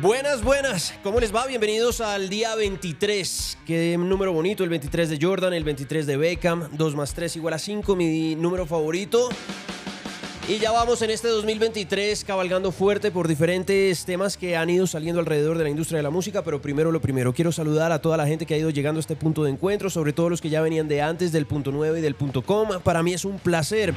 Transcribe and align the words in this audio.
Buenas, 0.00 0.44
buenas. 0.44 0.94
¿Cómo 1.02 1.18
les 1.18 1.34
va? 1.34 1.44
Bienvenidos 1.46 2.00
al 2.00 2.28
día 2.28 2.54
23. 2.54 3.58
Qué 3.66 3.96
número 3.98 4.32
bonito, 4.32 4.62
el 4.62 4.70
23 4.70 5.08
de 5.10 5.18
Jordan, 5.20 5.52
el 5.52 5.64
23 5.64 6.06
de 6.06 6.16
Beckham. 6.16 6.68
2 6.76 6.94
más 6.94 7.14
3 7.14 7.34
igual 7.34 7.54
a 7.54 7.58
5, 7.58 7.96
mi 7.96 8.36
número 8.36 8.64
favorito. 8.64 9.28
Y 10.48 10.58
ya 10.60 10.70
vamos 10.72 11.02
en 11.02 11.10
este 11.10 11.28
2023 11.28 12.24
cabalgando 12.24 12.72
fuerte 12.72 13.10
por 13.10 13.28
diferentes 13.28 14.06
temas 14.06 14.38
que 14.38 14.56
han 14.56 14.70
ido 14.70 14.86
saliendo 14.86 15.20
alrededor 15.20 15.58
de 15.58 15.64
la 15.64 15.68
industria 15.68 15.98
de 15.98 16.02
la 16.02 16.08
música, 16.08 16.42
pero 16.42 16.62
primero 16.62 16.90
lo 16.90 17.02
primero, 17.02 17.34
quiero 17.34 17.52
saludar 17.52 17.92
a 17.92 17.98
toda 17.98 18.16
la 18.16 18.26
gente 18.26 18.46
que 18.46 18.54
ha 18.54 18.56
ido 18.56 18.70
llegando 18.70 18.98
a 18.98 19.02
este 19.02 19.14
punto 19.14 19.44
de 19.44 19.50
encuentro, 19.50 19.90
sobre 19.90 20.14
todo 20.14 20.30
los 20.30 20.40
que 20.40 20.48
ya 20.48 20.62
venían 20.62 20.88
de 20.88 21.02
antes 21.02 21.32
del 21.32 21.44
punto 21.44 21.70
9 21.70 21.98
y 21.98 22.00
del 22.00 22.14
punto 22.14 22.40
com. 22.40 22.66
Para 22.82 23.02
mí 23.02 23.12
es 23.12 23.26
un 23.26 23.38
placer 23.38 23.92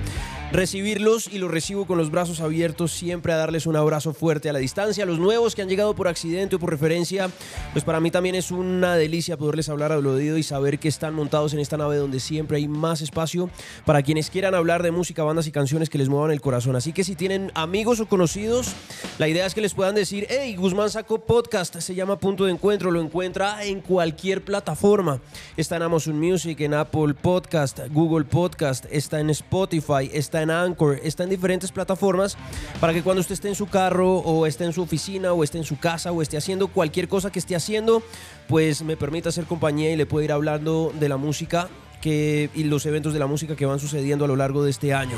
recibirlos 0.52 1.30
y 1.32 1.38
los 1.38 1.50
recibo 1.50 1.88
con 1.88 1.98
los 1.98 2.12
brazos 2.12 2.42
abiertos, 2.42 2.92
siempre 2.92 3.32
a 3.32 3.38
darles 3.38 3.66
un 3.66 3.78
abrazo 3.78 4.14
fuerte 4.14 4.50
a 4.50 4.54
la 4.54 4.60
distancia. 4.60 5.06
Los 5.06 5.20
nuevos 5.20 5.56
que 5.56 5.62
han 5.62 5.70
llegado 5.70 5.96
por 5.96 6.10
accidente 6.10 6.58
o 6.58 6.60
por 6.60 6.72
referencia, 6.72 7.30
pues 7.72 7.86
para 7.86 8.02
mí 8.02 8.12
también 8.12 8.36
es 8.36 8.52
una 8.52 8.98
delicia 8.98 9.38
poderles 9.38 9.70
hablar 9.70 9.94
al 9.94 10.06
oído 10.06 10.38
y 10.38 10.44
saber 10.44 10.80
que 10.80 10.90
están 10.90 11.14
montados 11.14 11.54
en 11.54 11.60
esta 11.60 11.78
nave 11.78 11.96
donde 11.96 12.20
siempre 12.20 12.58
hay 12.58 12.68
más 12.68 13.00
espacio 13.00 13.50
para 13.86 14.02
quienes 14.04 14.30
quieran 14.30 14.54
hablar 14.54 14.84
de 14.84 14.92
música, 14.92 15.24
bandas 15.24 15.48
y 15.48 15.54
canciones 15.54 15.90
que 15.90 15.98
les 15.98 16.10
muevan 16.10 16.32
el 16.32 16.41
corazón. 16.42 16.76
Así 16.76 16.92
que 16.92 17.04
si 17.04 17.16
tienen 17.16 17.52
amigos 17.56 18.00
o 18.00 18.08
conocidos, 18.08 18.74
la 19.18 19.28
idea 19.28 19.46
es 19.46 19.54
que 19.54 19.62
les 19.62 19.74
puedan 19.74 19.96
decir, 19.96 20.28
hey, 20.30 20.56
Guzmán 20.56 20.90
sacó 20.90 21.20
podcast, 21.20 21.80
se 21.80 21.96
llama 21.96 22.20
Punto 22.20 22.46
de 22.46 22.52
Encuentro, 22.52 22.92
lo 22.92 23.02
encuentra 23.02 23.64
en 23.64 23.82
cualquier 23.82 24.44
plataforma. 24.44 25.22
Está 25.56 25.78
en 25.78 25.84
Amazon 25.84 26.20
Music, 26.20 26.60
en 26.62 26.74
Apple 26.74 27.14
Podcast, 27.14 27.80
Google 27.92 28.26
Podcast, 28.26 28.86
está 28.92 29.20
en 29.20 29.30
Spotify, 29.30 30.10
está 30.12 30.42
en 30.42 30.52
Anchor, 30.52 31.00
está 31.04 31.24
en 31.24 31.30
diferentes 31.30 31.72
plataformas 31.72 32.38
para 32.80 32.94
que 32.94 33.04
cuando 33.04 33.22
usted 33.22 33.34
esté 33.34 33.48
en 33.48 33.56
su 33.56 33.68
carro 33.68 34.18
o 34.18 34.46
esté 34.46 34.66
en 34.66 34.74
su 34.74 34.82
oficina 34.82 35.34
o 35.34 35.44
esté 35.44 35.58
en 35.58 35.64
su 35.64 35.80
casa 35.80 36.12
o 36.12 36.22
esté 36.22 36.38
haciendo 36.38 36.68
cualquier 36.68 37.08
cosa 37.08 37.32
que 37.32 37.40
esté 37.40 37.56
haciendo, 37.56 38.04
pues 38.48 38.82
me 38.82 38.98
permita 38.98 39.30
hacer 39.30 39.46
compañía 39.46 39.92
y 39.92 39.96
le 39.96 40.06
pueda 40.06 40.26
ir 40.26 40.32
hablando 40.32 40.92
de 41.00 41.10
la 41.10 41.18
música 41.18 41.70
que, 42.02 42.50
y 42.54 42.66
los 42.66 42.86
eventos 42.86 43.14
de 43.14 43.20
la 43.20 43.28
música 43.28 43.56
que 43.56 43.66
van 43.66 43.80
sucediendo 43.80 44.26
a 44.26 44.28
lo 44.28 44.36
largo 44.36 44.64
de 44.64 44.72
este 44.72 44.94
año. 44.94 45.18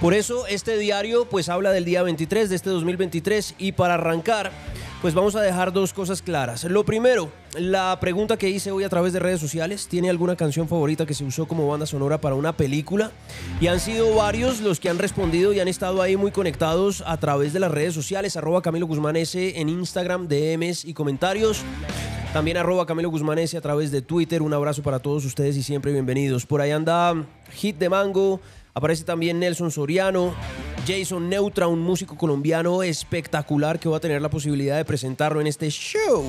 Por 0.00 0.12
eso 0.12 0.46
este 0.46 0.76
diario 0.76 1.26
pues 1.26 1.48
habla 1.48 1.72
del 1.72 1.84
día 1.84 2.02
23 2.02 2.50
de 2.50 2.56
este 2.56 2.70
2023 2.70 3.54
y 3.58 3.72
para 3.72 3.94
arrancar 3.94 4.52
pues 5.04 5.12
vamos 5.12 5.36
a 5.36 5.42
dejar 5.42 5.70
dos 5.70 5.92
cosas 5.92 6.22
claras. 6.22 6.64
Lo 6.64 6.82
primero, 6.86 7.30
la 7.58 8.00
pregunta 8.00 8.38
que 8.38 8.48
hice 8.48 8.70
hoy 8.70 8.84
a 8.84 8.88
través 8.88 9.12
de 9.12 9.18
redes 9.18 9.38
sociales, 9.38 9.86
¿tiene 9.86 10.08
alguna 10.08 10.34
canción 10.34 10.66
favorita 10.66 11.04
que 11.04 11.12
se 11.12 11.24
usó 11.24 11.46
como 11.46 11.68
banda 11.68 11.84
sonora 11.84 12.22
para 12.22 12.36
una 12.36 12.56
película? 12.56 13.10
Y 13.60 13.66
han 13.66 13.80
sido 13.80 14.14
varios 14.14 14.62
los 14.62 14.80
que 14.80 14.88
han 14.88 14.98
respondido 14.98 15.52
y 15.52 15.60
han 15.60 15.68
estado 15.68 16.00
ahí 16.00 16.16
muy 16.16 16.30
conectados 16.30 17.04
a 17.06 17.18
través 17.18 17.52
de 17.52 17.60
las 17.60 17.70
redes 17.70 17.92
sociales, 17.92 18.38
arroba 18.38 18.62
Camilo 18.62 18.86
Guzmán 18.86 19.16
S 19.16 19.60
en 19.60 19.68
Instagram, 19.68 20.26
DMs 20.26 20.86
y 20.86 20.94
comentarios. 20.94 21.62
También 22.34 22.56
arroba 22.56 22.84
Camilo 22.84 23.10
Guzmán 23.10 23.38
S 23.38 23.56
a 23.56 23.60
través 23.60 23.92
de 23.92 24.02
Twitter. 24.02 24.42
Un 24.42 24.52
abrazo 24.52 24.82
para 24.82 24.98
todos 24.98 25.24
ustedes 25.24 25.56
y 25.56 25.62
siempre 25.62 25.92
bienvenidos. 25.92 26.44
Por 26.46 26.60
ahí 26.60 26.72
anda 26.72 27.14
Hit 27.52 27.78
de 27.78 27.88
Mango, 27.88 28.40
aparece 28.74 29.04
también 29.04 29.38
Nelson 29.38 29.70
Soriano, 29.70 30.34
Jason 30.84 31.28
Neutra, 31.28 31.68
un 31.68 31.78
músico 31.78 32.16
colombiano 32.16 32.82
espectacular 32.82 33.78
que 33.78 33.88
va 33.88 33.98
a 33.98 34.00
tener 34.00 34.20
la 34.20 34.30
posibilidad 34.30 34.76
de 34.76 34.84
presentarlo 34.84 35.40
en 35.40 35.46
este 35.46 35.70
show. 35.70 36.24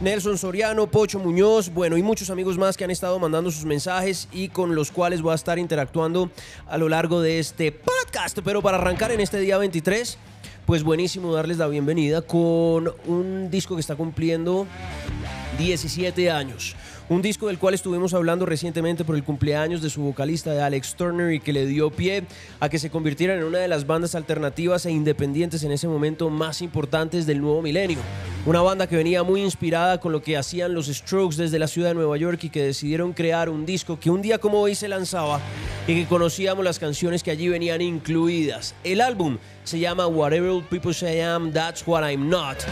Nelson 0.00 0.38
Soriano, 0.38 0.88
Pocho 0.88 1.18
Muñoz, 1.18 1.68
bueno, 1.68 1.96
y 1.96 2.02
muchos 2.04 2.30
amigos 2.30 2.56
más 2.56 2.76
que 2.76 2.84
han 2.84 2.92
estado 2.92 3.18
mandando 3.18 3.50
sus 3.50 3.64
mensajes 3.64 4.28
y 4.30 4.50
con 4.50 4.76
los 4.76 4.92
cuales 4.92 5.20
voy 5.20 5.32
a 5.32 5.34
estar 5.34 5.58
interactuando 5.58 6.30
a 6.68 6.78
lo 6.78 6.88
largo 6.88 7.20
de 7.20 7.40
este 7.40 7.72
podcast. 7.72 8.38
Pero 8.44 8.62
para 8.62 8.78
arrancar 8.78 9.10
en 9.10 9.18
este 9.18 9.40
día 9.40 9.58
23, 9.58 10.16
pues 10.66 10.82
buenísimo 10.82 11.32
darles 11.32 11.58
la 11.58 11.68
bienvenida 11.68 12.22
con 12.22 12.92
un 13.06 13.50
disco 13.50 13.74
que 13.74 13.80
está 13.80 13.96
cumpliendo 13.96 14.66
17 15.58 16.30
años. 16.30 16.74
Un 17.10 17.20
disco 17.20 17.48
del 17.48 17.58
cual 17.58 17.74
estuvimos 17.74 18.14
hablando 18.14 18.46
recientemente 18.46 19.04
por 19.04 19.14
el 19.14 19.24
cumpleaños 19.24 19.82
de 19.82 19.90
su 19.90 20.00
vocalista 20.00 20.52
de 20.52 20.62
Alex 20.62 20.94
Turner 20.94 21.34
y 21.34 21.40
que 21.40 21.52
le 21.52 21.66
dio 21.66 21.90
pie 21.90 22.24
a 22.60 22.70
que 22.70 22.78
se 22.78 22.88
convirtiera 22.88 23.34
en 23.34 23.44
una 23.44 23.58
de 23.58 23.68
las 23.68 23.86
bandas 23.86 24.14
alternativas 24.14 24.86
e 24.86 24.90
independientes 24.90 25.62
en 25.64 25.72
ese 25.72 25.86
momento 25.86 26.30
más 26.30 26.62
importantes 26.62 27.26
del 27.26 27.42
nuevo 27.42 27.60
milenio. 27.60 27.98
Una 28.46 28.62
banda 28.62 28.86
que 28.86 28.96
venía 28.96 29.22
muy 29.22 29.42
inspirada 29.42 30.00
con 30.00 30.12
lo 30.12 30.22
que 30.22 30.38
hacían 30.38 30.72
los 30.72 30.86
Strokes 30.86 31.36
desde 31.36 31.58
la 31.58 31.66
ciudad 31.66 31.88
de 31.88 31.94
Nueva 31.94 32.16
York 32.16 32.42
y 32.44 32.48
que 32.48 32.62
decidieron 32.62 33.12
crear 33.12 33.50
un 33.50 33.66
disco 33.66 34.00
que 34.00 34.08
un 34.08 34.22
día 34.22 34.38
como 34.38 34.60
hoy 34.60 34.74
se 34.74 34.88
lanzaba 34.88 35.40
y 35.86 35.94
que 35.94 36.06
conocíamos 36.06 36.64
las 36.64 36.78
canciones 36.78 37.22
que 37.22 37.30
allí 37.30 37.50
venían 37.50 37.82
incluidas. 37.82 38.74
El 38.82 39.02
álbum 39.02 39.36
se 39.64 39.78
llama 39.78 40.06
Whatever 40.06 40.62
People 40.70 40.94
Say 40.94 41.18
I 41.18 41.20
Am, 41.20 41.52
That's 41.52 41.86
What 41.86 42.02
I'm 42.02 42.30
Not. 42.30 42.64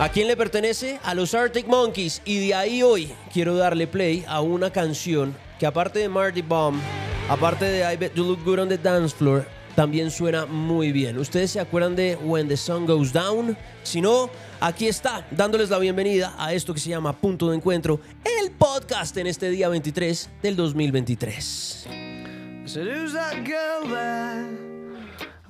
¿A 0.00 0.08
quién 0.08 0.26
le 0.28 0.34
pertenece? 0.34 0.98
A 1.04 1.12
los 1.12 1.34
Arctic 1.34 1.66
Monkeys. 1.66 2.22
Y 2.24 2.46
de 2.46 2.54
ahí 2.54 2.82
hoy 2.82 3.12
quiero 3.34 3.54
darle 3.58 3.86
play 3.86 4.24
a 4.26 4.40
una 4.40 4.70
canción 4.70 5.36
que 5.58 5.66
aparte 5.66 5.98
de 5.98 6.08
Marty 6.08 6.40
Bomb, 6.40 6.80
aparte 7.28 7.66
de 7.66 7.92
I 7.92 7.98
Bet 7.98 8.14
You 8.14 8.24
Look 8.24 8.42
Good 8.42 8.60
on 8.60 8.70
the 8.70 8.78
Dance 8.78 9.14
Floor, 9.14 9.46
también 9.76 10.10
suena 10.10 10.46
muy 10.46 10.90
bien. 10.90 11.18
¿Ustedes 11.18 11.50
se 11.50 11.60
acuerdan 11.60 11.96
de 11.96 12.16
When 12.16 12.48
the 12.48 12.56
Sun 12.56 12.86
Goes 12.86 13.12
Down? 13.12 13.58
Si 13.82 14.00
no, 14.00 14.30
aquí 14.58 14.88
está, 14.88 15.26
dándoles 15.32 15.68
la 15.68 15.78
bienvenida 15.78 16.34
a 16.38 16.54
esto 16.54 16.72
que 16.72 16.80
se 16.80 16.88
llama 16.88 17.14
Punto 17.14 17.50
de 17.50 17.56
Encuentro, 17.56 18.00
el 18.24 18.52
podcast 18.52 19.14
en 19.18 19.26
este 19.26 19.50
día 19.50 19.68
23 19.68 20.30
del 20.42 20.56
2023. 20.56 21.88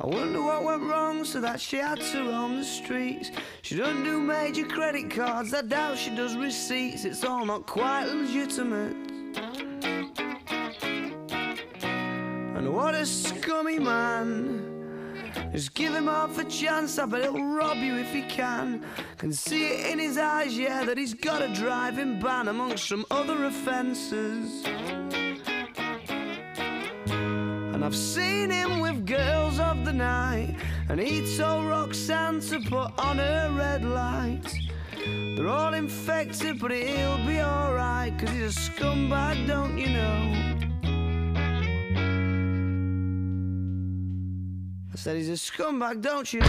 I 0.02 0.06
wonder 0.06 0.42
what 0.42 0.64
went 0.64 0.82
wrong 0.84 1.24
so 1.26 1.42
that 1.42 1.60
she 1.60 1.76
had 1.76 2.00
to 2.00 2.24
roam 2.24 2.56
the 2.56 2.64
streets. 2.64 3.30
She 3.60 3.76
doesn't 3.76 4.02
do 4.02 4.18
major 4.18 4.64
credit 4.64 5.10
cards, 5.10 5.52
I 5.52 5.60
doubt 5.60 5.98
she 5.98 6.16
does 6.16 6.36
receipts. 6.36 7.04
It's 7.04 7.22
all 7.22 7.44
not 7.44 7.66
quite 7.66 8.06
legitimate. 8.06 8.96
And 12.56 12.72
what 12.72 12.94
a 12.94 13.04
scummy 13.04 13.78
man. 13.78 14.70
Just 15.52 15.74
give 15.74 15.94
him 15.94 16.06
half 16.06 16.38
a 16.38 16.44
chance, 16.44 16.98
I 16.98 17.04
bet 17.04 17.22
he'll 17.22 17.44
rob 17.44 17.76
you 17.76 17.96
if 17.96 18.10
he 18.10 18.22
can. 18.22 18.82
Can 19.18 19.34
see 19.34 19.66
it 19.66 19.92
in 19.92 19.98
his 19.98 20.16
eyes, 20.16 20.56
yeah, 20.56 20.82
that 20.84 20.96
he's 20.96 21.12
got 21.12 21.42
a 21.42 21.48
driving 21.52 22.18
ban 22.18 22.48
amongst 22.48 22.88
some 22.88 23.04
other 23.10 23.44
offences. 23.44 24.64
And 27.80 27.86
I've 27.86 27.96
seen 27.96 28.50
him 28.50 28.80
with 28.80 29.06
girls 29.06 29.58
of 29.58 29.86
the 29.86 29.92
night. 29.94 30.54
And 30.90 31.00
he 31.00 31.24
told 31.38 31.64
Roxanne 31.64 32.40
to 32.50 32.60
put 32.60 32.92
on 32.98 33.16
her 33.16 33.50
red 33.56 33.86
light. 33.86 34.44
They're 35.34 35.48
all 35.48 35.72
infected, 35.72 36.60
but 36.60 36.72
he'll 36.72 37.24
be 37.24 37.40
alright. 37.40 38.12
Cause 38.18 38.28
he's 38.32 38.54
a 38.54 38.60
scumbag, 38.60 39.46
don't 39.46 39.78
you 39.78 39.88
know? 39.96 40.34
I 44.92 44.96
said 44.96 45.16
he's 45.16 45.30
a 45.30 45.38
scumbag, 45.40 46.02
don't 46.02 46.30
you 46.34 46.40
know? 46.40 46.48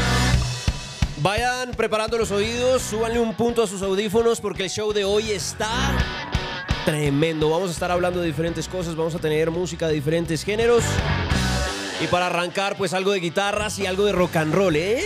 Vayan 1.21 1.71
preparando 1.77 2.17
los 2.17 2.31
oídos, 2.31 2.81
súbanle 2.81 3.21
un 3.21 3.33
punto 3.35 3.63
a 3.63 3.67
sus 3.67 3.81
audífonos 3.81 4.41
porque 4.41 4.63
el 4.63 4.69
show 4.69 4.91
de 4.91 5.05
hoy 5.05 5.31
está 5.31 5.69
tremendo. 6.83 7.49
Vamos 7.49 7.69
a 7.69 7.73
estar 7.73 7.89
hablando 7.89 8.19
de 8.19 8.27
diferentes 8.27 8.67
cosas, 8.67 8.95
vamos 8.95 9.15
a 9.15 9.19
tener 9.19 9.49
música 9.49 9.87
de 9.87 9.93
diferentes 9.93 10.43
géneros. 10.43 10.83
Y 12.01 12.07
para 12.07 12.27
arrancar, 12.27 12.75
pues 12.77 12.93
algo 12.93 13.11
de 13.11 13.19
guitarras 13.19 13.77
y 13.79 13.85
algo 13.85 14.05
de 14.05 14.11
rock 14.11 14.35
and 14.37 14.53
roll, 14.53 14.75
¿eh? 14.75 15.03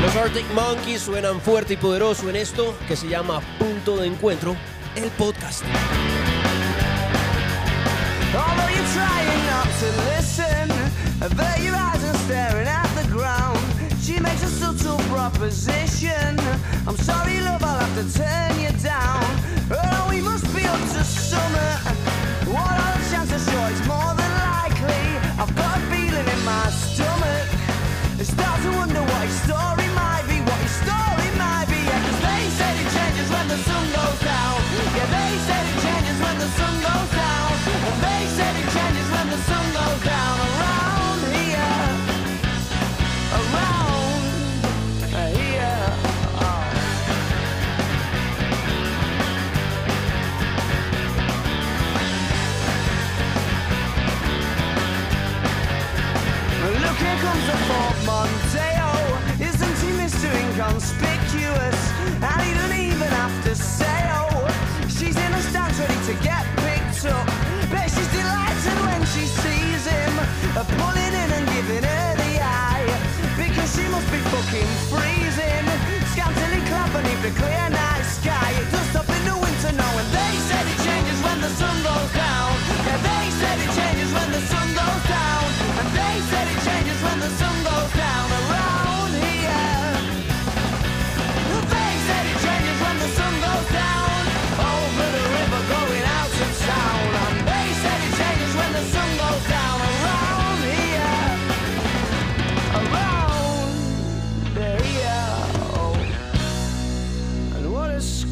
Los 0.00 0.14
Arctic 0.16 0.46
Monkeys 0.54 1.00
suenan 1.02 1.40
fuerte 1.40 1.74
y 1.74 1.76
poderoso 1.76 2.30
en 2.30 2.36
esto 2.36 2.76
que 2.86 2.96
se 2.96 3.08
llama 3.08 3.40
Punto 3.58 3.96
de 3.96 4.06
Encuentro, 4.06 4.56
el 4.94 5.10
podcast. 5.10 5.64
Proposition. 15.14 16.38
I'm 16.86 16.96
sorry, 16.96 17.40
love, 17.40 17.62
I'll 17.62 17.78
have 17.78 17.94
to 17.94 18.18
turn 18.18 18.60
you 18.60 18.70
down. 18.82 19.22
Oh, 19.70 20.06
we 20.10 20.20
must 20.20 20.44
be 20.54 20.64
up 20.64 20.78
to 20.78 21.04
summer. 21.04 21.70
What 22.52 22.70
are 22.70 22.98
the 22.98 23.10
chances? 23.10 23.44
Sure, 23.48 23.68
it's 23.70 23.86
more 23.86 24.14
than 24.14 24.23
the 39.34 39.38
sun 39.38 39.72
goes 39.72 40.04
down. 40.04 40.53
Pulling 70.54 71.14
in 71.22 71.30
and 71.34 71.46
giving 71.50 71.82
her 71.82 72.14
the 72.14 72.32
eye. 72.38 72.86
Because 73.36 73.74
she 73.74 73.82
must 73.90 74.06
be 74.06 74.18
fucking 74.30 74.70
freezing. 74.86 75.66
Scantily 76.14 76.62
clad 76.70 76.88
beneath 76.94 77.22
the 77.26 77.32
clear 77.34 77.68
night 77.70 78.06
sky. 78.06 78.54
Does 78.70 78.86
stop 78.94 79.08
in 79.10 79.22
the 79.26 79.34
winter 79.34 79.72
now. 79.74 79.98
And 79.98 80.08
they 80.14 80.34
said 80.46 80.64
it 80.70 80.78
changes 80.86 81.18
when 81.26 81.40
the 81.42 81.50
sun 81.58 81.76
goes 81.82 82.10
down. 82.14 82.54
Yeah, 82.86 83.02
they 83.02 83.26
said 83.34 83.58
it 83.66 83.70
changes 83.74 84.10
when 84.14 84.30
the 84.30 84.42
sun 84.46 84.68
goes 84.78 85.04
down. 85.10 85.44
And 85.80 85.88
they 85.90 86.14
said 86.30 86.46
it 86.46 86.60
changes 86.62 86.98
when 87.02 87.18
the 87.18 87.30
sun 87.34 87.56
goes 87.66 87.92
down 87.98 88.33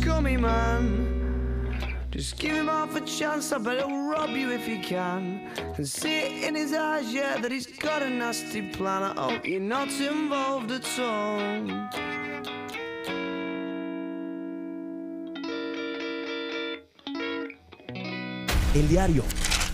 scummy 0.03 0.37
man. 0.37 1.21
Just 2.11 2.37
give 2.39 2.55
him 2.55 2.67
half 2.67 2.95
a 2.97 3.01
chance, 3.01 3.53
I 3.53 3.59
bet 3.59 3.79
he'll 3.79 4.11
rob 4.11 4.31
you 4.31 4.51
if 4.51 4.67
he 4.67 4.79
can. 4.79 5.49
And 5.77 5.89
see 5.89 6.19
it 6.27 6.45
in 6.49 6.55
his 6.55 6.73
eyes, 6.75 7.13
yeah, 7.13 7.39
that 7.41 7.51
he's 7.51 7.67
got 7.67 8.03
a 8.03 8.11
nasty 8.11 8.63
plan. 8.63 9.03
I 9.03 9.15
hope 9.15 9.47
you're 9.47 9.61
not 9.61 9.89
involved 9.89 10.71
at 10.73 10.99
all. 10.99 11.41
El 18.75 18.89
diario 18.89 19.23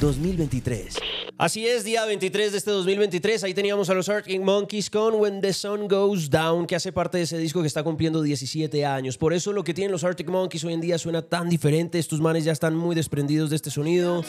2023. 0.01 1.18
Así 1.41 1.69
es, 1.69 1.85
día 1.85 2.05
23 2.05 2.51
de 2.51 2.59
este 2.59 2.73
2023. 2.73 3.45
Ahí 3.45 3.55
teníamos 3.55 3.89
a 3.89 3.95
los 3.95 4.09
Arctic 4.09 4.43
Monkeys 4.43 4.91
con 4.91 5.15
When 5.15 5.41
the 5.41 5.53
Sun 5.53 5.87
Goes 5.87 6.29
Down, 6.29 6.67
que 6.67 6.75
hace 6.75 6.91
parte 6.91 7.19
de 7.19 7.23
ese 7.23 7.39
disco 7.39 7.61
que 7.61 7.69
está 7.69 7.85
cumpliendo 7.85 8.23
17 8.23 8.85
años. 8.85 9.17
Por 9.17 9.33
eso 9.33 9.53
lo 9.53 9.63
que 9.63 9.73
tienen 9.73 9.93
los 9.93 10.03
Arctic 10.03 10.29
Monkeys 10.29 10.65
hoy 10.65 10.73
en 10.73 10.81
día 10.81 10.99
suena 10.99 11.23
tan 11.23 11.49
diferente. 11.49 12.01
Estos 12.01 12.21
manes 12.21 12.43
ya 12.43 12.51
están 12.51 12.75
muy 12.75 12.97
desprendidos 12.97 13.51
de 13.51 13.57
este 13.57 13.71
sonido. 13.71 14.25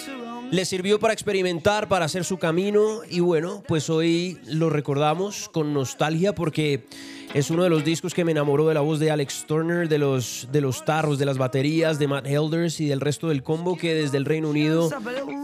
Les 0.52 0.70
sirvió 0.70 1.00
para 1.00 1.12
experimentar, 1.12 1.88
para 1.88 2.06
hacer 2.06 2.24
su 2.24 2.38
camino. 2.38 3.02
Y 3.10 3.22
bueno, 3.22 3.64
pues 3.68 3.90
hoy 3.90 4.38
lo 4.46 4.70
recordamos 4.70 5.50
con 5.50 5.74
nostalgia 5.74 6.36
porque 6.36 6.86
es 7.34 7.52
uno 7.52 7.64
de 7.64 7.70
los 7.70 7.84
discos 7.86 8.16
que 8.16 8.26
me 8.26 8.32
enamoró 8.32 8.68
de 8.68 8.74
la 8.74 8.82
voz 8.82 9.00
de 9.00 9.12
Alex 9.12 9.46
Turner, 9.46 9.88
de 9.88 10.00
los, 10.00 10.48
de 10.52 10.62
los 10.62 10.84
tarros, 10.84 11.20
de 11.20 11.26
las 11.26 11.38
baterías, 11.38 12.00
de 12.00 12.08
Matt 12.08 12.26
Helders 12.26 12.80
y 12.80 12.88
del 12.88 13.02
resto 13.02 13.30
del 13.30 13.44
combo 13.44 13.78
que 13.78 13.94
desde 13.94 14.18
el 14.18 14.26
Reino 14.26 14.50
Unido 14.50 14.90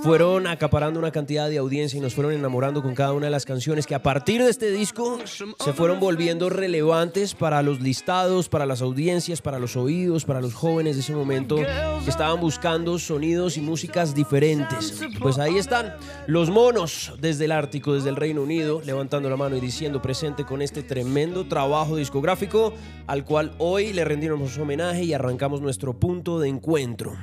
fueron 0.02 0.48
acaparando 0.48 1.00
una 1.00 1.12
cantidad 1.12 1.48
de 1.48 1.58
audiencia 1.60 1.98
y 1.98 2.02
nos 2.02 2.16
fueron 2.16 2.34
enamorando 2.34 2.82
con 2.82 2.96
cada 2.96 3.14
una 3.14 3.28
de 3.28 3.32
las 3.32 3.46
canciones 3.46 3.86
que 3.86 3.94
a 3.94 4.02
partir 4.02 4.42
de 4.42 4.50
este 4.50 4.72
disco 4.72 5.20
se 5.26 5.74
fueron 5.74 6.00
volviendo 6.00 6.50
relevantes 6.50 7.36
para 7.36 7.62
los 7.62 7.80
listados, 7.82 8.50
para 8.50 8.66
las 8.66 8.82
audiencias, 8.82 9.42
para 9.42 9.60
los 9.60 9.76
oídos, 9.76 10.26
para 10.26 10.42
los 10.42 10.56
jóvenes 10.56 10.96
de 10.96 11.02
ese 11.02 11.14
momento 11.14 11.58
que 11.58 12.10
estaban 12.10 12.40
buscando 12.40 12.98
sonidos 12.98 13.58
y 13.58 13.62
músicas 13.62 14.16
diferentes. 14.16 15.02
Pues 15.20 15.38
ahí 15.38 15.58
están 15.58 15.94
los 16.26 16.50
monos 16.50 17.14
desde 17.20 17.46
el 17.46 17.52
Ártico, 17.52 17.94
desde 17.94 18.10
el 18.10 18.16
Reino 18.16 18.42
Unido, 18.42 18.82
levantando 18.84 19.30
la 19.30 19.38
mano 19.38 19.56
y 19.56 19.60
diciendo 19.60 20.02
presente 20.02 20.46
con 20.46 20.64
este 20.64 20.82
tremendo 20.82 21.46
trabajo 21.48 21.75
discográfico 21.84 22.74
al 23.08 23.26
cual 23.26 23.54
hoy 23.58 23.92
le 23.92 24.06
rendimos 24.06 24.58
homenaje 24.58 25.04
y 25.04 25.14
arrancamos 25.14 25.62
nuestro 25.62 25.94
punto 26.00 26.40
de 26.40 26.48
encuentro. 26.48 27.16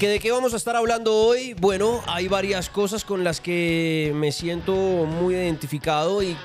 ¿Que 0.00 0.08
¿De 0.08 0.18
qué 0.18 0.32
vamos 0.32 0.52
a 0.52 0.56
estar 0.56 0.76
hablando 0.76 1.14
hoy? 1.14 1.54
Bueno, 1.54 2.02
hay 2.06 2.28
varias 2.28 2.68
cosas 2.68 3.04
con 3.04 3.24
las 3.24 3.40
que 3.40 4.12
me 4.14 4.32
siento 4.32 4.74
muy 4.74 5.34
identificado 5.34 6.22
y 6.22 6.36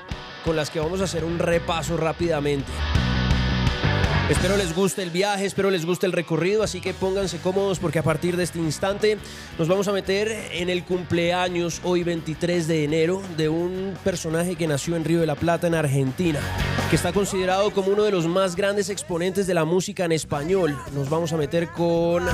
con 0.44 0.56
las 0.56 0.70
que 0.70 0.80
vamos 0.80 1.00
a 1.00 1.04
hacer 1.04 1.24
un 1.24 1.38
repaso 1.38 1.96
rápidamente. 1.96 2.70
Espero 4.30 4.56
les 4.56 4.74
guste 4.74 5.02
el 5.02 5.10
viaje, 5.10 5.44
espero 5.44 5.70
les 5.70 5.84
guste 5.84 6.06
el 6.06 6.12
recorrido, 6.12 6.62
así 6.62 6.80
que 6.80 6.94
pónganse 6.94 7.38
cómodos 7.38 7.78
porque 7.78 7.98
a 7.98 8.02
partir 8.02 8.36
de 8.36 8.44
este 8.44 8.58
instante 8.58 9.18
nos 9.58 9.68
vamos 9.68 9.88
a 9.88 9.92
meter 9.92 10.28
en 10.52 10.70
el 10.70 10.84
cumpleaños 10.84 11.80
hoy 11.84 12.02
23 12.02 12.66
de 12.68 12.84
enero 12.84 13.20
de 13.36 13.48
un 13.48 13.94
personaje 14.04 14.54
que 14.54 14.66
nació 14.66 14.96
en 14.96 15.04
Río 15.04 15.20
de 15.20 15.26
la 15.26 15.34
Plata, 15.34 15.66
en 15.66 15.74
Argentina, 15.74 16.40
que 16.88 16.96
está 16.96 17.12
considerado 17.12 17.72
como 17.72 17.88
uno 17.88 18.04
de 18.04 18.12
los 18.12 18.26
más 18.26 18.56
grandes 18.56 18.88
exponentes 18.90 19.46
de 19.46 19.54
la 19.54 19.64
música 19.64 20.04
en 20.04 20.12
español. 20.12 20.78
Nos 20.94 21.10
vamos 21.10 21.32
a 21.32 21.36
meter 21.36 21.68
con 21.68 22.24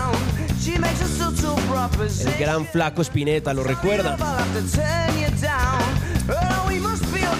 el 2.20 2.38
gran 2.38 2.66
Flaco 2.66 3.02
Spinetta, 3.02 3.54
¿lo 3.54 3.64
recuerdan? 3.64 4.18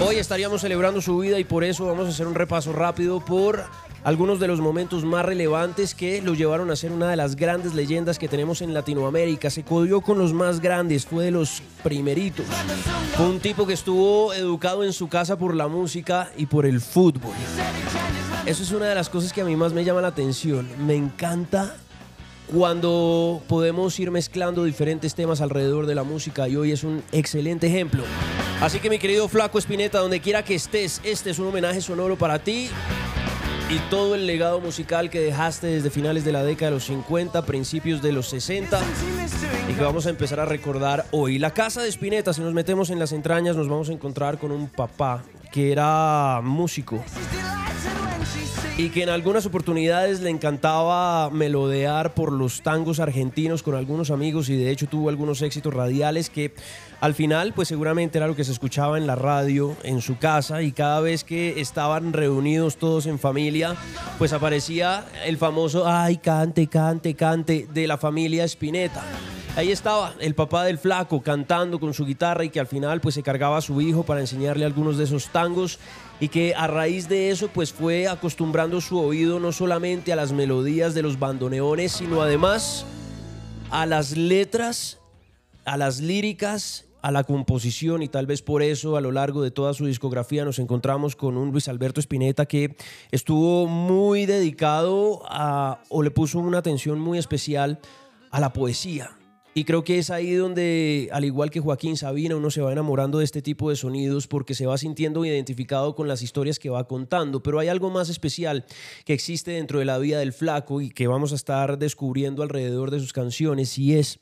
Hoy 0.01 0.15
estaríamos 0.15 0.61
celebrando 0.61 1.01
su 1.01 1.17
vida 1.17 1.39
y 1.39 1.43
por 1.43 1.63
eso 1.63 1.85
vamos 1.85 2.07
a 2.07 2.09
hacer 2.09 2.25
un 2.25 2.35
repaso 2.35 2.73
rápido 2.73 3.19
por 3.19 3.65
algunos 4.03 4.39
de 4.39 4.47
los 4.47 4.61
momentos 4.61 5.03
más 5.03 5.25
relevantes 5.25 5.93
que 5.93 6.21
lo 6.21 6.33
llevaron 6.33 6.71
a 6.71 6.75
ser 6.75 6.91
una 6.91 7.09
de 7.09 7.15
las 7.15 7.35
grandes 7.35 7.73
leyendas 7.73 8.17
que 8.17 8.27
tenemos 8.27 8.61
en 8.61 8.73
Latinoamérica. 8.73 9.49
Se 9.49 9.63
codió 9.63 10.01
con 10.01 10.17
los 10.17 10.33
más 10.33 10.61
grandes, 10.61 11.05
fue 11.05 11.25
de 11.25 11.31
los 11.31 11.61
primeritos. 11.83 12.45
Fue 13.15 13.27
un 13.27 13.39
tipo 13.39 13.67
que 13.67 13.73
estuvo 13.73 14.33
educado 14.33 14.83
en 14.83 14.93
su 14.93 15.09
casa 15.09 15.37
por 15.37 15.55
la 15.55 15.67
música 15.67 16.31
y 16.37 16.45
por 16.45 16.65
el 16.65 16.79
fútbol. 16.79 17.33
Eso 18.45 18.63
es 18.63 18.71
una 18.71 18.87
de 18.87 18.95
las 18.95 19.09
cosas 19.09 19.33
que 19.33 19.41
a 19.41 19.45
mí 19.45 19.55
más 19.55 19.73
me 19.73 19.83
llama 19.83 20.01
la 20.01 20.07
atención. 20.07 20.67
Me 20.85 20.95
encanta 20.95 21.75
cuando 22.53 23.41
podemos 23.47 23.99
ir 23.99 24.09
mezclando 24.11 24.63
diferentes 24.63 25.13
temas 25.13 25.41
alrededor 25.41 25.85
de 25.85 25.93
la 25.93 26.03
música 26.03 26.47
y 26.47 26.55
hoy 26.55 26.71
es 26.71 26.83
un 26.83 27.03
excelente 27.11 27.67
ejemplo. 27.67 28.03
Así 28.61 28.79
que 28.79 28.89
mi 28.89 28.97
querido 28.97 29.27
Flaco 29.27 29.59
Espineta, 29.59 29.99
donde 29.99 30.19
quiera 30.19 30.43
que 30.43 30.55
estés, 30.55 30.99
este 31.03 31.29
es 31.29 31.39
un 31.39 31.47
homenaje 31.47 31.81
sonoro 31.81 32.17
para 32.17 32.39
ti 32.39 32.69
y 33.69 33.77
todo 33.91 34.15
el 34.15 34.25
legado 34.25 34.59
musical 34.59 35.11
que 35.11 35.19
dejaste 35.19 35.67
desde 35.67 35.91
finales 35.91 36.25
de 36.25 36.31
la 36.31 36.43
década 36.43 36.71
de 36.71 36.77
los 36.77 36.85
50, 36.85 37.45
principios 37.45 38.01
de 38.01 38.11
los 38.11 38.27
60 38.29 38.79
y 39.69 39.73
que 39.73 39.83
vamos 39.83 40.07
a 40.07 40.09
empezar 40.09 40.39
a 40.39 40.45
recordar 40.45 41.05
hoy. 41.11 41.37
La 41.37 41.53
casa 41.53 41.83
de 41.83 41.89
Spinetta, 41.89 42.33
si 42.33 42.41
nos 42.41 42.53
metemos 42.53 42.89
en 42.89 42.97
las 42.97 43.11
entrañas, 43.11 43.55
nos 43.55 43.69
vamos 43.69 43.89
a 43.89 43.93
encontrar 43.93 44.39
con 44.39 44.51
un 44.51 44.69
papá 44.69 45.23
que 45.51 45.71
era 45.71 46.41
músico 46.43 47.03
y 48.77 48.89
que 48.89 49.03
en 49.03 49.09
algunas 49.09 49.45
oportunidades 49.45 50.21
le 50.21 50.29
encantaba 50.29 51.29
melodear 51.29 52.13
por 52.13 52.31
los 52.31 52.61
tangos 52.61 52.99
argentinos 52.99 53.61
con 53.61 53.75
algunos 53.75 54.09
amigos 54.09 54.49
y 54.49 54.55
de 54.55 54.71
hecho 54.71 54.87
tuvo 54.87 55.09
algunos 55.09 55.41
éxitos 55.41 55.73
radiales 55.73 56.29
que 56.29 56.53
al 57.01 57.13
final 57.13 57.53
pues 57.53 57.67
seguramente 57.67 58.17
era 58.17 58.27
lo 58.27 58.35
que 58.35 58.43
se 58.43 58.51
escuchaba 58.51 58.97
en 58.97 59.07
la 59.07 59.15
radio 59.15 59.75
en 59.83 60.01
su 60.01 60.17
casa 60.17 60.61
y 60.61 60.71
cada 60.71 60.99
vez 60.99 61.23
que 61.23 61.61
estaban 61.61 62.13
reunidos 62.13 62.77
todos 62.77 63.05
en 63.05 63.19
familia 63.19 63.75
pues 64.17 64.33
aparecía 64.33 65.05
el 65.25 65.37
famoso 65.37 65.87
ay 65.87 66.17
cante 66.17 66.67
cante 66.67 67.15
cante 67.15 67.67
de 67.71 67.87
la 67.87 67.97
familia 67.97 68.43
Spinetta. 68.43 69.03
Ahí 69.55 69.71
estaba 69.71 70.13
el 70.19 70.35
papá 70.35 70.63
del 70.63 70.77
flaco 70.77 71.21
cantando 71.21 71.79
con 71.79 71.93
su 71.93 72.05
guitarra 72.05 72.45
y 72.45 72.49
que 72.49 72.59
al 72.59 72.67
final 72.67 73.01
pues 73.01 73.15
se 73.15 73.23
cargaba 73.23 73.57
a 73.57 73.61
su 73.61 73.81
hijo 73.81 74.03
para 74.03 74.21
enseñarle 74.21 74.63
algunos 74.63 74.97
de 74.97 75.05
esos 75.05 75.29
tangos 75.29 75.79
y 76.19 76.27
que 76.27 76.53
a 76.55 76.67
raíz 76.67 77.09
de 77.09 77.31
eso 77.31 77.49
pues 77.49 77.73
fue 77.73 78.07
acostumbrando 78.07 78.79
su 78.79 78.99
oído 78.99 79.39
no 79.39 79.51
solamente 79.51 80.13
a 80.13 80.15
las 80.15 80.31
melodías 80.31 80.93
de 80.93 81.01
los 81.01 81.17
bandoneones 81.17 81.93
sino 81.93 82.21
además 82.21 82.85
a 83.71 83.85
las 83.85 84.15
letras, 84.17 84.99
a 85.65 85.77
las 85.77 85.99
líricas, 85.99 86.85
a 87.01 87.11
la 87.11 87.23
composición 87.23 88.03
y 88.03 88.07
tal 88.07 88.25
vez 88.25 88.41
por 88.41 88.61
eso 88.61 88.97
a 88.97 89.01
lo 89.01 89.11
largo 89.11 89.41
de 89.41 89.51
toda 89.51 89.73
su 89.73 89.85
discografía 89.85 90.45
nos 90.45 90.59
encontramos 90.59 91.15
con 91.15 91.37
un 91.37 91.51
Luis 91.51 91.67
Alberto 91.67 91.99
Spinetta 91.99 92.45
que 92.45 92.75
estuvo 93.11 93.67
muy 93.67 94.25
dedicado 94.25 95.21
a 95.25 95.81
o 95.89 96.03
le 96.03 96.11
puso 96.11 96.39
una 96.39 96.57
atención 96.57 96.99
muy 96.99 97.17
especial 97.17 97.79
a 98.31 98.39
la 98.39 98.53
poesía. 98.53 99.11
Y 99.55 99.65
creo 99.65 99.83
que 99.83 99.97
es 99.97 100.11
ahí 100.11 100.33
donde, 100.33 101.09
al 101.11 101.25
igual 101.25 101.49
que 101.49 101.59
Joaquín 101.59 101.97
Sabina, 101.97 102.35
uno 102.35 102.51
se 102.51 102.61
va 102.61 102.71
enamorando 102.71 103.17
de 103.17 103.25
este 103.25 103.41
tipo 103.41 103.69
de 103.69 103.75
sonidos 103.75 104.27
porque 104.27 104.53
se 104.53 104.67
va 104.67 104.77
sintiendo 104.77 105.25
identificado 105.25 105.95
con 105.95 106.07
las 106.07 106.21
historias 106.21 106.59
que 106.59 106.69
va 106.69 106.87
contando. 106.87 107.41
Pero 107.41 107.59
hay 107.59 107.67
algo 107.67 107.89
más 107.89 108.09
especial 108.09 108.63
que 109.05 109.13
existe 109.13 109.51
dentro 109.51 109.79
de 109.79 109.85
la 109.85 109.97
vida 109.97 110.19
del 110.19 110.33
flaco 110.33 110.81
y 110.81 110.91
que 110.91 111.07
vamos 111.07 111.31
a 111.31 111.35
estar 111.35 111.79
descubriendo 111.79 112.43
alrededor 112.43 112.91
de 112.91 112.99
sus 112.99 113.11
canciones 113.11 113.77
y 113.79 113.95
es 113.95 114.19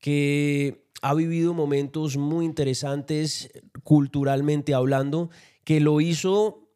que 0.00 0.89
ha 1.02 1.14
vivido 1.14 1.54
momentos 1.54 2.16
muy 2.16 2.44
interesantes 2.44 3.50
culturalmente 3.84 4.74
hablando 4.74 5.30
que 5.64 5.80
lo 5.80 6.00
hizo 6.00 6.70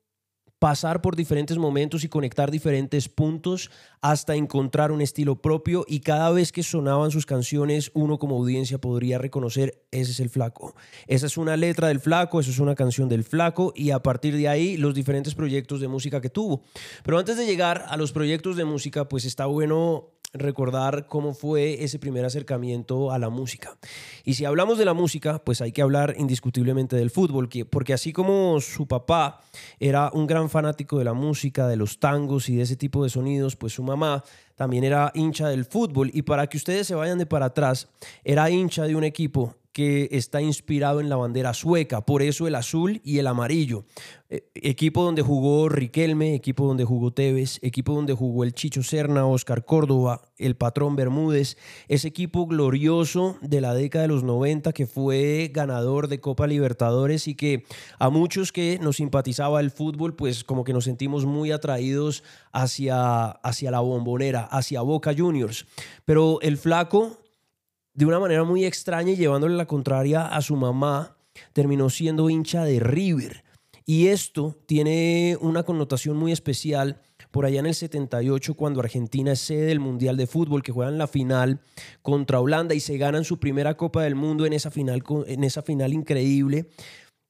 pasar 0.64 1.02
por 1.02 1.14
diferentes 1.14 1.58
momentos 1.58 2.04
y 2.04 2.08
conectar 2.08 2.50
diferentes 2.50 3.10
puntos 3.10 3.70
hasta 4.00 4.34
encontrar 4.34 4.92
un 4.92 5.02
estilo 5.02 5.42
propio 5.42 5.84
y 5.86 6.00
cada 6.00 6.30
vez 6.30 6.52
que 6.52 6.62
sonaban 6.62 7.10
sus 7.10 7.26
canciones 7.26 7.90
uno 7.92 8.18
como 8.18 8.36
audiencia 8.36 8.78
podría 8.78 9.18
reconocer 9.18 9.84
ese 9.90 10.12
es 10.12 10.20
el 10.20 10.30
flaco. 10.30 10.74
Esa 11.06 11.26
es 11.26 11.36
una 11.36 11.58
letra 11.58 11.88
del 11.88 12.00
flaco, 12.00 12.40
esa 12.40 12.50
es 12.50 12.60
una 12.60 12.74
canción 12.74 13.10
del 13.10 13.24
flaco 13.24 13.74
y 13.76 13.90
a 13.90 14.02
partir 14.02 14.38
de 14.38 14.48
ahí 14.48 14.78
los 14.78 14.94
diferentes 14.94 15.34
proyectos 15.34 15.80
de 15.80 15.88
música 15.88 16.22
que 16.22 16.30
tuvo. 16.30 16.62
Pero 17.02 17.18
antes 17.18 17.36
de 17.36 17.44
llegar 17.44 17.84
a 17.86 17.98
los 17.98 18.12
proyectos 18.12 18.56
de 18.56 18.64
música 18.64 19.06
pues 19.06 19.26
está 19.26 19.44
bueno 19.44 20.13
recordar 20.34 21.06
cómo 21.06 21.32
fue 21.32 21.82
ese 21.84 21.98
primer 21.98 22.24
acercamiento 22.24 23.12
a 23.12 23.18
la 23.18 23.30
música. 23.30 23.76
Y 24.24 24.34
si 24.34 24.44
hablamos 24.44 24.78
de 24.78 24.84
la 24.84 24.92
música, 24.92 25.38
pues 25.38 25.60
hay 25.60 25.72
que 25.72 25.82
hablar 25.82 26.14
indiscutiblemente 26.18 26.96
del 26.96 27.10
fútbol, 27.10 27.48
porque 27.70 27.94
así 27.94 28.12
como 28.12 28.60
su 28.60 28.86
papá 28.86 29.40
era 29.78 30.10
un 30.12 30.26
gran 30.26 30.50
fanático 30.50 30.98
de 30.98 31.04
la 31.04 31.14
música, 31.14 31.68
de 31.68 31.76
los 31.76 31.98
tangos 31.98 32.48
y 32.48 32.56
de 32.56 32.62
ese 32.62 32.76
tipo 32.76 33.04
de 33.04 33.10
sonidos, 33.10 33.56
pues 33.56 33.72
su 33.72 33.82
mamá 33.82 34.24
también 34.56 34.84
era 34.84 35.10
hincha 35.14 35.48
del 35.48 35.64
fútbol. 35.64 36.10
Y 36.12 36.22
para 36.22 36.46
que 36.48 36.56
ustedes 36.56 36.86
se 36.86 36.94
vayan 36.94 37.18
de 37.18 37.26
para 37.26 37.46
atrás, 37.46 37.88
era 38.24 38.50
hincha 38.50 38.84
de 38.84 38.96
un 38.96 39.04
equipo 39.04 39.54
que 39.74 40.08
está 40.12 40.40
inspirado 40.40 41.00
en 41.00 41.08
la 41.08 41.16
bandera 41.16 41.52
sueca, 41.52 42.06
por 42.06 42.22
eso 42.22 42.46
el 42.46 42.54
azul 42.54 43.00
y 43.02 43.18
el 43.18 43.26
amarillo. 43.26 43.84
Eh, 44.30 44.48
equipo 44.54 45.02
donde 45.02 45.20
jugó 45.20 45.68
Riquelme, 45.68 46.36
equipo 46.36 46.64
donde 46.64 46.84
jugó 46.84 47.12
Tevez, 47.12 47.58
equipo 47.60 47.92
donde 47.92 48.14
jugó 48.14 48.44
el 48.44 48.54
Chicho 48.54 48.84
Serna, 48.84 49.26
Oscar 49.26 49.64
Córdoba, 49.64 50.22
el 50.38 50.54
patrón 50.54 50.94
Bermúdez, 50.94 51.56
ese 51.88 52.06
equipo 52.06 52.46
glorioso 52.46 53.36
de 53.42 53.60
la 53.60 53.74
década 53.74 54.02
de 54.02 54.08
los 54.08 54.22
90 54.22 54.72
que 54.72 54.86
fue 54.86 55.50
ganador 55.52 56.06
de 56.06 56.20
Copa 56.20 56.46
Libertadores 56.46 57.26
y 57.26 57.34
que 57.34 57.64
a 57.98 58.10
muchos 58.10 58.52
que 58.52 58.78
nos 58.80 58.96
simpatizaba 58.96 59.58
el 59.58 59.72
fútbol, 59.72 60.14
pues 60.14 60.44
como 60.44 60.62
que 60.62 60.72
nos 60.72 60.84
sentimos 60.84 61.26
muy 61.26 61.50
atraídos 61.50 62.22
hacia, 62.52 63.26
hacia 63.26 63.72
la 63.72 63.80
bombonera, 63.80 64.44
hacia 64.44 64.82
Boca 64.82 65.12
Juniors. 65.18 65.66
Pero 66.04 66.40
el 66.42 66.58
flaco 66.58 67.23
de 67.94 68.06
una 68.06 68.18
manera 68.18 68.44
muy 68.44 68.64
extraña 68.64 69.12
y 69.12 69.16
llevándole 69.16 69.56
la 69.56 69.66
contraria 69.66 70.26
a 70.26 70.42
su 70.42 70.56
mamá, 70.56 71.16
terminó 71.52 71.90
siendo 71.90 72.28
hincha 72.28 72.64
de 72.64 72.80
River. 72.80 73.44
Y 73.86 74.08
esto 74.08 74.56
tiene 74.66 75.36
una 75.40 75.62
connotación 75.62 76.16
muy 76.16 76.32
especial 76.32 77.00
por 77.30 77.44
allá 77.44 77.60
en 77.60 77.66
el 77.66 77.74
78 77.74 78.54
cuando 78.54 78.80
Argentina 78.80 79.32
es 79.32 79.40
sede 79.40 79.66
del 79.66 79.80
Mundial 79.80 80.16
de 80.16 80.26
Fútbol, 80.26 80.62
que 80.62 80.72
juegan 80.72 80.98
la 80.98 81.06
final 81.06 81.60
contra 82.00 82.40
Holanda 82.40 82.74
y 82.74 82.80
se 82.80 82.96
ganan 82.96 83.24
su 83.24 83.38
primera 83.38 83.76
Copa 83.76 84.02
del 84.02 84.14
Mundo 84.14 84.46
en 84.46 84.52
esa 84.52 84.70
final, 84.70 85.02
en 85.26 85.44
esa 85.44 85.62
final 85.62 85.92
increíble 85.92 86.68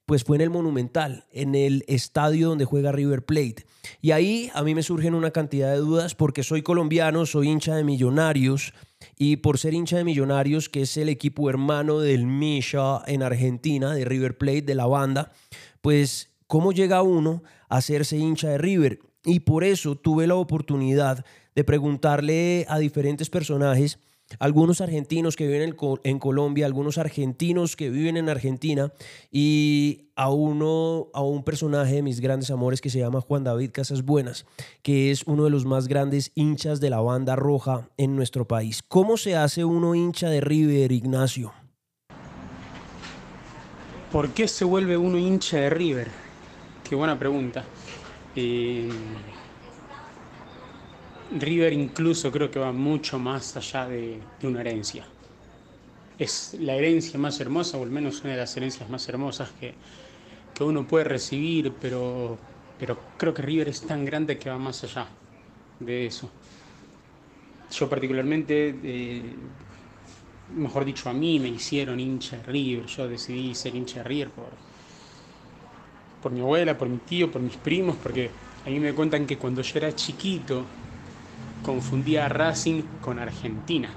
pues 0.06 0.24
fue 0.24 0.36
en 0.36 0.42
el 0.42 0.50
Monumental, 0.50 1.24
en 1.32 1.54
el 1.54 1.84
estadio 1.86 2.48
donde 2.48 2.64
juega 2.64 2.92
River 2.92 3.24
Plate. 3.24 3.66
Y 4.02 4.10
ahí 4.10 4.50
a 4.54 4.62
mí 4.62 4.74
me 4.74 4.82
surgen 4.82 5.14
una 5.14 5.30
cantidad 5.30 5.70
de 5.70 5.78
dudas 5.78 6.14
porque 6.14 6.42
soy 6.42 6.62
colombiano, 6.62 7.26
soy 7.26 7.48
hincha 7.48 7.74
de 7.74 7.84
Millonarios 7.84 8.74
y 9.18 9.36
por 9.36 9.58
ser 9.58 9.74
hincha 9.74 9.96
de 9.96 10.04
Millonarios, 10.04 10.68
que 10.68 10.82
es 10.82 10.96
el 10.96 11.08
equipo 11.08 11.48
hermano 11.48 12.00
del 12.00 12.26
Misha 12.26 13.02
en 13.06 13.22
Argentina, 13.22 13.94
de 13.94 14.04
River 14.04 14.36
Plate, 14.36 14.62
de 14.62 14.74
la 14.74 14.86
banda, 14.86 15.32
pues 15.80 16.30
cómo 16.46 16.72
llega 16.72 17.02
uno 17.02 17.42
a 17.68 17.78
hacerse 17.78 18.16
hincha 18.16 18.48
de 18.48 18.58
River. 18.58 19.00
Y 19.24 19.40
por 19.40 19.64
eso 19.64 19.96
tuve 19.96 20.26
la 20.26 20.34
oportunidad 20.34 21.24
de 21.54 21.64
preguntarle 21.64 22.66
a 22.68 22.78
diferentes 22.78 23.30
personajes 23.30 23.98
algunos 24.38 24.80
argentinos 24.80 25.36
que 25.36 25.46
viven 25.46 25.74
en, 26.04 26.18
Colombia, 26.18 26.66
algunos 26.66 26.98
argentinos 26.98 27.76
que 27.76 27.90
viven 27.90 28.16
en 28.16 28.28
Argentina 28.28 28.92
y 29.30 30.08
a 30.16 30.30
uno, 30.30 31.08
a 31.12 31.22
un 31.22 31.44
personaje 31.44 31.96
de 31.96 32.02
mis 32.02 32.20
grandes 32.20 32.50
amores 32.50 32.80
que 32.80 32.90
se 32.90 32.98
llama 32.98 33.20
Juan 33.20 33.44
David 33.44 33.70
Casas 33.72 34.02
Buenas, 34.02 34.46
que 34.82 35.10
es 35.10 35.24
uno 35.24 35.44
de 35.44 35.50
los 35.50 35.64
más 35.64 35.88
grandes 35.88 36.32
hinchas 36.34 36.80
de 36.80 36.90
la 36.90 37.00
banda 37.00 37.36
roja 37.36 37.88
en 37.96 38.16
nuestro 38.16 38.46
país. 38.46 38.82
¿Cómo 38.86 39.16
se 39.16 39.36
hace 39.36 39.64
uno 39.64 39.94
hincha 39.94 40.28
de 40.28 40.40
River, 40.40 40.92
Ignacio? 40.92 41.52
¿Por 44.10 44.30
qué 44.30 44.46
se 44.46 44.64
vuelve 44.64 44.96
uno 44.96 45.18
hincha 45.18 45.58
de 45.58 45.70
River? 45.70 46.08
Qué 46.88 46.94
buena 46.94 47.18
pregunta. 47.18 47.64
Eh, 48.36 48.88
River 51.34 51.72
incluso 51.72 52.30
creo 52.30 52.50
que 52.50 52.58
va 52.58 52.72
mucho 52.72 53.18
más 53.18 53.56
allá 53.56 53.88
de, 53.88 54.18
una 54.42 54.60
herencia. 54.60 55.04
Es 56.18 56.56
la 56.60 56.74
herencia 56.74 57.18
más 57.18 57.40
hermosa, 57.40 57.76
o 57.76 57.82
al 57.82 57.90
menos 57.90 58.20
una 58.20 58.32
de 58.32 58.38
las 58.38 58.56
herencias 58.56 58.88
más 58.88 59.08
hermosas 59.08 59.50
que, 59.58 59.74
uno 60.60 60.86
puede 60.86 61.04
recibir, 61.04 61.72
pero, 61.80 62.38
pero 62.78 62.96
creo 63.18 63.34
que 63.34 63.42
River 63.42 63.68
es 63.68 63.80
tan 63.80 64.04
grande 64.04 64.38
que 64.38 64.48
va 64.48 64.56
más 64.56 64.84
allá 64.84 65.08
de 65.80 66.06
eso. 66.06 66.30
Yo 67.72 67.88
particularmente, 67.88 68.72
eh, 68.84 69.34
mejor 70.54 70.84
dicho, 70.84 71.10
a 71.10 71.12
mí 71.12 71.40
me 71.40 71.48
hicieron 71.48 71.98
hincha 71.98 72.36
de 72.36 72.44
River, 72.44 72.86
yo 72.86 73.08
decidí 73.08 73.52
ser 73.56 73.74
hincha 73.74 74.04
de 74.04 74.04
River 74.04 74.28
por, 74.30 74.50
por 76.22 76.30
mi 76.30 76.40
abuela, 76.40 76.78
por 76.78 76.88
mi 76.88 76.98
tío, 76.98 77.32
por 77.32 77.42
mis 77.42 77.56
primos, 77.56 77.96
porque 78.00 78.30
a 78.64 78.70
mí 78.70 78.78
me 78.78 78.92
cuentan 78.92 79.26
que 79.26 79.36
cuando 79.36 79.60
yo 79.60 79.78
era 79.78 79.92
chiquito, 79.92 80.64
confundía 81.64 82.26
a 82.26 82.28
Racing 82.28 82.82
con 83.00 83.18
Argentina. 83.18 83.88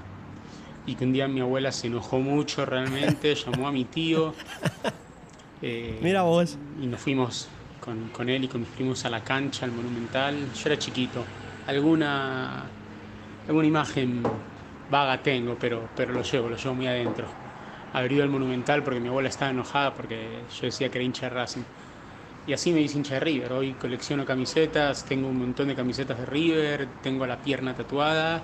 Y 0.86 0.96
que 0.96 1.04
un 1.04 1.12
día 1.12 1.28
mi 1.28 1.40
abuela 1.40 1.70
se 1.70 1.86
enojó 1.86 2.18
mucho 2.18 2.66
realmente, 2.66 3.34
llamó 3.46 3.68
a 3.68 3.72
mi 3.72 3.84
tío. 3.84 4.34
Eh, 5.62 6.00
Mira 6.02 6.22
vos. 6.22 6.58
Y 6.82 6.86
nos 6.86 7.00
fuimos 7.00 7.48
con, 8.12 8.28
él 8.28 8.44
y 8.44 8.48
con 8.48 8.62
mis 8.62 8.70
primos 8.70 9.04
a 9.04 9.10
la 9.10 9.22
cancha, 9.22 9.64
al 9.64 9.72
Monumental. 9.72 10.34
Yo 10.54 10.62
era 10.66 10.78
chiquito. 10.78 11.24
Alguna, 11.66 12.64
alguna 13.46 13.66
imagen 13.66 14.22
vaga 14.90 15.22
tengo, 15.22 15.56
pero, 15.60 15.88
pero 15.94 16.12
lo 16.12 16.22
llevo, 16.22 16.48
lo 16.48 16.56
llevo 16.56 16.74
muy 16.74 16.86
adentro. 16.86 17.26
Haber 17.92 18.12
ido 18.12 18.22
al 18.22 18.30
Monumental 18.30 18.82
porque 18.82 19.00
mi 19.00 19.08
abuela 19.08 19.28
estaba 19.28 19.50
enojada 19.50 19.94
porque 19.94 20.40
yo 20.58 20.62
decía 20.62 20.88
que 20.88 20.98
era 20.98 21.04
hincha 21.04 21.28
de 21.28 21.34
Racing. 21.34 21.62
Y 22.48 22.54
así 22.54 22.72
me 22.72 22.80
hice 22.80 22.96
hincha 22.96 23.14
de 23.14 23.20
River. 23.20 23.52
Hoy 23.52 23.72
colecciono 23.74 24.24
camisetas, 24.24 25.04
tengo 25.04 25.28
un 25.28 25.38
montón 25.38 25.68
de 25.68 25.74
camisetas 25.74 26.18
de 26.18 26.24
River, 26.24 26.88
tengo 27.02 27.26
la 27.26 27.36
pierna 27.42 27.74
tatuada 27.74 28.42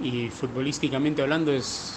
y 0.00 0.28
futbolísticamente 0.28 1.20
hablando 1.20 1.52
es, 1.52 1.96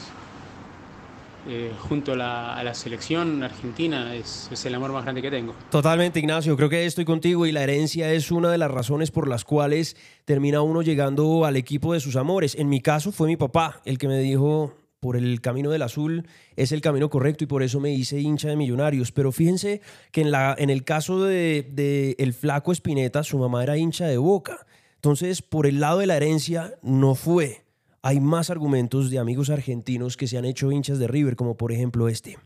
eh, 1.47 1.71
junto 1.87 2.13
a 2.13 2.15
la, 2.15 2.73
selección 2.73 3.43
argentina 3.43 4.15
es, 4.15 4.49
es, 4.51 4.65
el 4.65 4.73
amor 4.73 4.91
más 4.91 5.03
grande 5.03 5.21
que 5.21 5.29
tengo. 5.29 5.53
Totalmente, 5.69 6.19
Ignacio. 6.19 6.57
Creo 6.57 6.69
que 6.69 6.83
estoy 6.83 7.05
contigo 7.05 7.45
y 7.45 7.51
la 7.51 7.61
herencia 7.61 8.11
es 8.11 8.31
una 8.31 8.49
de 8.49 8.57
las 8.57 8.71
razones 8.71 9.11
por 9.11 9.27
las 9.27 9.45
cuales 9.45 9.95
termina 10.25 10.63
uno 10.63 10.81
llegando 10.81 11.45
al 11.45 11.57
equipo 11.57 11.93
de 11.93 11.99
sus 11.99 12.15
amores. 12.15 12.55
En 12.55 12.69
mi 12.69 12.81
caso 12.81 13.11
fue 13.11 13.27
mi 13.27 13.37
papá 13.37 13.83
el 13.85 13.99
que 13.99 14.07
me 14.07 14.17
dijo, 14.17 14.73
por 15.03 15.17
el 15.17 15.41
camino 15.41 15.69
del 15.69 15.81
azul 15.81 16.25
es 16.55 16.71
el 16.71 16.79
camino 16.79 17.09
correcto 17.09 17.43
y 17.43 17.47
por 17.47 17.61
eso 17.61 17.81
me 17.81 17.91
hice 17.91 18.21
hincha 18.21 18.47
de 18.47 18.55
millonarios. 18.55 19.11
Pero 19.11 19.33
fíjense 19.33 19.81
que 20.13 20.21
en, 20.21 20.31
la, 20.31 20.55
en 20.57 20.69
el 20.69 20.85
caso 20.85 21.21
de, 21.25 22.15
el 22.17 22.33
flaco 22.33 22.71
Espineta, 22.71 23.21
su 23.21 23.37
mamá 23.37 23.63
era 23.63 23.75
hincha 23.75 24.05
de 24.05 24.15
boca. 24.15 24.65
Entonces, 24.95 25.41
por 25.41 25.67
el 25.67 25.81
lado 25.81 25.99
de 25.99 26.07
la 26.07 26.15
herencia, 26.15 26.75
no 26.81 27.15
fue. 27.15 27.65
Hay 28.01 28.21
más 28.21 28.49
argumentos 28.49 29.11
de 29.11 29.19
amigos 29.19 29.49
argentinos 29.49 30.15
que 30.15 30.25
se 30.25 30.37
han 30.37 30.45
hecho 30.45 30.71
hinchas 30.71 30.99
de 30.99 31.09
River, 31.09 31.35
como 31.35 31.57
por 31.57 31.73
ejemplo 31.73 32.07
este. 32.07 32.37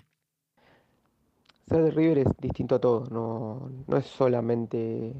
Ser 1.67 1.83
de 1.83 1.91
River 1.91 2.17
es 2.17 2.27
distinto 2.41 2.73
a 2.73 2.79
todo, 2.79 3.05
no, 3.11 3.69
no 3.85 3.97
es 3.97 4.07
solamente 4.07 5.13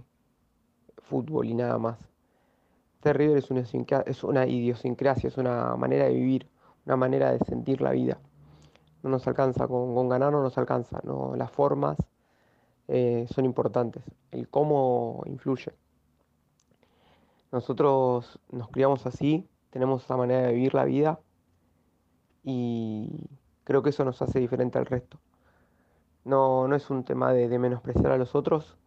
fútbol 1.03 1.45
y 1.45 1.53
nada 1.53 1.77
más. 1.77 1.99
Ser 3.03 3.15
River 3.15 3.37
es 3.37 3.51
una, 3.51 3.61
es 4.07 4.23
una 4.23 4.47
idiosincrasia, 4.47 5.27
es 5.27 5.37
una 5.37 5.75
manera 5.75 6.05
de 6.05 6.15
vivir 6.15 6.47
una 6.87 6.95
manera 6.95 7.33
de 7.33 7.39
sentir 7.39 7.81
la 7.81 7.91
vida. 7.91 8.17
No 9.03 9.09
nos 9.09 9.27
alcanza, 9.27 9.67
con, 9.67 10.09
ganar 10.09 10.31
no 10.31 10.41
nos 10.41 10.57
alcanza, 10.57 11.01
¿no? 11.03 11.35
las 11.35 11.51
formas 11.51 11.97
eh, 12.87 13.27
son 13.29 13.43
importantes, 13.43 14.03
el 14.31 14.47
cómo 14.47 15.21
influye. 15.25 15.73
Nosotros 17.51 18.39
nos 18.51 18.69
criamos 18.69 19.05
así, 19.05 19.47
tenemos 19.69 20.03
esa 20.03 20.15
manera 20.15 20.47
de 20.47 20.53
vivir 20.53 20.73
la 20.73 20.85
vida 20.85 21.19
y 22.43 23.29
creo 23.65 23.83
que 23.83 23.89
eso 23.89 24.05
nos 24.05 24.21
hace 24.21 24.39
diferente 24.39 24.77
al 24.77 24.85
resto. 24.85 25.19
No, 26.23 26.67
no 26.69 26.75
es 26.75 26.89
un 26.89 27.03
tema 27.03 27.33
de, 27.33 27.49
de 27.49 27.59
menospreciar 27.59 28.13
a 28.13 28.17
los 28.17 28.33
otros, 28.33 28.77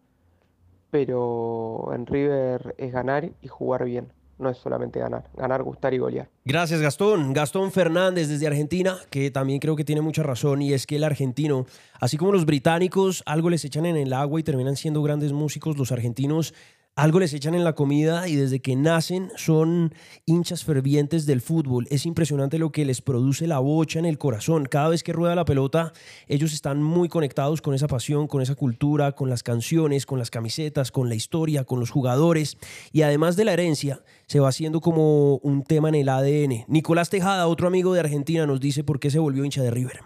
pero 0.89 1.93
en 1.93 2.07
River 2.07 2.73
es 2.79 2.91
ganar 2.91 3.31
y 3.41 3.47
jugar 3.47 3.85
bien 3.85 4.11
no 4.41 4.49
es 4.49 4.57
solamente 4.57 4.99
ganar, 4.99 5.23
ganar, 5.35 5.63
gustar 5.63 5.93
y 5.93 5.97
golear. 5.97 6.29
Gracias 6.43 6.81
Gastón. 6.81 7.33
Gastón 7.33 7.71
Fernández 7.71 8.27
desde 8.27 8.47
Argentina, 8.47 8.97
que 9.09 9.31
también 9.31 9.59
creo 9.59 9.75
que 9.75 9.83
tiene 9.83 10.01
mucha 10.01 10.23
razón 10.23 10.61
y 10.61 10.73
es 10.73 10.85
que 10.85 10.97
el 10.97 11.03
argentino, 11.03 11.65
así 11.99 12.17
como 12.17 12.31
los 12.31 12.45
británicos, 12.45 13.23
algo 13.25 13.49
les 13.49 13.63
echan 13.63 13.85
en 13.85 13.97
el 13.97 14.13
agua 14.13 14.39
y 14.39 14.43
terminan 14.43 14.75
siendo 14.75 15.01
grandes 15.01 15.31
músicos, 15.31 15.77
los 15.77 15.91
argentinos 15.91 16.53
algo 16.95 17.21
les 17.21 17.33
echan 17.33 17.55
en 17.55 17.63
la 17.63 17.73
comida 17.73 18.27
y 18.27 18.35
desde 18.35 18.59
que 18.59 18.75
nacen 18.75 19.31
son 19.37 19.93
hinchas 20.25 20.65
fervientes 20.65 21.25
del 21.25 21.39
fútbol. 21.39 21.87
Es 21.89 22.05
impresionante 22.05 22.59
lo 22.59 22.71
que 22.71 22.83
les 22.83 23.01
produce 23.01 23.47
la 23.47 23.59
bocha 23.59 23.97
en 23.97 24.05
el 24.05 24.17
corazón. 24.17 24.65
Cada 24.65 24.89
vez 24.89 25.01
que 25.01 25.13
rueda 25.13 25.33
la 25.33 25.45
pelota, 25.45 25.93
ellos 26.27 26.51
están 26.51 26.83
muy 26.83 27.07
conectados 27.07 27.61
con 27.61 27.73
esa 27.73 27.87
pasión, 27.87 28.27
con 28.27 28.41
esa 28.41 28.55
cultura, 28.55 29.13
con 29.13 29.29
las 29.29 29.41
canciones, 29.41 30.05
con 30.05 30.19
las 30.19 30.29
camisetas, 30.29 30.91
con 30.91 31.07
la 31.07 31.15
historia, 31.15 31.63
con 31.63 31.79
los 31.79 31.91
jugadores. 31.91 32.57
Y 32.91 33.03
además 33.03 33.37
de 33.37 33.45
la 33.45 33.53
herencia, 33.53 34.03
se 34.27 34.41
va 34.41 34.49
haciendo 34.49 34.81
como 34.81 35.37
un 35.37 35.63
tema 35.63 35.87
en 35.89 35.95
el 35.95 36.09
ADN. 36.09 36.65
Nicolás 36.67 37.09
Tejada, 37.09 37.47
otro 37.47 37.67
amigo 37.67 37.93
de 37.93 38.01
Argentina, 38.01 38.45
nos 38.45 38.59
dice 38.59 38.83
por 38.83 38.99
qué 38.99 39.09
se 39.09 39.19
volvió 39.19 39.45
hincha 39.45 39.63
de 39.63 39.71
River. 39.71 40.01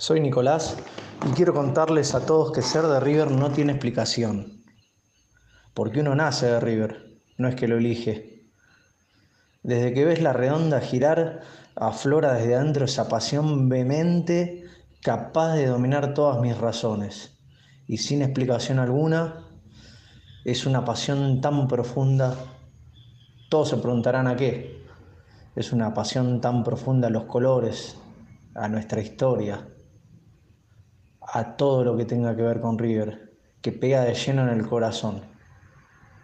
Soy 0.00 0.18
Nicolás 0.20 0.78
y 1.28 1.32
quiero 1.32 1.52
contarles 1.52 2.14
a 2.14 2.24
todos 2.24 2.52
que 2.52 2.62
ser 2.62 2.86
de 2.86 3.00
River 3.00 3.30
no 3.30 3.50
tiene 3.50 3.72
explicación. 3.72 4.64
Porque 5.74 6.00
uno 6.00 6.14
nace 6.14 6.46
de 6.46 6.58
River, 6.58 7.20
no 7.36 7.48
es 7.48 7.54
que 7.54 7.68
lo 7.68 7.76
elige. 7.76 8.48
Desde 9.62 9.92
que 9.92 10.06
ves 10.06 10.22
la 10.22 10.32
redonda 10.32 10.80
girar, 10.80 11.42
aflora 11.76 12.32
desde 12.32 12.54
adentro 12.54 12.86
esa 12.86 13.08
pasión 13.08 13.68
vehemente 13.68 14.64
capaz 15.02 15.56
de 15.56 15.66
dominar 15.66 16.14
todas 16.14 16.40
mis 16.40 16.56
razones. 16.56 17.38
Y 17.86 17.98
sin 17.98 18.22
explicación 18.22 18.78
alguna, 18.78 19.44
es 20.46 20.64
una 20.64 20.82
pasión 20.82 21.42
tan 21.42 21.68
profunda. 21.68 22.36
Todos 23.50 23.68
se 23.68 23.76
preguntarán 23.76 24.28
a 24.28 24.36
qué. 24.36 24.82
Es 25.54 25.74
una 25.74 25.92
pasión 25.92 26.40
tan 26.40 26.64
profunda 26.64 27.08
a 27.08 27.10
los 27.10 27.24
colores, 27.24 27.98
a 28.54 28.66
nuestra 28.66 29.02
historia, 29.02 29.68
a 31.32 31.56
todo 31.56 31.84
lo 31.84 31.96
que 31.96 32.04
tenga 32.04 32.36
que 32.36 32.42
ver 32.42 32.60
con 32.60 32.78
River, 32.78 33.32
que 33.62 33.72
pega 33.72 34.04
de 34.04 34.14
lleno 34.14 34.42
en 34.42 34.58
el 34.58 34.66
corazón. 34.66 35.22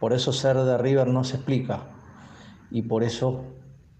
Por 0.01 0.13
eso 0.13 0.33
ser 0.33 0.57
de 0.57 0.79
River 0.79 1.09
no 1.09 1.25
se 1.25 1.37
explica 1.37 1.85
y 2.71 2.83
por 2.83 3.03
eso 3.03 3.45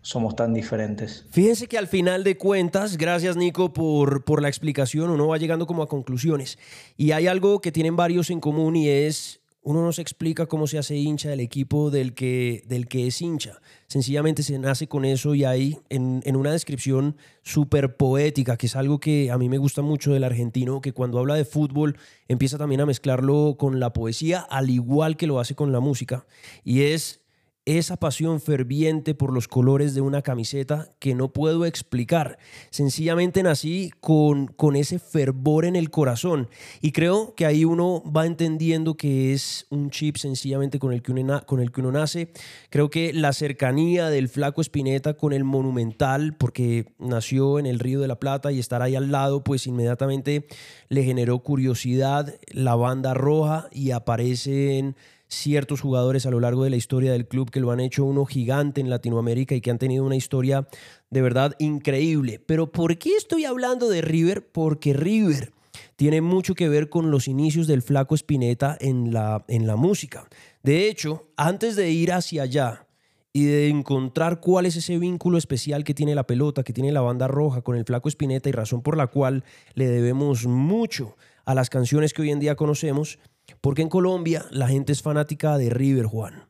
somos 0.03 0.37
tan 0.37 0.55
diferentes. 0.55 1.27
Fíjense 1.31 1.67
que 1.67 1.79
al 1.79 1.89
final 1.89 2.23
de 2.23 2.37
cuentas, 2.37 2.97
gracias 2.97 3.37
Nico 3.37 3.73
por, 3.73 4.25
por 4.25 4.41
la 4.41 4.49
explicación, 4.49 5.11
uno 5.11 5.29
va 5.29 5.39
llegando 5.39 5.67
como 5.67 5.83
a 5.83 5.89
conclusiones. 5.89 6.59
Y 6.97 7.13
hay 7.13 7.27
algo 7.27 7.61
que 7.61 7.73
tienen 7.73 7.97
varios 7.97 8.31
en 8.31 8.41
común 8.41 8.77
y 8.77 8.89
es 8.89 9.41
uno 9.67 9.83
no 9.83 9.93
se 9.93 10.01
explica 10.01 10.47
cómo 10.47 10.69
se 10.69 10.79
hace 10.79 10.95
hincha 10.95 11.29
del 11.29 11.41
equipo 11.41 11.91
del 11.91 12.15
que, 12.15 12.63
del 12.69 12.87
que 12.87 13.09
es 13.09 13.21
hincha. 13.21 13.61
Sencillamente 13.89 14.45
se 14.45 14.57
nace 14.61 14.87
con 14.87 15.05
eso 15.05 15.35
y 15.35 15.43
ahí 15.43 15.77
en, 15.89 16.23
en 16.25 16.37
una 16.37 16.53
descripción 16.53 17.17
súper 17.43 17.97
poética, 17.97 18.57
que 18.57 18.67
es 18.67 18.77
algo 18.77 19.01
que 19.01 19.33
a 19.33 19.39
mí 19.39 19.49
me 19.49 19.59
gusta 19.59 19.83
mucho 19.83 20.13
del 20.13 20.23
argentino, 20.23 20.81
que 20.81 20.93
cuando 20.93 21.19
habla 21.19 21.35
de 21.35 21.45
fútbol 21.45 21.99
empieza 22.29 22.59
también 22.59 22.81
a 22.81 22.87
mezclarlo 22.87 23.57
con 23.59 23.81
la 23.81 23.93
poesía, 23.93 24.39
al 24.39 24.71
igual 24.71 25.17
que 25.17 25.27
lo 25.27 25.41
hace 25.41 25.57
con 25.57 25.73
la 25.73 25.81
música. 25.81 26.27
Y 26.63 26.83
es 26.83 27.26
esa 27.67 27.97
pasión 27.97 28.41
ferviente 28.41 29.15
por 29.15 29.33
los 29.33 29.49
colores 29.49 29.95
de 29.95 30.01
una 30.01 30.23
camiseta 30.23 30.95
que 31.01 31.17
no 31.17 31.33
puedo 31.33 31.67
explicar. 31.67 32.39
Sencillamente 32.71 33.43
nací 33.43 33.91
con, 34.01 34.47
con 34.47 34.77
ese 34.77 35.01
fervor 35.01 35.65
en 35.65 35.75
el 35.75 35.91
corazón 35.91 36.49
y 36.81 36.93
creo 36.93 37.35
que 37.35 37.45
ahí 37.45 37.65
uno 37.65 38.05
va 38.05 38.25
entendiendo 38.25 38.97
que 38.97 39.33
es 39.33 39.67
un 39.71 39.91
chip 39.91 40.17
sencillamente 40.17 40.79
con 40.79 40.93
el 40.93 41.03
que 41.03 41.11
uno, 41.11 41.43
con 41.45 41.61
el 41.61 41.73
que 41.73 41.81
uno 41.81 41.91
nace. 41.91 42.31
Creo 42.71 42.89
que 42.89 43.13
la 43.13 43.33
cercanía 43.33 44.11
del 44.11 44.29
flaco 44.29 44.61
Espineta 44.61 45.15
con 45.15 45.33
el 45.33 45.43
monumental, 45.43 46.37
porque 46.37 46.95
nació 47.01 47.59
en 47.59 47.67
el 47.67 47.81
Río 47.81 48.01
de 48.01 48.09
la 48.09 48.21
Plata 48.21 48.53
y 48.53 48.61
estar 48.61 48.81
ahí 48.81 48.95
al 48.95 49.11
lado, 49.11 49.43
pues 49.43 49.67
inmediatamente 49.67 50.47
le 50.89 51.03
generó 51.03 51.41
curiosidad 51.41 52.33
la 52.49 52.77
banda 52.77 53.13
roja 53.13 53.69
y 53.73 53.91
aparecen 53.91 54.95
ciertos 55.29 55.81
jugadores 55.81 56.27
a 56.27 56.31
lo 56.31 56.41
largo 56.41 56.65
de 56.65 56.71
la 56.71 56.77
historia 56.77 57.13
del 57.13 57.27
club 57.27 57.51
que 57.51 57.61
lo 57.61 57.71
han 57.71 57.81
hecho 57.81 58.05
uno 58.05 58.25
gigante 58.25 58.81
en 58.81 58.91
Latinoamérica 58.91 59.55
y 59.55 59.61
que 59.61 59.71
han 59.71 59.79
tenido 59.79 60.05
una 60.05 60.17
historia 60.17 60.69
de 61.11 61.23
verdad 61.23 61.55
increíble. 61.59 62.39
Pero 62.39 62.71
¿por 62.71 62.97
qué 62.99 63.17
estoy 63.17 63.45
hablando 63.45 63.89
de 63.89 64.03
River? 64.03 64.49
Porque 64.51 64.93
River 64.93 65.53
tiene 65.97 66.21
mucho 66.21 66.55
que 66.55 66.69
ver 66.69 66.89
con 66.89 67.11
los 67.11 67.29
inicios 67.29 67.67
del 67.67 67.83
flaco 67.83 68.15
Spinetta 68.15 68.77
en 68.81 69.13
la, 69.13 69.45
en 69.49 69.67
la 69.67 69.77
música. 69.77 70.29
De 70.63 70.89
hecho, 70.89 71.29
antes 71.37 71.77
de 71.77 71.91
ir 71.91 72.13
hacia 72.13 72.43
allá 72.43 72.87
y 73.33 73.45
de 73.45 73.69
encontrar 73.69 74.41
cuál 74.41 74.65
es 74.65 74.77
ese 74.77 74.99
vínculo 74.99 75.37
especial 75.37 75.85
que 75.85 75.93
tiene 75.93 76.15
la 76.15 76.27
pelota, 76.27 76.63
que 76.63 76.73
tiene 76.73 76.93
la 76.93 77.03
banda 77.03 77.29
roja 77.29 77.61
con 77.61 77.77
el 77.77 77.85
flaco 77.85 78.09
Spinetta 78.09 78.49
y 78.49 78.53
razón 78.53 78.83
por 78.83 78.97
la 78.97 79.09
cual 79.09 79.45
le 79.75 79.87
debemos 79.87 80.47
mucho 80.47 81.17
a 81.45 81.55
las 81.55 81.69
canciones 81.69 82.15
que 82.15 82.23
hoy 82.23 82.31
en 82.31 82.41
día 82.41 82.57
conocemos, 82.57 83.19
porque 83.61 83.83
en 83.83 83.89
Colombia 83.89 84.47
la 84.51 84.69
gente 84.69 84.93
es 84.93 85.03
fanática 85.03 85.59
de 85.59 85.71
River, 85.71 86.07
Juan. 86.07 86.49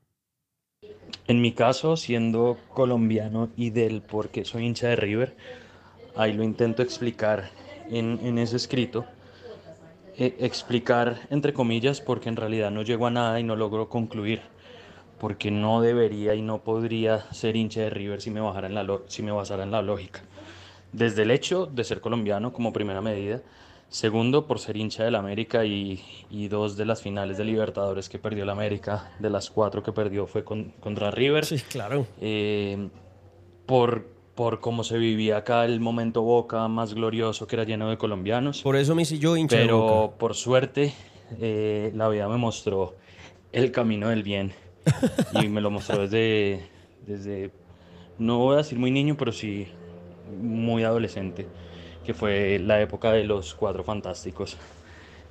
En 1.29 1.41
mi 1.41 1.53
caso, 1.53 1.97
siendo 1.97 2.57
colombiano 2.73 3.49
y 3.57 3.71
del 3.71 4.01
por 4.01 4.29
qué 4.29 4.45
soy 4.45 4.65
hincha 4.65 4.89
de 4.89 4.97
River, 4.97 5.37
ahí 6.15 6.33
lo 6.33 6.45
intento 6.45 6.83
explicar 6.83 7.51
en, 7.91 8.39
ese 8.39 8.57
escrito. 8.57 9.05
Eh, 10.19 10.37
explicar 10.41 11.27
entre 11.31 11.53
comillas 11.53 12.01
porque 12.01 12.29
en 12.29 12.37
realidad 12.37 12.71
no 12.71 12.83
llego 12.83 13.07
a 13.07 13.11
nada 13.11 13.39
y 13.41 13.43
no 13.43 13.57
logro 13.57 13.89
concluir. 13.89 14.41
Porque 15.19 15.51
no 15.51 15.81
debería 15.81 16.35
y 16.35 16.43
no 16.43 16.63
podría 16.63 17.33
ser 17.33 17.57
hincha 17.57 17.81
de 17.81 17.91
River 17.91 18.21
si 18.21 18.31
me, 18.31 18.41
bajara 18.41 18.69
la 18.69 18.87
si 19.07 19.23
me 19.23 19.33
basara 19.33 19.63
en 19.63 19.71
la 19.71 19.83
lógica. 19.83 20.23
Desde 20.93 21.23
el 21.23 21.31
hecho 21.31 21.67
de 21.67 21.85
ser 21.85 22.01
colombiano 22.01 22.53
como 22.53 22.73
primera 22.73 23.01
medida, 23.01 23.43
Segundo, 23.89 24.47
por 24.47 24.59
ser 24.59 24.77
hincha 24.77 25.05
del 25.05 25.15
América 25.15 25.65
y, 25.65 26.03
y, 26.29 26.49
dos 26.49 26.77
de 26.77 26.85
las 26.85 27.03
finales 27.03 27.39
de 27.39 27.45
Libertadores 27.45 28.09
que 28.09 28.19
perdió 28.19 28.43
el 28.43 28.51
América, 28.51 29.13
de 29.21 29.31
las 29.31 29.49
cuatro 29.49 29.83
que 29.83 29.93
perdió 29.93 30.27
fue 30.27 30.45
con, 30.45 30.73
contra 30.81 31.11
River. 31.13 31.45
Sí, 31.45 31.59
claro. 31.71 32.07
Eh, 32.21 32.89
por, 33.65 34.09
por 34.35 34.61
cómo 34.61 34.83
se 34.83 34.99
vivía 34.99 35.39
acá 35.39 35.65
el 35.65 35.81
momento 35.81 36.23
Boca 36.23 36.67
más 36.67 36.95
glorioso 36.95 37.47
que 37.47 37.57
era 37.57 37.65
lleno 37.65 37.89
de 37.89 37.97
colombianos. 37.97 38.63
Por 38.63 38.77
eso 38.77 38.95
me 38.95 39.03
hice 39.03 39.19
yo 39.19 39.37
hincha 39.37 39.57
Pero 39.57 39.77
de 39.77 39.83
Boca. 39.83 40.19
por 40.19 40.35
suerte, 40.35 40.93
eh, 41.41 41.93
la 41.95 42.09
vida 42.09 42.29
me 42.29 42.39
mostró 42.39 42.97
el 43.53 43.71
camino 43.71 44.09
del 44.09 44.25
bien. 44.25 44.53
y 45.43 45.49
me 45.49 45.61
lo 45.61 45.71
mostró 45.71 46.03
desde, 46.03 46.69
desde, 47.07 47.51
no 48.19 48.39
voy 48.39 48.55
a 48.55 48.59
decir 48.59 48.79
muy 48.79 48.91
niño, 48.91 49.17
pero 49.17 49.33
sí 49.33 49.69
muy 50.41 50.83
adolescente 50.83 51.47
que 52.07 52.15
fue 52.15 52.59
la 52.61 52.81
época 52.81 53.13
de 53.13 53.25
los 53.25 53.55
cuatro 53.55 53.85
fantásticos, 53.85 54.57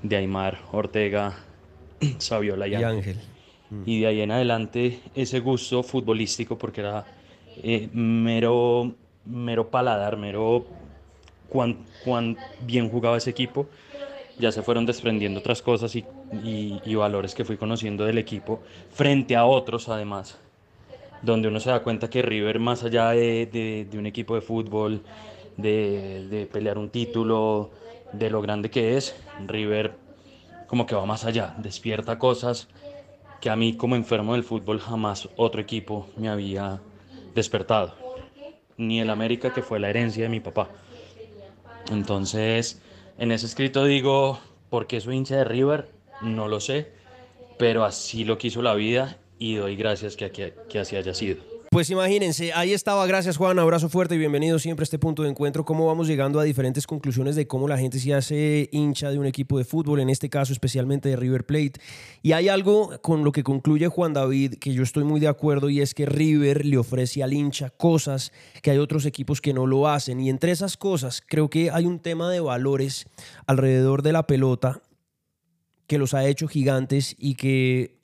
de 0.01 0.17
Aymar, 0.17 0.59
Ortega, 0.71 1.37
Saviola 2.19 2.67
y, 2.67 2.75
Y 2.75 2.83
Ángel. 2.83 3.19
Y 3.85 4.01
de 4.01 4.07
ahí 4.07 4.21
en 4.21 4.31
adelante 4.31 5.01
ese 5.13 5.39
gusto 5.39 5.83
futbolístico, 5.83 6.57
porque 6.57 6.81
era 6.81 7.07
eh, 7.57 7.89
mero, 7.93 8.95
mero 9.25 9.69
paladar, 9.69 10.17
mero 10.17 10.67
cuán, 11.49 11.85
cuán 11.99 12.39
bien 12.59 12.89
jugaba 12.89 13.17
ese 13.17 13.29
equipo, 13.31 13.69
ya 14.37 14.51
se 14.51 14.63
fueron 14.63 14.85
desprendiendo 14.85 15.39
otras 15.41 15.61
cosas 15.61 15.95
y, 15.95 16.07
y- 16.31 16.81
y 16.85 16.95
valores 16.95 17.35
que 17.35 17.45
fui 17.45 17.57
conociendo 17.57 18.05
del 18.05 18.17
equipo 18.19 18.63
frente 18.89 19.35
a 19.35 19.45
otros 19.45 19.89
además, 19.89 20.39
donde 21.21 21.47
uno 21.47 21.59
se 21.59 21.69
da 21.69 21.83
cuenta 21.83 22.09
que 22.09 22.21
River, 22.21 22.59
más 22.59 22.83
allá 22.83 23.09
de, 23.11 23.45
de- 23.47 23.87
de 23.89 23.97
un 23.97 24.05
equipo 24.05 24.35
de 24.35 24.41
fútbol, 24.41 25.03
de, 25.57 26.27
de 26.29 26.47
pelear 26.47 26.77
un 26.77 26.89
título, 26.91 27.71
de 28.11 28.29
lo 28.29 28.41
grande 28.41 28.69
que 28.69 28.97
es, 28.97 29.15
River 29.37 29.99
como 30.67 30.85
que 30.87 30.95
va 30.95 31.05
más 31.05 31.25
allá, 31.25 31.55
despierta 31.57 32.19
cosas 32.19 32.69
que 33.39 33.49
a 33.49 33.55
mí 33.55 33.77
como 33.77 33.95
enfermo 33.95 34.33
del 34.33 34.43
fútbol 34.43 34.79
jamás 34.79 35.29
otro 35.35 35.61
equipo 35.61 36.13
me 36.15 36.29
había 36.29 36.83
despertado, 37.33 37.95
ni 38.77 39.01
el 39.01 39.09
América 39.09 39.53
que 39.53 39.63
fue 39.63 39.79
la 39.79 39.89
herencia 39.89 40.23
de 40.23 40.29
mi 40.29 40.39
papá. 40.41 40.75
Entonces, 41.85 42.81
en 43.17 43.31
ese 43.31 43.45
escrito 43.45 43.85
digo, 43.85 44.39
¿por 44.69 44.87
qué 44.87 44.99
soy 45.01 45.15
hincha 45.17 45.37
de 45.37 45.43
River? 45.45 45.95
No 46.19 46.47
lo 46.47 46.59
sé, 46.59 46.93
pero 47.57 47.85
así 47.85 48.23
lo 48.25 48.37
quiso 48.37 48.61
la 48.61 48.75
vida 48.75 49.21
y 49.39 49.55
doy 49.55 49.75
gracias 49.75 50.15
que, 50.17 50.31
que, 50.31 50.63
que 50.69 50.79
así 50.79 50.95
haya 50.95 51.13
sido. 51.13 51.54
Pues 51.75 51.89
imagínense, 51.89 52.53
ahí 52.53 52.71
estaba. 52.71 53.05
Gracias, 53.05 53.35
Juan. 53.35 53.59
Abrazo 53.59 53.89
fuerte 53.89 54.15
y 54.15 54.17
bienvenido 54.17 54.59
siempre 54.59 54.83
a 54.83 54.85
este 54.85 54.97
punto 54.97 55.23
de 55.23 55.29
encuentro. 55.29 55.65
Cómo 55.65 55.87
vamos 55.87 56.07
llegando 56.07 56.39
a 56.39 56.45
diferentes 56.45 56.87
conclusiones 56.87 57.35
de 57.35 57.47
cómo 57.47 57.67
la 57.67 57.77
gente 57.77 57.99
se 57.99 58.13
hace 58.13 58.69
hincha 58.71 59.09
de 59.09 59.19
un 59.19 59.25
equipo 59.25 59.57
de 59.57 59.65
fútbol, 59.65 59.99
en 59.99 60.09
este 60.09 60.29
caso 60.29 60.53
especialmente 60.53 61.09
de 61.09 61.17
River 61.17 61.45
Plate. 61.45 61.73
Y 62.21 62.31
hay 62.31 62.47
algo 62.47 62.97
con 63.01 63.25
lo 63.25 63.33
que 63.33 63.43
concluye 63.43 63.89
Juan 63.89 64.13
David 64.13 64.53
que 64.53 64.71
yo 64.71 64.83
estoy 64.83 65.03
muy 65.03 65.19
de 65.19 65.27
acuerdo 65.27 65.69
y 65.69 65.81
es 65.81 65.93
que 65.93 66.05
River 66.05 66.65
le 66.65 66.77
ofrece 66.77 67.23
al 67.23 67.33
hincha 67.33 67.71
cosas 67.71 68.31
que 68.61 68.71
hay 68.71 68.77
otros 68.77 69.05
equipos 69.05 69.41
que 69.41 69.53
no 69.53 69.67
lo 69.67 69.89
hacen. 69.89 70.21
Y 70.21 70.29
entre 70.29 70.53
esas 70.53 70.77
cosas, 70.77 71.21
creo 71.27 71.49
que 71.49 71.71
hay 71.71 71.85
un 71.85 71.99
tema 71.99 72.31
de 72.31 72.39
valores 72.39 73.05
alrededor 73.47 74.01
de 74.01 74.13
la 74.13 74.27
pelota 74.27 74.81
que 75.87 75.97
los 75.97 76.13
ha 76.13 76.25
hecho 76.25 76.47
gigantes 76.47 77.17
y 77.19 77.35
que 77.35 77.99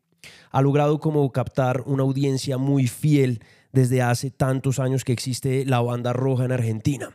ha 0.52 0.62
logrado 0.62 1.00
como 1.00 1.32
captar 1.32 1.84
una 1.86 2.04
audiencia 2.04 2.58
muy 2.58 2.88
fiel 2.88 3.40
desde 3.72 4.02
hace 4.02 4.32
tantos 4.32 4.80
años 4.80 5.04
que 5.04 5.14
existe 5.14 5.66
la 5.66 5.82
banda 5.82 6.14
roja 6.14 6.46
en 6.46 6.52
Argentina. 6.52 7.10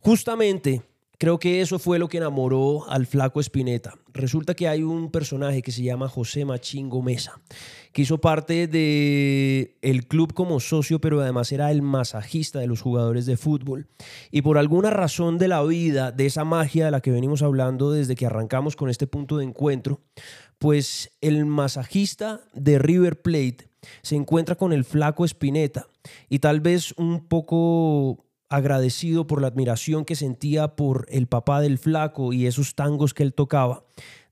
Justamente 0.00 0.82
creo 1.22 1.38
que 1.38 1.60
eso 1.60 1.78
fue 1.78 2.00
lo 2.00 2.08
que 2.08 2.16
enamoró 2.16 2.84
al 2.90 3.06
flaco 3.06 3.38
Espineta. 3.38 3.94
Resulta 4.12 4.54
que 4.54 4.66
hay 4.66 4.82
un 4.82 5.12
personaje 5.12 5.62
que 5.62 5.70
se 5.70 5.84
llama 5.84 6.08
José 6.08 6.44
Machingo 6.44 7.00
Mesa, 7.00 7.40
que 7.92 8.02
hizo 8.02 8.18
parte 8.18 8.66
del 8.66 9.76
el 9.82 10.08
club 10.08 10.34
como 10.34 10.58
socio, 10.58 11.00
pero 11.00 11.20
además 11.20 11.52
era 11.52 11.70
el 11.70 11.80
masajista 11.80 12.58
de 12.58 12.66
los 12.66 12.80
jugadores 12.80 13.24
de 13.24 13.36
fútbol. 13.36 13.86
Y 14.32 14.42
por 14.42 14.58
alguna 14.58 14.90
razón 14.90 15.38
de 15.38 15.46
la 15.46 15.62
vida, 15.62 16.10
de 16.10 16.26
esa 16.26 16.42
magia 16.42 16.86
de 16.86 16.90
la 16.90 17.00
que 17.00 17.12
venimos 17.12 17.42
hablando 17.42 17.92
desde 17.92 18.16
que 18.16 18.26
arrancamos 18.26 18.74
con 18.74 18.90
este 18.90 19.06
punto 19.06 19.38
de 19.38 19.44
encuentro, 19.44 20.00
pues 20.58 21.12
el 21.20 21.46
masajista 21.46 22.40
de 22.52 22.80
River 22.80 23.22
Plate 23.22 23.68
se 24.02 24.16
encuentra 24.16 24.54
con 24.54 24.72
el 24.72 24.84
flaco 24.84 25.24
Espineta 25.24 25.88
y 26.28 26.38
tal 26.38 26.60
vez 26.60 26.92
un 26.96 27.26
poco 27.26 28.24
agradecido 28.48 29.26
por 29.26 29.40
la 29.40 29.48
admiración 29.48 30.04
que 30.04 30.14
sentía 30.14 30.76
por 30.76 31.06
el 31.08 31.26
papá 31.26 31.60
del 31.60 31.78
flaco 31.78 32.32
y 32.32 32.46
esos 32.46 32.74
tangos 32.74 33.14
que 33.14 33.22
él 33.22 33.32
tocaba, 33.32 33.84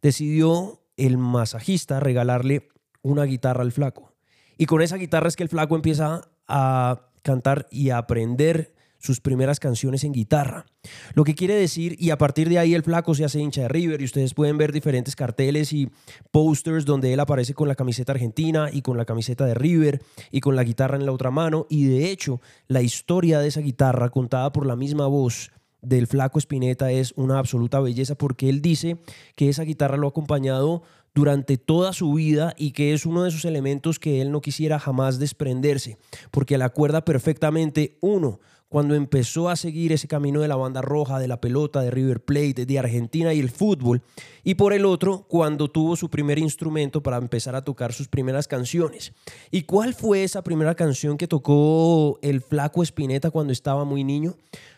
decidió 0.03 0.83
el 0.97 1.17
masajista 1.17 2.01
regalarle 2.01 2.69
una 3.03 3.25
guitarra 3.25 3.63
al 3.63 3.73
flaco. 3.73 4.13
Y 4.59 4.67
con 4.67 4.83
esa 4.83 4.97
guitarra 4.97 5.29
es 5.29 5.37
que 5.37 5.43
el 5.43 5.49
flaco 5.49 5.75
empieza 5.75 6.29
a 6.47 7.09
cantar 7.23 7.67
y 7.71 7.91
a 7.91 7.99
aprender 7.99 8.75
sus 9.01 9.21
primeras 9.21 9.59
canciones 9.59 10.05
en 10.05 10.13
guitarra. 10.13 10.67
Lo 11.15 11.25
que 11.25 11.35
quiere 11.35 11.55
decir, 11.55 11.97
y 11.99 12.11
a 12.11 12.19
partir 12.19 12.49
de 12.49 12.59
ahí 12.59 12.75
el 12.75 12.85
flaco 12.85 13.15
se 13.15 13.25
hace 13.25 13.41
hincha 13.41 13.63
de 13.63 13.69
River 13.69 14.01
y 14.01 14.05
ustedes 14.05 14.35
pueden 14.35 14.59
ver 14.59 14.73
diferentes 14.73 15.17
carteles 15.17 15.73
y 15.73 15.91
posters 16.31 16.85
donde 16.85 17.13
él 17.13 17.21
aparece 17.21 17.55
con 17.55 17.67
la 17.67 17.75
camiseta 17.75 18.13
argentina 18.13 18.69
y 18.73 18.83
con 18.83 18.97
la 18.97 19.05
camiseta 19.05 19.45
de 19.47 19.55
River 19.55 20.03
y 20.31 20.41
con 20.41 20.55
la 20.55 20.63
guitarra 20.63 20.97
en 20.97 21.07
la 21.07 21.13
otra 21.13 21.31
mano. 21.31 21.67
Y 21.69 21.85
de 21.85 22.11
hecho, 22.11 22.41
la 22.69 22.83
historia 22.83 23.41
de 23.41 23.49
esa 23.49 23.61
guitarra 23.61 24.11
contada 24.11 24.53
por 24.53 24.67
la 24.67 24.77
misma 24.77 25.07
voz 25.07 25.51
del 25.83 26.07
flaco 26.07 26.39
Spinetta 26.39 26.91
es 26.91 27.13
una 27.17 27.39
absoluta 27.39 27.81
belleza 27.81 28.15
porque 28.15 28.49
él 28.49 28.61
dice 28.61 28.99
que 29.35 29.49
esa 29.49 29.63
guitarra 29.63 29.97
lo 29.97 30.07
ha 30.07 30.11
acompañado 30.11 30.83
durante 31.15 31.59
toda 31.59 31.93
su 31.93 32.13
vida 32.13 32.55
y 32.57 32.73
que 32.73 32.93
es 32.93 33.07
uno 33.07 33.23
de 33.23 33.31
esos 33.31 33.45
elementos 33.45 33.99
que 33.99 34.21
él 34.21 34.31
no 34.31 34.41
quisiera 34.41 34.79
jamás 34.79 35.19
desprenderse, 35.19 35.97
porque 36.31 36.59
la 36.59 36.67
acuerda 36.67 37.05
perfectamente, 37.05 37.99
uno, 38.01 38.41
cuando 38.71 38.95
empezó 38.95 39.49
a 39.49 39.57
seguir 39.57 39.93
ese 39.93 40.07
camino 40.07 40.41
de 40.41 40.47
la 40.47 40.55
banda 40.55 40.81
roja, 40.81 41.19
de 41.19 41.27
la 41.27 41.41
pelota, 41.41 41.81
de 41.81 41.91
River 41.91 42.21
Plate, 42.25 42.67
de 42.67 42.79
Argentina 42.79 43.35
y 43.35 43.41
el 43.41 43.51
fútbol, 43.51 44.01
y 44.45 44.55
por 44.55 44.73
el 44.73 44.85
otro, 44.85 45.27
cuando 45.29 45.69
tuvo 45.69 45.97
su 45.97 46.09
primer 46.09 46.39
instrumento 46.39 47.03
para 47.03 47.17
empezar 47.17 47.57
a 47.57 47.65
tocar 47.65 47.93
sus 47.93 48.07
primeras 48.07 48.47
canciones. 48.47 49.13
¿Y 49.51 49.63
cuál 49.63 49.93
fue 49.93 50.23
esa 50.23 50.45
primera 50.45 50.77
canción 50.77 51.17
que 51.17 51.27
tocó 51.27 52.21
el 52.23 52.41
flaco 52.41 52.85
Spinetta 52.85 53.33
cuando 53.33 53.53
estaba 53.53 53.85
muy 53.85 54.05
niño? 54.05 54.37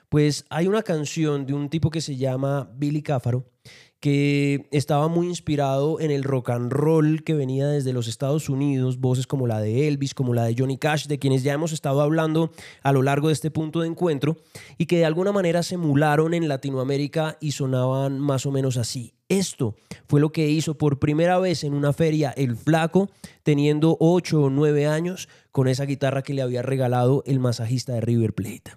Pues 0.08 0.46
hay 0.48 0.68
una 0.68 0.82
canción 0.82 1.44
de 1.44 1.52
un 1.52 1.68
tipo 1.68 1.90
que 1.90 2.00
se 2.00 2.16
llama 2.16 2.70
Billy 2.74 3.02
Cáfaro, 3.02 3.44
que 4.02 4.66
estaba 4.72 5.06
muy 5.06 5.28
inspirado 5.28 6.00
en 6.00 6.10
el 6.10 6.24
rock 6.24 6.50
and 6.50 6.72
roll 6.72 7.22
que 7.22 7.34
venía 7.34 7.68
desde 7.68 7.92
los 7.92 8.08
Estados 8.08 8.48
Unidos, 8.48 8.98
voces 8.98 9.28
como 9.28 9.46
la 9.46 9.60
de 9.60 9.86
Elvis, 9.86 10.12
como 10.12 10.34
la 10.34 10.42
de 10.42 10.56
Johnny 10.58 10.76
Cash, 10.76 11.06
de 11.06 11.20
quienes 11.20 11.44
ya 11.44 11.52
hemos 11.52 11.70
estado 11.70 12.00
hablando 12.00 12.50
a 12.82 12.90
lo 12.90 13.02
largo 13.02 13.28
de 13.28 13.34
este 13.34 13.52
punto 13.52 13.80
de 13.80 13.86
encuentro, 13.86 14.38
y 14.76 14.86
que 14.86 14.98
de 14.98 15.04
alguna 15.04 15.30
manera 15.30 15.62
se 15.62 15.76
emularon 15.76 16.34
en 16.34 16.48
Latinoamérica 16.48 17.38
y 17.40 17.52
sonaban 17.52 18.18
más 18.18 18.44
o 18.44 18.50
menos 18.50 18.76
así. 18.76 19.14
Esto 19.28 19.76
fue 20.08 20.20
lo 20.20 20.32
que 20.32 20.50
hizo 20.50 20.76
por 20.76 20.98
primera 20.98 21.38
vez 21.38 21.62
en 21.62 21.72
una 21.72 21.92
feria 21.92 22.34
el 22.36 22.56
flaco, 22.56 23.08
teniendo 23.44 23.96
8 24.00 24.42
o 24.42 24.50
9 24.50 24.84
años, 24.88 25.28
con 25.52 25.68
esa 25.68 25.84
guitarra 25.84 26.22
que 26.22 26.34
le 26.34 26.42
había 26.42 26.62
regalado 26.62 27.22
el 27.24 27.38
masajista 27.38 27.92
de 27.92 28.00
River 28.00 28.32
Plate. 28.32 28.72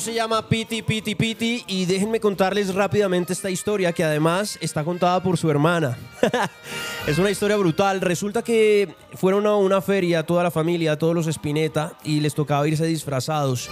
Se 0.00 0.14
llama 0.14 0.48
Piti 0.48 0.82
Piti 0.82 1.14
Piti 1.14 1.62
y 1.66 1.84
déjenme 1.84 2.20
contarles 2.20 2.74
rápidamente 2.74 3.34
esta 3.34 3.50
historia 3.50 3.92
que 3.92 4.02
además 4.02 4.58
está 4.62 4.82
contada 4.82 5.22
por 5.22 5.36
su 5.36 5.50
hermana. 5.50 5.98
es 7.06 7.18
una 7.18 7.30
historia 7.30 7.56
brutal. 7.56 8.00
Resulta 8.00 8.42
que 8.42 8.94
fueron 9.14 9.46
a 9.46 9.56
una 9.56 9.82
feria 9.82 10.22
toda 10.24 10.42
la 10.42 10.50
familia, 10.50 10.98
todos 10.98 11.14
los 11.14 11.26
Spinetta 11.26 11.92
y 12.02 12.20
les 12.20 12.34
tocaba 12.34 12.66
irse 12.66 12.86
disfrazados. 12.86 13.68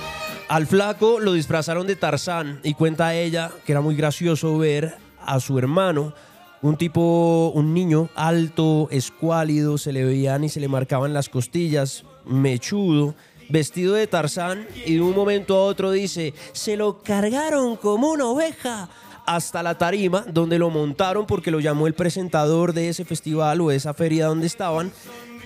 Al 0.49 0.67
flaco 0.67 1.19
lo 1.19 1.33
disfrazaron 1.33 1.87
de 1.87 1.97
Tarzán 1.97 2.61
y 2.63 2.75
cuenta 2.75 3.15
ella 3.15 3.51
que 3.65 3.73
era 3.73 3.81
muy 3.81 3.97
gracioso 3.97 4.59
ver 4.59 4.97
a 5.25 5.41
su 5.41 5.59
hermano 5.59 6.13
un 6.61 6.77
tipo, 6.77 7.53
un 7.55 7.73
niño 7.73 8.11
alto, 8.15 8.89
escuálido, 8.91 9.79
se 9.79 9.93
le 9.93 10.05
veían 10.05 10.45
y 10.45 10.49
se 10.49 10.61
le 10.61 10.69
marcaban 10.69 11.15
las 11.15 11.29
costillas, 11.29 12.05
mechudo, 12.27 13.15
vestido 13.49 13.95
de 13.95 14.07
Tarzán 14.07 14.67
y 14.85 14.95
de 14.95 15.01
un 15.01 15.15
momento 15.15 15.57
a 15.57 15.65
otro 15.65 15.91
dice, 15.91 16.35
se 16.53 16.77
lo 16.77 17.03
cargaron 17.03 17.77
como 17.77 18.11
una 18.11 18.27
oveja 18.27 18.89
hasta 19.27 19.63
la 19.63 19.77
tarima 19.77 20.25
donde 20.27 20.59
lo 20.59 20.71
montaron 20.71 21.27
porque 21.27 21.51
lo 21.51 21.61
llamó 21.61 21.87
el 21.87 21.95
presentador 21.95 22.73
de 22.73 22.89
ese 22.89 23.05
festival 23.05 23.61
o 23.61 23.69
de 23.69 23.77
esa 23.77 23.93
feria 23.95 24.27
donde 24.27 24.47
estaban. 24.47 24.91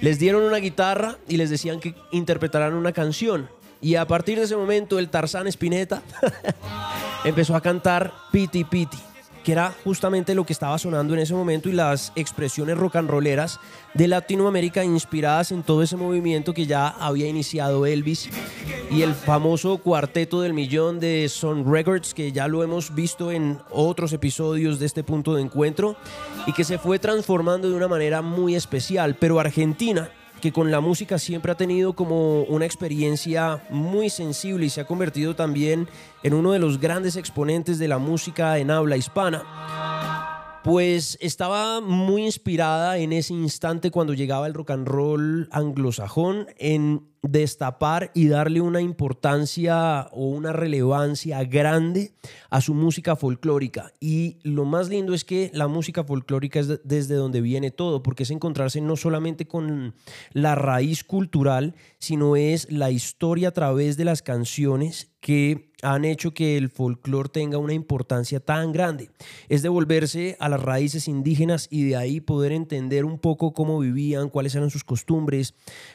Les 0.00 0.18
dieron 0.18 0.42
una 0.42 0.58
guitarra 0.58 1.16
y 1.28 1.36
les 1.36 1.50
decían 1.50 1.80
que 1.80 1.94
interpretaran 2.12 2.74
una 2.74 2.92
canción. 2.92 3.48
Y 3.80 3.96
a 3.96 4.06
partir 4.06 4.38
de 4.38 4.44
ese 4.44 4.56
momento 4.56 5.00
el 5.00 5.08
Tarzán 5.08 5.48
Spinetta 5.48 6.02
empezó 7.24 7.56
a 7.56 7.60
cantar 7.60 8.12
Piti 8.30 8.62
Piti, 8.62 8.98
que 9.44 9.52
era 9.52 9.74
justamente 9.84 10.34
lo 10.34 10.44
que 10.44 10.52
estaba 10.52 10.78
sonando 10.78 11.14
en 11.14 11.20
ese 11.20 11.34
momento 11.34 11.68
y 11.68 11.72
las 11.72 12.12
expresiones 12.16 12.78
rock 12.78 12.96
and 12.96 13.10
rolleras 13.10 13.60
de 13.94 14.08
Latinoamérica 14.08 14.84
inspiradas 14.84 15.52
en 15.52 15.62
todo 15.62 15.82
ese 15.82 15.96
movimiento 15.96 16.54
que 16.54 16.66
ya 16.66 16.88
había 16.88 17.28
iniciado 17.28 17.86
Elvis 17.86 18.30
y 18.90 19.02
el 19.02 19.14
famoso 19.14 19.78
cuarteto 19.78 20.40
del 20.40 20.54
millón 20.54 21.00
de 21.00 21.28
Sun 21.28 21.70
Records 21.70 22.14
que 22.14 22.32
ya 22.32 22.48
lo 22.48 22.62
hemos 22.62 22.94
visto 22.94 23.32
en 23.32 23.58
otros 23.70 24.12
episodios 24.12 24.78
de 24.78 24.86
este 24.86 25.04
punto 25.04 25.34
de 25.34 25.42
encuentro 25.42 25.96
y 26.46 26.52
que 26.52 26.64
se 26.64 26.78
fue 26.78 26.98
transformando 26.98 27.68
de 27.68 27.76
una 27.76 27.88
manera 27.88 28.22
muy 28.22 28.54
especial, 28.54 29.16
pero 29.18 29.40
Argentina 29.40 30.10
que 30.42 30.52
con 30.52 30.72
la 30.72 30.80
música 30.80 31.20
siempre 31.20 31.52
ha 31.52 31.54
tenido 31.54 31.92
como 31.92 32.42
una 32.42 32.66
experiencia 32.66 33.62
muy 33.70 34.10
sensible 34.10 34.66
y 34.66 34.70
se 34.70 34.80
ha 34.80 34.84
convertido 34.84 35.36
también 35.36 35.88
en 36.24 36.34
uno 36.34 36.50
de 36.50 36.58
los 36.58 36.80
grandes 36.80 37.14
exponentes 37.14 37.78
de 37.78 37.86
la 37.86 37.98
música 37.98 38.58
en 38.58 38.72
habla 38.72 38.96
hispana. 38.96 40.01
Pues 40.64 41.18
estaba 41.20 41.80
muy 41.80 42.24
inspirada 42.24 42.96
en 42.98 43.12
ese 43.12 43.34
instante 43.34 43.90
cuando 43.90 44.14
llegaba 44.14 44.46
el 44.46 44.54
rock 44.54 44.70
and 44.70 44.86
roll 44.86 45.48
anglosajón 45.50 46.46
en 46.56 47.08
destapar 47.22 48.12
y 48.14 48.28
darle 48.28 48.60
una 48.60 48.80
importancia 48.80 50.08
o 50.12 50.26
una 50.28 50.52
relevancia 50.52 51.42
grande 51.44 52.14
a 52.48 52.60
su 52.60 52.74
música 52.74 53.16
folclórica. 53.16 53.92
Y 53.98 54.38
lo 54.44 54.64
más 54.64 54.88
lindo 54.88 55.14
es 55.14 55.24
que 55.24 55.50
la 55.52 55.66
música 55.66 56.04
folclórica 56.04 56.60
es 56.60 56.68
de- 56.68 56.80
desde 56.84 57.16
donde 57.16 57.40
viene 57.40 57.72
todo, 57.72 58.02
porque 58.04 58.22
es 58.22 58.30
encontrarse 58.30 58.80
no 58.80 58.94
solamente 58.96 59.46
con 59.46 59.94
la 60.32 60.54
raíz 60.54 61.02
cultural, 61.02 61.74
sino 61.98 62.36
es 62.36 62.70
la 62.70 62.92
historia 62.92 63.48
a 63.48 63.52
través 63.52 63.96
de 63.96 64.04
las 64.04 64.22
canciones 64.22 65.10
que 65.20 65.71
han 65.82 66.04
hecho 66.04 66.32
que 66.32 66.56
el 66.56 66.70
folclore 66.70 67.28
tenga 67.28 67.58
una 67.58 67.74
importancia 67.74 68.40
tan 68.40 68.72
grande. 68.72 69.10
Es 69.48 69.62
devolverse 69.62 70.36
a 70.38 70.48
las 70.48 70.62
raíces 70.62 71.08
indígenas 71.08 71.66
y 71.70 71.82
de 71.84 71.96
ahí 71.96 72.20
poder 72.20 72.52
entender 72.52 73.04
un 73.04 73.18
poco 73.18 73.52
cómo 73.52 73.78
vivían, 73.80 74.28
cuáles 74.30 74.54
eran 74.54 74.70
sus 74.70 74.84
costumbres, 74.84 75.54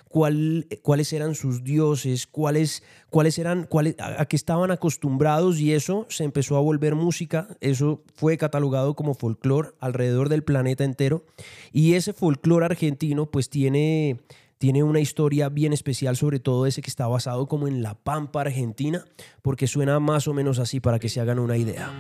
cuál- 0.10 0.68
cuáles 0.82 1.12
eran 1.14 1.36
sus 1.36 1.64
dioses, 1.64 2.28
cuáles, 2.28 2.84
cuáles 3.10 3.40
eran, 3.40 3.64
cuáles, 3.64 3.96
a, 4.00 4.22
a 4.22 4.26
qué 4.28 4.36
estaban 4.36 4.72
acostumbrados 4.72 5.60
y 5.60 5.74
eso 5.74 6.06
se 6.10 6.26
empezó 6.26 6.58
a 6.58 6.62
volver 6.62 6.96
música, 6.96 7.48
eso 7.62 8.04
fue 8.16 8.38
catalogado 8.38 8.94
como 8.96 9.14
folclore 9.14 9.70
alrededor 9.80 10.30
del 10.30 10.44
planeta 10.44 10.84
entero 10.84 11.24
y 11.72 11.94
ese 11.94 12.12
folclore 12.14 12.66
argentino 12.66 13.26
pues 13.32 13.50
tiene 13.50 14.20
tiene 14.58 14.84
una 14.84 15.00
historia 15.00 15.50
bien 15.50 15.74
especial, 15.74 16.16
sobre 16.18 16.40
todo 16.40 16.66
ese 16.66 16.82
que 16.82 16.90
está 16.90 17.08
basado 17.08 17.48
como 17.48 17.68
en 17.68 17.84
la 17.84 17.96
Pampa 17.96 18.42
Argentina, 18.42 19.06
porque 19.42 19.68
suena 19.68 20.00
más 20.00 20.28
o 20.28 20.34
menos 20.34 20.60
así 20.60 20.80
para 20.80 21.00
que 21.00 21.10
se 21.10 21.22
hagan 21.22 21.40
una 21.40 21.58
idea. 21.58 21.92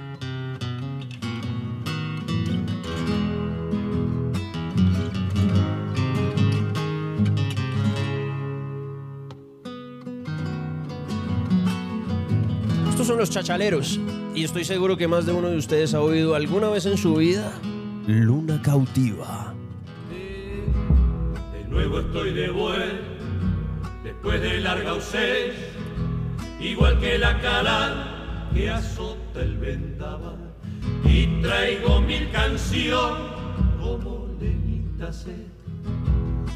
Estos 12.89 13.07
son 13.07 13.17
los 13.19 13.29
chachaleros 13.29 13.99
y 14.33 14.43
estoy 14.43 14.65
seguro 14.65 14.97
que 14.97 15.07
más 15.07 15.27
de 15.27 15.31
uno 15.31 15.49
de 15.49 15.57
ustedes 15.57 15.93
ha 15.93 16.01
oído 16.01 16.33
alguna 16.33 16.69
vez 16.69 16.87
en 16.87 16.97
su 16.97 17.15
vida 17.15 17.53
Luna 18.07 18.61
cautiva. 18.61 19.56
Nuevo 21.77 21.99
estoy 21.99 22.33
de 22.33 22.49
vuelta, 22.49 23.03
después 24.03 24.41
de 24.41 24.61
larga 24.61 24.89
ausencia, 24.89 25.53
igual 26.59 26.99
que 26.99 27.19
la 27.19 27.39
cala 27.39 28.49
que 28.51 28.67
azota 28.67 29.41
el 29.41 29.57
vendaval. 29.57 30.55
Y 31.05 31.27
traigo 31.43 32.01
mil 32.01 32.31
canciones 32.31 33.31
como 33.79 34.27
leñita 34.41 35.13
sed, 35.13 35.45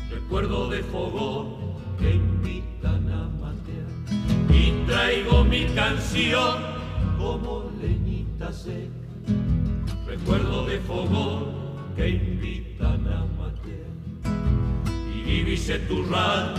recuerdo 0.09 0.69
de 0.69 0.81
fogón 0.85 1.55
que 1.99 2.15
invitan 2.15 3.07
a 3.11 3.29
matear. 3.39 4.49
Y 4.49 4.71
traigo 4.87 5.43
mil 5.43 5.71
canciones 5.75 6.65
como 7.19 7.71
leñita 7.79 8.51
sed, 8.51 8.89
recuerdo 10.07 10.65
de 10.65 10.79
fogón 10.79 11.45
que 11.95 12.09
invitan 12.09 13.07
a 13.07 13.19
matear 13.19 13.40
y 15.31 15.43
vivise 15.43 15.79
tu 15.79 16.03
ral 16.03 16.53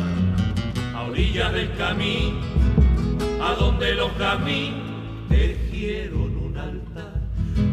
a 0.94 1.02
orillas 1.02 1.52
del 1.52 1.76
camino, 1.76 2.40
a 3.42 3.54
donde 3.54 3.94
los 3.94 4.12
caminos 4.12 5.28
tejieron 5.28 6.36
un 6.38 6.56
altar, 6.56 7.20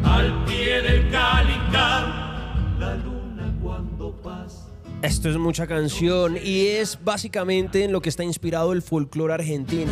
al 0.04 0.46
pie 0.46 0.82
del 0.82 1.10
calicar, 1.10 2.76
la 2.80 2.96
luna 2.96 3.54
cuando 3.62 4.12
pasa. 4.22 4.68
Esto 5.02 5.30
es 5.30 5.38
mucha 5.38 5.68
canción 5.68 6.38
y 6.44 6.68
es 6.68 7.00
básicamente 7.02 7.86
en 7.86 7.94
lo 7.94 8.02
que 8.02 8.10
está 8.10 8.26
inspirado 8.26 8.74
el 8.74 8.82
folclore 8.82 9.34
argentino. 9.34 9.92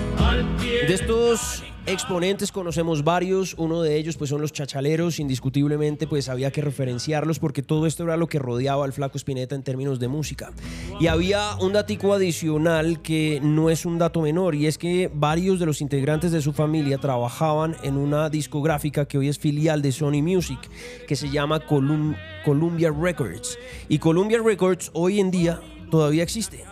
De 0.62 0.94
estos 0.94 1.64
exponentes 1.88 2.52
conocemos 2.52 3.04
varios, 3.04 3.56
uno 3.58 3.82
de 3.82 3.96
ellos 3.96 4.18
pues 4.18 4.30
son 4.30 4.42
los 4.42 4.52
chachaleros, 4.52 5.20
indiscutiblemente 5.20 6.06
pues 6.06 6.30
había 6.30 6.52
que 6.52 6.62
referenciarlos 6.62 7.40
porque 7.40 7.64
todo 7.64 7.88
esto 7.88 8.04
era 8.04 8.18
lo 8.18 8.28
que 8.28 8.40
rodeaba 8.40 8.86
al 8.86 8.94
flaco 8.94 9.18
Spinetta 9.18 9.56
en 9.56 9.64
términos 9.64 10.00
de 10.00 10.10
música. 10.10 10.52
Y 11.00 11.08
había 11.08 11.56
un 11.62 11.74
datico 11.74 12.14
adicional 12.14 13.02
que 13.02 13.40
no 13.42 13.70
es 13.70 13.86
un 13.86 13.98
dato 13.98 14.22
menor 14.22 14.54
y 14.54 14.68
es 14.68 14.78
que 14.78 15.10
varios 15.14 15.60
de 15.60 15.66
los 15.66 15.82
integrantes 15.82 16.32
de 16.32 16.42
su 16.42 16.52
familia 16.52 16.98
trabajaban 16.98 17.78
en 17.84 17.98
una 17.98 18.30
discográfica 18.30 19.08
que 19.08 19.18
hoy 19.18 19.30
es 19.30 19.40
filial 19.40 19.82
de 19.82 19.92
Sony 19.92 20.22
Music 20.22 20.60
que 21.08 21.16
se 21.16 21.30
llama 21.30 21.62
Colum 21.62 22.16
Columbia 22.44 22.92
Records. 22.92 23.58
Y 23.88 24.00
Columbia 24.00 24.40
Records 24.44 24.92
hoy 24.94 25.20
en 25.20 25.32
día 25.32 25.62
todavía 25.90 26.24
existe. 26.24 26.67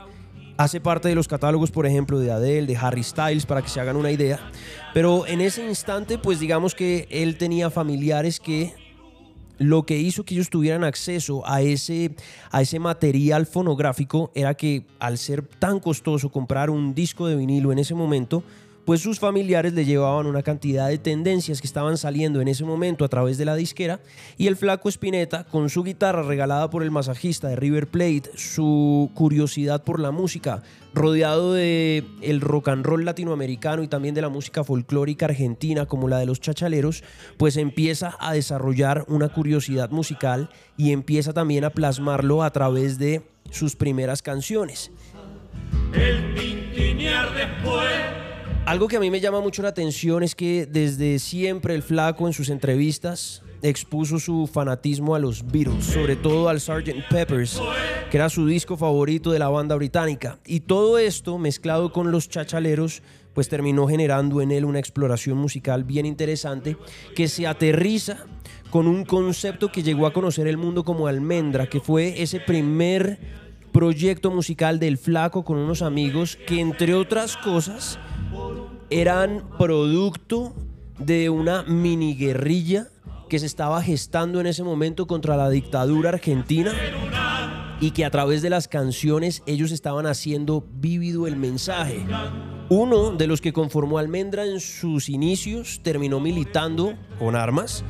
Hace 0.57 0.79
parte 0.79 1.09
de 1.09 1.15
los 1.15 1.27
catálogos, 1.27 1.69
por 1.69 1.85
ejemplo, 1.85 2.17
de 2.17 2.31
Adele, 2.31 2.67
de 2.67 2.77
Harry 2.77 3.03
Styles, 3.03 3.45
para 3.45 3.61
que 3.61 3.67
se 3.67 3.81
hagan 3.81 3.97
una 3.97 4.11
idea. 4.11 4.39
Pero 4.93 5.27
en 5.27 5.41
ese 5.41 5.67
instante, 5.67 6.17
pues 6.17 6.39
digamos 6.39 6.75
que 6.75 7.07
él 7.09 7.37
tenía 7.37 7.69
familiares 7.69 8.39
que 8.39 8.73
lo 9.57 9.83
que 9.83 9.97
hizo 9.97 10.23
que 10.23 10.33
ellos 10.35 10.49
tuvieran 10.49 10.83
acceso 10.83 11.45
a 11.45 11.61
ese, 11.61 12.15
a 12.51 12.61
ese 12.61 12.79
material 12.79 13.45
fonográfico 13.45 14.31
era 14.35 14.53
que 14.53 14.85
al 14.99 15.17
ser 15.17 15.43
tan 15.43 15.79
costoso 15.79 16.29
comprar 16.29 16.69
un 16.69 16.93
disco 16.93 17.27
de 17.27 17.35
vinilo 17.35 17.71
en 17.71 17.79
ese 17.79 17.93
momento, 17.93 18.43
pues 18.85 19.01
sus 19.01 19.19
familiares 19.19 19.73
le 19.73 19.83
llevaban 19.83 20.27
una 20.27 20.43
cantidad 20.43 20.87
de 20.87 20.99
tendencias 20.99 21.59
que 21.59 21.67
estaban 21.67 21.97
saliendo 21.97 22.39
en 22.39 22.47
ese 22.47 22.63
momento 22.63 23.03
a 23.03 23.09
través 23.09 23.37
de 23.37 23.45
la 23.45 23.55
disquera 23.55 23.99
y 24.37 24.47
el 24.47 24.55
flaco 24.55 24.89
Spinetta 24.89 25.43
con 25.43 25.69
su 25.69 25.83
guitarra 25.83 26.21
regalada 26.21 26.69
por 26.69 26.83
el 26.83 26.91
masajista 26.91 27.47
de 27.47 27.55
River 27.55 27.87
Plate, 27.87 28.31
su 28.35 29.09
curiosidad 29.15 29.83
por 29.83 29.99
la 29.99 30.11
música, 30.11 30.61
rodeado 30.93 31.53
de 31.53 32.05
el 32.21 32.41
rock 32.41 32.69
and 32.69 32.85
roll 32.85 33.03
latinoamericano 33.03 33.83
y 33.83 33.87
también 33.87 34.15
de 34.15 34.21
la 34.21 34.29
música 34.29 34.63
folclórica 34.63 35.25
argentina 35.25 35.85
como 35.87 36.07
la 36.07 36.19
de 36.19 36.27
los 36.27 36.39
chachaleros, 36.39 37.03
pues 37.37 37.57
empieza 37.57 38.15
a 38.19 38.33
desarrollar 38.33 39.05
una 39.07 39.29
curiosidad 39.29 39.89
musical 39.89 40.49
y 40.77 40.91
empieza 40.91 41.33
también 41.33 41.63
a 41.63 41.71
plasmarlo 41.71 42.43
a 42.43 42.51
través 42.51 42.99
de 42.99 43.23
sus 43.49 43.75
primeras 43.75 44.21
canciones. 44.21 44.91
El 45.93 46.35
tintinear 46.35 47.33
después. 47.33 48.34
Algo 48.65 48.87
que 48.87 48.97
a 48.97 48.99
mí 48.99 49.11
me 49.11 49.21
llama 49.21 49.41
mucho 49.41 49.61
la 49.61 49.69
atención 49.69 50.23
es 50.23 50.33
que 50.33 50.65
desde 50.65 51.19
siempre 51.19 51.75
el 51.75 51.83
flaco 51.83 52.25
en 52.25 52.33
sus 52.33 52.49
entrevistas 52.49 53.43
expuso 53.61 54.17
su 54.17 54.47
fanatismo 54.51 55.13
a 55.13 55.19
los 55.19 55.45
Beatles, 55.45 55.85
sobre 55.85 56.15
todo 56.15 56.49
al 56.49 56.59
Sgt. 56.59 57.07
Peppers, 57.07 57.61
que 58.09 58.17
era 58.17 58.27
su 58.27 58.47
disco 58.47 58.75
favorito 58.75 59.31
de 59.31 59.37
la 59.37 59.49
banda 59.49 59.75
británica. 59.75 60.39
Y 60.47 60.61
todo 60.61 60.97
esto 60.97 61.37
mezclado 61.37 61.93
con 61.93 62.09
los 62.09 62.27
chachaleros, 62.27 63.03
pues 63.35 63.49
terminó 63.49 63.87
generando 63.87 64.41
en 64.41 64.51
él 64.51 64.65
una 64.65 64.79
exploración 64.79 65.37
musical 65.37 65.83
bien 65.83 66.07
interesante 66.07 66.75
que 67.15 67.27
se 67.27 67.45
aterriza 67.45 68.25
con 68.71 68.87
un 68.87 69.05
concepto 69.05 69.71
que 69.71 69.83
llegó 69.83 70.07
a 70.07 70.13
conocer 70.13 70.47
el 70.47 70.57
mundo 70.57 70.83
como 70.83 71.05
Almendra, 71.05 71.67
que 71.67 71.79
fue 71.79 72.19
ese 72.23 72.39
primer 72.39 73.19
proyecto 73.71 74.31
musical 74.31 74.79
del 74.79 74.97
flaco 74.97 75.43
con 75.43 75.57
unos 75.57 75.83
amigos 75.83 76.35
que 76.47 76.61
entre 76.61 76.95
otras 76.95 77.37
cosas 77.37 77.99
eran 78.89 79.43
producto 79.57 80.53
de 80.99 81.29
una 81.29 81.63
mini 81.63 82.15
guerrilla 82.15 82.87
que 83.29 83.39
se 83.39 83.45
estaba 83.45 83.81
gestando 83.81 84.39
en 84.39 84.47
ese 84.47 84.63
momento 84.63 85.07
contra 85.07 85.35
la 85.35 85.49
dictadura 85.49 86.09
argentina 86.09 86.73
y 87.81 87.91
que 87.91 88.05
a 88.05 88.11
través 88.11 88.41
de 88.41 88.49
las 88.49 88.67
canciones 88.67 89.43
ellos 89.45 89.71
estaban 89.71 90.05
haciendo 90.05 90.65
vívido 90.75 91.27
el 91.27 91.35
mensaje. 91.35 92.05
Uno 92.69 93.11
de 93.11 93.27
los 93.27 93.41
que 93.41 93.53
conformó 93.53 93.99
Almendra 93.99 94.45
en 94.45 94.59
sus 94.59 95.09
inicios 95.09 95.81
terminó 95.83 96.19
militando 96.19 96.95
con 97.19 97.35
armas 97.35 97.83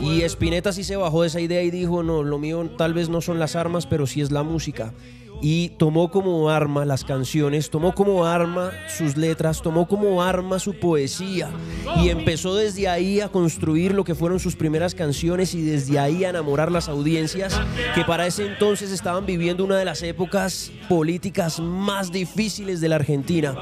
y 0.00 0.22
Spinetta 0.22 0.72
sí 0.72 0.84
se 0.84 0.96
bajó 0.96 1.22
de 1.22 1.28
esa 1.28 1.40
idea 1.40 1.62
y 1.62 1.70
dijo, 1.70 2.02
no, 2.02 2.22
lo 2.22 2.38
mío 2.38 2.70
tal 2.76 2.92
vez 2.92 3.08
no 3.08 3.20
son 3.20 3.38
las 3.38 3.56
armas, 3.56 3.86
pero 3.86 4.06
sí 4.06 4.20
es 4.20 4.30
la 4.30 4.42
música 4.42 4.92
y 5.40 5.70
tomó 5.70 6.10
como 6.10 6.50
arma 6.50 6.84
las 6.84 7.04
canciones, 7.04 7.70
tomó 7.70 7.94
como 7.94 8.26
arma 8.26 8.72
sus 8.88 9.16
letras, 9.16 9.62
tomó 9.62 9.86
como 9.86 10.22
arma 10.22 10.58
su 10.58 10.74
poesía 10.74 11.50
y 12.02 12.08
empezó 12.08 12.56
desde 12.56 12.88
ahí 12.88 13.20
a 13.20 13.28
construir 13.28 13.94
lo 13.94 14.04
que 14.04 14.14
fueron 14.14 14.40
sus 14.40 14.56
primeras 14.56 14.94
canciones 14.94 15.54
y 15.54 15.62
desde 15.62 15.98
ahí 15.98 16.24
a 16.24 16.30
enamorar 16.30 16.72
las 16.72 16.88
audiencias 16.88 17.58
que 17.94 18.04
para 18.04 18.26
ese 18.26 18.46
entonces 18.46 18.90
estaban 18.90 19.26
viviendo 19.26 19.64
una 19.64 19.76
de 19.76 19.84
las 19.84 20.02
épocas 20.02 20.72
políticas 20.88 21.60
más 21.60 22.10
difíciles 22.10 22.80
de 22.80 22.88
la 22.88 22.96
Argentina 22.96 23.54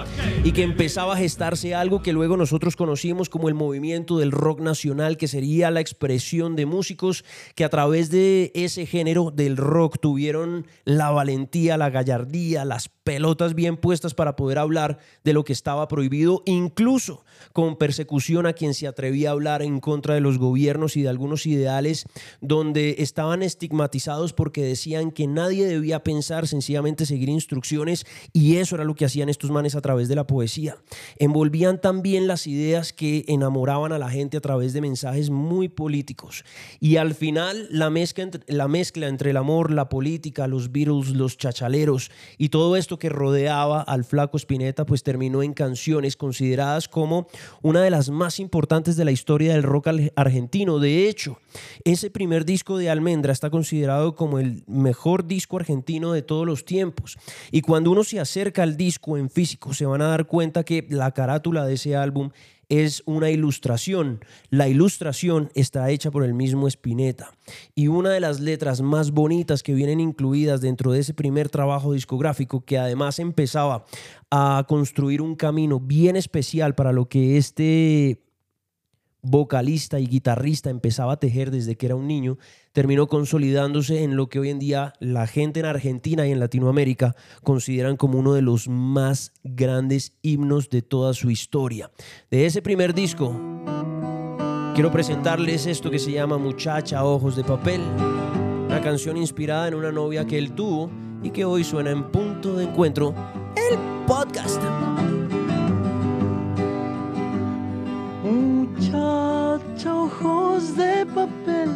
y 0.44 0.52
que 0.52 0.62
empezaba 0.62 1.14
a 1.14 1.18
gestarse 1.18 1.74
algo 1.74 2.02
que 2.02 2.12
luego 2.12 2.36
nosotros 2.36 2.76
conocimos 2.76 3.28
como 3.28 3.48
el 3.48 3.54
movimiento 3.54 4.18
del 4.18 4.32
rock 4.32 4.60
nacional 4.60 5.16
que 5.16 5.28
sería 5.28 5.70
la 5.70 5.80
expresión 5.80 6.56
de 6.56 6.66
músicos 6.66 7.24
que 7.54 7.64
a 7.64 7.68
través 7.68 8.10
de 8.10 8.50
ese 8.54 8.86
género 8.86 9.30
del 9.30 9.56
rock 9.56 9.98
tuvieron 10.00 10.66
la 10.84 11.10
valentía 11.10 11.65
la 11.76 11.90
gallardía, 11.90 12.64
las 12.64 12.88
pelotas 12.88 13.54
bien 13.54 13.76
puestas 13.76 14.14
para 14.14 14.36
poder 14.36 14.58
hablar 14.58 14.98
de 15.22 15.32
lo 15.32 15.44
que 15.44 15.52
estaba 15.52 15.86
prohibido, 15.88 16.42
incluso 16.44 17.24
con 17.52 17.76
persecución 17.76 18.46
a 18.46 18.52
quien 18.52 18.74
se 18.74 18.86
atrevía 18.86 19.28
a 19.28 19.32
hablar 19.32 19.62
en 19.62 19.80
contra 19.80 20.14
de 20.14 20.20
los 20.20 20.38
gobiernos 20.38 20.96
y 20.96 21.02
de 21.02 21.08
algunos 21.08 21.46
ideales 21.46 22.04
donde 22.40 22.96
estaban 22.98 23.42
estigmatizados 23.42 24.32
porque 24.32 24.62
decían 24.62 25.10
que 25.10 25.26
nadie 25.26 25.66
debía 25.66 26.02
pensar, 26.02 26.46
sencillamente 26.46 27.06
seguir 27.06 27.28
instrucciones 27.28 28.06
y 28.32 28.56
eso 28.56 28.74
era 28.74 28.84
lo 28.84 28.94
que 28.94 29.04
hacían 29.04 29.28
estos 29.28 29.50
manes 29.50 29.74
a 29.74 29.80
través 29.80 30.08
de 30.08 30.16
la 30.16 30.26
poesía. 30.26 30.76
Envolvían 31.18 31.80
también 31.80 32.26
las 32.26 32.46
ideas 32.46 32.92
que 32.92 33.24
enamoraban 33.28 33.92
a 33.92 33.98
la 33.98 34.10
gente 34.10 34.36
a 34.36 34.40
través 34.40 34.72
de 34.72 34.80
mensajes 34.80 35.30
muy 35.30 35.68
políticos 35.68 36.44
y 36.80 36.96
al 36.96 37.14
final 37.14 37.68
la 37.70 37.90
mezcla 37.90 39.08
entre, 39.08 39.30
el 39.30 39.36
amor, 39.36 39.70
la 39.70 39.88
política, 39.88 40.46
los 40.46 40.72
Beatles, 40.72 41.10
los 41.10 41.38
chachaleros 41.56 42.10
y 42.38 42.50
todo 42.50 42.76
esto 42.76 42.98
que 42.98 43.08
rodeaba 43.08 43.80
al 43.82 44.04
flaco 44.04 44.36
Spinetta 44.36 44.84
pues 44.84 45.02
terminó 45.02 45.42
en 45.42 45.54
canciones 45.54 46.16
consideradas 46.16 46.88
como 46.88 47.26
una 47.62 47.82
de 47.82 47.90
las 47.90 48.10
más 48.10 48.38
importantes 48.40 48.96
de 48.96 49.04
la 49.04 49.10
historia 49.10 49.52
del 49.52 49.62
rock 49.62 49.88
argentino. 50.16 50.78
De 50.78 51.08
hecho, 51.08 51.38
ese 51.84 52.10
primer 52.10 52.44
disco 52.44 52.76
de 52.78 52.90
Almendra 52.90 53.32
está 53.32 53.50
considerado 53.50 54.14
como 54.14 54.38
el 54.38 54.62
mejor 54.66 55.26
disco 55.26 55.56
argentino 55.56 56.12
de 56.12 56.22
todos 56.22 56.46
los 56.46 56.64
tiempos. 56.64 57.16
Y 57.50 57.62
cuando 57.62 57.90
uno 57.90 58.04
se 58.04 58.20
acerca 58.20 58.62
al 58.62 58.76
disco 58.76 59.16
en 59.16 59.30
físico 59.30 59.72
se 59.74 59.86
van 59.86 60.02
a 60.02 60.08
dar 60.08 60.26
cuenta 60.26 60.64
que 60.64 60.86
la 60.90 61.10
carátula 61.12 61.66
de 61.66 61.74
ese 61.74 61.96
álbum 61.96 62.30
es 62.68 63.02
una 63.06 63.30
ilustración. 63.30 64.24
La 64.50 64.68
ilustración 64.68 65.50
está 65.54 65.90
hecha 65.90 66.10
por 66.10 66.24
el 66.24 66.34
mismo 66.34 66.66
Spinetta. 66.68 67.32
Y 67.74 67.88
una 67.88 68.10
de 68.10 68.20
las 68.20 68.40
letras 68.40 68.80
más 68.80 69.10
bonitas 69.10 69.62
que 69.62 69.74
vienen 69.74 70.00
incluidas 70.00 70.60
dentro 70.60 70.92
de 70.92 71.00
ese 71.00 71.14
primer 71.14 71.48
trabajo 71.48 71.92
discográfico, 71.92 72.64
que 72.64 72.78
además 72.78 73.18
empezaba 73.18 73.84
a 74.30 74.64
construir 74.68 75.22
un 75.22 75.36
camino 75.36 75.80
bien 75.80 76.16
especial 76.16 76.74
para 76.74 76.92
lo 76.92 77.08
que 77.08 77.36
este 77.36 78.22
vocalista 79.22 79.98
y 79.98 80.06
guitarrista 80.06 80.70
empezaba 80.70 81.14
a 81.14 81.20
tejer 81.20 81.50
desde 81.50 81.76
que 81.76 81.86
era 81.86 81.96
un 81.96 82.06
niño, 82.06 82.38
terminó 82.76 83.06
consolidándose 83.06 84.02
en 84.02 84.16
lo 84.16 84.28
que 84.28 84.38
hoy 84.38 84.50
en 84.50 84.58
día 84.58 84.92
la 85.00 85.26
gente 85.26 85.60
en 85.60 85.64
Argentina 85.64 86.26
y 86.26 86.32
en 86.32 86.38
Latinoamérica 86.38 87.16
consideran 87.42 87.96
como 87.96 88.18
uno 88.18 88.34
de 88.34 88.42
los 88.42 88.68
más 88.68 89.32
grandes 89.42 90.12
himnos 90.20 90.68
de 90.68 90.82
toda 90.82 91.14
su 91.14 91.30
historia. 91.30 91.90
De 92.30 92.44
ese 92.44 92.60
primer 92.60 92.92
disco, 92.92 93.34
quiero 94.74 94.92
presentarles 94.92 95.64
esto 95.64 95.90
que 95.90 95.98
se 95.98 96.12
llama 96.12 96.36
Muchacha 96.36 97.02
Ojos 97.02 97.34
de 97.34 97.44
Papel, 97.44 97.80
una 98.66 98.82
canción 98.82 99.16
inspirada 99.16 99.68
en 99.68 99.74
una 99.74 99.90
novia 99.90 100.26
que 100.26 100.36
él 100.36 100.52
tuvo 100.52 100.90
y 101.22 101.30
que 101.30 101.46
hoy 101.46 101.64
suena 101.64 101.90
en 101.90 102.10
punto 102.10 102.56
de 102.56 102.64
encuentro, 102.64 103.14
el 103.70 103.78
podcast. 104.06 104.60
Muchacha, 108.76 109.94
ojos 109.94 110.76
de 110.76 111.06
papel, 111.06 111.70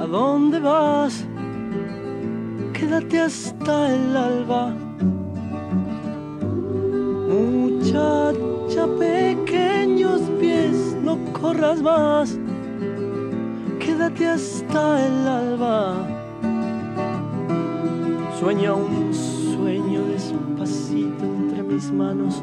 ¿a 0.00 0.06
dónde 0.06 0.58
vas? 0.58 1.26
Quédate 2.72 3.20
hasta 3.20 3.94
el 3.94 4.16
alba. 4.16 4.74
Muchacha, 7.28 8.86
pequeños 8.98 10.22
pies, 10.40 10.96
no 11.02 11.18
corras 11.34 11.82
más. 11.82 12.38
Quédate 13.78 14.26
hasta 14.26 15.06
el 15.06 15.28
alba. 15.28 15.96
Sueña 18.40 18.72
un 18.72 19.12
sueño 19.12 20.06
despacito 20.06 21.22
entre 21.22 21.62
mis 21.62 21.92
manos 21.92 22.42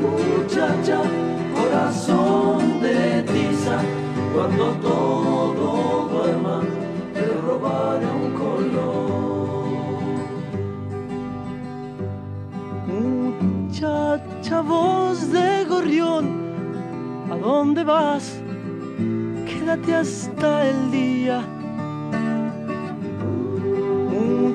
Muchacha, 0.00 0.98
corazón 1.54 2.80
de 2.80 3.22
tiza, 3.22 3.76
cuando 4.34 4.64
todo 4.82 6.08
duerma, 6.08 6.60
te 7.14 7.24
robaré 7.46 8.06
un 8.06 8.32
color. 8.42 9.62
Muchacha, 12.86 14.60
voz 14.60 15.32
de 15.32 15.64
gorrión, 15.64 16.24
¿a 17.30 17.36
dónde 17.36 17.84
vas? 17.84 18.40
Quédate 19.46 19.94
hasta 19.94 20.68
el 20.68 20.90
día. 20.90 21.40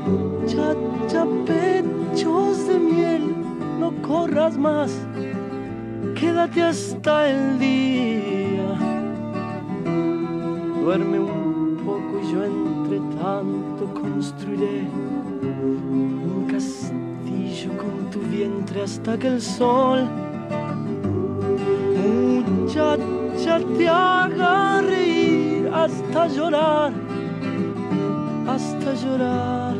Muchacha, 0.06 1.26
pechos 1.46 2.57
corras 4.08 4.58
más, 4.58 4.92
quédate 6.16 6.64
hasta 6.64 7.30
el 7.30 7.60
día. 7.60 8.70
Duerme 10.82 11.20
un 11.20 11.78
poco 11.86 12.22
y 12.24 12.32
yo 12.32 12.44
entre 12.46 13.00
tanto 13.22 13.94
construiré 14.02 14.88
un 15.44 16.48
castillo 16.50 17.72
con 17.78 18.10
tu 18.10 18.20
vientre 18.30 18.84
hasta 18.84 19.18
que 19.18 19.28
el 19.28 19.42
sol, 19.42 20.08
muchacha, 22.48 23.60
te 23.78 23.88
haga 23.88 24.82
reír 24.82 25.70
hasta 25.74 26.28
llorar, 26.28 26.94
hasta 28.48 28.94
llorar. 28.94 29.76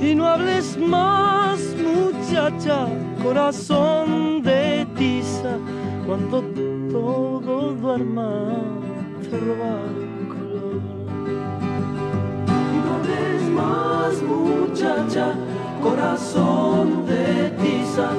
Y 0.00 0.14
no 0.14 0.26
hables 0.26 0.78
más, 0.78 1.47
muchacha, 2.28 2.86
corazón 3.22 4.42
de 4.42 4.86
tiza, 4.96 5.56
cuando 6.06 6.42
todo 6.92 7.72
duerma, 7.72 8.30
te 9.22 9.38
robaré 9.38 10.02
un 10.20 10.26
color. 10.28 10.80
No 12.84 12.94
hables 12.94 13.42
más, 13.50 14.22
muchacha, 14.22 15.34
corazón 15.82 17.06
de 17.06 17.50
tiza, 17.62 18.10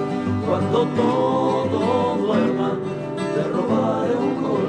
cuando 0.48 0.86
todo 0.88 2.18
duerma, 2.18 2.72
te 3.36 3.44
robaré 3.44 4.16
un 4.16 4.36
color. 4.42 4.69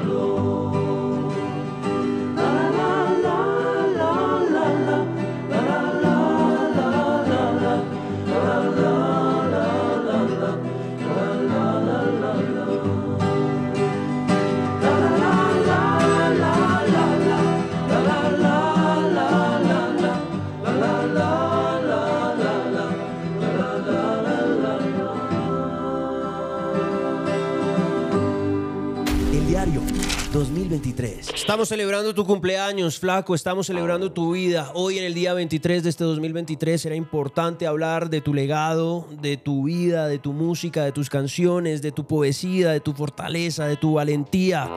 2023. 30.81 31.29
Estamos 31.35 31.69
celebrando 31.69 32.13
tu 32.15 32.25
cumpleaños, 32.25 32.99
flaco, 32.99 33.35
estamos 33.35 33.67
celebrando 33.67 34.11
tu 34.11 34.31
vida. 34.31 34.71
Hoy 34.73 34.97
en 34.97 35.05
el 35.05 35.13
día 35.13 35.33
23 35.33 35.83
de 35.83 35.89
este 35.89 36.03
2023 36.03 36.85
era 36.87 36.95
importante 36.95 37.67
hablar 37.67 38.09
de 38.09 38.19
tu 38.21 38.33
legado, 38.33 39.07
de 39.21 39.37
tu 39.37 39.65
vida, 39.65 40.07
de 40.07 40.17
tu 40.17 40.33
música, 40.33 40.83
de 40.83 40.91
tus 40.91 41.09
canciones, 41.09 41.83
de 41.83 41.91
tu 41.91 42.07
poesía, 42.07 42.71
de 42.71 42.79
tu 42.79 42.93
fortaleza, 42.93 43.67
de 43.67 43.77
tu 43.77 43.93
valentía, 43.93 44.67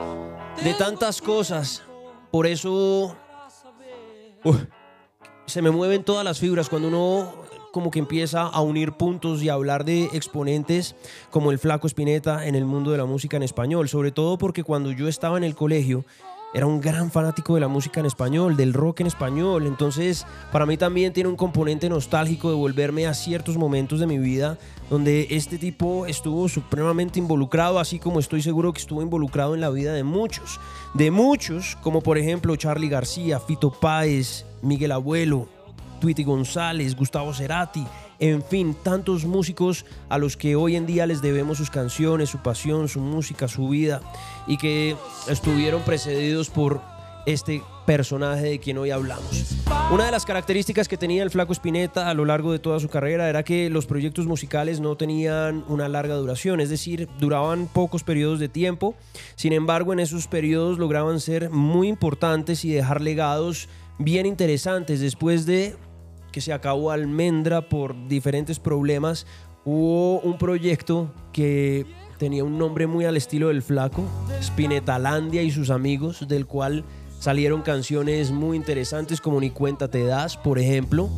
de 0.63 0.73
tantas 0.75 1.21
cosas. 1.21 1.81
Por 2.31 2.45
eso 2.45 3.15
se 5.47 5.61
me 5.63 5.71
mueven 5.71 6.03
todas 6.03 6.23
las 6.23 6.39
fibras 6.39 6.69
cuando 6.69 6.87
uno 6.89 7.44
como 7.75 7.91
que 7.91 7.99
empieza 7.99 8.43
a 8.43 8.61
unir 8.61 8.93
puntos 8.93 9.43
y 9.43 9.49
a 9.49 9.53
hablar 9.53 9.83
de 9.83 10.05
exponentes 10.13 10.95
como 11.29 11.51
el 11.51 11.59
Flaco 11.59 11.87
Spinetta 11.87 12.47
en 12.47 12.55
el 12.55 12.63
mundo 12.63 12.91
de 12.91 12.97
la 12.97 13.03
música 13.03 13.35
en 13.35 13.43
español, 13.43 13.89
sobre 13.89 14.13
todo 14.13 14.37
porque 14.37 14.63
cuando 14.63 14.93
yo 14.93 15.09
estaba 15.09 15.37
en 15.37 15.43
el 15.43 15.55
colegio 15.55 16.05
era 16.53 16.67
un 16.67 16.79
gran 16.79 17.11
fanático 17.11 17.53
de 17.53 17.59
la 17.59 17.67
música 17.67 17.99
en 17.99 18.05
español, 18.05 18.55
del 18.55 18.71
rock 18.71 19.01
en 19.01 19.07
español, 19.07 19.67
entonces 19.67 20.25
para 20.53 20.65
mí 20.65 20.77
también 20.77 21.11
tiene 21.11 21.27
un 21.27 21.35
componente 21.35 21.89
nostálgico 21.89 22.47
de 22.47 22.55
volverme 22.55 23.07
a 23.07 23.13
ciertos 23.13 23.57
momentos 23.57 23.99
de 23.99 24.07
mi 24.07 24.19
vida 24.19 24.57
donde 24.89 25.27
este 25.31 25.57
tipo 25.57 26.05
estuvo 26.05 26.47
supremamente 26.47 27.19
involucrado, 27.19 27.79
así 27.79 27.99
como 27.99 28.21
estoy 28.21 28.41
seguro 28.41 28.71
que 28.71 28.79
estuvo 28.79 29.01
involucrado 29.01 29.53
en 29.53 29.59
la 29.59 29.69
vida 29.69 29.91
de 29.91 30.05
muchos, 30.05 30.61
de 30.93 31.11
muchos, 31.11 31.75
como 31.83 31.99
por 31.99 32.17
ejemplo 32.17 32.55
Charlie 32.55 32.87
García, 32.87 33.41
Fito 33.41 33.69
Páez, 33.69 34.45
Miguel 34.61 34.93
Abuelo, 34.93 35.49
Tweety 36.05 36.23
González, 36.23 36.95
Gustavo 36.95 37.33
Cerati, 37.33 37.83
en 38.19 38.43
fin, 38.43 38.75
tantos 38.83 39.25
músicos 39.25 39.87
a 40.07 40.19
los 40.19 40.37
que 40.37 40.55
hoy 40.55 40.75
en 40.75 40.85
día 40.85 41.07
les 41.07 41.23
debemos 41.23 41.57
sus 41.57 41.71
canciones, 41.71 42.29
su 42.29 42.37
pasión, 42.43 42.87
su 42.87 42.99
música, 42.99 43.47
su 43.47 43.69
vida 43.69 44.01
y 44.45 44.57
que 44.57 44.95
estuvieron 45.27 45.81
precedidos 45.81 46.51
por 46.51 46.79
este 47.25 47.63
personaje 47.87 48.43
de 48.43 48.59
quien 48.59 48.77
hoy 48.77 48.91
hablamos. 48.91 49.55
Una 49.91 50.05
de 50.05 50.11
las 50.11 50.25
características 50.25 50.87
que 50.87 50.95
tenía 50.95 51.23
el 51.23 51.31
Flaco 51.31 51.53
Spinetta 51.53 52.07
a 52.07 52.13
lo 52.13 52.25
largo 52.25 52.51
de 52.51 52.59
toda 52.59 52.79
su 52.79 52.87
carrera 52.87 53.27
era 53.27 53.41
que 53.41 53.71
los 53.71 53.87
proyectos 53.87 54.27
musicales 54.27 54.79
no 54.79 54.97
tenían 54.97 55.65
una 55.67 55.89
larga 55.89 56.13
duración, 56.13 56.59
es 56.59 56.69
decir, 56.69 57.09
duraban 57.19 57.65
pocos 57.65 58.03
periodos 58.03 58.39
de 58.39 58.47
tiempo. 58.47 58.93
Sin 59.35 59.53
embargo, 59.53 59.91
en 59.91 60.01
esos 60.01 60.27
periodos 60.27 60.77
lograban 60.77 61.19
ser 61.19 61.49
muy 61.49 61.87
importantes 61.87 62.63
y 62.63 62.69
dejar 62.69 63.01
legados 63.01 63.69
bien 63.97 64.25
interesantes 64.25 64.99
después 64.99 65.45
de 65.45 65.75
que 66.35 66.41
se 66.41 66.51
acabó 66.51 66.91
Almendra 66.91 67.69
por 67.69 68.09
diferentes 68.09 68.59
problemas, 68.59 69.25
hubo 69.63 70.19
un 70.19 70.37
proyecto 70.37 71.09
que 71.31 71.85
tenía 72.17 72.43
un 72.43 72.57
nombre 72.57 72.87
muy 72.87 73.05
al 73.05 73.15
estilo 73.15 73.47
del 73.47 73.61
flaco, 73.61 74.03
Spinetalandia 74.43 75.43
y 75.43 75.49
sus 75.49 75.69
amigos, 75.69 76.27
del 76.27 76.45
cual 76.45 76.83
salieron 77.21 77.61
canciones 77.61 78.31
muy 78.31 78.57
interesantes 78.57 79.21
como 79.21 79.39
Ni 79.39 79.49
cuenta 79.49 79.87
te 79.87 80.03
das, 80.03 80.35
por 80.35 80.59
ejemplo. 80.59 81.09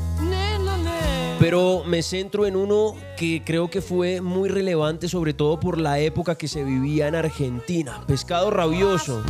Pero 1.40 1.82
me 1.84 2.04
centro 2.04 2.46
en 2.46 2.56
uno 2.56 2.94
que 3.18 3.42
creo 3.44 3.72
que 3.72 3.82
fue 3.82 4.22
muy 4.22 4.50
relevante, 4.50 5.10
sobre 5.10 5.34
todo 5.34 5.60
por 5.60 5.80
la 5.82 5.98
época 5.98 6.36
que 6.36 6.48
se 6.48 6.64
vivía 6.64 7.08
en 7.08 7.16
Argentina, 7.16 8.04
Pescado 8.06 8.52
Rabioso. 8.52 9.24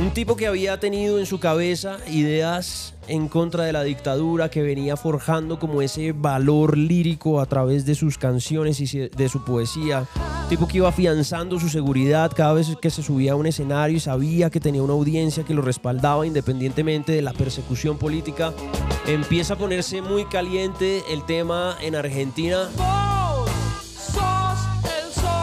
Un 0.00 0.12
tipo 0.12 0.36
que 0.36 0.46
había 0.46 0.78
tenido 0.78 1.18
en 1.18 1.26
su 1.26 1.40
cabeza 1.40 1.98
ideas 2.06 2.94
en 3.08 3.28
contra 3.28 3.64
de 3.64 3.72
la 3.72 3.82
dictadura, 3.82 4.48
que 4.48 4.62
venía 4.62 4.96
forjando 4.96 5.58
como 5.58 5.82
ese 5.82 6.12
valor 6.12 6.78
lírico 6.78 7.40
a 7.40 7.46
través 7.46 7.84
de 7.84 7.96
sus 7.96 8.16
canciones 8.16 8.80
y 8.80 9.08
de 9.08 9.28
su 9.28 9.44
poesía. 9.44 10.06
Un 10.42 10.48
tipo 10.48 10.68
que 10.68 10.76
iba 10.76 10.88
afianzando 10.88 11.58
su 11.58 11.68
seguridad 11.68 12.30
cada 12.34 12.52
vez 12.52 12.68
que 12.80 12.90
se 12.90 13.02
subía 13.02 13.32
a 13.32 13.36
un 13.36 13.46
escenario 13.46 13.96
y 13.96 14.00
sabía 14.00 14.50
que 14.50 14.60
tenía 14.60 14.82
una 14.82 14.92
audiencia 14.92 15.42
que 15.42 15.52
lo 15.52 15.62
respaldaba 15.62 16.24
independientemente 16.24 17.10
de 17.10 17.22
la 17.22 17.32
persecución 17.32 17.98
política. 17.98 18.52
Empieza 19.08 19.54
a 19.54 19.58
ponerse 19.58 20.00
muy 20.00 20.26
caliente 20.26 21.02
el 21.10 21.26
tema 21.26 21.76
en 21.82 21.96
Argentina. 21.96 22.68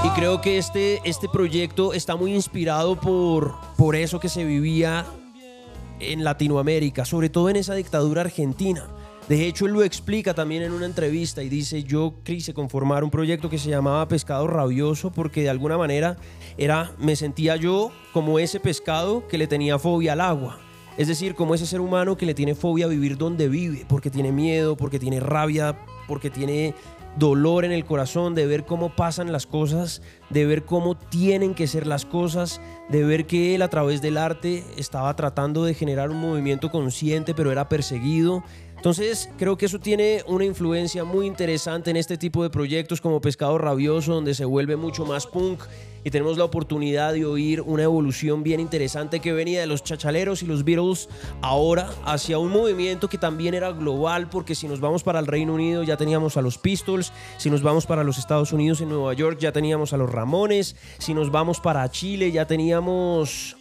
Y 0.06 0.10
creo 0.10 0.40
que 0.40 0.60
este, 0.60 1.02
este 1.04 1.28
proyecto 1.28 1.92
está 1.92 2.16
muy 2.16 2.36
inspirado 2.36 2.96
por, 2.96 3.56
por 3.76 3.96
eso 3.96 4.20
que 4.20 4.30
se 4.30 4.46
vivía 4.46 5.04
en 6.00 6.24
Latinoamérica, 6.24 7.06
sobre 7.06 7.30
todo 7.30 7.50
en 7.50 7.56
esa 7.56 7.74
dictadura 7.74 8.22
argentina. 8.22 8.86
De 9.28 9.48
hecho, 9.48 9.66
él 9.66 9.72
lo 9.72 9.82
explica 9.82 10.36
también 10.36 10.62
en 10.62 10.74
una 10.74 10.86
entrevista 10.86 11.42
y 11.42 11.50
dice, 11.50 11.82
yo 11.82 12.14
quise 12.24 12.54
conformar 12.54 13.04
un 13.04 13.10
proyecto 13.10 13.50
que 13.50 13.58
se 13.58 13.72
llamaba 13.72 14.08
Pescado 14.08 14.46
Rabioso 14.46 15.12
porque 15.12 15.42
de 15.42 15.50
alguna 15.50 15.76
manera 15.76 16.18
era, 16.56 16.92
me 17.00 17.16
sentía 17.16 17.56
yo 17.56 17.92
como 18.14 18.38
ese 18.38 18.60
pescado 18.60 19.28
que 19.28 19.40
le 19.40 19.48
tenía 19.48 19.80
fobia 19.80 20.14
al 20.14 20.22
agua. 20.22 20.60
Es 20.98 21.08
decir, 21.08 21.34
como 21.34 21.56
ese 21.56 21.66
ser 21.66 21.82
humano 21.82 22.16
que 22.16 22.28
le 22.28 22.36
tiene 22.36 22.54
fobia 22.54 22.86
a 22.86 22.90
vivir 22.90 23.18
donde 23.18 23.50
vive, 23.50 23.86
porque 23.90 24.12
tiene 24.12 24.32
miedo, 24.32 24.78
porque 24.78 25.00
tiene 25.00 25.20
rabia, 25.20 25.76
porque 26.08 26.30
tiene 26.30 26.76
dolor 27.18 27.66
en 27.66 27.72
el 27.72 27.86
corazón 27.86 28.36
de 28.36 28.46
ver 28.46 28.66
cómo 28.66 28.96
pasan 28.96 29.32
las 29.32 29.46
cosas, 29.46 30.02
de 30.30 30.46
ver 30.46 30.66
cómo 30.66 30.96
tienen 30.96 31.54
que 31.54 31.68
ser 31.68 31.88
las 31.88 32.06
cosas, 32.06 32.62
de 32.90 33.04
ver 33.04 33.26
que 33.26 33.56
él 33.56 33.62
a 33.62 33.70
través 33.70 34.02
del 34.02 34.18
arte 34.18 34.64
estaba 34.78 35.16
tratando 35.16 35.64
de 35.64 35.74
generar 35.74 36.10
un 36.10 36.18
movimiento 36.18 36.70
consciente, 36.72 37.34
pero 37.34 37.52
era 37.52 37.70
perseguido. 37.70 38.44
Entonces 38.76 39.30
creo 39.38 39.58
que 39.58 39.66
eso 39.66 39.80
tiene 39.80 40.24
una 40.28 40.46
influencia 40.46 41.04
muy 41.04 41.26
interesante 41.26 41.90
en 41.90 41.98
este 41.98 42.18
tipo 42.18 42.44
de 42.44 42.50
proyectos 42.50 43.02
como 43.02 43.22
Pescado 43.22 43.58
Rabioso, 43.58 44.14
donde 44.14 44.36
se 44.36 44.46
vuelve 44.46 44.76
mucho 44.76 45.06
más 45.06 45.26
punk 45.26 45.62
y 46.06 46.12
tenemos 46.12 46.38
la 46.38 46.44
oportunidad 46.44 47.14
de 47.14 47.26
oír 47.26 47.62
una 47.62 47.82
evolución 47.82 48.44
bien 48.44 48.60
interesante 48.60 49.20
que 49.20 49.34
venía 49.34 49.60
de 49.60 49.66
los 49.66 49.84
chachaleros 49.84 50.44
y 50.44 50.46
los 50.46 50.64
Beatles 50.64 51.10
ahora 51.42 51.90
hacia 52.06 52.38
un 52.38 52.52
movimiento 52.52 53.10
que 53.10 53.18
también 53.18 53.56
era 53.56 53.72
global, 53.72 54.30
porque 54.30 54.54
si 54.54 54.68
nos 54.68 54.80
vamos 54.80 55.02
para 55.02 55.18
el 55.20 55.26
Reino 55.26 55.56
Unido 55.56 55.82
ya 55.82 55.98
teníamos 55.98 56.38
a 56.38 56.44
los 56.44 56.60
Pistols, 56.60 57.12
si 57.38 57.50
nos 57.50 57.64
vamos 57.64 57.88
para 57.88 58.04
los 58.04 58.20
Estados 58.20 58.54
Unidos 58.54 58.82
en 58.82 58.90
Nueva 58.90 59.16
York 59.16 59.40
ya 59.40 59.52
teníamos 59.52 59.94
a 59.94 59.98
los 59.98 60.12
Ramones, 60.12 60.76
si 61.00 61.16
nos 61.16 61.32
vamos 61.32 61.60
para 61.60 61.90
Chile 61.90 62.32
ya 62.32 62.46
teníamos... 62.46 63.58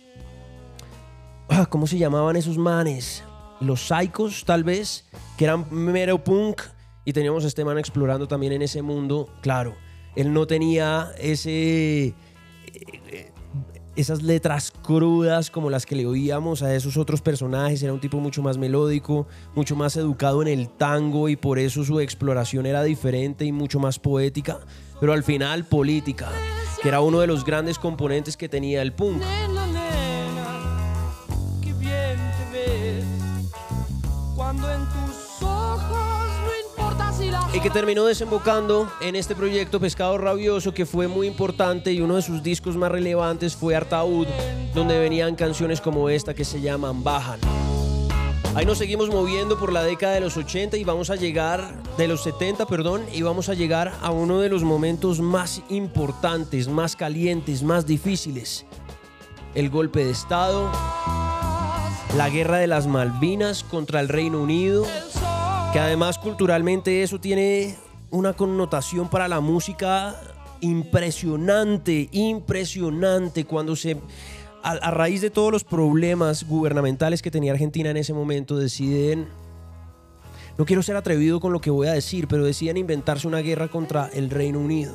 Ah, 1.49 1.65
¿Cómo 1.65 1.87
se 1.87 1.97
llamaban 1.97 2.37
esos 2.37 2.59
manes? 2.59 3.25
Los 3.61 3.89
Psychos, 3.89 4.45
tal 4.45 4.65
vez, 4.65 5.07
que 5.39 5.45
eran 5.45 5.65
mero 5.71 6.23
punk, 6.23 6.61
y 7.07 7.15
teníamos 7.15 7.45
a 7.45 7.49
este 7.49 7.65
man 7.65 7.79
explorando 7.79 8.29
también 8.29 8.53
en 8.53 8.63
ese 8.63 8.83
mundo. 8.83 9.31
Claro, 9.41 9.75
él 10.15 10.33
no 10.33 10.47
tenía 10.47 11.11
ese 11.19 12.15
esas 13.97 14.23
letras 14.23 14.73
crudas 14.83 15.51
como 15.51 15.71
las 15.71 15.87
que 15.87 15.95
le 15.95 16.07
oíamos 16.07 16.63
a 16.63 16.75
esos 16.75 16.97
otros 16.97 17.21
personajes. 17.21 17.83
Era 17.83 17.93
un 17.93 18.01
tipo 18.01 18.19
mucho 18.19 18.43
más 18.43 18.59
melódico, 18.59 19.27
mucho 19.55 19.77
más 19.77 19.97
educado 19.97 20.43
en 20.43 20.49
el 20.49 20.69
tango 20.69 21.29
y 21.29 21.37
por 21.37 21.59
eso 21.59 21.85
su 21.85 22.01
exploración 22.01 22.67
era 22.67 22.83
diferente 22.83 23.45
y 23.45 23.53
mucho 23.53 23.79
más 23.79 23.99
poética. 23.99 24.61
Pero 25.01 25.13
al 25.13 25.23
final 25.23 25.65
política, 25.65 26.31
que 26.83 26.89
era 26.89 27.01
uno 27.01 27.21
de 27.21 27.27
los 27.27 27.45
grandes 27.45 27.79
componentes 27.79 28.37
que 28.37 28.49
tenía 28.49 28.83
el 28.83 28.93
punk. 28.93 29.23
Cuando 34.37 34.69
en 34.71 34.81
tus 34.81 35.04
Y 37.55 37.61
que 37.61 37.71
terminó 37.71 38.05
desembocando 38.05 38.91
en 39.01 39.15
este 39.15 39.37
proyecto 39.37 39.79
Pescado 39.79 40.19
Rabioso 40.19 40.75
que 40.75 40.87
fue 40.87 41.07
muy 41.07 41.29
importante 41.29 41.93
y 41.93 42.01
uno 42.01 42.17
de 42.17 42.23
sus 42.23 42.43
discos 42.43 42.77
más 42.77 42.91
relevantes 42.91 43.55
fue 43.55 43.77
Artaud, 43.77 44.27
donde 44.75 44.99
venían 44.99 45.37
canciones 45.37 45.81
como 45.81 46.09
esta 46.09 46.35
que 46.35 46.45
se 46.45 46.61
llaman 46.61 47.05
Bajan. 47.05 47.39
Ahí 48.57 48.67
nos 48.67 48.79
seguimos 48.79 49.09
moviendo 49.09 49.57
por 49.57 49.73
la 49.73 49.85
década 49.85 50.15
de 50.15 50.21
los 50.21 50.37
80 50.37 50.77
y 50.79 50.85
vamos 50.85 51.11
a 51.11 51.17
llegar, 51.17 51.81
de 51.97 52.09
los 52.09 52.25
70, 52.25 52.67
perdón, 52.67 53.05
y 53.13 53.23
vamos 53.23 53.49
a 53.49 53.55
llegar 53.55 53.93
a 54.03 54.11
uno 54.11 54.41
de 54.41 54.49
los 54.49 54.65
momentos 54.65 55.21
más 55.21 55.63
importantes, 55.69 56.67
más 56.67 56.97
calientes, 56.97 57.63
más 57.63 57.87
difíciles. 57.87 58.67
El 59.55 59.71
golpe 59.71 60.05
de 60.05 60.11
Estado, 60.11 60.73
la 62.17 62.31
guerra 62.31 62.59
de 62.59 62.67
las 62.67 62.89
Malvinas 62.89 63.63
contra 63.63 64.01
el 64.01 64.09
Reino 64.09 64.41
Unido, 64.41 64.87
que 65.75 65.81
además 65.81 66.19
culturalmente 66.19 67.03
eso 67.03 67.19
tiene 67.19 67.75
una 68.13 68.33
connotación 68.35 69.11
para 69.11 69.27
la 69.27 69.41
música 69.41 70.15
impresionante, 70.61 72.09
impresionante 72.13 73.45
cuando 73.45 73.75
se 73.75 73.97
a, 74.63 74.93
raíz 74.93 75.21
de 75.21 75.31
todos 75.31 75.51
los 75.51 75.65
problemas 75.65 76.47
gubernamentales 76.47 77.23
que 77.23 77.33
tenía 77.33 77.51
Argentina 77.51 77.91
en 77.91 77.97
ese 77.97 78.15
momento 78.15 78.57
deciden 78.57 79.27
no 80.57 80.65
quiero 80.65 80.81
ser 80.85 80.95
atrevido 80.95 81.41
con 81.41 81.53
lo 81.53 81.61
que 81.61 81.71
voy 81.71 81.89
a 81.89 81.93
decir, 81.93 82.29
pero 82.29 82.45
deciden 82.45 82.77
inventarse 82.77 83.27
una 83.27 83.39
guerra 83.39 83.67
contra 83.67 84.09
el 84.15 84.31
Reino 84.31 84.61
Unido, 84.61 84.95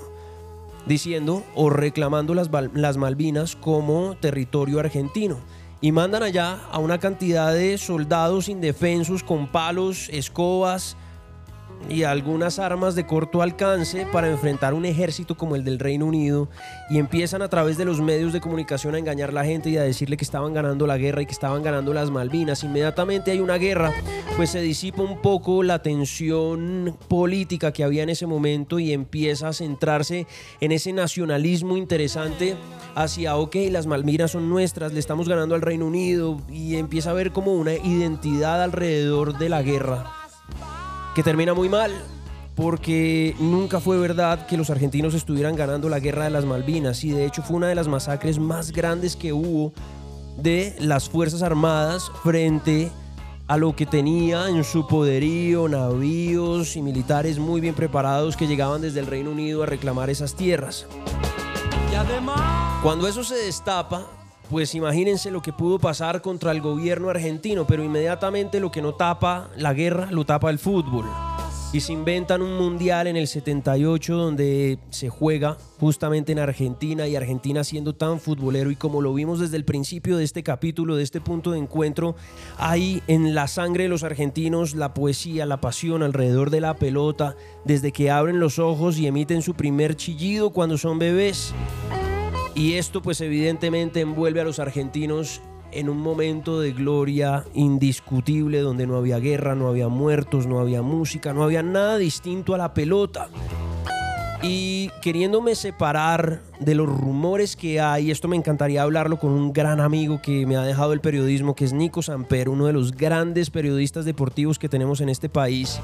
diciendo 0.86 1.44
o 1.56 1.70
reclamando 1.70 2.34
las, 2.34 2.50
las 2.74 2.96
Malvinas 2.96 3.58
como 3.58 4.16
territorio 4.16 4.80
argentino. 4.80 5.40
Y 5.82 5.92
mandan 5.92 6.24
allá 6.24 6.60
a 6.72 6.80
una 6.80 7.00
cantidad 7.00 7.54
de 7.54 7.78
soldados 7.78 8.50
indefensos 8.50 9.24
con 9.24 9.48
palos, 9.48 10.10
escobas 10.10 10.98
y 11.88 12.04
algunas 12.04 12.60
armas 12.60 12.96
de 12.96 13.06
corto 13.06 13.42
alcance 13.42 14.06
para 14.12 14.30
enfrentar 14.30 14.74
un 14.74 14.86
ejército 14.86 15.38
como 15.38 15.56
el 15.56 15.64
del 15.64 15.80
Reino 15.80 16.06
Unido 16.06 16.50
y 16.90 16.98
empiezan 16.98 17.42
a 17.42 17.48
través 17.48 17.78
de 17.78 17.86
los 17.86 18.02
medios 18.02 18.34
de 18.34 18.42
comunicación 18.42 18.96
a 18.96 19.00
engañar 19.00 19.30
a 19.30 19.34
la 19.34 19.46
gente 19.46 19.70
y 19.70 19.78
a 19.78 19.84
decirle 19.84 20.18
que 20.18 20.24
estaban 20.24 20.54
ganando 20.54 20.86
la 20.86 20.98
guerra 20.98 21.22
y 21.22 21.26
que 21.26 21.32
estaban 21.32 21.64
ganando 21.64 21.94
las 21.94 22.12
Malvinas. 22.12 22.64
Inmediatamente 22.64 23.32
hay 23.32 23.40
una 23.40 23.58
guerra, 23.58 23.94
pues 24.36 24.52
se 24.52 24.62
disipa 24.62 25.02
un 25.02 25.22
poco 25.22 25.64
la 25.64 25.82
tensión 25.82 26.98
política 27.08 27.72
que 27.72 27.84
había 27.84 28.04
en 28.04 28.10
ese 28.10 28.28
momento 28.28 28.80
y 28.80 28.94
empieza 28.94 29.48
a 29.48 29.54
centrarse 29.54 30.28
en 30.60 30.72
ese 30.72 30.94
nacionalismo 30.94 31.78
interesante 31.78 32.56
hacia, 32.96 33.38
ok, 33.38 33.56
las 33.72 33.88
Malvinas 33.88 34.32
son 34.32 34.50
nuestras, 34.50 34.94
le 34.94 35.00
estamos 35.00 35.30
ganando 35.30 35.56
al 35.56 35.62
Reino 35.62 35.86
Unido 35.86 36.42
y 36.50 36.76
empieza 36.76 37.10
a 37.10 37.14
haber 37.14 37.32
como 37.32 37.54
una 37.54 37.74
identidad 37.74 38.62
alrededor 38.62 39.38
de 39.38 39.50
la 39.50 39.62
guerra 39.62 40.12
que 41.16 41.24
termina 41.24 41.54
muy 41.54 41.70
mal, 41.70 41.92
porque 42.56 43.36
nunca 43.40 43.80
fue 43.80 43.98
verdad 43.98 44.46
que 44.46 44.58
los 44.58 44.70
argentinos 44.70 45.14
estuvieran 45.14 45.56
ganando 45.56 45.90
la 45.90 46.00
guerra 46.00 46.26
de 46.26 46.30
las 46.30 46.46
Malvinas 46.46 47.04
y 47.04 47.12
de 47.12 47.26
hecho 47.26 47.42
fue 47.42 47.58
una 47.58 47.68
de 47.68 47.76
las 47.76 47.88
masacres 47.88 48.40
más 48.40 48.72
grandes 48.72 49.16
que 49.16 49.34
hubo 49.34 49.74
de 50.38 50.76
las 50.80 51.10
Fuerzas 51.10 51.42
Armadas 51.42 52.12
frente 52.24 52.92
a 53.48 53.58
lo 53.58 53.76
que 53.76 53.86
tenía 53.86 54.48
en 54.50 54.64
su 54.64 54.86
poderío 54.88 55.68
navíos 55.68 56.76
y 56.76 56.82
militares 56.82 57.40
muy 57.40 57.60
bien 57.62 57.74
preparados 57.74 58.38
que 58.38 58.46
llegaban 58.46 58.82
desde 58.82 59.00
el 59.00 59.08
Reino 59.08 59.32
Unido 59.32 59.64
a 59.64 59.66
reclamar 59.66 60.10
esas 60.10 60.36
tierras. 60.36 60.86
y 61.92 61.96
además 61.96 62.40
Cuando 62.84 63.08
eso 63.08 63.24
se 63.24 63.36
destapa, 63.36 64.06
pues 64.50 64.74
imagínense 64.74 65.30
lo 65.30 65.42
que 65.42 65.54
pudo 65.54 65.78
pasar 65.78 66.22
contra 66.22 66.52
el 66.52 66.62
gobierno 66.62 67.10
argentino, 67.10 67.68
pero 67.68 67.84
inmediatamente 67.84 68.60
lo 68.60 68.72
que 68.72 68.82
no 68.82 68.94
tapa 68.94 69.50
la 69.56 69.74
guerra 69.74 70.10
lo 70.12 70.26
tapa 70.26 70.50
el 70.50 70.58
fútbol. 70.58 71.06
Y 71.72 71.82
se 71.82 71.94
inventan 71.94 72.42
un 72.42 72.58
mundial 72.58 73.06
en 73.06 73.16
el 73.16 73.28
78 73.28 74.16
donde 74.16 74.80
se 74.90 75.10
juega 75.10 75.56
justamente 75.80 76.32
en 76.32 76.40
Argentina 76.40 77.08
y 77.08 77.16
Argentina 77.16 77.64
siendo 77.64 77.94
tan 77.94 78.20
futbolero 78.20 78.72
y 78.72 78.76
como 78.76 79.02
lo 79.02 79.14
vimos 79.14 79.40
desde 79.40 79.58
el 79.58 79.66
principio 79.66 80.18
de 80.18 80.24
este 80.24 80.42
capítulo, 80.42 80.96
de 80.96 81.04
este 81.04 81.22
punto 81.22 81.52
de 81.52 81.60
encuentro, 81.60 82.16
hay 82.58 83.04
en 83.06 83.36
la 83.36 83.48
sangre 83.48 83.84
de 83.84 83.90
los 83.90 84.04
argentinos 84.04 84.74
la 84.74 84.96
poesía, 84.96 85.46
la 85.46 85.62
pasión 85.62 86.02
alrededor 86.02 86.50
de 86.50 86.62
la 86.62 86.76
pelota, 86.76 87.36
desde 87.66 87.92
que 87.92 88.10
abren 88.10 88.40
los 88.40 88.58
ojos 88.58 88.98
y 88.98 89.06
emiten 89.06 89.44
su 89.44 89.54
primer 89.54 89.96
chillido 89.96 90.50
cuando 90.50 90.76
son 90.76 90.98
bebés. 90.98 91.54
Y 92.56 92.74
esto 92.74 93.02
pues 93.02 93.22
evidentemente 93.22 94.02
envuelve 94.02 94.42
a 94.42 94.44
los 94.44 94.60
argentinos 94.60 95.42
en 95.72 95.90
un 95.90 95.98
momento 95.98 96.60
de 96.60 96.72
gloria 96.72 97.46
indiscutible 97.54 98.60
donde 98.60 98.88
no 98.88 98.98
había 98.98 99.20
guerra, 99.20 99.56
no 99.56 99.68
había 99.68 99.88
muertos, 99.88 100.48
no 100.48 100.60
había 100.60 100.82
música, 100.82 101.34
no 101.34 101.44
había 101.44 101.64
nada 101.64 101.98
distinto 101.98 102.56
a 102.56 102.58
la 102.58 102.74
pelota. 102.74 103.30
Y 104.42 104.90
queriéndome 105.02 105.54
separar 105.54 106.42
de 106.62 106.74
los 106.74 106.88
rumores 106.88 107.58
que 107.58 107.82
hay, 107.82 108.10
esto 108.10 108.30
me 108.30 108.38
encantaría 108.38 108.84
hablarlo 108.84 109.20
con 109.20 109.32
un 109.32 109.52
gran 109.52 109.82
amigo 109.82 110.22
que 110.22 110.46
me 110.46 110.56
ha 110.56 110.62
dejado 110.62 110.94
el 110.94 111.02
periodismo, 111.02 111.56
que 111.56 111.66
es 111.66 111.74
Nico 111.74 112.02
Samper, 112.02 112.48
uno 112.48 112.66
de 112.66 112.74
los 112.74 112.94
grandes 112.94 113.50
periodistas 113.50 114.06
deportivos 114.06 114.58
que 114.58 114.70
tenemos 114.70 115.02
en 115.02 115.10
este 115.10 115.28
país. 115.28 115.82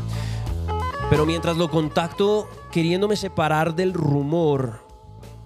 Pero 1.09 1.25
mientras 1.25 1.57
lo 1.57 1.69
contacto, 1.69 2.49
queriéndome 2.71 3.17
separar 3.17 3.75
del 3.75 3.93
rumor, 3.93 4.84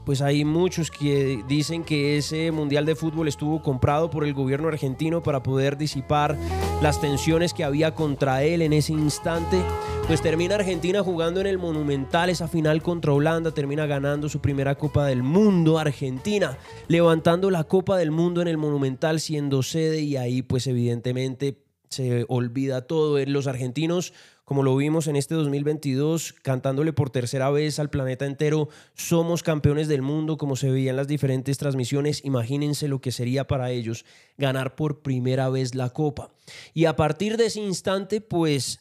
pues 0.10 0.24
hay 0.24 0.44
muchos 0.44 0.90
que 0.90 1.44
dicen 1.48 1.84
que 1.84 2.18
ese 2.18 2.50
Mundial 2.50 2.84
de 2.84 2.96
Fútbol 2.96 3.28
estuvo 3.28 3.62
comprado 3.62 4.10
por 4.10 4.26
el 4.26 4.34
gobierno 4.34 4.68
argentino 4.68 5.22
para 5.22 5.44
poder 5.44 5.78
disipar 5.78 6.36
las 6.82 7.00
tensiones 7.00 7.54
que 7.54 7.64
había 7.64 7.94
contra 7.94 8.42
él 8.42 8.64
en 8.64 8.74
ese 8.74 8.92
instante. 8.92 9.62
Pues 10.08 10.20
termina 10.24 10.56
Argentina 10.56 11.04
jugando 11.04 11.42
en 11.42 11.46
el 11.46 11.60
Monumental 11.60 12.32
esa 12.32 12.48
final 12.48 12.82
contra 12.82 13.14
Holanda, 13.14 13.52
termina 13.52 13.86
ganando 13.86 14.30
su 14.30 14.42
primera 14.42 14.74
Copa 14.74 15.06
del 15.06 15.22
Mundo, 15.22 15.78
Argentina, 15.78 16.58
levantando 16.88 17.52
la 17.52 17.66
Copa 17.66 17.96
del 17.96 18.10
Mundo 18.10 18.42
en 18.42 18.48
el 18.48 18.58
Monumental 18.58 19.20
siendo 19.20 19.62
sede 19.62 20.02
y 20.02 20.18
ahí 20.18 20.42
pues 20.42 20.66
evidentemente 20.66 21.62
se 21.90 22.26
olvida 22.30 22.82
todo. 22.88 23.24
Los 23.28 23.46
argentinos 23.46 24.14
como 24.50 24.64
lo 24.64 24.76
vimos 24.76 25.06
en 25.06 25.16
este 25.16 25.36
2022, 25.36 26.34
cantándole 26.42 26.92
por 26.92 27.12
tercera 27.12 27.52
vez 27.52 27.78
al 27.78 27.92
planeta 27.92 28.26
entero, 28.26 28.68
somos 28.96 29.44
campeones 29.44 29.88
del 29.88 30.02
mundo, 30.02 30.40
como 30.40 30.56
se 30.56 30.72
veía 30.72 30.90
en 30.90 30.96
las 30.96 31.08
diferentes 31.08 31.60
transmisiones, 31.60 32.26
imagínense 32.26 32.88
lo 32.88 33.00
que 33.00 33.12
sería 33.12 33.46
para 33.46 33.70
ellos 33.70 34.06
ganar 34.40 34.76
por 34.76 35.04
primera 35.04 35.50
vez 35.50 35.76
la 35.76 35.92
copa. 35.92 36.32
Y 36.74 36.86
a 36.86 36.96
partir 36.96 37.38
de 37.38 37.46
ese 37.46 37.62
instante, 37.62 38.22
pues 38.22 38.80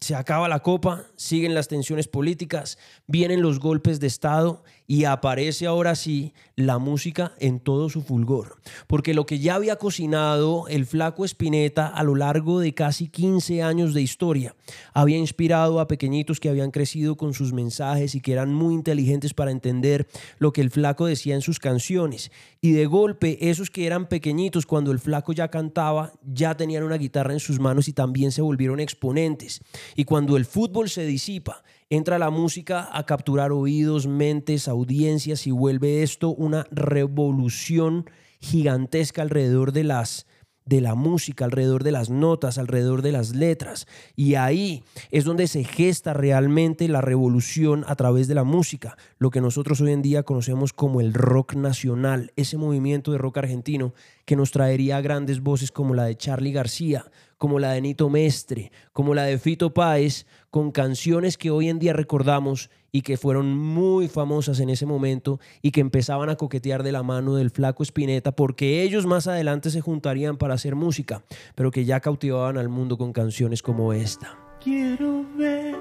se 0.00 0.16
acaba 0.16 0.48
la 0.48 0.64
copa, 0.64 1.06
siguen 1.14 1.54
las 1.54 1.68
tensiones 1.68 2.08
políticas, 2.08 2.76
vienen 3.06 3.42
los 3.42 3.60
golpes 3.60 4.00
de 4.00 4.08
Estado 4.08 4.64
y 4.90 5.04
aparece 5.04 5.68
ahora 5.68 5.94
sí 5.94 6.32
la 6.56 6.78
música 6.78 7.32
en 7.38 7.60
todo 7.60 7.88
su 7.88 8.02
fulgor. 8.02 8.56
Porque 8.88 9.14
lo 9.14 9.24
que 9.24 9.38
ya 9.38 9.54
había 9.54 9.76
cocinado 9.76 10.66
el 10.66 10.84
flaco 10.84 11.24
Espineta 11.24 11.86
a 11.86 12.02
lo 12.02 12.16
largo 12.16 12.58
de 12.58 12.74
casi 12.74 13.06
15 13.06 13.62
años 13.62 13.94
de 13.94 14.02
historia 14.02 14.56
había 14.92 15.16
inspirado 15.16 15.78
a 15.78 15.86
pequeñitos 15.86 16.40
que 16.40 16.48
habían 16.48 16.72
crecido 16.72 17.16
con 17.16 17.34
sus 17.34 17.52
mensajes 17.52 18.16
y 18.16 18.20
que 18.20 18.32
eran 18.32 18.52
muy 18.52 18.74
inteligentes 18.74 19.32
para 19.32 19.52
entender 19.52 20.08
lo 20.40 20.52
que 20.52 20.60
el 20.60 20.70
flaco 20.70 21.06
decía 21.06 21.36
en 21.36 21.42
sus 21.42 21.60
canciones. 21.60 22.32
Y 22.60 22.72
de 22.72 22.86
golpe, 22.86 23.48
esos 23.48 23.70
que 23.70 23.86
eran 23.86 24.08
pequeñitos 24.08 24.66
cuando 24.66 24.90
el 24.90 24.98
flaco 24.98 25.32
ya 25.32 25.46
cantaba, 25.46 26.14
ya 26.24 26.56
tenían 26.56 26.82
una 26.82 26.98
guitarra 26.98 27.32
en 27.32 27.38
sus 27.38 27.60
manos 27.60 27.86
y 27.86 27.92
también 27.92 28.32
se 28.32 28.42
volvieron 28.42 28.80
exponentes. 28.80 29.60
Y 29.94 30.02
cuando 30.02 30.36
el 30.36 30.46
fútbol 30.46 30.90
se 30.90 31.06
disipa, 31.06 31.62
entra 31.90 32.20
la 32.20 32.30
música 32.30 32.88
a 32.92 33.04
capturar 33.04 33.50
oídos, 33.50 34.06
mentes, 34.06 34.68
audiencias 34.68 35.46
y 35.46 35.50
vuelve 35.50 36.02
esto 36.02 36.30
una 36.30 36.64
revolución 36.70 38.08
gigantesca 38.38 39.22
alrededor 39.22 39.72
de 39.72 39.84
las 39.84 40.26
de 40.70 40.80
la 40.80 40.94
música, 40.94 41.44
alrededor 41.44 41.82
de 41.82 41.90
las 41.90 42.10
notas, 42.10 42.56
alrededor 42.56 43.02
de 43.02 43.10
las 43.10 43.34
letras. 43.34 43.88
Y 44.14 44.36
ahí 44.36 44.84
es 45.10 45.24
donde 45.24 45.48
se 45.48 45.64
gesta 45.64 46.12
realmente 46.12 46.86
la 46.86 47.00
revolución 47.00 47.84
a 47.88 47.96
través 47.96 48.28
de 48.28 48.36
la 48.36 48.44
música, 48.44 48.96
lo 49.18 49.30
que 49.30 49.40
nosotros 49.40 49.80
hoy 49.80 49.90
en 49.90 50.02
día 50.02 50.22
conocemos 50.22 50.72
como 50.72 51.00
el 51.00 51.12
rock 51.12 51.54
nacional, 51.54 52.32
ese 52.36 52.56
movimiento 52.56 53.10
de 53.10 53.18
rock 53.18 53.38
argentino 53.38 53.94
que 54.24 54.36
nos 54.36 54.52
traería 54.52 55.00
grandes 55.00 55.40
voces 55.40 55.72
como 55.72 55.92
la 55.92 56.04
de 56.04 56.16
Charlie 56.16 56.52
García, 56.52 57.04
como 57.36 57.58
la 57.58 57.72
de 57.72 57.80
Nito 57.80 58.08
Mestre, 58.08 58.70
como 58.92 59.12
la 59.12 59.24
de 59.24 59.38
Fito 59.38 59.74
Páez, 59.74 60.26
con 60.50 60.72
canciones 60.72 61.38
que 61.38 61.50
hoy 61.50 61.68
en 61.68 61.78
día 61.78 61.92
recordamos 61.92 62.70
y 62.92 63.02
que 63.02 63.16
fueron 63.16 63.56
muy 63.56 64.08
famosas 64.08 64.58
en 64.60 64.68
ese 64.68 64.84
momento 64.84 65.38
y 65.62 65.70
que 65.70 65.80
empezaban 65.80 66.28
a 66.28 66.36
coquetear 66.36 66.82
de 66.82 66.92
la 66.92 67.02
mano 67.02 67.36
del 67.36 67.50
flaco 67.50 67.84
Spinetta 67.84 68.32
porque 68.32 68.82
ellos 68.82 69.06
más 69.06 69.28
adelante 69.28 69.70
se 69.70 69.80
juntarían 69.80 70.36
para 70.36 70.54
hacer 70.54 70.74
música, 70.74 71.22
pero 71.54 71.70
que 71.70 71.84
ya 71.84 72.00
cautivaban 72.00 72.58
al 72.58 72.68
mundo 72.68 72.98
con 72.98 73.12
canciones 73.12 73.62
como 73.62 73.92
esta. 73.92 74.36
Quiero 74.62 75.24
ver, 75.36 75.76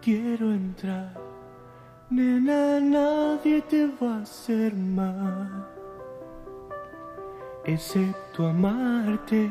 quiero 0.00 0.52
entrar, 0.52 1.20
nena, 2.10 2.80
nadie 2.80 3.60
te 3.62 3.86
va 4.02 4.18
a 4.18 4.22
hacer 4.22 4.74
mal, 4.74 5.68
excepto 7.66 8.46
amarte. 8.46 9.50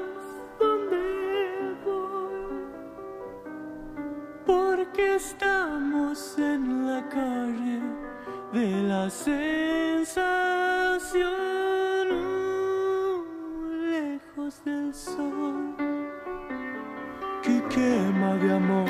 Porque 4.51 5.15
estamos 5.15 6.35
en 6.37 6.85
la 6.85 7.01
calle 7.07 7.79
de 8.51 8.67
la 8.83 9.09
sensación, 9.09 10.09
lejos 13.95 14.61
del 14.65 14.93
sol 14.93 15.73
que 17.41 17.63
quema 17.73 18.35
de 18.43 18.53
amor. 18.53 18.89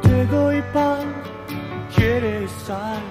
Te 0.00 0.24
doy 0.26 0.62
pan, 0.72 1.06
quieres 1.94 2.50
sal, 2.66 3.02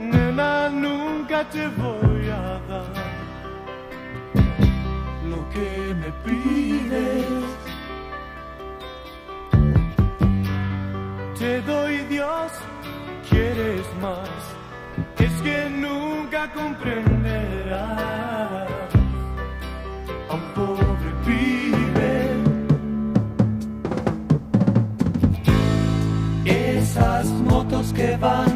nena, 0.00 0.68
nunca 0.68 1.48
te 1.48 1.68
voy 1.68 2.28
a 2.28 2.60
dar 2.70 2.92
lo 5.30 5.48
que 5.50 5.94
me 6.00 6.10
pides. 6.24 7.47
Te 11.38 11.60
doy 11.62 11.98
Dios, 12.10 12.50
quieres 13.30 13.86
más, 14.02 14.28
es 15.18 15.32
que 15.42 15.70
nunca 15.70 16.52
comprenderás 16.52 17.78
a 20.28 20.34
un 20.34 20.40
pobre 20.56 21.12
pibe. 21.24 22.32
Esas 26.44 27.26
motos 27.26 27.92
que 27.92 28.16
van 28.16 28.47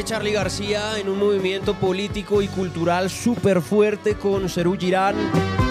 Mestre, 0.00 0.04
Charlie 0.04 0.32
García 0.32 0.98
en 0.98 1.08
un 1.08 1.18
movimiento 1.18 1.74
político 1.74 2.40
y 2.42 2.48
cultural 2.48 3.10
súper 3.10 3.60
fuerte 3.60 4.14
con 4.14 4.48
Cerú 4.48 4.76
Girán, 4.78 5.14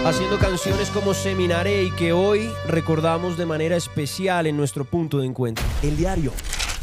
haciendo 0.05 0.37
canciones 0.37 0.89
como 0.89 1.13
Seminare 1.13 1.83
y 1.83 1.91
que 1.91 2.13
hoy 2.13 2.47
recordamos 2.67 3.37
de 3.37 3.45
manera 3.45 3.75
especial 3.75 4.45
en 4.45 4.55
nuestro 4.55 4.85
punto 4.85 5.19
de 5.19 5.25
encuentro. 5.25 5.65
El 5.81 5.97
diario 5.97 6.31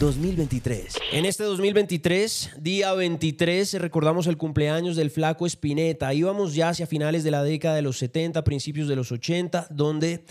2023. 0.00 0.98
En 1.12 1.24
este 1.24 1.44
2023, 1.44 2.50
día 2.58 2.92
23, 2.92 3.74
recordamos 3.80 4.26
el 4.26 4.36
cumpleaños 4.36 4.96
del 4.96 5.10
flaco 5.10 5.46
Spinetta. 5.46 6.12
Íbamos 6.12 6.54
ya 6.54 6.70
hacia 6.70 6.86
finales 6.86 7.22
de 7.22 7.30
la 7.30 7.42
década 7.42 7.76
de 7.76 7.82
los 7.82 7.98
70, 7.98 8.42
principios 8.44 8.88
de 8.88 8.96
los 8.96 9.12
80, 9.12 9.68
donde 9.70 10.24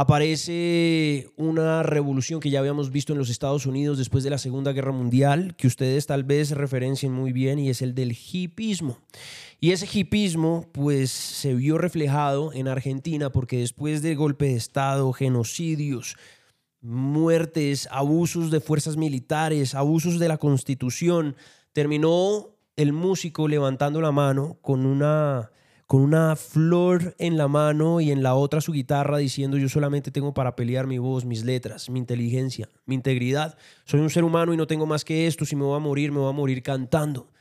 aparece 0.00 1.28
una 1.36 1.82
revolución 1.82 2.40
que 2.40 2.48
ya 2.48 2.58
habíamos 2.58 2.90
visto 2.90 3.12
en 3.12 3.18
los 3.18 3.28
Estados 3.28 3.66
Unidos 3.66 3.98
después 3.98 4.24
de 4.24 4.30
la 4.30 4.38
Segunda 4.38 4.72
Guerra 4.72 4.92
Mundial, 4.92 5.54
que 5.58 5.66
ustedes 5.66 6.06
tal 6.06 6.24
vez 6.24 6.52
referencien 6.52 7.12
muy 7.12 7.32
bien, 7.32 7.58
y 7.58 7.68
es 7.68 7.82
el 7.82 7.94
del 7.94 8.16
hipismo. 8.16 8.96
Y 9.60 9.72
ese 9.72 9.86
hipismo, 9.92 10.64
pues, 10.72 11.10
se 11.10 11.54
vio 11.54 11.76
reflejado 11.76 12.50
en 12.54 12.66
Argentina 12.66 13.30
porque 13.30 13.58
después 13.58 14.00
del 14.00 14.16
golpe 14.16 14.46
de 14.46 14.56
Estado, 14.56 15.12
genocidios, 15.12 16.16
muertes, 16.80 17.86
abusos 17.90 18.50
de 18.50 18.60
fuerzas 18.60 18.96
militares, 18.96 19.74
abusos 19.74 20.18
de 20.18 20.28
la 20.28 20.38
constitución, 20.38 21.36
terminó 21.74 22.56
el 22.76 22.94
músico 22.94 23.48
levantando 23.48 24.00
la 24.00 24.12
mano 24.12 24.56
con 24.62 24.86
una, 24.86 25.50
con 25.90 26.02
una 26.02 26.36
flor 26.36 27.16
en 27.18 27.36
la 27.36 27.48
mano 27.48 28.00
y 28.00 28.12
en 28.12 28.22
la 28.22 28.36
otra 28.36 28.60
su 28.60 28.70
guitarra 28.70 29.18
diciendo 29.18 29.56
yo 29.56 29.68
solamente 29.68 30.12
tengo 30.12 30.32
para 30.32 30.54
pelear 30.54 30.86
mi 30.86 30.98
voz, 30.98 31.24
mis 31.24 31.44
letras, 31.44 31.90
mi 31.90 31.98
inteligencia, 31.98 32.68
mi 32.86 32.94
integridad. 32.94 33.58
Soy 33.86 33.98
un 33.98 34.08
ser 34.08 34.22
humano 34.22 34.54
y 34.54 34.56
no 34.56 34.68
tengo 34.68 34.86
más 34.86 35.04
que 35.04 35.26
esto. 35.26 35.44
Si 35.44 35.56
me 35.56 35.64
voy 35.64 35.74
a 35.74 35.80
morir, 35.80 36.12
me 36.12 36.20
voy 36.20 36.28
a 36.28 36.32
morir 36.32 36.62
cantando. 36.62 37.32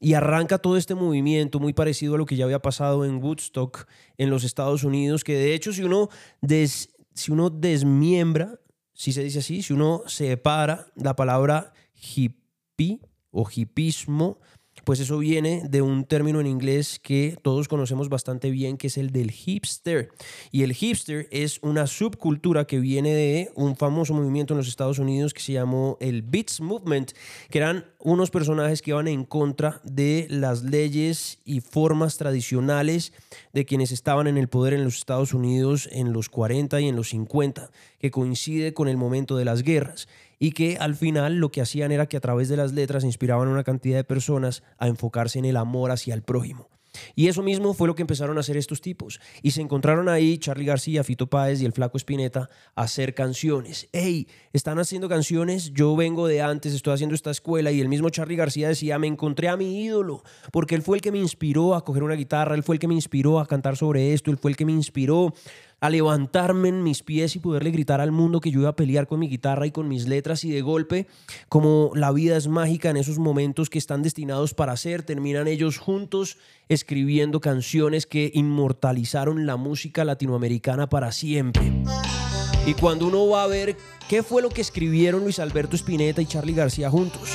Y 0.00 0.14
arranca 0.14 0.56
todo 0.56 0.78
este 0.78 0.94
movimiento 0.94 1.60
muy 1.60 1.74
parecido 1.74 2.14
a 2.14 2.16
lo 2.16 2.24
que 2.24 2.36
ya 2.36 2.46
había 2.46 2.62
pasado 2.62 3.04
en 3.04 3.22
Woodstock 3.22 3.86
en 4.16 4.30
los 4.30 4.42
Estados 4.42 4.84
Unidos, 4.84 5.22
que 5.22 5.34
de 5.34 5.52
hecho 5.52 5.74
si 5.74 5.82
uno, 5.82 6.08
des, 6.40 6.94
si 7.12 7.30
uno 7.30 7.50
desmiembra 7.50 8.58
si 8.94 9.12
se 9.12 9.22
dice 9.22 9.40
así, 9.40 9.60
si 9.60 9.74
uno 9.74 10.04
separa 10.06 10.86
la 10.96 11.14
palabra 11.14 11.74
hippie 11.94 13.02
o 13.30 13.46
hipismo, 13.54 14.40
pues 14.88 15.00
eso 15.00 15.18
viene 15.18 15.64
de 15.68 15.82
un 15.82 16.06
término 16.06 16.40
en 16.40 16.46
inglés 16.46 16.98
que 16.98 17.36
todos 17.42 17.68
conocemos 17.68 18.08
bastante 18.08 18.50
bien, 18.50 18.78
que 18.78 18.86
es 18.86 18.96
el 18.96 19.10
del 19.10 19.30
hipster. 19.30 20.08
Y 20.50 20.62
el 20.62 20.72
hipster 20.72 21.28
es 21.30 21.58
una 21.60 21.86
subcultura 21.86 22.66
que 22.66 22.78
viene 22.78 23.12
de 23.12 23.50
un 23.54 23.76
famoso 23.76 24.14
movimiento 24.14 24.54
en 24.54 24.56
los 24.56 24.66
Estados 24.66 24.98
Unidos 24.98 25.34
que 25.34 25.42
se 25.42 25.52
llamó 25.52 25.98
el 26.00 26.22
Beats 26.22 26.62
Movement, 26.62 27.12
que 27.50 27.58
eran 27.58 27.84
unos 27.98 28.30
personajes 28.30 28.80
que 28.80 28.92
iban 28.92 29.08
en 29.08 29.24
contra 29.24 29.82
de 29.84 30.26
las 30.30 30.62
leyes 30.62 31.40
y 31.44 31.60
formas 31.60 32.16
tradicionales 32.16 33.12
de 33.52 33.66
quienes 33.66 33.92
estaban 33.92 34.26
en 34.26 34.38
el 34.38 34.48
poder 34.48 34.72
en 34.72 34.84
los 34.84 34.96
Estados 34.96 35.34
Unidos 35.34 35.86
en 35.92 36.14
los 36.14 36.30
40 36.30 36.80
y 36.80 36.88
en 36.88 36.96
los 36.96 37.10
50, 37.10 37.70
que 37.98 38.10
coincide 38.10 38.74
con 38.74 38.88
el 38.88 38.96
momento 38.96 39.36
de 39.36 39.44
las 39.44 39.62
guerras 39.62 40.08
y 40.38 40.52
que 40.52 40.76
al 40.78 40.94
final 40.94 41.38
lo 41.38 41.50
que 41.50 41.60
hacían 41.60 41.92
era 41.92 42.06
que 42.06 42.16
a 42.16 42.20
través 42.20 42.48
de 42.48 42.56
las 42.56 42.72
letras 42.72 43.04
inspiraban 43.04 43.48
a 43.48 43.52
una 43.52 43.64
cantidad 43.64 43.96
de 43.96 44.04
personas 44.04 44.62
a 44.78 44.88
enfocarse 44.88 45.38
en 45.38 45.44
el 45.44 45.56
amor 45.56 45.90
hacia 45.90 46.14
el 46.14 46.22
prójimo. 46.22 46.68
Y 47.14 47.28
eso 47.28 47.42
mismo 47.42 47.74
fue 47.74 47.88
lo 47.88 47.94
que 47.94 48.02
empezaron 48.02 48.36
a 48.36 48.40
hacer 48.40 48.56
estos 48.56 48.80
tipos. 48.80 49.20
Y 49.42 49.52
se 49.52 49.60
encontraron 49.60 50.08
ahí 50.08 50.38
Charlie 50.38 50.64
García, 50.64 51.04
Fito 51.04 51.28
Páez 51.28 51.60
y 51.60 51.64
el 51.64 51.72
Flaco 51.72 51.96
Espineta 51.96 52.48
a 52.74 52.82
hacer 52.82 53.14
canciones. 53.14 53.88
¡Ey! 53.92 54.28
Están 54.52 54.78
haciendo 54.78 55.08
canciones, 55.08 55.72
yo 55.72 55.94
vengo 55.96 56.26
de 56.26 56.42
antes, 56.42 56.74
estoy 56.74 56.94
haciendo 56.94 57.14
esta 57.14 57.30
escuela. 57.30 57.70
Y 57.70 57.80
el 57.80 57.88
mismo 57.88 58.10
Charlie 58.10 58.36
García 58.36 58.68
decía, 58.68 58.98
me 58.98 59.06
encontré 59.06 59.48
a 59.48 59.56
mi 59.56 59.82
ídolo, 59.84 60.22
porque 60.52 60.74
él 60.74 60.82
fue 60.82 60.96
el 60.96 61.02
que 61.02 61.12
me 61.12 61.18
inspiró 61.18 61.74
a 61.74 61.84
coger 61.84 62.02
una 62.02 62.14
guitarra, 62.14 62.54
él 62.54 62.62
fue 62.62 62.76
el 62.76 62.80
que 62.80 62.88
me 62.88 62.94
inspiró 62.94 63.40
a 63.40 63.46
cantar 63.46 63.76
sobre 63.76 64.12
esto, 64.12 64.30
él 64.30 64.38
fue 64.38 64.50
el 64.50 64.56
que 64.56 64.64
me 64.64 64.72
inspiró 64.72 65.34
a 65.80 65.90
levantarme 65.90 66.68
en 66.68 66.82
mis 66.82 67.02
pies 67.02 67.36
y 67.36 67.38
poderle 67.38 67.70
gritar 67.70 68.00
al 68.00 68.12
mundo 68.12 68.40
que 68.40 68.50
yo 68.50 68.60
iba 68.60 68.70
a 68.70 68.76
pelear 68.76 69.06
con 69.06 69.20
mi 69.20 69.28
guitarra 69.28 69.66
y 69.66 69.70
con 69.70 69.88
mis 69.88 70.08
letras 70.08 70.44
y 70.44 70.50
de 70.50 70.60
golpe, 70.60 71.06
como 71.48 71.92
la 71.94 72.10
vida 72.12 72.36
es 72.36 72.48
mágica 72.48 72.90
en 72.90 72.96
esos 72.96 73.18
momentos 73.18 73.70
que 73.70 73.78
están 73.78 74.02
destinados 74.02 74.54
para 74.54 74.76
ser, 74.76 75.02
terminan 75.02 75.46
ellos 75.46 75.78
juntos 75.78 76.38
escribiendo 76.68 77.40
canciones 77.40 78.06
que 78.06 78.30
inmortalizaron 78.34 79.46
la 79.46 79.56
música 79.56 80.04
latinoamericana 80.04 80.88
para 80.88 81.12
siempre. 81.12 81.72
Y 82.66 82.74
cuando 82.74 83.06
uno 83.06 83.26
va 83.28 83.44
a 83.44 83.46
ver 83.46 83.76
qué 84.08 84.22
fue 84.22 84.42
lo 84.42 84.50
que 84.50 84.60
escribieron 84.60 85.22
Luis 85.22 85.38
Alberto 85.38 85.76
Spinetta 85.76 86.20
y 86.20 86.26
Charlie 86.26 86.52
García 86.54 86.90
juntos, 86.90 87.30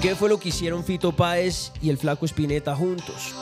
qué 0.00 0.14
fue 0.14 0.28
lo 0.28 0.38
que 0.38 0.48
hicieron 0.48 0.84
Fito 0.84 1.12
Páez 1.12 1.72
y 1.82 1.90
el 1.90 1.98
Flaco 1.98 2.24
Spinetta 2.24 2.74
juntos, 2.74 3.34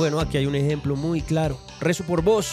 bueno, 0.00 0.18
aquí 0.18 0.38
hay 0.38 0.46
un 0.46 0.54
ejemplo 0.54 0.96
muy 0.96 1.20
claro. 1.20 1.58
Rezo 1.78 2.04
por 2.04 2.22
vos. 2.22 2.50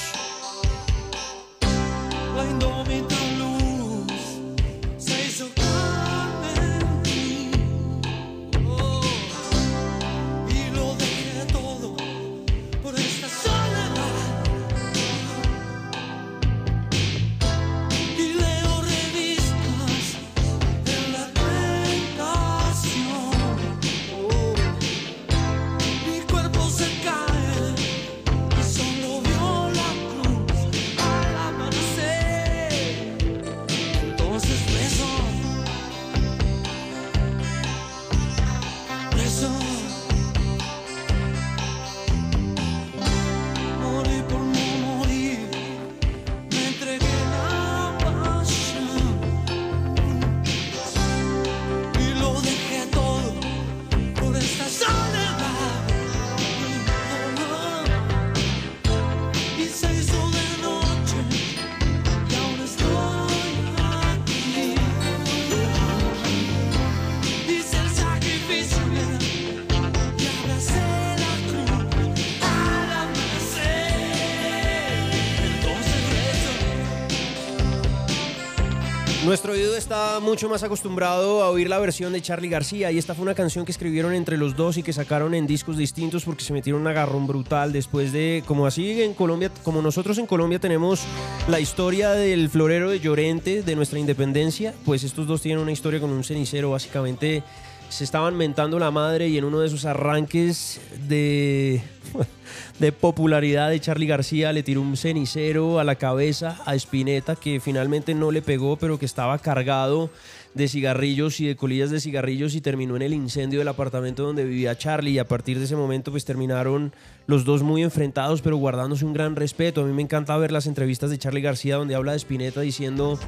Mucho 80.28 80.50
más 80.50 80.62
acostumbrado 80.62 81.42
a 81.42 81.50
oír 81.50 81.70
la 81.70 81.80
versión 81.80 82.12
de 82.12 82.22
Charlie 82.22 82.50
García. 82.50 82.92
Y 82.92 82.98
esta 82.98 83.16
fue 83.16 83.24
una 83.24 83.34
canción 83.34 83.64
que 83.64 83.72
escribieron 83.72 84.14
entre 84.14 84.36
los 84.36 84.58
dos 84.58 84.76
y 84.78 84.84
que 84.84 84.92
sacaron 84.92 85.34
en 85.34 85.48
discos 85.48 85.78
distintos 85.78 86.26
porque 86.26 86.44
se 86.44 86.52
metieron 86.52 86.82
un 86.82 86.88
agarrón 86.88 87.28
brutal 87.28 87.72
después 87.72 88.12
de, 88.12 88.44
como 88.46 88.68
así 88.68 89.02
en 89.02 89.14
Colombia, 89.14 89.50
como 89.64 89.82
nosotros 89.82 90.18
en 90.18 90.26
Colombia 90.26 90.60
tenemos 90.60 91.04
la 91.48 91.62
historia 91.62 92.12
del 92.12 92.50
florero 92.50 92.90
de 92.90 93.00
Llorente 93.00 93.64
de 93.64 93.76
nuestra 93.78 94.00
independencia, 94.00 94.74
pues 94.84 95.06
estos 95.06 95.28
dos 95.28 95.42
tienen 95.42 95.62
una 95.62 95.72
historia 95.72 96.02
con 96.02 96.10
un 96.10 96.26
cenicero, 96.26 96.72
básicamente 96.72 97.42
se 97.88 98.04
estaban 98.04 98.36
mentando 98.36 98.80
la 98.80 98.92
madre 98.92 99.30
y 99.30 99.38
en 99.38 99.46
uno 99.46 99.62
de 99.62 99.68
esos 99.68 99.86
arranques 99.86 100.82
de, 101.08 101.82
de 102.80 102.92
popularidad 102.92 103.70
de 103.70 103.80
Charlie 103.80 104.06
García 104.06 104.54
le 104.54 104.62
tiró 104.62 104.82
un 104.82 104.98
cenicero 104.98 105.80
a 105.80 105.84
la 105.84 105.96
cabeza 105.96 106.60
a 106.66 106.76
Spinetta 106.76 107.36
que 107.36 107.60
finalmente 107.60 108.14
no 108.14 108.30
le 108.30 108.44
pegó 108.44 108.78
pero 108.78 109.00
que 109.00 109.06
estaba 109.06 109.40
cargado 109.40 110.12
de 110.54 110.68
cigarrillos 110.68 111.40
y 111.40 111.48
de 111.48 111.56
colillas 111.56 111.90
de 111.90 112.00
cigarrillos 112.00 112.56
y 112.56 112.62
terminó 112.62 112.96
en 112.96 113.02
el 113.02 113.14
incendio 113.14 113.60
del 113.60 113.68
apartamento 113.68 114.24
donde 114.24 114.44
vivía 114.44 114.78
Charlie 114.78 115.12
y 115.12 115.20
a 115.20 115.28
partir 115.28 115.58
de 115.58 115.66
ese 115.66 115.76
momento 115.76 116.12
pues 116.12 116.26
terminaron 116.26 116.94
los 117.26 117.46
dos 117.46 117.64
muy 117.64 117.84
enfrentados 117.84 118.42
pero 118.42 118.58
guardándose 118.58 119.06
un 119.06 119.14
gran 119.14 119.36
respeto. 119.36 119.82
A 119.82 119.86
mí 119.86 119.94
me 119.94 120.02
encanta 120.02 120.38
ver 120.38 120.52
las 120.52 120.68
entrevistas 120.68 121.10
de 121.10 121.18
Charlie 121.18 121.42
García 121.42 121.78
donde 121.78 121.96
habla 121.96 122.12
de 122.12 122.18
Spinetta 122.18 122.62
diciendo 122.62 123.20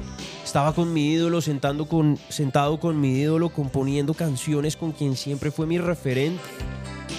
estaba 0.44 0.74
con 0.74 0.92
mi 0.92 1.12
ídolo, 1.12 1.40
sentando 1.40 1.86
con, 1.86 2.18
sentado 2.28 2.80
con 2.80 3.00
mi 3.00 3.20
ídolo, 3.20 3.50
componiendo 3.50 4.14
canciones 4.14 4.76
con 4.76 4.92
quien 4.92 5.16
siempre 5.16 5.50
fue 5.50 5.66
mi 5.66 5.78
referente. 5.78 6.40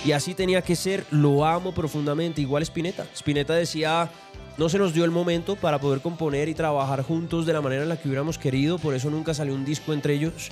Y 0.04 0.14
así 0.14 0.34
tenía 0.34 0.62
que 0.62 0.76
ser, 0.76 1.06
lo 1.12 1.46
amo 1.46 1.74
profundamente, 1.74 2.42
igual 2.42 2.64
Spinetta. 2.64 3.06
Spinetta 3.14 3.54
decía 3.54 4.10
no 4.58 4.68
se 4.68 4.78
nos 4.78 4.94
dio 4.94 5.06
el 5.06 5.12
momento 5.12 5.56
para 5.56 5.80
poder 5.80 6.02
componer 6.02 6.50
y 6.50 6.54
trabajar 6.54 7.04
juntos 7.04 7.46
de 7.46 7.54
la 7.54 7.62
manera 7.62 7.84
en 7.84 7.90
la 7.90 7.98
que 7.98 8.08
hubiéramos 8.08 8.38
querido, 8.38 8.78
por 8.78 8.94
eso 8.94 9.10
nunca 9.10 9.34
salió 9.34 9.56
un 9.56 9.64
disco 9.64 9.94
entre 9.94 10.14
ellos. 10.14 10.50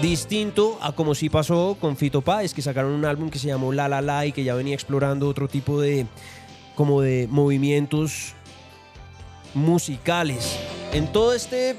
Distinto 0.00 0.78
a 0.80 0.92
como 0.92 1.14
sí 1.14 1.28
pasó 1.28 1.76
con 1.80 1.96
Fito 1.96 2.22
Páez, 2.22 2.54
que 2.54 2.62
sacaron 2.62 2.92
un 2.92 3.04
álbum 3.04 3.30
que 3.30 3.38
se 3.38 3.48
llamó 3.48 3.72
La 3.72 3.88
La 3.88 4.00
La 4.00 4.24
y 4.24 4.32
que 4.32 4.44
ya 4.44 4.54
venía 4.54 4.74
explorando 4.74 5.28
otro 5.28 5.48
tipo 5.48 5.80
de 5.80 6.06
como 6.74 7.00
de 7.00 7.28
movimientos 7.30 8.34
musicales. 9.52 10.58
En 10.92 11.12
todo 11.12 11.34
este 11.34 11.76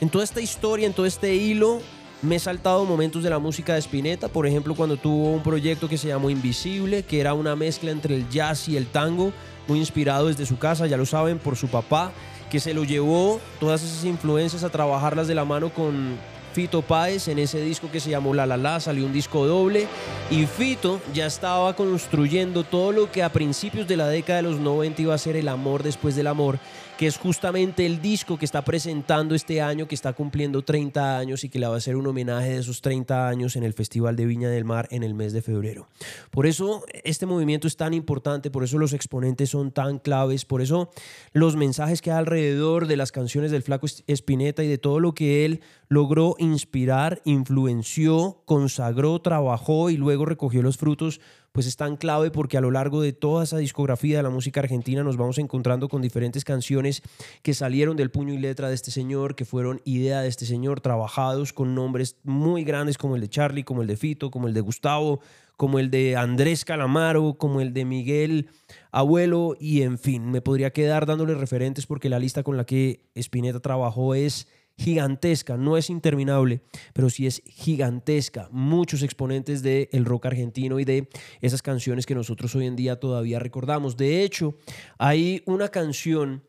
en 0.00 0.10
toda 0.10 0.24
esta 0.24 0.40
historia, 0.40 0.86
en 0.86 0.92
todo 0.92 1.06
este 1.06 1.34
hilo, 1.34 1.80
me 2.22 2.36
he 2.36 2.38
saltado 2.38 2.84
momentos 2.84 3.22
de 3.22 3.30
la 3.30 3.38
música 3.38 3.74
de 3.74 3.80
Spinetta, 3.80 4.28
por 4.28 4.46
ejemplo, 4.46 4.74
cuando 4.74 4.96
tuvo 4.96 5.32
un 5.32 5.42
proyecto 5.42 5.88
que 5.88 5.98
se 5.98 6.08
llamó 6.08 6.30
Invisible, 6.30 7.02
que 7.02 7.20
era 7.20 7.34
una 7.34 7.56
mezcla 7.56 7.90
entre 7.90 8.14
el 8.14 8.28
jazz 8.28 8.68
y 8.68 8.76
el 8.76 8.86
tango 8.86 9.32
muy 9.68 9.78
inspirado 9.78 10.28
desde 10.28 10.46
su 10.46 10.58
casa, 10.58 10.86
ya 10.86 10.96
lo 10.96 11.06
saben, 11.06 11.38
por 11.38 11.56
su 11.56 11.68
papá, 11.68 12.12
que 12.50 12.60
se 12.60 12.72
lo 12.72 12.84
llevó 12.84 13.40
todas 13.60 13.82
esas 13.82 14.04
influencias 14.04 14.64
a 14.64 14.70
trabajarlas 14.70 15.28
de 15.28 15.34
la 15.34 15.44
mano 15.44 15.70
con 15.70 16.16
Fito 16.56 16.80
Páez 16.80 17.28
en 17.28 17.38
ese 17.38 17.60
disco 17.60 17.90
que 17.90 18.00
se 18.00 18.08
llamó 18.08 18.32
La 18.32 18.46
La 18.46 18.56
La, 18.56 18.80
salió 18.80 19.04
un 19.04 19.12
disco 19.12 19.46
doble 19.46 19.86
y 20.30 20.46
Fito 20.46 21.02
ya 21.12 21.26
estaba 21.26 21.76
construyendo 21.76 22.64
todo 22.64 22.92
lo 22.92 23.12
que 23.12 23.22
a 23.22 23.28
principios 23.30 23.86
de 23.86 23.98
la 23.98 24.08
década 24.08 24.38
de 24.38 24.48
los 24.48 24.58
90 24.58 25.02
iba 25.02 25.14
a 25.14 25.18
ser 25.18 25.36
el 25.36 25.48
amor 25.48 25.82
después 25.82 26.16
del 26.16 26.28
amor 26.28 26.58
que 26.98 27.06
es 27.06 27.18
justamente 27.18 27.84
el 27.84 28.00
disco 28.00 28.38
que 28.38 28.44
está 28.46 28.62
presentando 28.62 29.34
este 29.34 29.60
año, 29.60 29.86
que 29.86 29.94
está 29.94 30.14
cumpliendo 30.14 30.62
30 30.62 31.18
años 31.18 31.44
y 31.44 31.48
que 31.48 31.58
le 31.58 31.66
va 31.66 31.74
a 31.74 31.78
hacer 31.78 31.96
un 31.96 32.06
homenaje 32.06 32.50
de 32.50 32.58
esos 32.58 32.80
30 32.80 33.28
años 33.28 33.56
en 33.56 33.64
el 33.64 33.74
Festival 33.74 34.16
de 34.16 34.24
Viña 34.24 34.48
del 34.48 34.64
Mar 34.64 34.88
en 34.90 35.02
el 35.02 35.14
mes 35.14 35.32
de 35.32 35.42
febrero. 35.42 35.88
Por 36.30 36.46
eso 36.46 36.84
este 37.04 37.26
movimiento 37.26 37.66
es 37.66 37.76
tan 37.76 37.92
importante, 37.92 38.50
por 38.50 38.64
eso 38.64 38.78
los 38.78 38.94
exponentes 38.94 39.50
son 39.50 39.72
tan 39.72 39.98
claves, 39.98 40.44
por 40.44 40.62
eso 40.62 40.90
los 41.32 41.56
mensajes 41.56 42.00
que 42.00 42.10
hay 42.10 42.18
alrededor 42.18 42.86
de 42.86 42.96
las 42.96 43.12
canciones 43.12 43.50
del 43.50 43.62
Flaco 43.62 43.86
Espineta 44.06 44.64
y 44.64 44.68
de 44.68 44.78
todo 44.78 44.98
lo 44.98 45.14
que 45.14 45.44
él 45.44 45.60
logró 45.88 46.34
inspirar, 46.38 47.20
influenció, 47.24 48.42
consagró, 48.46 49.20
trabajó 49.20 49.90
y 49.90 49.96
luego 49.96 50.24
recogió 50.24 50.62
los 50.62 50.78
frutos 50.78 51.20
pues 51.56 51.66
es 51.66 51.76
tan 51.78 51.96
clave 51.96 52.30
porque 52.30 52.58
a 52.58 52.60
lo 52.60 52.70
largo 52.70 53.00
de 53.00 53.14
toda 53.14 53.42
esa 53.42 53.56
discografía 53.56 54.18
de 54.18 54.22
la 54.22 54.28
música 54.28 54.60
argentina 54.60 55.02
nos 55.02 55.16
vamos 55.16 55.38
encontrando 55.38 55.88
con 55.88 56.02
diferentes 56.02 56.44
canciones 56.44 57.00
que 57.42 57.54
salieron 57.54 57.96
del 57.96 58.10
puño 58.10 58.34
y 58.34 58.38
letra 58.38 58.68
de 58.68 58.74
este 58.74 58.90
señor, 58.90 59.34
que 59.34 59.46
fueron 59.46 59.80
idea 59.86 60.20
de 60.20 60.28
este 60.28 60.44
señor, 60.44 60.82
trabajados 60.82 61.54
con 61.54 61.74
nombres 61.74 62.16
muy 62.24 62.62
grandes 62.62 62.98
como 62.98 63.14
el 63.14 63.22
de 63.22 63.30
Charlie, 63.30 63.64
como 63.64 63.80
el 63.80 63.88
de 63.88 63.96
Fito, 63.96 64.30
como 64.30 64.48
el 64.48 64.52
de 64.52 64.60
Gustavo, 64.60 65.20
como 65.56 65.78
el 65.78 65.90
de 65.90 66.14
Andrés 66.16 66.66
Calamaro, 66.66 67.38
como 67.38 67.62
el 67.62 67.72
de 67.72 67.86
Miguel 67.86 68.50
Abuelo 68.90 69.56
y 69.58 69.80
en 69.80 69.98
fin, 69.98 70.30
me 70.30 70.42
podría 70.42 70.74
quedar 70.74 71.06
dándole 71.06 71.34
referentes 71.36 71.86
porque 71.86 72.10
la 72.10 72.18
lista 72.18 72.42
con 72.42 72.58
la 72.58 72.66
que 72.66 73.08
Spinetta 73.14 73.60
trabajó 73.60 74.14
es 74.14 74.46
gigantesca, 74.78 75.56
no 75.56 75.76
es 75.76 75.88
interminable, 75.90 76.60
pero 76.92 77.08
sí 77.08 77.26
es 77.26 77.42
gigantesca. 77.46 78.48
Muchos 78.50 79.02
exponentes 79.02 79.62
del 79.62 80.04
rock 80.04 80.26
argentino 80.26 80.78
y 80.78 80.84
de 80.84 81.08
esas 81.40 81.62
canciones 81.62 82.06
que 82.06 82.14
nosotros 82.14 82.54
hoy 82.54 82.66
en 82.66 82.76
día 82.76 83.00
todavía 83.00 83.38
recordamos. 83.38 83.96
De 83.96 84.22
hecho, 84.22 84.54
hay 84.98 85.42
una 85.46 85.68
canción 85.68 86.44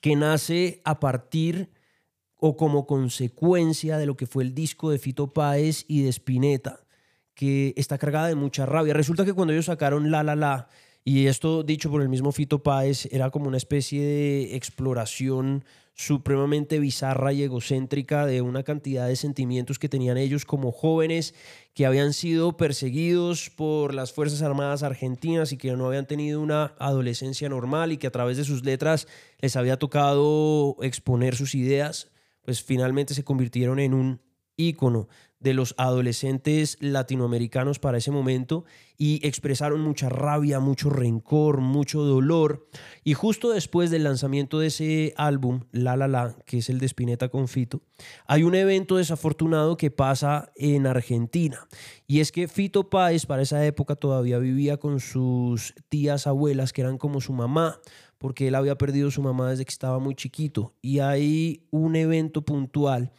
que 0.00 0.16
nace 0.16 0.80
a 0.84 1.00
partir 1.00 1.70
o 2.36 2.56
como 2.56 2.86
consecuencia 2.86 3.98
de 3.98 4.06
lo 4.06 4.16
que 4.16 4.26
fue 4.26 4.42
el 4.42 4.54
disco 4.54 4.90
de 4.90 4.98
Fito 4.98 5.32
Páez 5.32 5.84
y 5.86 6.02
de 6.02 6.08
Spinetta, 6.08 6.80
que 7.34 7.72
está 7.76 7.98
cargada 7.98 8.26
de 8.26 8.34
mucha 8.34 8.66
rabia. 8.66 8.94
Resulta 8.94 9.24
que 9.24 9.32
cuando 9.32 9.52
ellos 9.52 9.66
sacaron 9.66 10.10
La 10.10 10.24
La 10.24 10.34
La, 10.34 10.68
y 11.04 11.26
esto 11.26 11.62
dicho 11.62 11.90
por 11.90 12.02
el 12.02 12.08
mismo 12.08 12.32
Fito 12.32 12.62
Páez, 12.62 13.06
era 13.12 13.30
como 13.30 13.46
una 13.46 13.56
especie 13.56 14.02
de 14.02 14.56
exploración 14.56 15.64
supremamente 15.94 16.78
bizarra 16.78 17.32
y 17.32 17.42
egocéntrica 17.42 18.24
de 18.26 18.40
una 18.40 18.62
cantidad 18.62 19.06
de 19.08 19.16
sentimientos 19.16 19.78
que 19.78 19.88
tenían 19.88 20.16
ellos 20.16 20.44
como 20.44 20.72
jóvenes 20.72 21.34
que 21.74 21.86
habían 21.86 22.12
sido 22.12 22.56
perseguidos 22.56 23.50
por 23.50 23.94
las 23.94 24.12
Fuerzas 24.12 24.42
Armadas 24.42 24.82
Argentinas 24.82 25.52
y 25.52 25.58
que 25.58 25.72
no 25.72 25.86
habían 25.86 26.06
tenido 26.06 26.40
una 26.40 26.74
adolescencia 26.78 27.48
normal 27.48 27.92
y 27.92 27.98
que 27.98 28.06
a 28.06 28.12
través 28.12 28.36
de 28.36 28.44
sus 28.44 28.64
letras 28.64 29.06
les 29.38 29.56
había 29.56 29.78
tocado 29.78 30.76
exponer 30.80 31.36
sus 31.36 31.54
ideas, 31.54 32.10
pues 32.42 32.62
finalmente 32.62 33.14
se 33.14 33.24
convirtieron 33.24 33.78
en 33.78 33.94
un 33.94 34.20
ícono 34.56 35.08
de 35.42 35.54
los 35.54 35.74
adolescentes 35.76 36.76
latinoamericanos 36.80 37.78
para 37.78 37.98
ese 37.98 38.10
momento 38.10 38.64
y 38.96 39.26
expresaron 39.26 39.80
mucha 39.80 40.08
rabia, 40.08 40.60
mucho 40.60 40.88
rencor, 40.88 41.60
mucho 41.60 42.02
dolor. 42.02 42.68
Y 43.02 43.14
justo 43.14 43.50
después 43.50 43.90
del 43.90 44.04
lanzamiento 44.04 44.60
de 44.60 44.68
ese 44.68 45.14
álbum, 45.16 45.64
La 45.72 45.96
La 45.96 46.06
La, 46.06 46.36
que 46.46 46.58
es 46.58 46.68
el 46.68 46.78
de 46.78 46.86
Spinetta 46.86 47.28
con 47.28 47.48
Fito, 47.48 47.82
hay 48.26 48.44
un 48.44 48.54
evento 48.54 48.96
desafortunado 48.96 49.76
que 49.76 49.90
pasa 49.90 50.52
en 50.54 50.86
Argentina. 50.86 51.66
Y 52.06 52.20
es 52.20 52.30
que 52.30 52.46
Fito 52.46 52.90
Páez 52.90 53.26
para 53.26 53.42
esa 53.42 53.64
época 53.66 53.96
todavía 53.96 54.38
vivía 54.38 54.76
con 54.76 55.00
sus 55.00 55.74
tías 55.88 56.26
abuelas, 56.28 56.72
que 56.72 56.82
eran 56.82 56.98
como 56.98 57.20
su 57.20 57.32
mamá, 57.32 57.80
porque 58.18 58.46
él 58.46 58.54
había 58.54 58.78
perdido 58.78 59.10
su 59.10 59.20
mamá 59.20 59.50
desde 59.50 59.64
que 59.64 59.72
estaba 59.72 59.98
muy 59.98 60.14
chiquito. 60.14 60.74
Y 60.80 61.00
hay 61.00 61.66
un 61.72 61.96
evento 61.96 62.42
puntual 62.42 63.10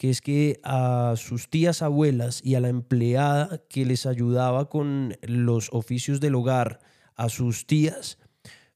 que 0.00 0.08
es 0.08 0.22
que 0.22 0.58
a 0.64 1.12
sus 1.18 1.50
tías 1.50 1.82
abuelas 1.82 2.40
y 2.42 2.54
a 2.54 2.60
la 2.60 2.70
empleada 2.70 3.62
que 3.68 3.84
les 3.84 4.06
ayudaba 4.06 4.70
con 4.70 5.18
los 5.20 5.68
oficios 5.74 6.20
del 6.20 6.36
hogar, 6.36 6.80
a 7.16 7.28
sus 7.28 7.66
tías, 7.66 8.16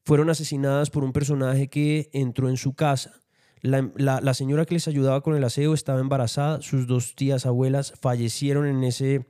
fueron 0.05 0.29
asesinadas 0.29 0.91
por 0.91 1.03
un 1.03 1.15
personaje 1.15 1.69
que 1.69 2.11
entró 2.13 2.51
en 2.51 2.59
su 2.59 2.75
casa. 2.75 3.23
La, 3.63 4.35
señora 4.35 4.67
que 4.67 4.75
les 4.75 4.87
ayudaba 4.87 5.23
con 5.23 5.35
el 5.35 5.45
aseo 5.45 5.73
estaba 5.73 6.01
embarazada, 6.01 6.61
sus 6.61 6.87
dos 6.87 7.15
tías 7.15 7.47
abuelas 7.47 7.95
fallecieron 8.03 8.67
en 8.67 8.85
ese, 8.85 9.27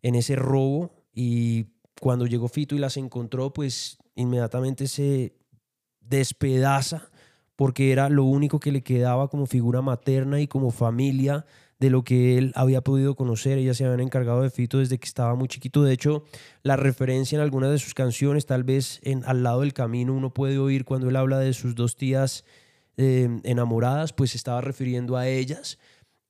en 0.00 0.14
ese 0.14 0.36
robo 0.36 1.04
y 1.12 1.66
cuando 2.00 2.24
llegó 2.24 2.48
Fito 2.48 2.74
y 2.74 2.78
las 2.78 2.96
encontró, 2.96 3.52
pues 3.52 3.98
inmediatamente 4.14 4.86
se 4.86 5.36
despedaza 6.00 7.10
porque 7.56 7.90
era 7.90 8.08
lo 8.08 8.24
único 8.24 8.60
que 8.60 8.72
le 8.72 8.82
quedaba 8.82 9.28
como 9.28 9.46
figura 9.46 9.82
materna 9.82 10.40
y 10.40 10.46
como 10.46 10.70
familia 10.70 11.46
de 11.78 11.90
lo 11.90 12.04
que 12.04 12.38
él 12.38 12.52
había 12.54 12.82
podido 12.82 13.16
conocer. 13.16 13.58
Ellas 13.58 13.76
se 13.76 13.84
habían 13.84 14.00
encargado 14.00 14.42
de 14.42 14.50
Fito 14.50 14.78
desde 14.78 14.98
que 14.98 15.06
estaba 15.06 15.34
muy 15.34 15.48
chiquito. 15.48 15.82
De 15.82 15.92
hecho, 15.92 16.24
la 16.62 16.76
referencia 16.76 17.36
en 17.36 17.42
algunas 17.42 17.70
de 17.70 17.78
sus 17.78 17.94
canciones, 17.94 18.46
tal 18.46 18.64
vez 18.64 19.00
en 19.02 19.24
Al 19.24 19.42
lado 19.42 19.60
del 19.62 19.72
camino, 19.72 20.14
uno 20.14 20.32
puede 20.32 20.58
oír 20.58 20.84
cuando 20.84 21.08
él 21.08 21.16
habla 21.16 21.38
de 21.38 21.52
sus 21.52 21.74
dos 21.74 21.96
tías 21.96 22.44
eh, 22.96 23.28
enamoradas, 23.44 24.12
pues 24.12 24.34
estaba 24.34 24.60
refiriendo 24.60 25.16
a 25.16 25.28
ellas. 25.28 25.78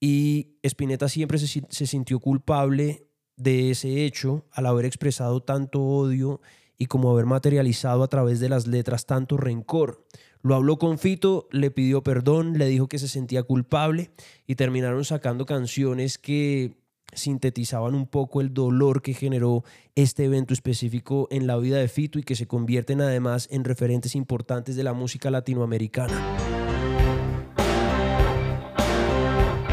Y 0.00 0.58
Spinetta 0.62 1.08
siempre 1.08 1.38
se 1.38 1.86
sintió 1.86 2.20
culpable 2.20 3.06
de 3.36 3.70
ese 3.70 4.04
hecho 4.04 4.46
al 4.50 4.66
haber 4.66 4.84
expresado 4.84 5.42
tanto 5.42 5.82
odio 5.82 6.40
y 6.78 6.86
como 6.86 7.10
haber 7.10 7.26
materializado 7.26 8.02
a 8.02 8.08
través 8.08 8.40
de 8.40 8.48
las 8.48 8.66
letras 8.66 9.06
tanto 9.06 9.36
rencor. 9.36 10.04
Lo 10.46 10.54
habló 10.54 10.78
con 10.78 10.96
Fito, 11.00 11.48
le 11.50 11.72
pidió 11.72 12.04
perdón, 12.04 12.56
le 12.56 12.66
dijo 12.66 12.86
que 12.86 13.00
se 13.00 13.08
sentía 13.08 13.42
culpable 13.42 14.12
y 14.46 14.54
terminaron 14.54 15.04
sacando 15.04 15.44
canciones 15.44 16.18
que 16.18 16.76
sintetizaban 17.12 17.96
un 17.96 18.06
poco 18.06 18.40
el 18.40 18.54
dolor 18.54 19.02
que 19.02 19.12
generó 19.12 19.64
este 19.96 20.24
evento 20.26 20.54
específico 20.54 21.26
en 21.32 21.48
la 21.48 21.56
vida 21.56 21.78
de 21.78 21.88
Fito 21.88 22.20
y 22.20 22.22
que 22.22 22.36
se 22.36 22.46
convierten 22.46 23.00
además 23.00 23.48
en 23.50 23.64
referentes 23.64 24.14
importantes 24.14 24.76
de 24.76 24.84
la 24.84 24.92
música 24.92 25.32
latinoamericana. 25.32 26.14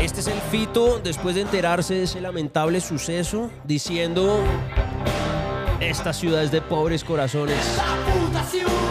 Este 0.02 0.22
es 0.22 0.28
el 0.28 0.40
Fito 0.50 1.00
después 1.04 1.36
de 1.36 1.42
enterarse 1.42 1.94
de 1.94 2.04
ese 2.06 2.20
lamentable 2.20 2.82
suceso, 2.82 3.52
diciendo, 3.64 4.40
esta 5.80 6.14
ciudad 6.14 6.44
es 6.44 6.52
de 6.52 6.64
pobres 6.64 7.04
corazones. 7.04 7.64
ventanil. 8.08 8.83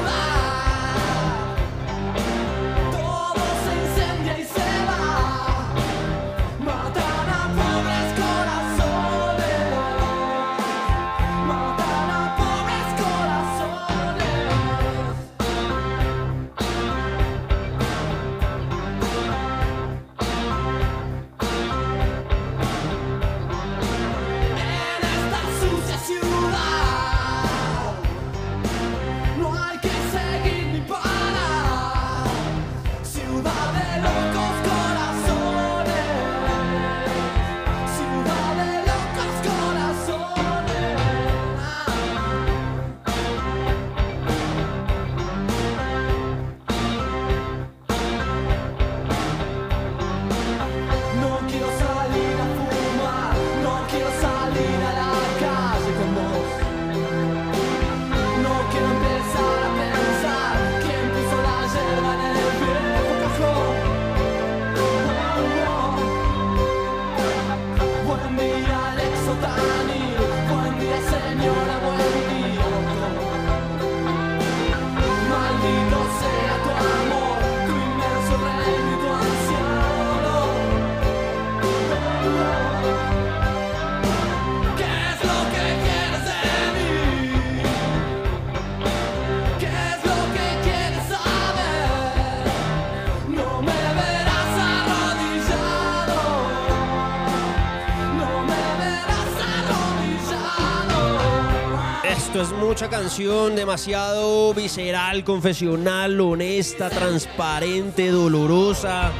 Esto 102.33 102.45
es 102.45 102.67
mucha 102.67 102.89
canción, 102.89 103.55
demasiado 103.57 104.55
visceral, 104.55 105.23
confesional, 105.23 106.19
honesta, 106.19 106.89
transparente, 106.89 108.11
dolorosa. 108.11 109.13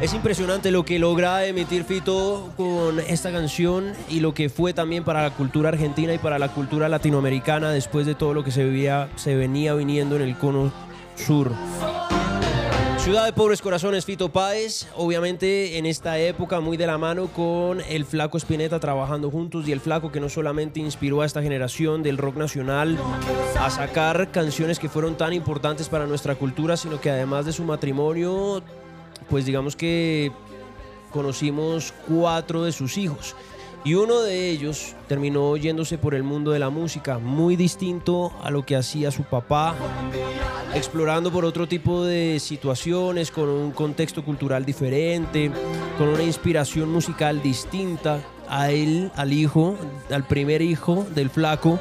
Es 0.00 0.14
impresionante 0.14 0.70
lo 0.70 0.82
que 0.82 0.98
logra 0.98 1.44
emitir 1.44 1.84
Fito 1.84 2.54
con 2.56 3.00
esta 3.00 3.30
canción 3.30 3.92
y 4.08 4.20
lo 4.20 4.32
que 4.32 4.48
fue 4.48 4.72
también 4.72 5.04
para 5.04 5.20
la 5.20 5.30
cultura 5.34 5.68
argentina 5.68 6.14
y 6.14 6.18
para 6.18 6.38
la 6.38 6.48
cultura 6.48 6.88
latinoamericana 6.88 7.68
después 7.68 8.06
de 8.06 8.14
todo 8.14 8.32
lo 8.32 8.42
que 8.42 8.50
se, 8.50 8.64
vivía, 8.64 9.10
se 9.16 9.36
venía 9.36 9.74
viniendo 9.74 10.16
en 10.16 10.22
el 10.22 10.38
cono 10.38 10.72
sur. 11.16 11.52
Ciudad 13.06 13.24
de 13.24 13.32
Pobres 13.32 13.62
Corazones, 13.62 14.04
Fito 14.04 14.30
Páez, 14.30 14.88
obviamente 14.96 15.78
en 15.78 15.86
esta 15.86 16.18
época 16.18 16.58
muy 16.58 16.76
de 16.76 16.88
la 16.88 16.98
mano 16.98 17.28
con 17.28 17.80
el 17.80 18.04
Flaco 18.04 18.36
Spinetta 18.36 18.80
trabajando 18.80 19.30
juntos 19.30 19.68
y 19.68 19.70
el 19.70 19.78
Flaco 19.78 20.10
que 20.10 20.18
no 20.18 20.28
solamente 20.28 20.80
inspiró 20.80 21.20
a 21.20 21.24
esta 21.24 21.40
generación 21.40 22.02
del 22.02 22.18
rock 22.18 22.34
nacional 22.34 22.98
a 23.60 23.70
sacar 23.70 24.32
canciones 24.32 24.80
que 24.80 24.88
fueron 24.88 25.16
tan 25.16 25.32
importantes 25.32 25.88
para 25.88 26.08
nuestra 26.08 26.34
cultura, 26.34 26.76
sino 26.76 27.00
que 27.00 27.10
además 27.10 27.46
de 27.46 27.52
su 27.52 27.62
matrimonio, 27.62 28.60
pues 29.30 29.46
digamos 29.46 29.76
que 29.76 30.32
conocimos 31.12 31.94
cuatro 32.08 32.64
de 32.64 32.72
sus 32.72 32.98
hijos. 32.98 33.36
Y 33.86 33.94
uno 33.94 34.22
de 34.22 34.50
ellos 34.50 34.96
terminó 35.06 35.56
yéndose 35.56 35.96
por 35.96 36.16
el 36.16 36.24
mundo 36.24 36.50
de 36.50 36.58
la 36.58 36.70
música, 36.70 37.20
muy 37.20 37.54
distinto 37.54 38.32
a 38.42 38.50
lo 38.50 38.66
que 38.66 38.74
hacía 38.74 39.12
su 39.12 39.22
papá, 39.22 39.76
explorando 40.74 41.30
por 41.30 41.44
otro 41.44 41.68
tipo 41.68 42.02
de 42.02 42.40
situaciones, 42.40 43.30
con 43.30 43.48
un 43.48 43.70
contexto 43.70 44.24
cultural 44.24 44.64
diferente, 44.64 45.52
con 45.98 46.08
una 46.08 46.24
inspiración 46.24 46.90
musical 46.90 47.40
distinta. 47.40 48.18
A 48.48 48.72
él, 48.72 49.12
al 49.14 49.32
hijo, 49.32 49.76
al 50.10 50.24
primer 50.24 50.62
hijo 50.62 51.06
del 51.14 51.30
flaco, 51.30 51.78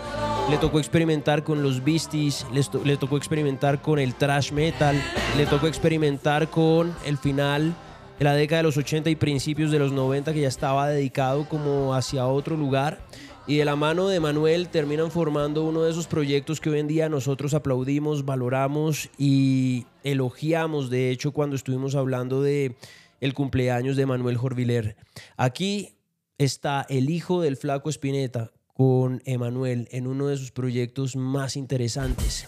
le 0.51 0.59
tocó 0.59 0.77
experimentar 0.77 1.43
con 1.43 1.63
los 1.63 1.83
Beasties, 1.83 2.45
le 2.83 2.97
tocó 2.97 3.17
experimentar 3.17 3.81
con 3.81 3.97
el 3.97 4.13
thrash 4.13 4.51
metal, 4.51 4.95
le 5.37 5.47
tocó 5.47 5.65
experimentar 5.65 6.49
con 6.49 6.95
el 7.03 7.17
final 7.17 7.73
de 8.19 8.25
la 8.25 8.33
década 8.33 8.59
de 8.59 8.63
los 8.63 8.77
80 8.77 9.09
y 9.09 9.15
principios 9.15 9.71
de 9.71 9.79
los 9.79 9.91
90 9.91 10.33
que 10.33 10.41
ya 10.41 10.47
estaba 10.47 10.89
dedicado 10.89 11.47
como 11.47 11.93
hacia 11.93 12.27
otro 12.27 12.55
lugar. 12.55 12.99
Y 13.47 13.57
de 13.57 13.65
la 13.65 13.75
mano 13.75 14.07
de 14.07 14.19
Manuel 14.19 14.69
terminan 14.69 15.11
formando 15.11 15.63
uno 15.63 15.83
de 15.83 15.91
esos 15.91 16.07
proyectos 16.07 16.59
que 16.59 16.71
hoy 16.71 16.79
en 16.79 16.87
día 16.87 17.09
nosotros 17.09 17.53
aplaudimos, 17.53 18.25
valoramos 18.25 19.09
y 19.19 19.85
elogiamos, 20.03 20.89
de 20.89 21.11
hecho, 21.11 21.31
cuando 21.31 21.55
estuvimos 21.55 21.93
hablando 21.93 22.41
de 22.41 22.75
el 23.21 23.33
cumpleaños 23.33 23.95
de 23.97 24.05
Manuel 24.05 24.37
Jorviler. 24.37 24.95
Aquí 25.37 25.95
está 26.37 26.85
el 26.89 27.09
hijo 27.09 27.41
del 27.41 27.55
flaco 27.55 27.89
Espineta 27.89 28.51
con 28.73 29.21
Emanuel 29.25 29.87
en 29.91 30.07
uno 30.07 30.27
de 30.27 30.37
sus 30.37 30.51
proyectos 30.51 31.15
más 31.15 31.55
interesantes. 31.55 32.47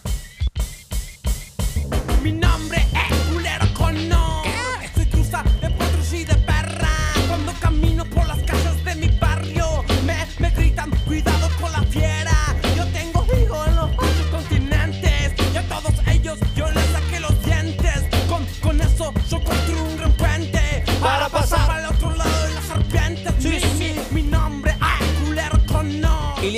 Mi 2.22 2.32
nombre 2.32 2.77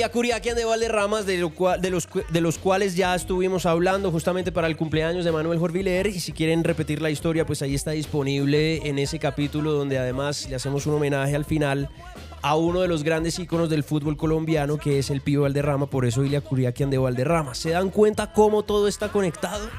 Cono. 0.09 0.11
Ilia 0.11 0.11
Curiaquian 0.11 0.55
de 0.55 0.65
Valderramas, 0.65 1.25
de, 1.27 1.37
de 1.37 2.41
los, 2.41 2.57
cuales 2.57 2.95
ya 2.95 3.13
estuvimos 3.13 3.67
hablando 3.67 4.09
justamente 4.09 4.51
para 4.51 4.65
el 4.65 4.75
cumpleaños 4.75 5.25
de 5.25 5.31
Manuel 5.31 5.59
Jorviler. 5.59 6.07
Y 6.07 6.19
si 6.19 6.31
quieren 6.31 6.63
repetir 6.63 7.03
la 7.03 7.11
historia, 7.11 7.45
pues 7.45 7.61
ahí 7.61 7.75
está 7.75 7.91
disponible 7.91 8.87
en 8.87 8.97
ese 8.97 9.19
capítulo 9.19 9.73
donde 9.73 9.99
además 9.99 10.47
le 10.49 10.55
hacemos 10.55 10.87
un 10.87 10.95
homenaje 10.95 11.35
al 11.35 11.45
final 11.45 11.89
a 12.41 12.55
uno 12.55 12.81
de 12.81 12.87
los 12.87 13.03
grandes 13.03 13.37
íconos 13.37 13.69
del 13.69 13.83
fútbol 13.83 14.17
colombiano, 14.17 14.77
que 14.77 14.97
es 14.97 15.11
el 15.11 15.21
Pío 15.21 15.43
Valderrama, 15.43 15.85
por 15.85 16.05
eso 16.05 16.23
Ilia 16.23 16.41
Curiaquian 16.41 16.89
de 16.89 16.97
Valderrama. 16.97 17.53
¿Se 17.53 17.69
dan 17.69 17.91
cuenta 17.91 18.33
cómo 18.33 18.63
todo 18.63 18.87
está 18.87 19.09
conectado? 19.09 19.69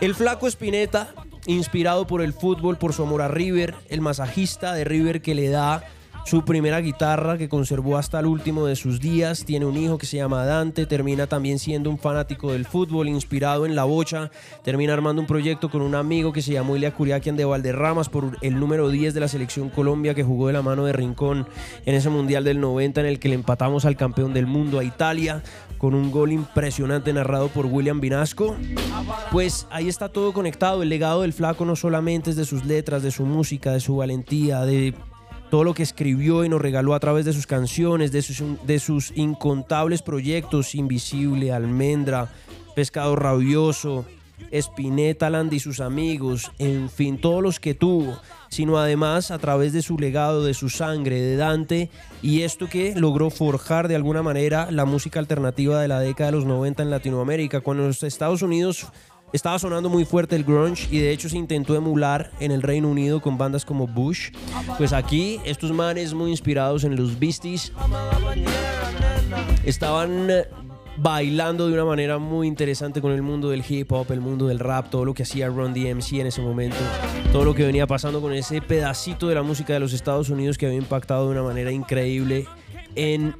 El 0.00 0.14
flaco 0.14 0.46
Spinetta, 0.46 1.12
inspirado 1.44 2.06
por 2.06 2.22
el 2.22 2.32
fútbol, 2.32 2.78
por 2.78 2.94
su 2.94 3.02
amor 3.02 3.20
a 3.20 3.28
River, 3.28 3.74
el 3.90 4.00
masajista 4.00 4.72
de 4.72 4.84
River 4.84 5.20
que 5.20 5.34
le 5.34 5.50
da 5.50 5.84
su 6.26 6.44
primera 6.44 6.80
guitarra 6.80 7.38
que 7.38 7.48
conservó 7.48 7.96
hasta 7.96 8.18
el 8.18 8.26
último 8.26 8.66
de 8.66 8.74
sus 8.74 9.00
días. 9.00 9.44
Tiene 9.44 9.64
un 9.64 9.76
hijo 9.76 9.96
que 9.96 10.06
se 10.06 10.16
llama 10.16 10.44
Dante, 10.44 10.84
termina 10.84 11.28
también 11.28 11.60
siendo 11.60 11.88
un 11.88 11.98
fanático 11.98 12.52
del 12.52 12.64
fútbol, 12.64 13.08
inspirado 13.08 13.64
en 13.64 13.76
la 13.76 13.84
bocha. 13.84 14.32
Termina 14.64 14.92
armando 14.92 15.22
un 15.22 15.28
proyecto 15.28 15.70
con 15.70 15.82
un 15.82 15.94
amigo 15.94 16.32
que 16.32 16.42
se 16.42 16.52
llamó 16.52 16.74
Ilia 16.74 16.92
Curiaquian 16.92 17.36
de 17.36 17.44
Valderramas 17.44 18.08
por 18.08 18.38
el 18.42 18.58
número 18.58 18.88
10 18.88 19.14
de 19.14 19.20
la 19.20 19.28
selección 19.28 19.70
Colombia 19.70 20.14
que 20.14 20.24
jugó 20.24 20.48
de 20.48 20.54
la 20.54 20.62
mano 20.62 20.84
de 20.84 20.92
Rincón 20.92 21.46
en 21.84 21.94
ese 21.94 22.10
Mundial 22.10 22.42
del 22.42 22.60
90 22.60 23.02
en 23.02 23.06
el 23.06 23.20
que 23.20 23.28
le 23.28 23.36
empatamos 23.36 23.84
al 23.84 23.96
campeón 23.96 24.34
del 24.34 24.48
mundo 24.48 24.80
a 24.80 24.84
Italia 24.84 25.44
con 25.78 25.94
un 25.94 26.10
gol 26.10 26.32
impresionante 26.32 27.12
narrado 27.12 27.50
por 27.50 27.66
William 27.66 28.00
Vinasco. 28.00 28.56
Pues 29.30 29.68
ahí 29.70 29.86
está 29.86 30.08
todo 30.08 30.32
conectado. 30.32 30.82
El 30.82 30.88
legado 30.88 31.22
del 31.22 31.32
flaco 31.32 31.64
no 31.64 31.76
solamente 31.76 32.30
es 32.30 32.36
de 32.36 32.44
sus 32.44 32.64
letras, 32.64 33.04
de 33.04 33.12
su 33.12 33.24
música, 33.24 33.70
de 33.70 33.78
su 33.78 33.94
valentía, 33.94 34.62
de 34.62 34.92
todo 35.50 35.64
lo 35.64 35.74
que 35.74 35.82
escribió 35.82 36.44
y 36.44 36.48
nos 36.48 36.60
regaló 36.60 36.94
a 36.94 37.00
través 37.00 37.24
de 37.24 37.32
sus 37.32 37.46
canciones, 37.46 38.12
de 38.12 38.22
sus, 38.22 38.42
de 38.66 38.78
sus 38.78 39.12
incontables 39.16 40.02
proyectos, 40.02 40.74
Invisible, 40.74 41.52
Almendra, 41.52 42.30
Pescado 42.74 43.16
Rabioso, 43.16 44.04
Spinetta 44.50 45.30
Land 45.30 45.52
y 45.54 45.60
sus 45.60 45.80
amigos, 45.80 46.52
en 46.58 46.90
fin, 46.90 47.18
todos 47.18 47.42
los 47.42 47.58
que 47.58 47.74
tuvo, 47.74 48.18
sino 48.48 48.78
además 48.78 49.30
a 49.30 49.38
través 49.38 49.72
de 49.72 49.82
su 49.82 49.98
legado, 49.98 50.44
de 50.44 50.54
su 50.54 50.68
sangre, 50.68 51.20
de 51.20 51.36
Dante, 51.36 51.90
y 52.22 52.42
esto 52.42 52.68
que 52.68 52.94
logró 52.94 53.30
forjar 53.30 53.88
de 53.88 53.96
alguna 53.96 54.22
manera 54.22 54.70
la 54.70 54.84
música 54.84 55.20
alternativa 55.20 55.80
de 55.80 55.88
la 55.88 56.00
década 56.00 56.30
de 56.30 56.36
los 56.36 56.44
90 56.44 56.82
en 56.82 56.90
Latinoamérica, 56.90 57.60
cuando 57.60 57.86
los 57.86 58.02
Estados 58.02 58.42
Unidos 58.42 58.86
estaba 59.32 59.58
sonando 59.58 59.88
muy 59.88 60.04
fuerte 60.04 60.36
el 60.36 60.44
grunge 60.44 60.88
y 60.90 60.98
de 60.98 61.10
hecho 61.10 61.28
se 61.28 61.36
intentó 61.36 61.74
emular 61.74 62.30
en 62.40 62.52
el 62.52 62.62
Reino 62.62 62.88
Unido 62.88 63.20
con 63.20 63.38
bandas 63.38 63.64
como 63.64 63.86
Bush. 63.86 64.30
Pues 64.78 64.92
aquí 64.92 65.40
estos 65.44 65.72
manes 65.72 66.14
muy 66.14 66.30
inspirados 66.30 66.84
en 66.84 66.96
los 66.96 67.18
Beasties 67.18 67.72
estaban 69.64 70.30
eh, 70.30 70.44
bailando 70.96 71.66
de 71.66 71.74
una 71.74 71.84
manera 71.84 72.18
muy 72.18 72.46
interesante 72.46 73.00
con 73.00 73.12
el 73.12 73.22
mundo 73.22 73.50
del 73.50 73.64
hip 73.68 73.92
hop, 73.92 74.10
el 74.12 74.20
mundo 74.20 74.46
del 74.46 74.58
rap, 74.58 74.90
todo 74.90 75.04
lo 75.04 75.14
que 75.14 75.24
hacía 75.24 75.48
Run 75.48 75.74
DMC 75.74 76.14
en 76.14 76.28
ese 76.28 76.40
momento, 76.40 76.76
todo 77.32 77.44
lo 77.44 77.54
que 77.54 77.66
venía 77.66 77.86
pasando 77.86 78.20
con 78.20 78.32
ese 78.32 78.62
pedacito 78.62 79.28
de 79.28 79.34
la 79.34 79.42
música 79.42 79.72
de 79.72 79.80
los 79.80 79.92
Estados 79.92 80.30
Unidos 80.30 80.56
que 80.56 80.66
había 80.66 80.78
impactado 80.78 81.26
de 81.26 81.32
una 81.32 81.42
manera 81.42 81.70
increíble 81.70 82.46
en 82.94 83.36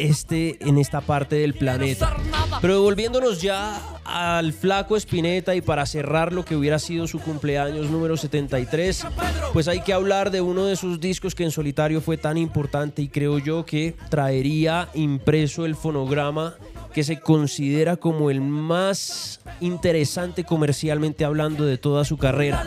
este 0.00 0.56
en 0.60 0.78
esta 0.78 1.00
parte 1.00 1.36
del 1.36 1.54
planeta. 1.54 2.16
Pero 2.60 2.74
devolviéndonos 2.74 3.40
ya 3.42 3.80
al 4.04 4.52
flaco 4.52 4.96
Spinetta 4.96 5.54
y 5.54 5.60
para 5.60 5.86
cerrar 5.86 6.32
lo 6.32 6.44
que 6.44 6.56
hubiera 6.56 6.78
sido 6.78 7.06
su 7.06 7.20
cumpleaños 7.20 7.90
número 7.90 8.16
73, 8.16 9.06
pues 9.52 9.68
hay 9.68 9.80
que 9.80 9.92
hablar 9.92 10.30
de 10.30 10.40
uno 10.40 10.66
de 10.66 10.76
sus 10.76 11.00
discos 11.00 11.34
que 11.34 11.44
en 11.44 11.50
solitario 11.50 12.00
fue 12.00 12.16
tan 12.16 12.36
importante 12.36 13.02
y 13.02 13.08
creo 13.08 13.38
yo 13.38 13.64
que 13.64 13.94
traería 14.08 14.88
impreso 14.94 15.64
el 15.64 15.76
fonograma 15.76 16.54
que 16.92 17.04
se 17.04 17.20
considera 17.20 17.96
como 17.96 18.30
el 18.30 18.40
más 18.40 19.40
interesante 19.60 20.44
comercialmente 20.44 21.24
hablando 21.24 21.64
de 21.64 21.78
toda 21.78 22.04
su 22.04 22.16
carrera. 22.16 22.64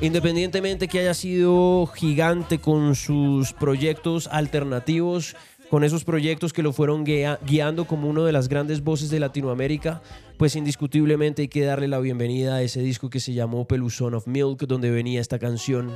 Independientemente 0.00 0.88
que 0.88 1.00
haya 1.00 1.14
sido 1.14 1.86
gigante 1.86 2.58
con 2.58 2.94
sus 2.94 3.52
proyectos 3.52 4.28
alternativos, 4.30 5.36
con 5.72 5.84
esos 5.84 6.04
proyectos 6.04 6.52
que 6.52 6.62
lo 6.62 6.74
fueron 6.74 7.02
guia- 7.02 7.38
guiando 7.46 7.86
como 7.86 8.06
una 8.10 8.22
de 8.24 8.32
las 8.32 8.48
grandes 8.48 8.84
voces 8.84 9.08
de 9.08 9.18
Latinoamérica, 9.18 10.02
pues 10.36 10.54
indiscutiblemente 10.54 11.40
hay 11.40 11.48
que 11.48 11.64
darle 11.64 11.88
la 11.88 11.98
bienvenida 11.98 12.56
a 12.56 12.62
ese 12.62 12.80
disco 12.80 13.08
que 13.08 13.20
se 13.20 13.32
llamó 13.32 13.66
Peluzón 13.66 14.12
of 14.12 14.26
Milk, 14.26 14.66
donde 14.66 14.90
venía 14.90 15.18
esta 15.18 15.38
canción 15.38 15.90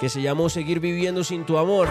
que 0.00 0.08
se 0.08 0.20
llamó 0.20 0.48
Seguir 0.48 0.80
viviendo 0.80 1.22
sin 1.22 1.44
tu 1.46 1.58
amor. 1.58 1.86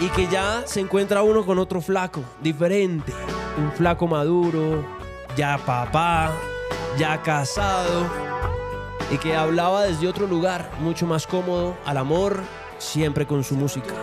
y 0.00 0.08
que 0.08 0.26
ya 0.26 0.64
se 0.66 0.80
encuentra 0.80 1.22
uno 1.22 1.46
con 1.46 1.60
otro 1.60 1.80
flaco, 1.80 2.22
diferente. 2.42 3.12
Un 3.56 3.70
flaco 3.70 4.08
maduro, 4.08 4.84
ya 5.36 5.56
papá, 5.64 6.32
ya 6.98 7.22
casado 7.22 8.08
y 9.14 9.18
que 9.18 9.36
hablaba 9.36 9.84
desde 9.84 10.08
otro 10.08 10.26
lugar, 10.26 10.68
mucho 10.80 11.06
más 11.06 11.28
cómodo, 11.28 11.76
al 11.84 11.96
amor, 11.98 12.40
siempre 12.78 13.24
con 13.24 13.44
su 13.44 13.54
música. 13.54 13.94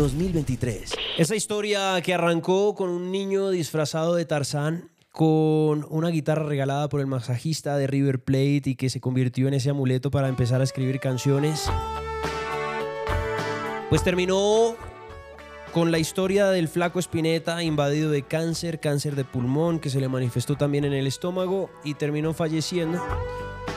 2023. 0.00 0.94
Esa 1.18 1.36
historia 1.36 2.00
que 2.00 2.14
arrancó 2.14 2.74
con 2.74 2.88
un 2.88 3.12
niño 3.12 3.50
disfrazado 3.50 4.14
de 4.14 4.24
Tarzán 4.24 4.90
con 5.12 5.86
una 5.90 6.08
guitarra 6.08 6.44
regalada 6.44 6.88
por 6.88 7.00
el 7.00 7.06
masajista 7.06 7.76
de 7.76 7.86
River 7.86 8.22
Plate 8.22 8.62
y 8.64 8.76
que 8.76 8.88
se 8.88 9.00
convirtió 9.00 9.46
en 9.46 9.54
ese 9.54 9.68
amuleto 9.68 10.10
para 10.10 10.28
empezar 10.28 10.62
a 10.62 10.64
escribir 10.64 11.00
canciones. 11.00 11.68
Pues 13.90 14.02
terminó 14.02 14.74
con 15.72 15.92
la 15.92 15.98
historia 15.98 16.48
del 16.48 16.68
flaco 16.68 16.98
Spinetta 16.98 17.62
invadido 17.62 18.10
de 18.10 18.22
cáncer, 18.22 18.80
cáncer 18.80 19.16
de 19.16 19.24
pulmón 19.24 19.80
que 19.80 19.90
se 19.90 20.00
le 20.00 20.08
manifestó 20.08 20.56
también 20.56 20.86
en 20.86 20.94
el 20.94 21.06
estómago 21.06 21.68
y 21.84 21.94
terminó 21.94 22.32
falleciendo, 22.32 23.04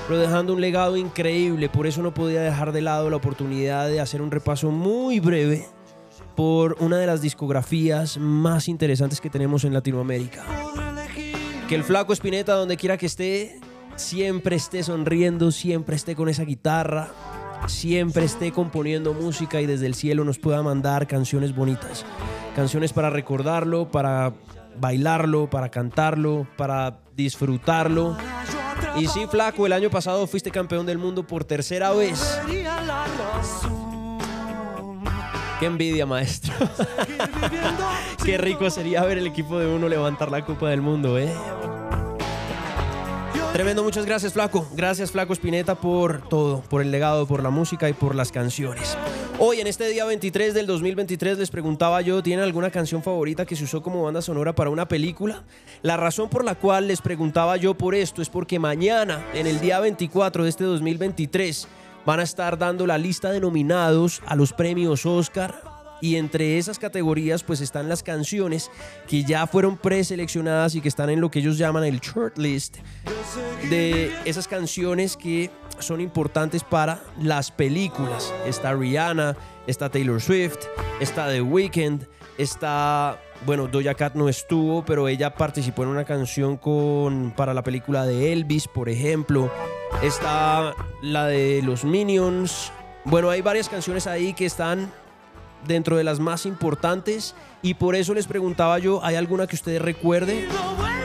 pero 0.07 0.19
dejando 0.19 0.53
un 0.53 0.61
legado 0.61 0.95
increíble. 0.95 1.67
Por 1.67 1.85
eso 1.85 2.01
no 2.01 2.13
podía 2.13 2.41
dejar 2.41 2.71
de 2.71 2.81
lado 2.81 3.09
la 3.09 3.17
oportunidad 3.17 3.89
de 3.89 3.99
hacer 3.99 4.21
un 4.21 4.31
repaso 4.31 4.71
muy 4.71 5.19
breve 5.19 5.67
por 6.35 6.77
una 6.79 6.97
de 6.97 7.07
las 7.07 7.21
discografías 7.21 8.17
más 8.17 8.67
interesantes 8.67 9.21
que 9.21 9.29
tenemos 9.29 9.63
en 9.63 9.73
Latinoamérica. 9.73 10.43
Que 11.67 11.75
el 11.75 11.83
flaco 11.83 12.13
Spinetta, 12.13 12.53
donde 12.53 12.77
quiera 12.77 12.97
que 12.97 13.05
esté, 13.05 13.59
siempre 13.95 14.55
esté 14.55 14.83
sonriendo, 14.83 15.51
siempre 15.51 15.95
esté 15.95 16.15
con 16.15 16.29
esa 16.29 16.43
guitarra, 16.43 17.09
siempre 17.67 18.25
esté 18.25 18.51
componiendo 18.51 19.13
música 19.13 19.61
y 19.61 19.65
desde 19.65 19.85
el 19.85 19.95
cielo 19.95 20.23
nos 20.23 20.39
pueda 20.39 20.61
mandar 20.61 21.07
canciones 21.07 21.55
bonitas. 21.55 22.05
Canciones 22.55 22.93
para 22.93 23.09
recordarlo, 23.09 23.89
para 23.89 24.33
bailarlo, 24.79 25.49
para 25.49 25.69
cantarlo, 25.69 26.47
para 26.57 26.99
disfrutarlo. 27.15 28.17
Y 28.97 29.07
sí, 29.07 29.25
flaco, 29.27 29.65
el 29.65 29.73
año 29.73 29.89
pasado 29.89 30.27
fuiste 30.27 30.51
campeón 30.51 30.85
del 30.85 30.97
mundo 30.97 31.25
por 31.25 31.45
tercera 31.45 31.91
vez. 31.91 32.39
Qué 35.63 35.67
envidia, 35.67 36.05
maestro. 36.05 36.53
Qué 38.25 38.37
rico 38.37 38.69
sería 38.69 39.01
ver 39.05 39.17
el 39.17 39.27
equipo 39.27 39.57
de 39.57 39.65
uno 39.65 39.87
levantar 39.87 40.29
la 40.29 40.43
Copa 40.43 40.69
del 40.69 40.81
Mundo, 40.81 41.17
¿eh? 41.17 41.31
Tremendo, 43.53 43.81
muchas 43.81 44.05
gracias, 44.05 44.33
Flaco. 44.33 44.67
Gracias, 44.75 45.11
Flaco 45.11 45.31
Spinetta, 45.31 45.75
por 45.75 46.27
todo, 46.27 46.63
por 46.63 46.81
el 46.81 46.91
legado, 46.91 47.25
por 47.27 47.41
la 47.41 47.49
música 47.49 47.87
y 47.87 47.93
por 47.93 48.13
las 48.13 48.33
canciones. 48.33 48.97
Hoy, 49.39 49.61
en 49.61 49.67
este 49.67 49.87
día 49.87 50.03
23 50.03 50.53
del 50.53 50.67
2023, 50.67 51.37
les 51.37 51.49
preguntaba 51.49 52.01
yo, 52.01 52.21
¿tienen 52.21 52.43
alguna 52.43 52.69
canción 52.69 53.01
favorita 53.01 53.45
que 53.45 53.55
se 53.55 53.63
usó 53.63 53.81
como 53.81 54.03
banda 54.03 54.21
sonora 54.21 54.53
para 54.53 54.69
una 54.69 54.89
película? 54.89 55.43
La 55.81 55.95
razón 55.95 56.29
por 56.29 56.43
la 56.43 56.55
cual 56.55 56.89
les 56.89 56.99
preguntaba 56.99 57.55
yo 57.55 57.73
por 57.73 57.95
esto 57.95 58.21
es 58.21 58.27
porque 58.27 58.59
mañana, 58.59 59.25
en 59.33 59.47
el 59.47 59.61
día 59.61 59.79
24 59.79 60.43
de 60.43 60.49
este 60.49 60.65
2023, 60.65 61.69
van 62.05 62.19
a 62.19 62.23
estar 62.23 62.57
dando 62.57 62.85
la 62.87 62.97
lista 62.97 63.31
de 63.31 63.39
nominados 63.39 64.21
a 64.25 64.35
los 64.35 64.53
premios 64.53 65.05
Oscar 65.05 65.73
y 66.01 66.17
entre 66.17 66.57
esas 66.57 66.79
categorías 66.79 67.43
pues 67.43 67.61
están 67.61 67.87
las 67.87 68.03
canciones 68.03 68.69
que 69.07 69.23
ya 69.23 69.47
fueron 69.47 69.77
preseleccionadas 69.77 70.75
y 70.75 70.81
que 70.81 70.89
están 70.89 71.09
en 71.09 71.21
lo 71.21 71.31
que 71.31 71.39
ellos 71.39 71.57
llaman 71.57 71.85
el 71.85 72.01
shortlist 72.01 72.77
de 73.69 74.13
esas 74.25 74.49
canciones 74.49 75.15
que 75.15 75.49
son 75.79 76.01
importantes 76.01 76.63
para 76.63 77.01
las 77.21 77.51
películas. 77.51 78.33
Está 78.45 78.73
Rihanna, 78.73 79.37
está 79.65 79.89
Taylor 79.89 80.21
Swift, 80.21 80.57
está 80.99 81.29
The 81.29 81.41
Weeknd, 81.41 82.05
está 82.37 83.17
bueno, 83.45 83.67
Doja 83.67 83.93
Cat 83.93 84.15
no 84.15 84.29
estuvo, 84.29 84.83
pero 84.85 85.07
ella 85.07 85.35
participó 85.35 85.83
en 85.83 85.89
una 85.89 86.05
canción 86.05 86.57
con 86.57 87.33
para 87.35 87.53
la 87.53 87.63
película 87.63 88.05
de 88.05 88.31
Elvis, 88.33 88.67
por 88.67 88.89
ejemplo. 88.89 89.51
Está 90.01 90.73
la 91.01 91.27
de 91.27 91.61
los 91.63 91.83
Minions. 91.83 92.71
Bueno, 93.05 93.29
hay 93.29 93.41
varias 93.41 93.69
canciones 93.69 94.07
ahí 94.07 94.33
que 94.33 94.45
están 94.45 94.91
dentro 95.67 95.97
de 95.97 96.03
las 96.03 96.19
más 96.19 96.45
importantes 96.45 97.35
y 97.61 97.73
por 97.73 97.95
eso 97.95 98.13
les 98.13 98.27
preguntaba 98.27 98.79
yo, 98.79 99.03
¿hay 99.03 99.15
alguna 99.15 99.47
que 99.47 99.55
ustedes 99.55 99.81
recuerden? 99.81 100.47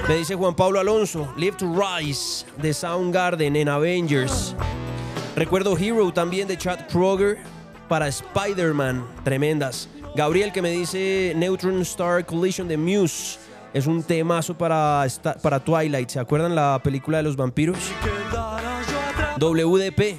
Me 0.08 0.16
dice 0.16 0.34
Juan 0.34 0.54
Pablo 0.54 0.80
Alonso, 0.80 1.32
Live 1.36 1.56
to 1.58 1.74
Rise 1.74 2.46
de 2.56 2.72
Soundgarden 2.72 3.56
en 3.56 3.68
Avengers. 3.68 4.54
Recuerdo 5.36 5.76
Hero 5.76 6.12
también 6.12 6.48
de 6.48 6.56
Chad 6.56 6.86
Kroger 6.88 7.38
para 7.88 8.08
Spider-Man, 8.08 9.06
tremendas. 9.24 9.88
Gabriel 10.14 10.52
que 10.52 10.62
me 10.62 10.70
dice 10.70 11.32
Neutron 11.36 11.80
Star 11.82 12.24
Collision 12.24 12.68
de 12.68 12.76
Muse. 12.76 13.38
Es 13.72 13.86
un 13.86 14.02
temazo 14.02 14.56
para, 14.56 15.06
para 15.42 15.60
Twilight. 15.60 16.08
¿Se 16.08 16.18
acuerdan 16.18 16.54
la 16.54 16.80
película 16.82 17.18
de 17.18 17.24
los 17.24 17.36
vampiros? 17.36 17.78
WDP, 19.38 20.18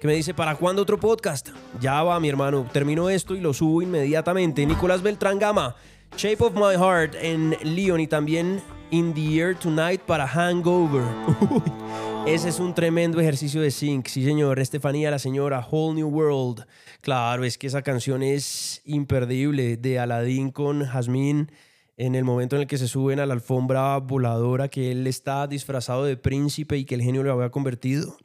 que 0.00 0.06
me 0.06 0.14
dice, 0.14 0.34
¿para 0.34 0.54
cuándo 0.54 0.82
otro 0.82 1.00
podcast? 1.00 1.48
Ya 1.80 2.02
va, 2.02 2.20
mi 2.20 2.28
hermano, 2.28 2.68
termino 2.72 3.10
esto 3.10 3.34
y 3.34 3.40
lo 3.40 3.52
subo 3.52 3.82
inmediatamente. 3.82 4.64
Nicolás 4.66 5.02
Beltrán 5.02 5.38
Gama, 5.38 5.74
Shape 6.16 6.44
of 6.44 6.54
My 6.54 6.76
Heart 6.76 7.14
en 7.16 7.56
Leon 7.62 8.00
y 8.00 8.06
también 8.06 8.62
In 8.90 9.14
the 9.14 9.38
Air 9.38 9.56
Tonight 9.56 10.02
para 10.02 10.28
Hangover. 10.28 11.02
Ese 12.26 12.50
es 12.50 12.60
un 12.60 12.72
tremendo 12.72 13.20
ejercicio 13.20 13.60
de 13.60 13.72
sync. 13.72 14.06
Sí, 14.06 14.24
señor. 14.24 14.60
Estefanía, 14.60 15.10
la 15.10 15.18
señora, 15.18 15.66
Whole 15.68 15.96
New 15.96 16.08
World. 16.08 16.64
Claro, 17.00 17.44
es 17.44 17.58
que 17.58 17.66
esa 17.66 17.82
canción 17.82 18.22
es 18.22 18.80
imperdible 18.84 19.76
de 19.76 19.98
Aladdin 19.98 20.52
con 20.52 20.86
Jasmine 20.86 21.48
en 21.96 22.14
el 22.14 22.24
momento 22.24 22.54
en 22.54 22.62
el 22.62 22.68
que 22.68 22.78
se 22.78 22.86
suben 22.86 23.18
a 23.18 23.26
la 23.26 23.34
alfombra 23.34 23.98
voladora, 23.98 24.68
que 24.68 24.92
él 24.92 25.06
está 25.08 25.48
disfrazado 25.48 26.04
de 26.04 26.16
príncipe 26.16 26.76
y 26.76 26.84
que 26.84 26.94
el 26.94 27.02
genio 27.02 27.24
lo 27.24 27.32
había 27.32 27.50
convertido. 27.50 28.16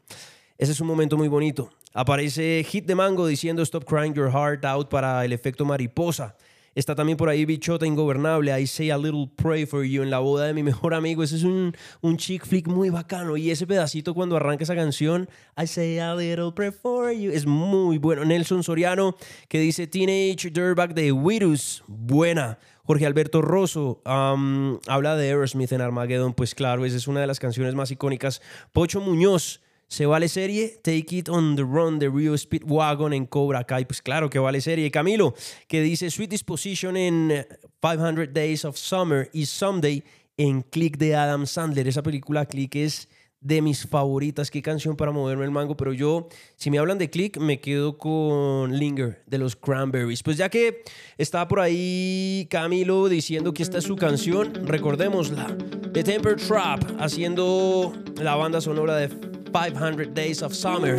Ese 0.60 0.74
es 0.74 0.80
un 0.80 0.88
momento 0.88 1.18
muy 1.18 1.28
bonito. 1.28 1.70
Aparece 1.94 2.64
Hit 2.70 2.86
de 2.86 2.94
Mango 2.94 3.26
diciendo 3.26 3.64
Stop 3.64 3.86
Crying 3.86 4.14
Your 4.14 4.32
Heart 4.32 4.64
Out 4.66 4.90
para 4.90 5.26
el 5.26 5.34
efecto 5.34 5.66
mariposa. 5.66 6.36
Está 6.78 6.94
también 6.94 7.18
por 7.18 7.28
ahí 7.28 7.44
Bichota 7.44 7.88
Ingobernable, 7.88 8.62
I 8.62 8.68
Say 8.68 8.92
a 8.92 9.00
Little 9.00 9.32
Pray 9.36 9.66
for 9.66 9.84
You 9.84 10.04
en 10.04 10.12
la 10.12 10.20
boda 10.20 10.46
de 10.46 10.54
mi 10.54 10.62
mejor 10.62 10.94
amigo. 10.94 11.24
Ese 11.24 11.38
es 11.38 11.44
un, 11.44 11.76
un 12.02 12.18
chick 12.18 12.46
flick 12.46 12.68
muy 12.68 12.92
bacano. 12.92 13.36
Y 13.36 13.50
ese 13.50 13.66
pedacito 13.66 14.14
cuando 14.14 14.36
arranca 14.36 14.64
esa 14.64 14.76
canción, 14.76 15.28
I 15.58 15.66
Say 15.66 15.98
a 15.98 16.14
Little 16.14 16.52
Pray 16.52 16.70
for 16.70 17.12
You, 17.12 17.32
es 17.32 17.48
muy 17.48 17.98
bueno. 17.98 18.26
Nelson 18.26 18.62
Soriano 18.62 19.16
que 19.48 19.60
dice 19.60 19.88
Teenage 19.88 20.52
Dirtbag 20.52 20.94
de 20.94 21.12
Virus, 21.12 21.84
buena. 21.88 22.60
Jorge 22.84 23.08
Alberto 23.08 23.42
Rosso 23.42 24.04
um, 24.06 24.78
habla 24.86 25.16
de 25.16 25.30
Aerosmith 25.30 25.72
en 25.72 25.82
Armageddon, 25.82 26.36
pues 26.36 26.54
claro, 26.54 26.86
esa 26.86 26.96
es 26.96 27.08
una 27.08 27.22
de 27.22 27.28
las 27.28 27.40
canciones 27.40 27.74
más 27.74 27.90
icónicas. 27.90 28.40
Pocho 28.72 29.02
Muñoz, 29.02 29.62
¿se 29.88 30.06
vale 30.06 30.28
serie? 30.28 30.80
Take 30.84 31.16
It 31.16 31.30
on 31.30 31.56
the 31.56 31.64
Run 31.64 32.00
de 32.00 32.10
Rio 32.10 32.38
Speedwagon 32.38 33.14
en 33.14 33.26
Cobra 33.26 33.64
Kai, 33.64 33.86
pues 33.86 34.02
claro 34.02 34.30
que 34.30 34.40
vale 34.40 34.62
serie. 34.62 34.92
Camilo, 34.92 35.34
que 35.68 35.82
dice 35.82 36.10
Sweet 36.10 36.30
Disposition 36.30 36.98
en 36.98 37.46
500 37.82 38.34
Days 38.34 38.66
of 38.66 38.78
Summer 38.78 39.30
y 39.34 39.46
Someday 39.46 40.04
en 40.38 40.62
Click 40.62 40.98
de 40.98 41.16
Adam 41.16 41.46
Sandler. 41.46 41.88
Esa 41.88 42.04
película 42.04 42.46
Click 42.46 42.76
es 42.76 43.10
de 43.40 43.62
mis 43.62 43.88
favoritas. 43.88 44.52
Qué 44.52 44.62
canción 44.62 44.96
para 44.96 45.12
moverme 45.12 45.46
el 45.46 45.52
mango. 45.52 45.78
Pero 45.78 45.94
yo, 45.94 46.28
si 46.56 46.70
me 46.70 46.80
hablan 46.80 46.98
de 46.98 47.10
Click, 47.10 47.38
me 47.38 47.60
quedo 47.60 47.98
con 47.98 48.78
Linger 48.78 49.24
de 49.26 49.38
los 49.38 49.56
Cranberries. 49.56 50.24
Pues 50.24 50.38
ya 50.38 50.50
que 50.50 50.84
está 51.18 51.48
por 51.48 51.60
ahí 51.60 52.48
Camilo 52.50 53.08
diciendo 53.10 53.54
que 53.54 53.64
esta 53.64 53.78
es 53.78 53.84
su 53.84 53.96
canción, 53.96 54.54
recordémosla. 54.66 55.56
The 55.94 56.04
Temper 56.04 56.36
Trap 56.36 57.00
haciendo 57.00 57.94
la 58.22 58.36
banda 58.36 58.62
sonora 58.62 58.96
de 58.96 59.37
500 59.52 60.14
Days 60.14 60.42
of 60.42 60.54
Summer. 60.54 60.96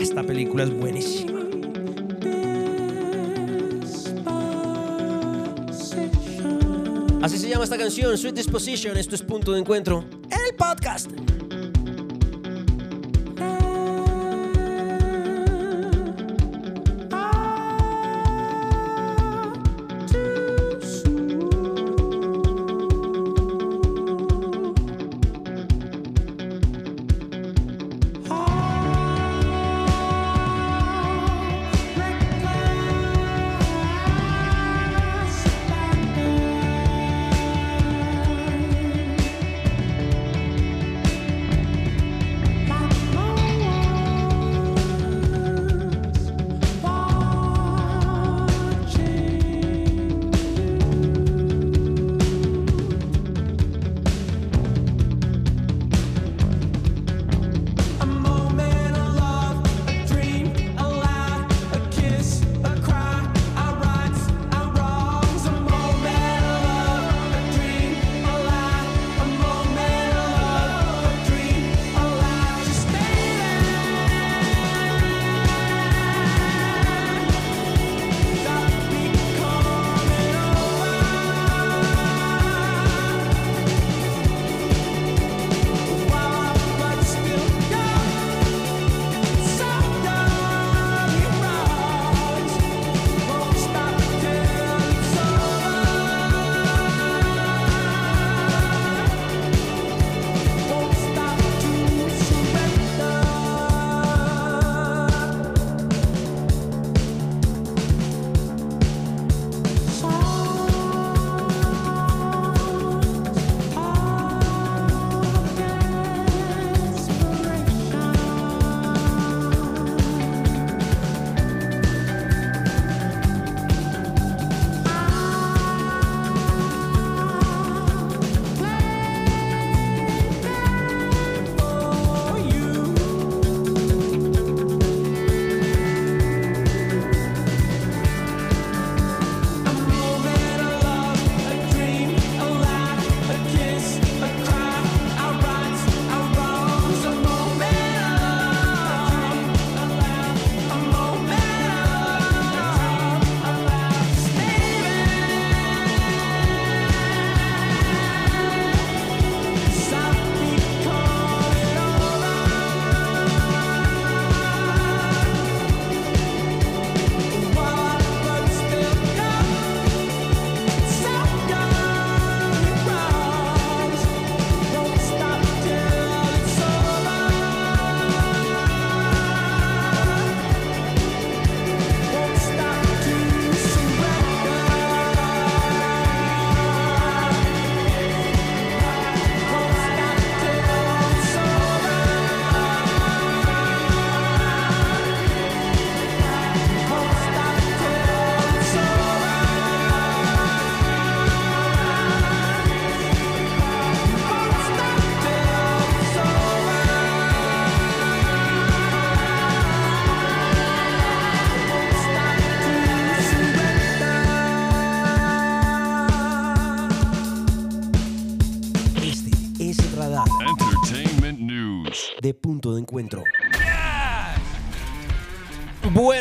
Esta 0.00 0.22
película 0.22 0.64
es 0.64 0.70
buenísima. 0.70 1.40
Así 7.22 7.38
se 7.38 7.48
llama 7.48 7.64
esta 7.64 7.78
canción, 7.78 8.18
Sweet 8.18 8.34
Disposition. 8.34 8.96
Esto 8.96 9.14
es 9.14 9.22
punto 9.22 9.52
de 9.52 9.60
encuentro. 9.60 10.04
El 10.30 10.54
podcast. 10.56 11.10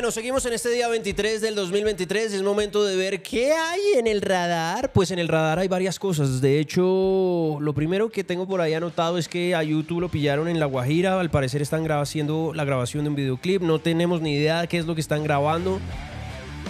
Bueno, 0.04 0.12
seguimos 0.12 0.46
en 0.46 0.52
este 0.52 0.68
día 0.70 0.90
23 0.90 1.40
del 1.40 1.56
2023. 1.56 2.34
Es 2.34 2.44
momento 2.44 2.84
de 2.84 2.98
ver 2.98 3.24
qué 3.24 3.54
hay 3.54 3.80
en 3.96 4.06
el 4.06 4.22
radar. 4.22 4.92
Pues 4.92 5.12
en 5.12 5.20
el 5.20 5.30
radar 5.30 5.60
hay 5.60 5.70
varias 5.70 5.98
cosas. 5.98 6.42
De 6.42 6.60
hecho, 6.60 7.58
lo 7.62 7.74
primero 7.74 8.10
que 8.10 8.26
tengo 8.26 8.46
por 8.46 8.60
ahí 8.60 8.74
anotado 8.74 9.18
es 9.18 9.30
que 9.30 9.56
a 9.56 9.64
YouTube 9.64 10.02
lo 10.02 10.10
pillaron 10.10 10.50
en 10.50 10.60
La 10.60 10.66
Guajira. 10.66 11.18
Al 11.18 11.30
parecer 11.30 11.62
están 11.62 11.90
haciendo 11.90 12.52
la 12.54 12.66
grabación 12.66 13.06
de 13.06 13.12
un 13.12 13.16
videoclip. 13.16 13.62
No 13.62 13.80
tenemos 13.80 14.20
ni 14.20 14.34
idea 14.34 14.60
de 14.60 14.68
qué 14.68 14.78
es 14.78 14.86
lo 14.86 14.94
que 14.94 15.00
están 15.00 15.24
grabando. 15.24 15.80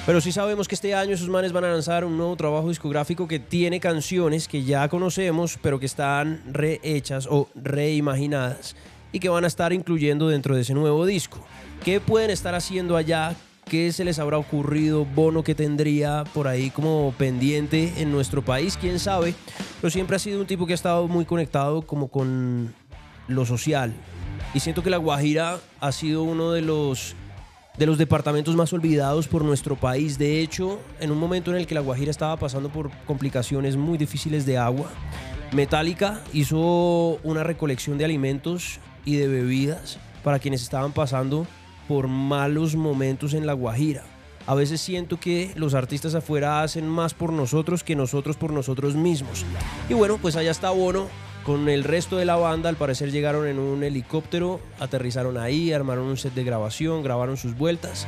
Pero 0.06 0.22
sí 0.22 0.32
sabemos 0.32 0.68
que 0.68 0.76
este 0.76 0.94
año 0.94 1.16
esos 1.16 1.30
manes 1.30 1.54
van 1.54 1.64
a 1.64 1.72
lanzar 1.72 2.06
un 2.06 2.16
nuevo 2.16 2.36
trabajo 2.36 2.70
discográfico 2.70 3.28
que 3.28 3.40
tiene 3.40 3.80
canciones 3.80 4.48
que 4.48 4.64
ya 4.64 4.88
conocemos, 4.90 5.58
pero 5.60 5.80
que 5.80 5.88
están 5.88 6.44
rehechas 6.54 7.28
o 7.28 7.50
reimaginadas 7.56 8.76
y 9.12 9.20
que 9.20 9.30
van 9.30 9.44
a 9.44 9.48
estar 9.48 9.74
incluyendo 9.74 10.28
dentro 10.28 10.56
de 10.56 10.62
ese 10.62 10.76
nuevo 10.76 11.06
disco. 11.08 11.44
¿Qué 11.84 12.00
pueden 12.00 12.30
estar 12.30 12.56
haciendo 12.56 12.96
allá? 12.96 13.36
¿Qué 13.66 13.92
se 13.92 14.06
les 14.06 14.18
habrá 14.18 14.38
ocurrido? 14.38 15.04
¿Bono 15.04 15.44
que 15.44 15.54
tendría 15.54 16.24
por 16.34 16.48
ahí 16.48 16.70
como 16.70 17.14
pendiente 17.18 17.96
en 17.98 18.10
nuestro 18.10 18.42
país? 18.42 18.78
¿Quién 18.80 19.00
sabe? 19.00 19.36
Pero 19.82 19.92
siempre 19.92 20.16
ha 20.16 20.20
sido 20.20 20.40
un 20.40 20.48
tipo 20.48 20.66
que 20.66 20.72
ha 20.72 20.76
estado 20.76 21.10
muy 21.10 21.26
conectado 21.26 21.82
como 21.82 22.08
con 22.08 22.74
lo 23.28 23.46
social. 23.46 23.94
Y 24.54 24.62
siento 24.62 24.82
que 24.82 24.90
La 24.90 24.96
Guajira 24.96 25.60
ha 25.82 25.92
sido 25.92 26.24
uno 26.24 26.54
de 26.54 26.62
los 26.62 27.16
de 27.78 27.86
los 27.86 27.98
departamentos 27.98 28.56
más 28.56 28.72
olvidados 28.72 29.28
por 29.28 29.44
nuestro 29.44 29.76
país. 29.76 30.18
De 30.18 30.40
hecho, 30.40 30.80
en 31.02 31.12
un 31.12 31.18
momento 31.18 31.52
en 31.52 31.58
el 31.58 31.68
que 31.68 31.76
La 31.76 31.82
Guajira 31.82 32.12
estaba 32.12 32.38
pasando 32.38 32.70
por 32.70 32.92
complicaciones 33.06 33.76
muy 33.76 33.98
difíciles 33.98 34.46
de 34.46 34.58
agua, 34.58 34.90
Metallica 35.52 36.22
hizo 36.32 37.20
una 37.24 37.44
recolección 37.44 37.98
de 37.98 38.06
alimentos 38.06 38.80
y 39.04 39.18
de 39.18 39.28
bebidas 39.28 39.98
para 40.24 40.40
quienes 40.40 40.62
estaban 40.62 40.94
pasando 40.94 41.46
por 41.88 42.08
malos 42.08 42.76
momentos 42.76 43.34
en 43.34 43.46
La 43.46 43.54
Guajira. 43.54 44.04
A 44.46 44.56
veces 44.56 44.82
siento 44.82 45.20
que 45.20 45.52
los 45.56 45.74
artistas 45.74 46.16
afuera 46.16 46.64
hacen 46.64 46.88
más 46.88 47.14
por 47.14 47.32
nosotros 47.32 47.84
que 47.84 47.96
nosotros 47.96 48.36
por 48.36 48.52
nosotros 48.52 48.96
mismos. 48.96 49.46
Y 49.90 49.94
bueno, 49.94 50.18
pues 50.22 50.36
allá 50.36 50.52
está 50.52 50.70
Bono 50.70 51.08
con 51.46 51.70
el 51.70 51.86
resto 51.86 52.18
de 52.18 52.26
la 52.26 52.36
banda. 52.36 52.68
Al 52.68 52.76
parecer 52.76 53.12
llegaron 53.12 53.48
en 53.48 53.58
un 53.58 53.84
helicóptero, 53.84 54.60
aterrizaron 54.80 55.38
ahí, 55.38 55.72
armaron 55.72 56.06
un 56.06 56.18
set 56.18 56.34
de 56.34 56.44
grabación, 56.44 57.04
grabaron 57.04 57.38
sus 57.38 57.56
vueltas. 57.58 58.06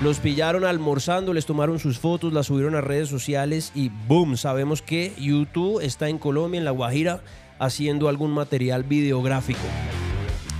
Los 0.00 0.18
pillaron 0.18 0.64
almorzando, 0.64 1.32
les 1.32 1.46
tomaron 1.46 1.78
sus 1.78 1.98
fotos, 1.98 2.32
las 2.32 2.46
subieron 2.46 2.74
a 2.74 2.80
redes 2.80 3.08
sociales 3.08 3.70
y 3.74 3.90
¡boom! 4.08 4.36
Sabemos 4.36 4.82
que 4.82 5.12
YouTube 5.18 5.80
está 5.80 6.08
en 6.08 6.18
Colombia, 6.18 6.58
en 6.58 6.64
La 6.64 6.72
Guajira, 6.72 7.22
haciendo 7.58 8.08
algún 8.08 8.32
material 8.32 8.82
videográfico. 8.82 9.60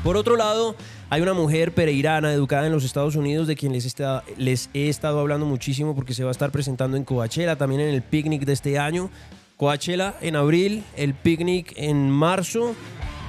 Por 0.04 0.16
otro 0.16 0.36
lado, 0.36 0.76
hay 1.08 1.22
una 1.22 1.34
mujer 1.34 1.72
pereirana 1.72 2.32
educada 2.32 2.66
en 2.66 2.72
los 2.72 2.84
Estados 2.84 3.14
Unidos 3.14 3.46
de 3.46 3.54
quien 3.54 3.72
les, 3.72 3.96
les 4.36 4.70
he 4.74 4.88
estado 4.88 5.20
hablando 5.20 5.46
muchísimo 5.46 5.94
porque 5.94 6.14
se 6.14 6.24
va 6.24 6.30
a 6.30 6.32
estar 6.32 6.50
presentando 6.50 6.96
en 6.96 7.04
Coachella, 7.04 7.56
también 7.56 7.80
en 7.80 7.94
el 7.94 8.02
picnic 8.02 8.44
de 8.44 8.52
este 8.52 8.78
año. 8.78 9.10
Coachella 9.56 10.14
en 10.20 10.36
abril, 10.36 10.82
el 10.96 11.14
picnic 11.14 11.72
en 11.76 12.10
marzo 12.10 12.74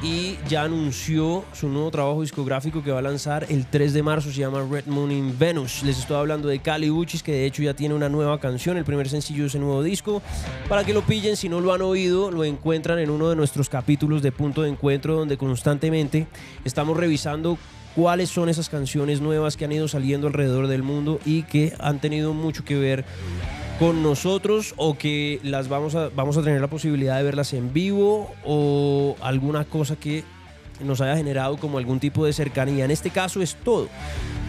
y 0.01 0.37
ya 0.47 0.63
anunció 0.63 1.43
su 1.53 1.69
nuevo 1.69 1.89
trabajo 1.89 2.21
discográfico 2.21 2.83
que 2.83 2.91
va 2.91 2.99
a 2.99 3.01
lanzar 3.01 3.47
el 3.49 3.65
3 3.65 3.93
de 3.93 4.03
marzo, 4.03 4.31
se 4.31 4.39
llama 4.39 4.65
Red 4.69 4.85
Moon 4.85 5.11
in 5.11 5.37
Venus. 5.37 5.81
Les 5.83 5.97
estoy 5.97 6.17
hablando 6.17 6.47
de 6.47 6.59
Cali 6.59 6.91
Uchis, 6.91 7.23
que 7.23 7.31
de 7.31 7.45
hecho 7.45 7.63
ya 7.63 7.73
tiene 7.73 7.95
una 7.95 8.07
nueva 8.07 8.39
canción, 8.39 8.77
el 8.77 8.85
primer 8.85 9.09
sencillo 9.09 9.43
de 9.43 9.47
ese 9.47 9.59
nuevo 9.59 9.81
disco. 9.81 10.21
Para 10.69 10.83
que 10.83 10.93
lo 10.93 11.01
pillen, 11.01 11.35
si 11.35 11.49
no 11.49 11.61
lo 11.61 11.73
han 11.73 11.81
oído, 11.81 12.29
lo 12.29 12.43
encuentran 12.43 12.99
en 12.99 13.09
uno 13.09 13.29
de 13.29 13.35
nuestros 13.35 13.69
capítulos 13.69 14.21
de 14.21 14.31
Punto 14.31 14.61
de 14.61 14.69
Encuentro, 14.69 15.15
donde 15.15 15.37
constantemente 15.37 16.27
estamos 16.63 16.95
revisando 16.95 17.57
cuáles 17.95 18.29
son 18.29 18.49
esas 18.49 18.69
canciones 18.69 19.21
nuevas 19.21 19.57
que 19.57 19.65
han 19.65 19.71
ido 19.71 19.87
saliendo 19.87 20.27
alrededor 20.27 20.67
del 20.67 20.83
mundo 20.83 21.19
y 21.25 21.43
que 21.43 21.73
han 21.79 21.99
tenido 21.99 22.33
mucho 22.33 22.63
que 22.63 22.75
ver 22.75 23.05
con 23.79 24.01
nosotros 24.01 24.73
o 24.77 24.97
que 24.97 25.39
las 25.43 25.69
vamos 25.69 25.95
a, 25.95 26.09
vamos 26.09 26.37
a 26.37 26.41
tener 26.41 26.59
la 26.61 26.67
posibilidad 26.67 27.17
de 27.17 27.23
verlas 27.23 27.53
en 27.53 27.73
vivo 27.73 28.33
o 28.43 29.15
alguna 29.21 29.65
cosa 29.65 29.95
que 29.95 30.23
nos 30.83 31.01
haya 31.01 31.15
generado 31.15 31.57
como 31.57 31.77
algún 31.77 31.99
tipo 31.99 32.25
de 32.25 32.33
cercanía. 32.33 32.85
En 32.85 32.91
este 32.91 33.09
caso 33.09 33.41
es 33.41 33.55
todo. 33.55 33.87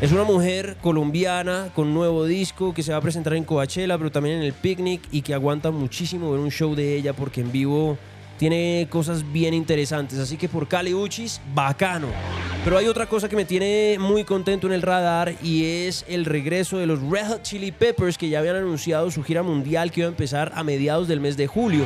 Es 0.01 0.13
una 0.13 0.25
mujer 0.25 0.77
colombiana 0.81 1.71
con 1.75 1.93
nuevo 1.93 2.25
disco 2.25 2.73
que 2.73 2.83
se 2.83 2.93
va 2.93 2.99
a 2.99 3.01
presentar 3.01 3.35
en 3.35 3.45
Coachella, 3.45 3.99
pero 3.99 4.11
también 4.11 4.37
en 4.37 4.43
el 4.43 4.53
Picnic 4.53 5.03
y 5.11 5.23
que 5.23 5.35
aguanta 5.35 5.71
muchísimo 5.71 6.31
ver 6.31 6.41
un 6.41 6.51
show 6.51 6.75
de 6.75 6.97
ella 6.97 7.13
porque 7.13 7.41
en 7.41 7.53
vivo 7.53 7.99
tiene 8.39 8.87
cosas 8.89 9.31
bien 9.31 9.53
interesantes. 9.53 10.19
Así 10.19 10.37
que 10.37 10.49
por 10.49 10.69
Cali 10.69 10.95
Uchis, 10.95 11.41
bacano. 11.55 12.09
Pero 12.65 12.79
hay 12.79 12.87
otra 12.87 13.07
cosa 13.07 13.29
que 13.29 13.37
me 13.37 13.45
tiene 13.45 13.97
muy 13.99 14.25
contento 14.25 14.67
en 14.67 14.73
el 14.73 14.83
radar 14.83 15.35
y 15.43 15.65
es 15.65 16.05
el 16.09 16.25
regreso 16.25 16.79
de 16.79 16.87
los 16.87 17.01
Red 17.03 17.29
Hot 17.29 17.43
Chili 17.43 17.73
Peppers 17.73 18.19
que 18.19 18.29
ya 18.29 18.39
habían 18.39 18.57
anunciado 18.57 19.11
su 19.11 19.23
gira 19.23 19.43
mundial 19.43 19.91
que 19.91 20.01
iba 20.01 20.09
a 20.09 20.11
empezar 20.11 20.53
a 20.55 20.63
mediados 20.65 21.09
del 21.09 21.21
mes 21.21 21.37
de 21.37 21.47
julio. 21.47 21.85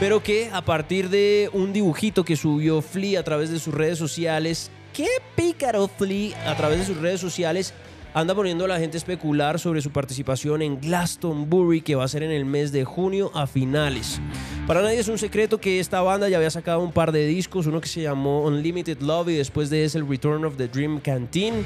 Pero 0.00 0.22
que 0.22 0.50
a 0.52 0.62
partir 0.62 1.08
de 1.08 1.50
un 1.52 1.72
dibujito 1.72 2.24
que 2.24 2.36
subió 2.36 2.82
Flea 2.82 3.20
a 3.20 3.24
través 3.24 3.50
de 3.50 3.58
sus 3.58 3.74
redes 3.74 3.98
sociales, 3.98 4.70
qué 4.92 5.08
pícaro 5.34 5.88
Flea 5.88 6.50
a 6.50 6.56
través 6.56 6.80
de 6.80 6.86
sus 6.86 6.96
redes 6.98 7.20
sociales, 7.20 7.74
anda 8.14 8.34
poniendo 8.34 8.64
a 8.64 8.68
la 8.68 8.78
gente 8.78 8.96
a 8.96 8.98
especular 8.98 9.58
sobre 9.58 9.80
su 9.80 9.90
participación 9.90 10.62
en 10.62 10.80
Glastonbury 10.80 11.82
que 11.82 11.94
va 11.94 12.04
a 12.04 12.08
ser 12.08 12.22
en 12.22 12.30
el 12.30 12.44
mes 12.44 12.72
de 12.72 12.84
junio 12.84 13.30
a 13.34 13.46
finales. 13.46 14.20
Para 14.66 14.82
nadie 14.82 14.98
es 14.98 15.08
un 15.08 15.18
secreto 15.18 15.58
que 15.58 15.80
esta 15.80 16.00
banda 16.02 16.28
ya 16.28 16.36
había 16.36 16.50
sacado 16.50 16.80
un 16.80 16.92
par 16.92 17.12
de 17.12 17.26
discos, 17.26 17.66
uno 17.66 17.80
que 17.80 17.88
se 17.88 18.02
llamó 18.02 18.42
Unlimited 18.42 19.00
Love 19.00 19.30
y 19.30 19.36
después 19.36 19.70
de 19.70 19.84
ese 19.84 19.98
el 19.98 20.08
Return 20.08 20.44
of 20.44 20.56
the 20.56 20.68
Dream 20.68 21.00
Canteen, 21.00 21.64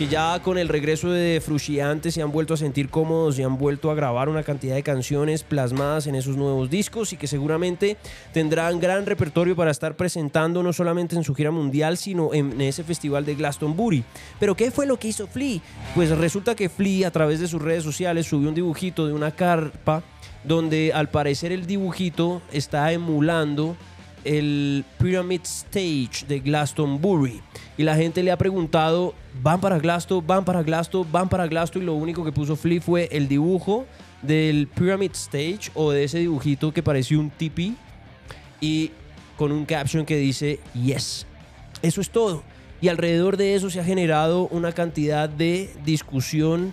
que 0.00 0.08
ya 0.08 0.40
con 0.42 0.56
el 0.56 0.70
regreso 0.70 1.10
de 1.10 1.42
Frusciante 1.44 2.10
se 2.10 2.22
han 2.22 2.32
vuelto 2.32 2.54
a 2.54 2.56
sentir 2.56 2.88
cómodos 2.88 3.38
y 3.38 3.42
han 3.42 3.58
vuelto 3.58 3.90
a 3.90 3.94
grabar 3.94 4.30
una 4.30 4.42
cantidad 4.42 4.74
de 4.74 4.82
canciones 4.82 5.42
plasmadas 5.42 6.06
en 6.06 6.14
esos 6.14 6.38
nuevos 6.38 6.70
discos 6.70 7.12
y 7.12 7.18
que 7.18 7.26
seguramente 7.26 7.98
tendrán 8.32 8.80
gran 8.80 9.04
repertorio 9.04 9.54
para 9.54 9.70
estar 9.70 9.96
presentando 9.96 10.62
no 10.62 10.72
solamente 10.72 11.16
en 11.16 11.22
su 11.22 11.34
gira 11.34 11.50
mundial, 11.50 11.98
sino 11.98 12.32
en 12.32 12.58
ese 12.62 12.82
festival 12.82 13.26
de 13.26 13.34
Glastonbury. 13.34 14.02
Pero 14.38 14.54
¿qué 14.56 14.70
fue 14.70 14.86
lo 14.86 14.98
que 14.98 15.08
hizo 15.08 15.26
Flea? 15.26 15.60
Pues 15.94 16.08
resulta 16.16 16.54
que 16.54 16.70
Flea 16.70 17.08
a 17.08 17.10
través 17.10 17.38
de 17.38 17.46
sus 17.46 17.60
redes 17.60 17.84
sociales 17.84 18.24
subió 18.24 18.48
un 18.48 18.54
dibujito 18.54 19.06
de 19.06 19.12
una 19.12 19.32
carpa 19.32 20.02
donde 20.44 20.92
al 20.94 21.10
parecer 21.10 21.52
el 21.52 21.66
dibujito 21.66 22.40
está 22.52 22.90
emulando 22.92 23.76
el 24.24 24.84
Pyramid 24.98 25.42
Stage 25.42 26.26
de 26.28 26.40
Glastonbury. 26.40 27.40
Y 27.76 27.82
la 27.82 27.96
gente 27.96 28.22
le 28.22 28.30
ha 28.30 28.38
preguntado, 28.38 29.14
¿van 29.42 29.60
para 29.60 29.78
Glasto? 29.78 30.20
¿Van 30.22 30.44
para 30.44 30.62
Glasto? 30.62 31.04
¿Van 31.10 31.28
para 31.28 31.46
Glasto? 31.46 31.78
Y 31.78 31.82
lo 31.82 31.94
único 31.94 32.24
que 32.24 32.32
puso 32.32 32.56
Flea 32.56 32.80
fue 32.80 33.08
el 33.12 33.28
dibujo 33.28 33.86
del 34.22 34.68
Pyramid 34.68 35.12
Stage 35.12 35.70
o 35.74 35.90
de 35.90 36.04
ese 36.04 36.18
dibujito 36.18 36.72
que 36.72 36.82
pareció 36.82 37.18
un 37.18 37.30
tipi 37.30 37.74
y 38.60 38.90
con 39.36 39.52
un 39.52 39.64
caption 39.64 40.04
que 40.04 40.16
dice 40.16 40.60
yes. 40.74 41.26
Eso 41.82 42.00
es 42.00 42.10
todo. 42.10 42.42
Y 42.82 42.88
alrededor 42.88 43.36
de 43.36 43.54
eso 43.54 43.70
se 43.70 43.80
ha 43.80 43.84
generado 43.84 44.48
una 44.48 44.72
cantidad 44.72 45.28
de 45.28 45.70
discusión, 45.84 46.72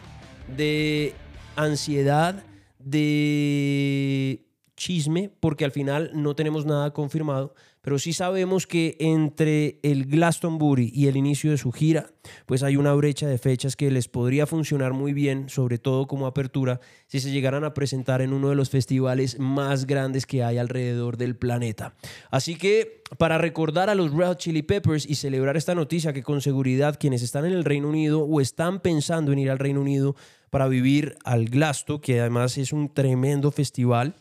de 0.55 1.13
ansiedad, 1.55 2.43
de 2.79 4.46
chisme, 4.77 5.29
porque 5.41 5.65
al 5.65 5.71
final 5.71 6.11
no 6.13 6.35
tenemos 6.35 6.65
nada 6.65 6.93
confirmado, 6.93 7.53
pero 7.81 7.99
sí 7.99 8.13
sabemos 8.13 8.67
que 8.67 8.95
entre 8.99 9.79
el 9.81 10.05
Glastonbury 10.05 10.91
y 10.93 11.07
el 11.07 11.17
inicio 11.17 11.51
de 11.51 11.57
su 11.57 11.71
gira, 11.71 12.11
pues 12.45 12.61
hay 12.61 12.77
una 12.77 12.93
brecha 12.93 13.27
de 13.27 13.37
fechas 13.37 13.75
que 13.75 13.89
les 13.91 14.07
podría 14.07 14.45
funcionar 14.45 14.93
muy 14.93 15.13
bien, 15.13 15.49
sobre 15.49 15.77
todo 15.77 16.05
como 16.05 16.27
apertura, 16.27 16.79
si 17.07 17.19
se 17.19 17.31
llegaran 17.31 17.63
a 17.63 17.73
presentar 17.73 18.21
en 18.21 18.33
uno 18.33 18.49
de 18.49 18.55
los 18.55 18.69
festivales 18.69 19.39
más 19.39 19.87
grandes 19.87 20.25
que 20.25 20.43
hay 20.43 20.57
alrededor 20.57 21.17
del 21.17 21.35
planeta. 21.35 21.95
Así 22.29 22.55
que 22.55 23.03
para 23.17 23.37
recordar 23.37 23.89
a 23.89 23.95
los 23.95 24.13
Red 24.13 24.35
Chili 24.35 24.61
Peppers 24.61 25.09
y 25.09 25.15
celebrar 25.15 25.57
esta 25.57 25.73
noticia 25.73 26.13
que 26.13 26.23
con 26.23 26.41
seguridad 26.41 26.97
quienes 26.99 27.23
están 27.23 27.45
en 27.45 27.53
el 27.53 27.63
Reino 27.63 27.89
Unido 27.89 28.21
o 28.21 28.41
están 28.41 28.81
pensando 28.81 29.31
en 29.31 29.39
ir 29.39 29.49
al 29.49 29.59
Reino 29.59 29.81
Unido 29.81 30.15
para 30.49 30.67
vivir 30.67 31.15
al 31.23 31.45
Glasto, 31.45 32.01
que 32.01 32.19
además 32.19 32.57
es 32.57 32.73
un 32.73 32.93
tremendo 32.93 33.51
festival, 33.51 34.15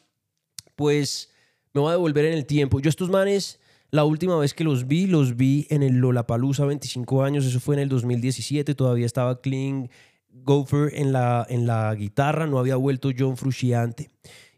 pues 0.76 1.32
me 1.72 1.80
voy 1.80 1.90
a 1.90 1.92
devolver 1.92 2.26
en 2.26 2.34
el 2.34 2.46
tiempo. 2.46 2.80
Yo 2.80 2.88
estos 2.88 3.10
manes, 3.10 3.60
la 3.90 4.04
última 4.04 4.36
vez 4.36 4.54
que 4.54 4.64
los 4.64 4.86
vi, 4.86 5.06
los 5.06 5.36
vi 5.36 5.66
en 5.70 5.82
el 5.82 5.96
Lollapalooza 5.96 6.64
25 6.64 7.22
años, 7.22 7.44
eso 7.44 7.60
fue 7.60 7.74
en 7.74 7.82
el 7.82 7.88
2017, 7.88 8.74
todavía 8.74 9.06
estaba 9.06 9.40
Clean 9.40 9.90
Gopher 10.30 10.92
en 10.94 11.12
la, 11.12 11.46
en 11.48 11.66
la 11.66 11.94
guitarra, 11.94 12.46
no 12.46 12.58
había 12.58 12.76
vuelto 12.76 13.10
John 13.16 13.36
Frusciante. 13.36 14.10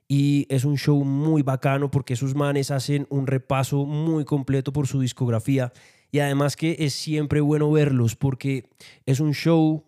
Y 0.06 0.46
es 0.48 0.64
un 0.64 0.78
show 0.78 1.04
muy 1.04 1.42
bacano 1.42 1.90
porque 1.90 2.14
esos 2.14 2.34
manes 2.34 2.70
hacen 2.70 3.06
un 3.10 3.26
repaso 3.26 3.84
muy 3.84 4.24
completo 4.24 4.72
por 4.72 4.86
su 4.86 5.00
discografía. 5.00 5.72
Y 6.10 6.20
además 6.20 6.56
que 6.56 6.76
es 6.78 6.94
siempre 6.94 7.40
bueno 7.40 7.70
verlos 7.70 8.16
porque 8.16 8.70
es 9.04 9.20
un 9.20 9.34
show 9.34 9.84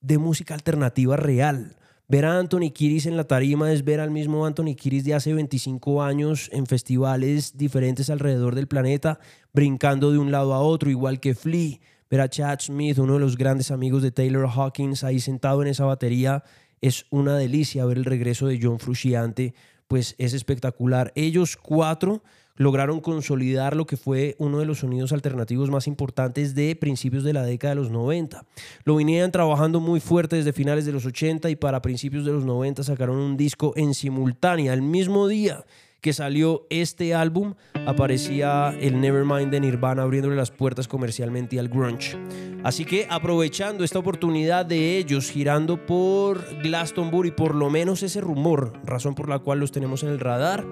de 0.00 0.16
música 0.16 0.54
alternativa 0.54 1.16
real 1.16 1.77
Ver 2.10 2.24
a 2.24 2.38
Anthony 2.38 2.70
Kiris 2.72 3.04
en 3.04 3.18
la 3.18 3.24
tarima 3.24 3.70
es 3.70 3.84
ver 3.84 4.00
al 4.00 4.10
mismo 4.10 4.46
Anthony 4.46 4.74
Kiris 4.74 5.04
de 5.04 5.12
hace 5.12 5.34
25 5.34 6.02
años 6.02 6.48
en 6.54 6.66
festivales 6.66 7.58
diferentes 7.58 8.08
alrededor 8.08 8.54
del 8.54 8.66
planeta, 8.66 9.20
brincando 9.52 10.10
de 10.10 10.16
un 10.16 10.32
lado 10.32 10.54
a 10.54 10.60
otro, 10.60 10.88
igual 10.88 11.20
que 11.20 11.34
Flea. 11.34 11.76
Ver 12.08 12.22
a 12.22 12.30
Chad 12.30 12.60
Smith, 12.60 12.96
uno 12.96 13.12
de 13.12 13.20
los 13.20 13.36
grandes 13.36 13.70
amigos 13.70 14.02
de 14.02 14.10
Taylor 14.10 14.48
Hawkins, 14.48 15.04
ahí 15.04 15.20
sentado 15.20 15.60
en 15.60 15.68
esa 15.68 15.84
batería, 15.84 16.44
es 16.80 17.04
una 17.10 17.36
delicia 17.36 17.84
ver 17.84 17.98
el 17.98 18.06
regreso 18.06 18.46
de 18.46 18.58
John 18.62 18.78
Frusciante, 18.78 19.52
pues 19.86 20.14
es 20.16 20.32
espectacular. 20.32 21.12
Ellos 21.14 21.58
cuatro 21.58 22.22
lograron 22.58 23.00
consolidar 23.00 23.74
lo 23.74 23.86
que 23.86 23.96
fue 23.96 24.36
uno 24.38 24.58
de 24.58 24.66
los 24.66 24.80
sonidos 24.80 25.12
alternativos 25.12 25.70
más 25.70 25.86
importantes 25.86 26.54
de 26.54 26.76
principios 26.76 27.24
de 27.24 27.32
la 27.32 27.44
década 27.44 27.74
de 27.74 27.80
los 27.80 27.90
90. 27.90 28.44
Lo 28.84 28.96
venían 28.96 29.32
trabajando 29.32 29.80
muy 29.80 30.00
fuerte 30.00 30.36
desde 30.36 30.52
finales 30.52 30.84
de 30.84 30.92
los 30.92 31.06
80 31.06 31.48
y 31.48 31.56
para 31.56 31.80
principios 31.80 32.26
de 32.26 32.32
los 32.32 32.44
90 32.44 32.82
sacaron 32.82 33.16
un 33.16 33.36
disco 33.36 33.72
en 33.76 33.94
simultánea. 33.94 34.74
El 34.74 34.82
mismo 34.82 35.28
día 35.28 35.64
que 36.00 36.12
salió 36.12 36.66
este 36.70 37.14
álbum 37.14 37.54
aparecía 37.86 38.74
el 38.80 39.00
Nevermind 39.00 39.50
de 39.50 39.60
Nirvana 39.60 40.02
abriéndole 40.02 40.36
las 40.36 40.50
puertas 40.50 40.86
comercialmente 40.86 41.58
al 41.58 41.68
grunge. 41.68 42.16
Así 42.62 42.84
que 42.84 43.06
aprovechando 43.10 43.84
esta 43.84 43.98
oportunidad 43.98 44.66
de 44.66 44.98
ellos 44.98 45.30
girando 45.30 45.84
por 45.86 46.44
Glastonbury, 46.62 47.32
por 47.32 47.54
lo 47.54 47.70
menos 47.70 48.02
ese 48.02 48.20
rumor, 48.20 48.72
razón 48.84 49.14
por 49.14 49.28
la 49.28 49.38
cual 49.38 49.60
los 49.60 49.72
tenemos 49.72 50.02
en 50.02 50.10
el 50.10 50.20
radar, 50.20 50.66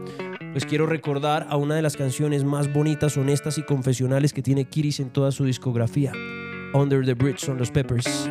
pues 0.52 0.64
quiero 0.64 0.86
recordar 0.86 1.46
a 1.50 1.56
una 1.56 1.74
de 1.74 1.82
las 1.82 1.96
canciones 1.96 2.44
más 2.44 2.72
bonitas, 2.72 3.16
honestas 3.16 3.58
y 3.58 3.62
confesionales 3.62 4.32
que 4.32 4.42
tiene 4.42 4.64
Kiris 4.64 5.00
en 5.00 5.10
toda 5.10 5.32
su 5.32 5.44
discografía, 5.44 6.12
Under 6.72 7.04
the 7.04 7.14
Bridge 7.14 7.40
son 7.40 7.58
los 7.58 7.70
Peppers. 7.70 8.30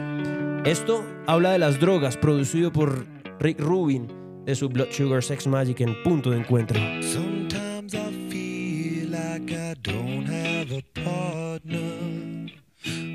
Esto 0.66 1.06
habla 1.28 1.52
de 1.52 1.60
las 1.60 1.80
drogas, 1.80 2.18
producido 2.18 2.72
por 2.72 3.06
Rick 3.40 3.60
Rubin 3.60 4.25
de 4.46 4.56
su 4.56 4.70
Blood 4.70 4.92
Sugar 4.92 5.24
Sex 5.24 5.48
Magic 5.48 5.82
en 5.82 6.02
punto 6.04 6.32
de 6.32 6.38
encuentro. 6.38 6.80
Sometimes 7.02 7.94
I 7.94 8.30
feel 8.30 9.10
like 9.10 9.52
I 9.52 9.74
don't 9.82 10.28
have 10.28 10.72
a 10.72 10.82
partner. 10.94 12.52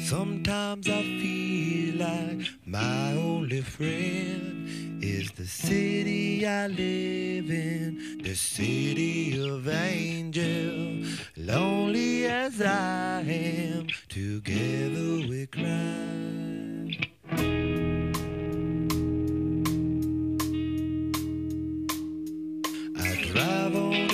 Sometimes 0.01 0.89
I 0.89 1.03
feel 1.21 1.99
like 1.99 2.49
my 2.67 3.13
only 3.13 3.63
friend 3.63 5.01
is 5.03 5.31
the 5.33 5.47
city 5.47 6.45
I 6.45 6.67
live 6.67 7.51
in, 7.51 8.21
the 8.23 8.35
city 8.35 9.41
of 9.41 9.69
angel. 9.69 11.07
Lonely 11.37 12.27
as 12.27 12.61
I 12.61 13.21
am, 13.21 13.87
together 14.09 15.29
we 15.29 15.47
cry. 15.47 16.50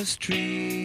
street. 0.07 0.76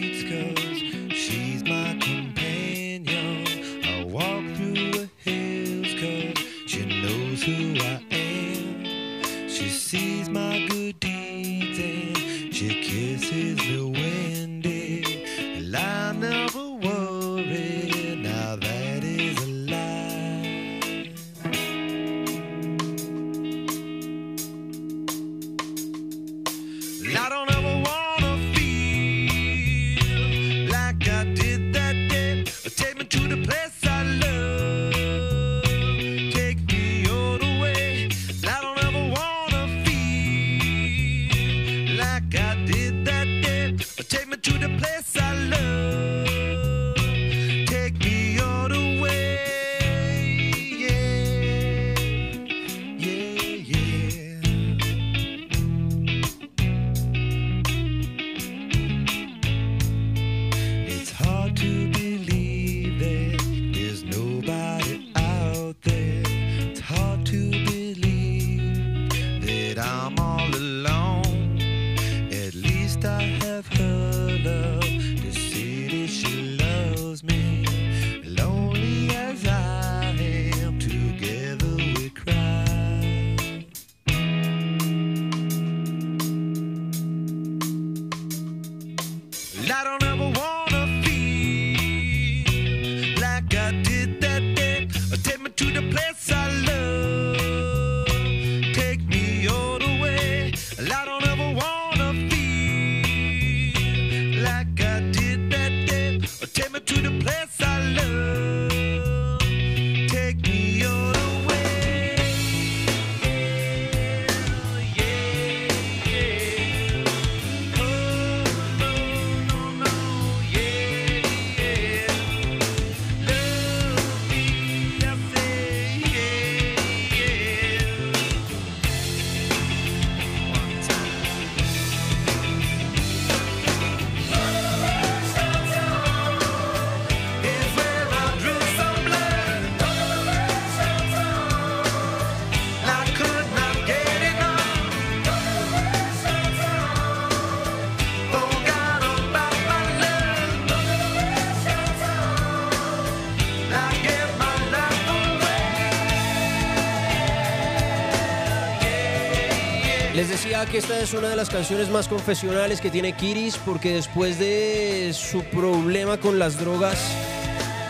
Que 160.52 160.78
esta 160.78 161.00
es 161.00 161.14
una 161.14 161.30
de 161.30 161.36
las 161.36 161.48
canciones 161.48 161.88
más 161.88 162.08
confesionales 162.08 162.82
que 162.82 162.90
tiene 162.90 163.14
Kiris 163.14 163.56
porque 163.56 163.94
después 163.94 164.38
de 164.38 165.10
su 165.14 165.42
problema 165.44 166.18
con 166.18 166.38
las 166.38 166.60
drogas, 166.60 166.98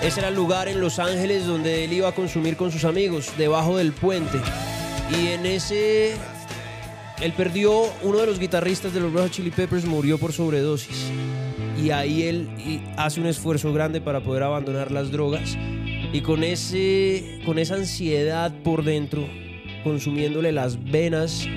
ese 0.00 0.20
era 0.20 0.28
el 0.28 0.36
lugar 0.36 0.68
en 0.68 0.80
Los 0.80 1.00
Ángeles 1.00 1.44
donde 1.44 1.84
él 1.84 1.92
iba 1.92 2.08
a 2.08 2.12
consumir 2.12 2.56
con 2.56 2.70
sus 2.70 2.84
amigos, 2.84 3.32
debajo 3.36 3.78
del 3.78 3.92
puente. 3.92 4.38
Y 5.10 5.32
en 5.32 5.44
ese, 5.44 6.14
él 7.20 7.32
perdió, 7.36 7.82
uno 8.02 8.18
de 8.18 8.26
los 8.26 8.38
guitarristas 8.38 8.94
de 8.94 9.00
los 9.00 9.12
Red 9.12 9.30
Chili 9.30 9.50
Peppers 9.50 9.84
murió 9.84 10.16
por 10.16 10.32
sobredosis. 10.32 11.10
Y 11.82 11.90
ahí 11.90 12.22
él 12.22 12.48
hace 12.96 13.20
un 13.20 13.26
esfuerzo 13.26 13.72
grande 13.72 14.00
para 14.00 14.20
poder 14.20 14.44
abandonar 14.44 14.92
las 14.92 15.10
drogas. 15.10 15.58
Y 16.12 16.20
con, 16.20 16.44
ese, 16.44 17.40
con 17.44 17.58
esa 17.58 17.74
ansiedad 17.74 18.54
por 18.62 18.84
dentro, 18.84 19.26
consumiéndole 19.82 20.52
las 20.52 20.82
venas, 20.82 21.48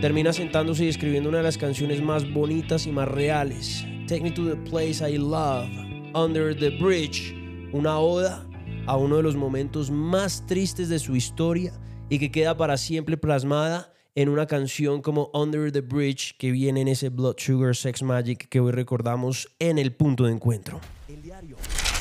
termina 0.00 0.32
sentándose 0.32 0.84
y 0.84 0.88
escribiendo 0.88 1.28
una 1.28 1.38
de 1.38 1.44
las 1.44 1.58
canciones 1.58 2.02
más 2.02 2.30
bonitas 2.32 2.86
y 2.86 2.92
más 2.92 3.08
reales. 3.08 3.84
Take 4.06 4.22
Me 4.22 4.30
to 4.30 4.44
the 4.44 4.56
Place 4.70 5.08
I 5.08 5.18
Love, 5.18 5.68
Under 6.14 6.54
the 6.56 6.70
Bridge, 6.70 7.34
una 7.72 7.98
oda 7.98 8.46
a 8.86 8.96
uno 8.96 9.16
de 9.16 9.22
los 9.22 9.36
momentos 9.36 9.90
más 9.90 10.44
tristes 10.46 10.88
de 10.88 10.98
su 10.98 11.16
historia 11.16 11.72
y 12.10 12.18
que 12.18 12.30
queda 12.30 12.56
para 12.56 12.76
siempre 12.76 13.16
plasmada 13.16 13.92
en 14.14 14.28
una 14.28 14.46
canción 14.46 15.02
como 15.02 15.30
Under 15.32 15.72
the 15.72 15.80
Bridge 15.80 16.36
que 16.38 16.50
viene 16.50 16.82
en 16.82 16.88
ese 16.88 17.08
Blood 17.08 17.36
Sugar 17.38 17.74
Sex 17.74 18.02
Magic 18.02 18.48
que 18.48 18.60
hoy 18.60 18.72
recordamos 18.72 19.48
en 19.58 19.78
el 19.78 19.92
punto 19.92 20.24
de 20.24 20.32
encuentro. 20.32 20.80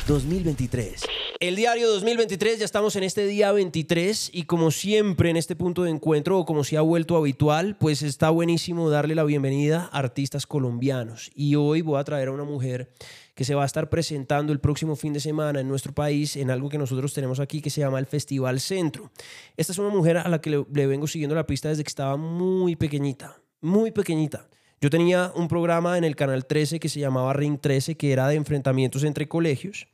2023. 0.08 1.04
El 1.40 1.56
diario 1.56 1.90
2023, 1.90 2.60
ya 2.60 2.66
estamos 2.66 2.96
en 2.96 3.04
este 3.04 3.26
día 3.26 3.52
23 3.52 4.32
y 4.34 4.44
como 4.44 4.72
siempre 4.72 5.30
en 5.30 5.38
este 5.38 5.56
punto 5.56 5.84
de 5.84 5.92
encuentro 5.92 6.40
o 6.40 6.46
como 6.46 6.64
se 6.64 6.78
ha 6.78 6.82
vuelto 6.82 7.16
habitual, 7.16 7.78
pues 7.80 8.02
está 8.02 8.30
buenísimo 8.30 8.90
darle 8.90 9.16
la 9.16 9.24
bienvenida 9.24 9.90
a 9.92 10.00
artistas 10.00 10.46
colombianos. 10.46 11.32
Y 11.36 11.56
hoy 11.56 11.82
voy 11.82 12.00
a 12.00 12.04
traer 12.04 12.28
a 12.28 12.32
una 12.32 12.44
mujer 12.44 12.92
que 13.34 13.46
se 13.46 13.56
va 13.56 13.64
a 13.64 13.66
estar 13.66 13.90
presentando 13.90 14.52
el 14.52 14.60
próximo 14.60 14.96
fin 14.96 15.14
de 15.14 15.20
semana 15.20 15.62
en 15.62 15.68
nuestro 15.68 15.94
país 15.94 16.36
en 16.36 16.52
algo 16.52 16.70
que 16.70 16.78
nosotros 16.78 17.14
tenemos 17.14 17.40
aquí 17.40 17.62
que 17.62 17.70
se 17.70 17.82
llama 17.82 18.00
el 18.00 18.06
Festival 18.06 18.60
Centro. 18.60 19.12
Esta 19.56 19.72
es 19.72 19.78
una 19.78 19.90
mujer 19.90 20.18
a 20.18 20.28
la 20.28 20.42
que 20.42 20.50
le, 20.50 20.66
le 20.74 20.88
vengo 20.88 21.08
siguiendo 21.08 21.36
la 21.36 21.48
pista 21.48 21.70
desde 21.70 21.84
que 21.84 21.90
estaba 21.90 22.18
muy 22.18 22.76
pequeñita, 22.76 23.38
muy 23.62 23.92
pequeñita. 23.92 24.48
Yo 24.84 24.90
tenía 24.90 25.32
un 25.34 25.48
programa 25.48 25.98
en 25.98 26.04
el 26.04 26.18
Canal 26.18 26.46
13 26.46 26.78
que 26.78 26.90
se 26.90 27.00
llamaba 27.00 27.32
Ring 27.32 27.58
13, 27.58 27.96
que 27.96 28.12
era 28.12 28.28
de 28.28 28.36
enfrentamientos 28.36 29.06
entre 29.06 29.30
colegios. 29.30 29.88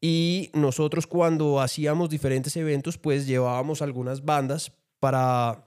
Y 0.00 0.50
nosotros 0.54 1.08
cuando 1.08 1.60
hacíamos 1.60 2.08
diferentes 2.08 2.56
eventos, 2.56 2.98
pues 2.98 3.26
llevábamos 3.26 3.82
algunas 3.82 4.24
bandas 4.24 4.70
para, 5.00 5.66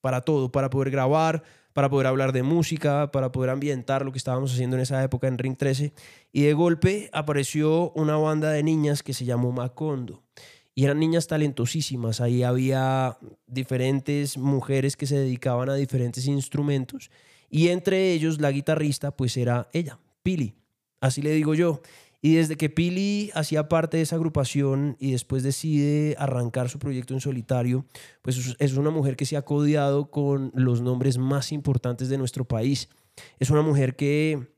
para 0.00 0.20
todo, 0.20 0.52
para 0.52 0.70
poder 0.70 0.92
grabar, 0.92 1.42
para 1.72 1.90
poder 1.90 2.06
hablar 2.06 2.30
de 2.30 2.44
música, 2.44 3.10
para 3.10 3.32
poder 3.32 3.50
ambientar 3.50 4.04
lo 4.04 4.12
que 4.12 4.18
estábamos 4.18 4.52
haciendo 4.52 4.76
en 4.76 4.82
esa 4.82 5.02
época 5.02 5.26
en 5.26 5.36
Ring 5.36 5.56
13. 5.56 5.92
Y 6.32 6.42
de 6.42 6.52
golpe 6.52 7.10
apareció 7.12 7.90
una 7.96 8.16
banda 8.18 8.52
de 8.52 8.62
niñas 8.62 9.02
que 9.02 9.14
se 9.14 9.24
llamó 9.24 9.50
Macondo. 9.50 10.22
Y 10.76 10.84
eran 10.84 11.00
niñas 11.00 11.26
talentosísimas. 11.26 12.20
Ahí 12.20 12.44
había 12.44 13.18
diferentes 13.48 14.38
mujeres 14.38 14.96
que 14.96 15.08
se 15.08 15.16
dedicaban 15.16 15.70
a 15.70 15.74
diferentes 15.74 16.24
instrumentos. 16.28 17.10
Y 17.52 17.68
entre 17.68 18.12
ellos 18.12 18.40
la 18.40 18.50
guitarrista 18.50 19.14
pues 19.14 19.36
era 19.36 19.68
ella, 19.74 19.98
Pili. 20.22 20.54
Así 21.00 21.20
le 21.20 21.32
digo 21.32 21.54
yo. 21.54 21.82
Y 22.22 22.36
desde 22.36 22.56
que 22.56 22.70
Pili 22.70 23.30
hacía 23.34 23.68
parte 23.68 23.98
de 23.98 24.04
esa 24.04 24.16
agrupación 24.16 24.96
y 24.98 25.10
después 25.12 25.42
decide 25.42 26.14
arrancar 26.18 26.70
su 26.70 26.78
proyecto 26.78 27.12
en 27.14 27.20
solitario, 27.20 27.84
pues 28.22 28.56
es- 28.58 28.76
una 28.76 28.90
mujer 28.90 29.16
que 29.16 29.26
se 29.26 29.36
ha 29.36 29.42
codiado 29.44 30.10
con 30.10 30.50
los 30.54 30.80
nombres 30.80 31.18
más 31.18 31.52
importantes 31.52 32.08
de 32.08 32.16
nuestro 32.18 32.46
país. 32.46 32.88
Es 33.38 33.50
una 33.50 33.60
mujer 33.62 33.96
que 33.96 34.48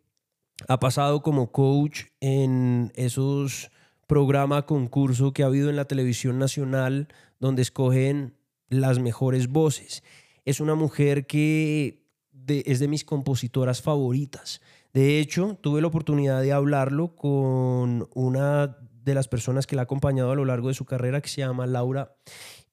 ha 0.68 0.78
pasado 0.78 1.22
como 1.22 1.50
coach 1.50 2.02
en 2.20 2.92
esos 2.94 3.70
programa 4.06 4.66
concurso 4.66 5.32
que 5.32 5.42
ha 5.42 5.46
habido 5.46 5.68
en 5.70 5.76
la 5.76 5.86
televisión 5.86 6.38
nacional 6.38 7.08
donde 7.40 7.62
escogen 7.62 8.34
las 8.68 8.98
mejores 9.00 9.48
voces. 9.48 10.04
Es 10.44 10.60
una 10.60 10.74
mujer 10.74 11.26
que 11.26 12.03
es 12.46 12.78
de 12.80 12.88
mis 12.88 13.04
compositoras 13.04 13.82
favoritas. 13.82 14.60
De 14.92 15.18
hecho, 15.18 15.58
tuve 15.60 15.80
la 15.80 15.88
oportunidad 15.88 16.42
de 16.42 16.52
hablarlo 16.52 17.16
con 17.16 18.08
una 18.14 18.78
de 19.04 19.14
las 19.14 19.28
personas 19.28 19.66
que 19.66 19.76
la 19.76 19.82
ha 19.82 19.84
acompañado 19.84 20.30
a 20.30 20.36
lo 20.36 20.44
largo 20.44 20.68
de 20.68 20.74
su 20.74 20.84
carrera, 20.84 21.20
que 21.20 21.28
se 21.28 21.40
llama 21.40 21.66
Laura. 21.66 22.16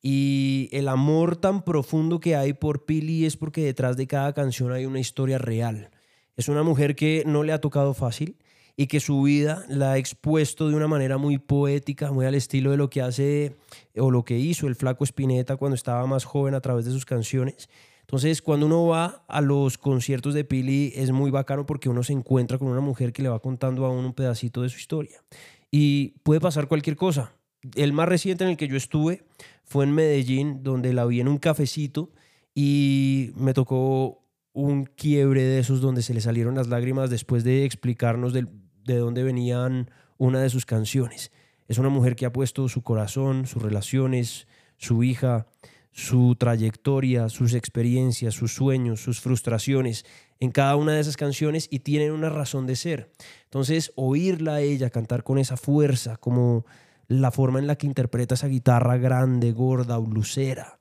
Y 0.01 0.69
el 0.71 0.87
amor 0.87 1.35
tan 1.35 1.63
profundo 1.63 2.19
que 2.19 2.35
hay 2.35 2.53
por 2.53 2.85
Pili 2.85 3.25
es 3.25 3.37
porque 3.37 3.63
detrás 3.63 3.97
de 3.97 4.07
cada 4.07 4.33
canción 4.33 4.71
hay 4.71 4.85
una 4.85 4.99
historia 4.99 5.37
real. 5.37 5.91
Es 6.35 6.47
una 6.47 6.63
mujer 6.63 6.95
que 6.95 7.23
no 7.25 7.43
le 7.43 7.53
ha 7.53 7.61
tocado 7.61 7.93
fácil 7.93 8.37
y 8.75 8.87
que 8.87 8.99
su 8.99 9.21
vida 9.21 9.63
la 9.67 9.93
ha 9.93 9.97
expuesto 9.97 10.69
de 10.69 10.75
una 10.75 10.87
manera 10.87 11.17
muy 11.17 11.37
poética, 11.37 12.11
muy 12.11 12.25
al 12.25 12.35
estilo 12.35 12.71
de 12.71 12.77
lo 12.77 12.89
que 12.89 13.01
hace 13.01 13.55
o 13.97 14.09
lo 14.09 14.23
que 14.23 14.39
hizo 14.39 14.67
el 14.67 14.75
flaco 14.75 15.03
Spinetta 15.03 15.57
cuando 15.57 15.75
estaba 15.75 16.05
más 16.07 16.23
joven 16.25 16.55
a 16.55 16.61
través 16.61 16.85
de 16.85 16.91
sus 16.91 17.05
canciones. 17.05 17.69
Entonces, 18.11 18.41
cuando 18.41 18.65
uno 18.65 18.87
va 18.87 19.23
a 19.29 19.39
los 19.39 19.77
conciertos 19.77 20.33
de 20.33 20.43
Pili 20.43 20.91
es 20.97 21.11
muy 21.11 21.31
bacano 21.31 21.65
porque 21.65 21.87
uno 21.87 22.03
se 22.03 22.11
encuentra 22.11 22.57
con 22.57 22.67
una 22.67 22.81
mujer 22.81 23.13
que 23.13 23.21
le 23.23 23.29
va 23.29 23.39
contando 23.39 23.85
a 23.85 23.89
uno 23.89 24.05
un 24.07 24.13
pedacito 24.13 24.63
de 24.63 24.67
su 24.67 24.77
historia. 24.77 25.23
Y 25.71 26.09
puede 26.23 26.41
pasar 26.41 26.67
cualquier 26.67 26.97
cosa. 26.97 27.31
El 27.73 27.93
más 27.93 28.09
reciente 28.09 28.43
en 28.43 28.49
el 28.49 28.57
que 28.57 28.67
yo 28.67 28.75
estuve 28.75 29.23
fue 29.63 29.85
en 29.85 29.93
Medellín, 29.93 30.61
donde 30.61 30.91
la 30.91 31.05
vi 31.05 31.21
en 31.21 31.29
un 31.29 31.37
cafecito 31.37 32.11
y 32.53 33.31
me 33.37 33.53
tocó 33.53 34.25
un 34.51 34.83
quiebre 34.83 35.43
de 35.43 35.59
esos 35.59 35.79
donde 35.79 36.01
se 36.01 36.13
le 36.13 36.19
salieron 36.19 36.55
las 36.55 36.67
lágrimas 36.67 37.09
después 37.09 37.45
de 37.45 37.63
explicarnos 37.63 38.33
del- 38.33 38.49
de 38.83 38.97
dónde 38.97 39.23
venían 39.23 39.89
una 40.17 40.41
de 40.41 40.49
sus 40.49 40.65
canciones. 40.65 41.31
Es 41.69 41.77
una 41.77 41.87
mujer 41.87 42.17
que 42.17 42.25
ha 42.25 42.33
puesto 42.33 42.67
su 42.67 42.81
corazón, 42.81 43.47
sus 43.47 43.63
relaciones, 43.63 44.49
su 44.75 45.01
hija, 45.01 45.47
su 45.91 46.35
trayectoria, 46.35 47.29
sus 47.29 47.53
experiencias, 47.53 48.33
sus 48.33 48.53
sueños, 48.53 49.01
sus 49.01 49.19
frustraciones 49.19 50.05
en 50.39 50.51
cada 50.51 50.75
una 50.75 50.93
de 50.93 51.01
esas 51.01 51.17
canciones 51.17 51.67
y 51.69 51.79
tienen 51.79 52.11
una 52.11 52.29
razón 52.29 52.65
de 52.65 52.75
ser. 52.75 53.11
Entonces, 53.43 53.91
oírla 53.95 54.55
a 54.55 54.61
ella 54.61 54.89
cantar 54.89 55.23
con 55.23 55.37
esa 55.37 55.57
fuerza, 55.57 56.17
como 56.17 56.65
la 57.07 57.31
forma 57.31 57.59
en 57.59 57.67
la 57.67 57.75
que 57.75 57.87
interpreta 57.87 58.35
esa 58.35 58.47
guitarra 58.47 58.97
grande, 58.97 59.51
gorda, 59.51 59.97
blusera, 59.97 60.79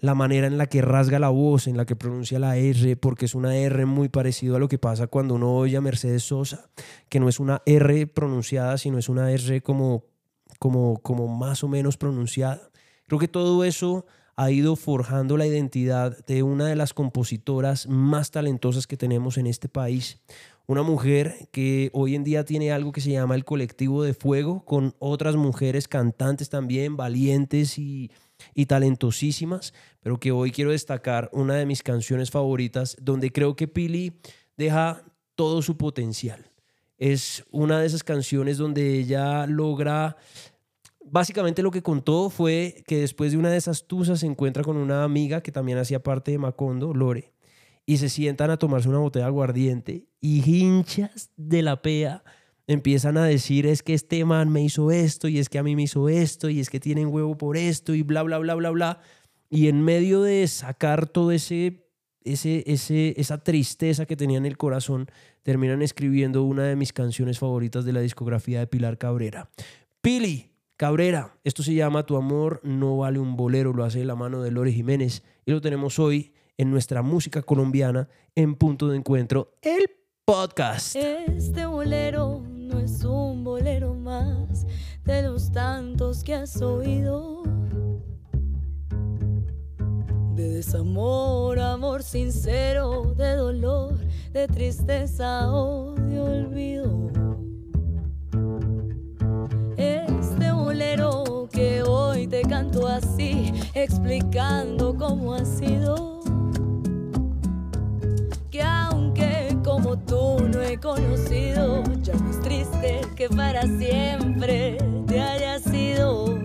la 0.00 0.14
manera 0.14 0.46
en 0.46 0.58
la 0.58 0.66
que 0.66 0.82
rasga 0.82 1.18
la 1.18 1.28
voz, 1.28 1.66
en 1.66 1.76
la 1.76 1.84
que 1.84 1.96
pronuncia 1.96 2.38
la 2.38 2.56
R, 2.56 2.96
porque 2.96 3.26
es 3.26 3.34
una 3.34 3.56
R 3.56 3.86
muy 3.86 4.08
parecido 4.08 4.56
a 4.56 4.58
lo 4.58 4.68
que 4.68 4.78
pasa 4.78 5.06
cuando 5.06 5.34
uno 5.34 5.54
oye 5.54 5.76
a 5.76 5.80
Mercedes 5.80 6.24
Sosa, 6.24 6.70
que 7.08 7.20
no 7.20 7.28
es 7.28 7.40
una 7.40 7.62
R 7.66 8.06
pronunciada, 8.06 8.78
sino 8.78 8.98
es 8.98 9.08
una 9.08 9.30
R 9.30 9.62
como, 9.62 10.04
como, 10.58 10.98
como 10.98 11.28
más 11.28 11.62
o 11.62 11.68
menos 11.68 11.96
pronunciada. 11.96 12.70
Creo 13.06 13.18
que 13.18 13.28
todo 13.28 13.64
eso 13.64 14.06
ha 14.36 14.50
ido 14.50 14.76
forjando 14.76 15.36
la 15.36 15.46
identidad 15.46 16.24
de 16.26 16.42
una 16.42 16.66
de 16.66 16.76
las 16.76 16.92
compositoras 16.92 17.86
más 17.86 18.30
talentosas 18.30 18.86
que 18.86 18.96
tenemos 18.96 19.38
en 19.38 19.46
este 19.46 19.68
país. 19.68 20.20
Una 20.66 20.82
mujer 20.82 21.48
que 21.52 21.90
hoy 21.92 22.14
en 22.14 22.24
día 22.24 22.44
tiene 22.44 22.72
algo 22.72 22.90
que 22.90 23.02
se 23.02 23.10
llama 23.10 23.34
el 23.34 23.44
colectivo 23.44 24.02
de 24.02 24.14
fuego, 24.14 24.64
con 24.64 24.94
otras 24.98 25.36
mujeres 25.36 25.88
cantantes 25.88 26.48
también, 26.48 26.96
valientes 26.96 27.78
y, 27.78 28.10
y 28.54 28.66
talentosísimas, 28.66 29.74
pero 30.00 30.18
que 30.18 30.32
hoy 30.32 30.50
quiero 30.50 30.70
destacar 30.70 31.28
una 31.32 31.54
de 31.54 31.66
mis 31.66 31.82
canciones 31.82 32.30
favoritas, 32.30 32.96
donde 33.00 33.30
creo 33.30 33.56
que 33.56 33.68
Pili 33.68 34.18
deja 34.56 35.04
todo 35.34 35.62
su 35.62 35.76
potencial. 35.76 36.50
Es 36.96 37.44
una 37.50 37.80
de 37.80 37.86
esas 37.86 38.02
canciones 38.02 38.56
donde 38.56 38.98
ella 38.98 39.46
logra 39.46 40.16
básicamente 41.04 41.62
lo 41.62 41.70
que 41.70 41.82
contó 41.82 42.30
fue 42.30 42.82
que 42.86 42.98
después 42.98 43.32
de 43.32 43.38
una 43.38 43.50
de 43.50 43.56
esas 43.56 43.86
tusas 43.86 44.20
se 44.20 44.26
encuentra 44.26 44.62
con 44.62 44.76
una 44.76 45.04
amiga 45.04 45.42
que 45.42 45.52
también 45.52 45.78
hacía 45.78 46.02
parte 46.02 46.30
de 46.30 46.38
Macondo, 46.38 46.94
Lore, 46.94 47.32
y 47.86 47.98
se 47.98 48.08
sientan 48.08 48.50
a 48.50 48.56
tomarse 48.56 48.88
una 48.88 48.98
botella 48.98 49.26
de 49.26 49.28
aguardiente 49.28 50.06
y 50.20 50.42
hinchas 50.48 51.30
de 51.36 51.62
la 51.62 51.82
pea 51.82 52.24
empiezan 52.66 53.16
a 53.18 53.24
decir 53.24 53.66
es 53.66 53.82
que 53.82 53.94
este 53.94 54.24
man 54.24 54.50
me 54.50 54.62
hizo 54.62 54.90
esto 54.90 55.28
y 55.28 55.38
es 55.38 55.48
que 55.48 55.58
a 55.58 55.62
mí 55.62 55.76
me 55.76 55.82
hizo 55.82 56.08
esto 56.08 56.48
y 56.48 56.60
es 56.60 56.70
que 56.70 56.80
tienen 56.80 57.08
huevo 57.08 57.36
por 57.36 57.56
esto 57.56 57.94
y 57.94 58.02
bla, 58.02 58.22
bla, 58.22 58.38
bla, 58.38 58.54
bla, 58.54 58.70
bla. 58.70 59.00
Y 59.50 59.68
en 59.68 59.82
medio 59.82 60.22
de 60.22 60.46
sacar 60.48 61.06
todo 61.06 61.30
ese, 61.30 61.86
ese, 62.22 62.64
ese, 62.66 63.14
esa 63.18 63.44
tristeza 63.44 64.06
que 64.06 64.16
tenía 64.16 64.38
en 64.38 64.46
el 64.46 64.56
corazón, 64.56 65.08
terminan 65.42 65.82
escribiendo 65.82 66.42
una 66.42 66.64
de 66.64 66.76
mis 66.76 66.92
canciones 66.92 67.38
favoritas 67.38 67.84
de 67.84 67.92
la 67.92 68.00
discografía 68.00 68.60
de 68.60 68.66
Pilar 68.66 68.96
Cabrera. 68.96 69.50
Pili, 70.00 70.53
Cabrera, 70.76 71.38
esto 71.44 71.62
se 71.62 71.72
llama 71.72 72.04
Tu 72.04 72.16
amor 72.16 72.60
no 72.64 72.96
vale 72.96 73.20
un 73.20 73.36
bolero, 73.36 73.72
lo 73.72 73.84
hace 73.84 74.04
la 74.04 74.16
mano 74.16 74.42
de 74.42 74.50
Lore 74.50 74.72
Jiménez 74.72 75.22
y 75.46 75.52
lo 75.52 75.60
tenemos 75.60 76.00
hoy 76.00 76.32
en 76.58 76.72
nuestra 76.72 77.00
música 77.00 77.42
colombiana 77.42 78.08
en 78.34 78.56
punto 78.56 78.88
de 78.88 78.96
encuentro, 78.96 79.52
el 79.62 79.88
podcast. 80.24 80.96
Este 80.96 81.64
bolero 81.64 82.42
no 82.48 82.80
es 82.80 83.04
un 83.04 83.44
bolero 83.44 83.94
más 83.94 84.66
de 85.04 85.22
los 85.22 85.52
tantos 85.52 86.24
que 86.24 86.34
has 86.34 86.60
oído. 86.60 87.44
De 90.34 90.48
desamor, 90.54 91.60
amor 91.60 92.02
sincero, 92.02 93.14
de 93.16 93.36
dolor, 93.36 93.96
de 94.32 94.48
tristeza 94.48 95.52
o 95.52 95.94
de 95.94 96.18
olvido. 96.18 97.23
Que 101.50 101.82
hoy 101.82 102.28
te 102.28 102.42
canto 102.42 102.86
así, 102.86 103.52
explicando 103.74 104.94
cómo 104.96 105.34
ha 105.34 105.44
sido. 105.44 106.20
Que 108.48 108.62
aunque 108.62 109.56
como 109.64 109.98
tú 109.98 110.38
no 110.48 110.62
he 110.62 110.78
conocido, 110.78 111.82
ya 112.00 112.14
no 112.14 112.30
es 112.30 112.40
triste 112.42 113.00
que 113.16 113.28
para 113.28 113.62
siempre 113.62 114.78
te 115.08 115.20
haya 115.20 115.58
sido. 115.58 116.38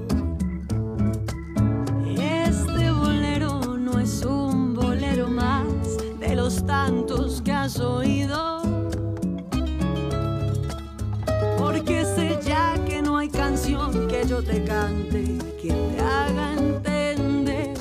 Este 2.18 2.92
bolero 2.92 3.78
no 3.78 4.00
es 4.00 4.26
un 4.26 4.74
bolero 4.74 5.28
más 5.28 5.68
de 6.20 6.36
los 6.36 6.66
tantos 6.66 7.44
que 7.44 7.52
has 7.52 7.80
oído. 7.80 8.59
que 14.22 14.28
yo 14.28 14.44
te 14.44 14.64
cante, 14.64 15.38
que 15.62 15.70
te 15.70 16.02
haga 16.02 16.54
entender. 16.54 17.74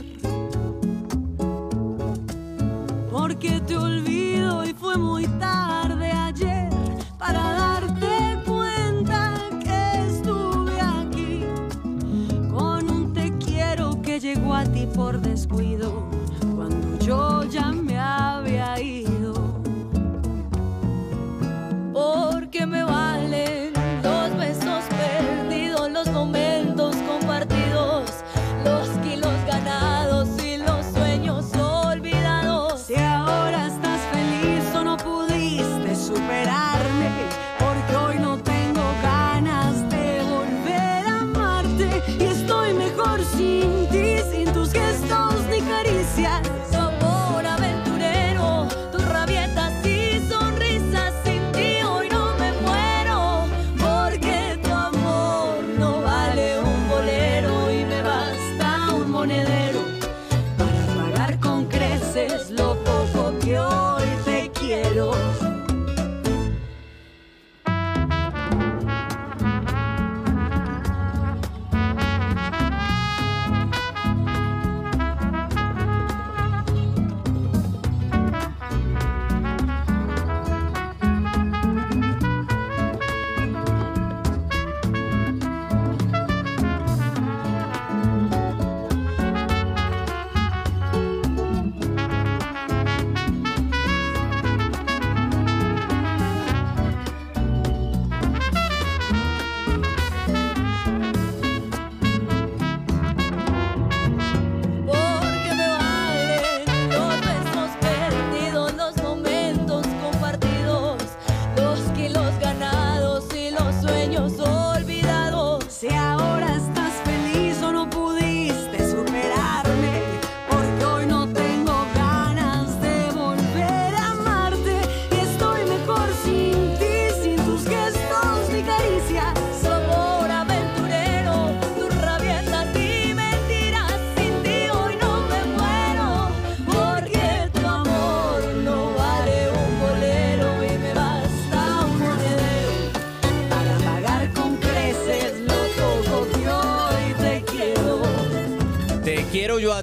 Porque 3.11 3.61
te 3.61 3.77
olvido 3.77 4.65
y 4.65 4.73
fue 4.73 4.97
muy 4.97 5.27
tarde 5.39 6.11
ayer 6.11 6.71
para 7.19 7.41
darte 7.41 8.39
cuenta 8.47 9.35
que 9.65 10.07
estuve 10.07 10.81
aquí 10.81 11.45
con 12.51 12.89
un 12.89 13.13
te 13.13 13.33
quiero 13.39 14.01
que 14.01 14.21
llegó 14.21 14.55
a 14.55 14.65
ti 14.65 14.87
por 14.95 15.21
descuido 15.21 16.09
cuando 16.55 16.99
yo 17.05 17.45
ya 17.45 17.73
me 17.73 17.99
había 17.99 18.81
ido. 18.81 19.35
Porque 21.93 22.65
me 22.65 22.85
va 22.85 23.18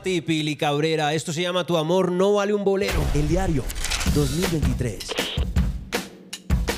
ti, 0.06 0.22
Pili 0.22 0.56
Cabrera. 0.56 1.16
Esto 1.16 1.34
se 1.34 1.42
llama 1.42 1.66
Tu 1.66 1.76
amor 1.76 2.12
no 2.12 2.34
vale 2.34 2.54
un 2.54 2.64
bolero. 2.64 3.04
El 3.16 3.28
diario 3.28 3.64
2023. 4.14 5.04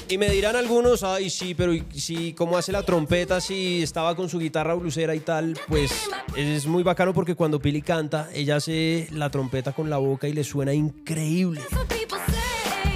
Y 0.08 0.18
me 0.18 0.30
dirán 0.30 0.56
algunos, 0.56 1.04
ay, 1.04 1.30
sí, 1.30 1.54
pero 1.54 1.74
¿y 1.74 1.84
si 1.94 2.32
cómo 2.32 2.58
hace 2.58 2.72
la 2.72 2.84
trompeta 2.84 3.41
si 3.41 3.84
estaba 3.84 4.16
con 4.16 4.30
su 4.30 4.40
guitarra 4.40 4.76
blusera 4.76 5.14
y 5.14 5.20
tal, 5.20 5.60
pues 5.68 5.91
es 6.38 6.68
muy 6.68 6.84
bacano 6.84 7.14
porque 7.14 7.36
cuando 7.36 7.60
Pili 7.60 7.82
canta, 7.82 8.30
ella 8.34 8.56
hace 8.56 9.10
la 9.12 9.30
trompeta 9.30 9.74
con 9.74 9.90
la 9.90 9.98
boca 9.98 10.30
y 10.30 10.34
le 10.34 10.45
suena 10.45 10.74
increíble. 10.74 11.60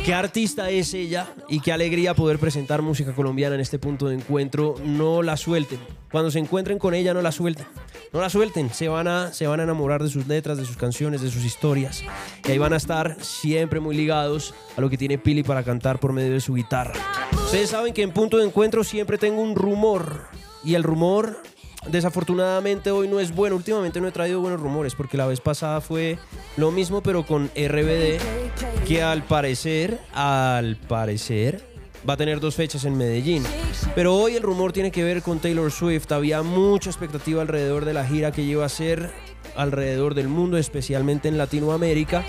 Qué 0.06 0.14
artista 0.14 0.70
es 0.70 0.94
ella 0.94 1.28
y 1.50 1.60
qué 1.60 1.74
alegría 1.74 2.14
poder 2.14 2.40
presentar 2.40 2.82
música 2.82 3.14
colombiana 3.14 3.56
en 3.56 3.62
este 3.62 3.80
punto 3.80 4.08
de 4.08 4.16
encuentro. 4.16 4.76
No 4.86 5.24
la 5.24 5.36
suelten. 5.36 5.80
Cuando 6.10 6.32
se 6.32 6.40
encuentren 6.40 6.80
con 6.80 6.94
ella, 6.94 7.14
no 7.14 7.22
la 7.22 7.34
suelten. 7.34 7.66
No 8.14 8.20
la 8.20 8.30
suelten. 8.30 8.74
Se 8.74 8.90
van 8.90 9.08
a, 9.08 9.32
se 9.32 9.48
van 9.48 9.62
a 9.62 9.64
enamorar 9.64 10.04
de 10.04 10.10
sus 10.10 10.28
letras, 10.28 10.58
de 10.58 10.66
sus 10.66 10.76
canciones, 10.76 11.22
de 11.22 11.32
sus 11.32 11.46
historias. 11.46 12.04
Y 12.46 12.52
ahí 12.52 12.58
van 12.58 12.74
a 12.74 12.78
estar 12.78 13.16
siempre 13.24 13.80
muy 13.80 13.96
ligados 13.96 14.54
a 14.76 14.82
lo 14.82 14.90
que 14.90 14.98
tiene 14.98 15.18
Pili 15.18 15.44
para 15.44 15.64
cantar 15.64 16.00
por 16.00 16.12
medio 16.12 16.34
de 16.34 16.42
su 16.42 16.54
guitarra. 16.54 16.94
Ustedes 17.32 17.70
saben 17.70 17.94
que 17.94 18.02
en 18.02 18.12
punto 18.12 18.38
de 18.38 18.46
encuentro 18.46 18.84
siempre 18.84 19.18
tengo 19.18 19.42
un 19.42 19.56
rumor. 19.56 20.28
Y 20.62 20.76
el 20.76 20.84
rumor, 20.84 21.42
desafortunadamente, 21.88 22.92
hoy 22.92 23.08
no 23.08 23.22
es 23.22 23.34
bueno. 23.34 23.56
Últimamente 23.56 24.02
no 24.02 24.10
he 24.10 24.12
traído 24.12 24.42
buenos 24.42 24.60
rumores 24.60 24.94
porque 24.94 25.16
la 25.16 25.26
vez 25.26 25.40
pasada 25.40 25.80
fue 25.80 26.20
lo 26.58 26.72
mismo, 26.72 27.02
pero 27.02 27.26
con 27.26 27.46
RBD, 27.56 28.20
que 28.88 29.02
al 29.02 29.24
parecer, 29.24 30.02
al 30.14 30.76
parecer, 30.76 31.71
va 32.08 32.14
a 32.14 32.18
tener 32.18 32.40
dos 32.40 32.56
fechas 32.56 32.86
en 32.86 32.98
Medellín. 32.98 33.44
Pero 33.96 34.16
hoy 34.16 34.36
el 34.36 34.44
rumor 34.44 34.74
tiene 34.74 34.92
que 34.92 35.04
ver 35.04 35.22
con 35.22 35.40
Taylor 35.40 35.72
Swift. 35.72 36.12
Había 36.12 36.42
mucha 36.42 36.90
expectativa 36.90 37.42
alrededor 37.42 37.86
de 37.86 37.94
la 37.94 38.06
gira 38.06 38.32
que 38.32 38.46
lleva 38.46 38.64
a 38.64 38.68
hacer 38.68 39.12
alrededor 39.56 40.16
del 40.16 40.28
mundo, 40.28 40.58
especialmente 40.58 41.28
en 41.28 41.38
Latinoamérica. 41.38 42.24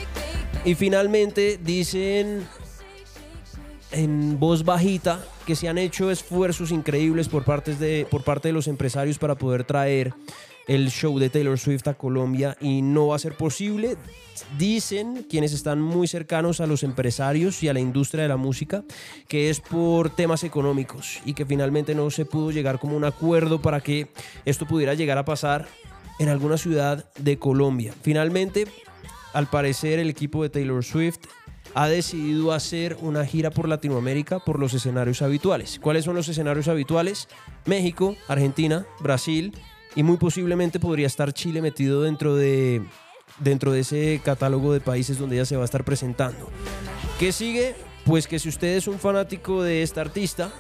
Y 0.65 0.75
finalmente 0.75 1.59
dicen 1.63 2.47
en 3.91 4.39
voz 4.39 4.65
bajita 4.65 5.21
que 5.47 5.55
se 5.55 5.69
han 5.69 5.79
hecho 5.79 6.11
esfuerzos 6.11 6.71
increíbles 6.71 7.29
por, 7.29 7.45
de, 7.65 8.07
por 8.11 8.25
parte 8.25 8.49
de 8.49 8.55
los 8.55 8.67
empresarios 8.67 9.19
para 9.19 9.35
poder 9.35 9.65
traer 9.65 10.15
el 10.67 10.91
show 10.91 11.19
de 11.19 11.31
Taylor 11.31 11.59
Swift 11.59 11.89
a 11.89 11.95
Colombia 11.95 12.57
y 12.61 12.83
no 12.83 13.09
va 13.09 13.17
a 13.17 13.19
ser 13.19 13.37
posible. 13.37 13.97
Dicen 14.59 15.27
quienes 15.29 15.53
están 15.53 15.81
muy 15.81 16.09
cercanos 16.09 16.61
a 16.61 16.67
los 16.67 16.83
empresarios 16.83 17.63
y 17.63 17.69
a 17.69 17.73
la 17.73 17.81
industria 17.81 18.23
de 18.23 18.29
la 18.29 18.37
música 18.37 18.85
que 19.29 19.51
es 19.51 19.61
por 19.61 20.11
temas 20.11 20.45
económicos 20.45 21.21
y 21.25 21.35
que 21.35 21.47
finalmente 21.47 21.95
no 21.95 22.11
se 22.11 22.25
pudo 22.25 22.51
llegar 22.51 22.79
como 22.79 22.97
un 22.97 23.05
acuerdo 23.05 23.61
para 23.61 23.81
que 23.81 24.09
esto 24.45 24.67
pudiera 24.67 24.95
llegar 24.95 25.19
a 25.19 25.25
pasar 25.25 25.67
en 26.19 26.29
alguna 26.29 26.57
ciudad 26.57 27.13
de 27.19 27.39
Colombia. 27.39 27.95
Finalmente, 28.03 28.67
al 29.33 29.49
parecer 29.49 29.99
el 29.99 30.11
equipo 30.11 30.43
de 30.43 30.51
Taylor 30.51 30.85
Swift 30.85 31.19
ha 31.75 31.89
decidido 31.89 32.53
hacer 32.53 32.99
una 33.01 33.25
gira 33.25 33.51
por 33.51 33.69
Latinoamérica 33.69 34.41
por 34.41 34.59
los 34.59 34.75
escenarios 34.75 35.23
habituales. 35.23 35.79
¿Cuáles 35.81 36.05
son 36.05 36.15
los 36.15 36.29
escenarios 36.29 36.69
habituales? 36.69 37.29
México, 37.65 38.17
Argentina, 38.29 38.87
Brasil 39.01 39.55
y 39.95 40.03
muy 40.03 40.17
posiblemente 40.17 40.81
podría 40.81 41.07
estar 41.07 41.33
Chile 41.33 41.63
metido 41.63 42.03
dentro 42.03 42.35
de, 42.37 42.83
dentro 43.39 43.73
de 43.73 43.81
ese 43.81 44.21
catálogo 44.25 44.73
de 44.73 44.81
países 44.81 45.19
donde 45.19 45.37
ella 45.37 45.45
se 45.45 45.57
va 45.57 45.63
a 45.63 45.65
estar 45.65 45.85
presentando. 45.85 46.51
¿Qué 47.19 47.33
sigue? 47.33 47.75
Pues 48.05 48.27
que 48.27 48.39
si 48.39 48.49
usted 48.49 48.77
es 48.77 48.89
un 48.89 48.99
fanático 48.99 49.63
de 49.63 49.83
esta 49.83 50.01
artista, 50.01 50.51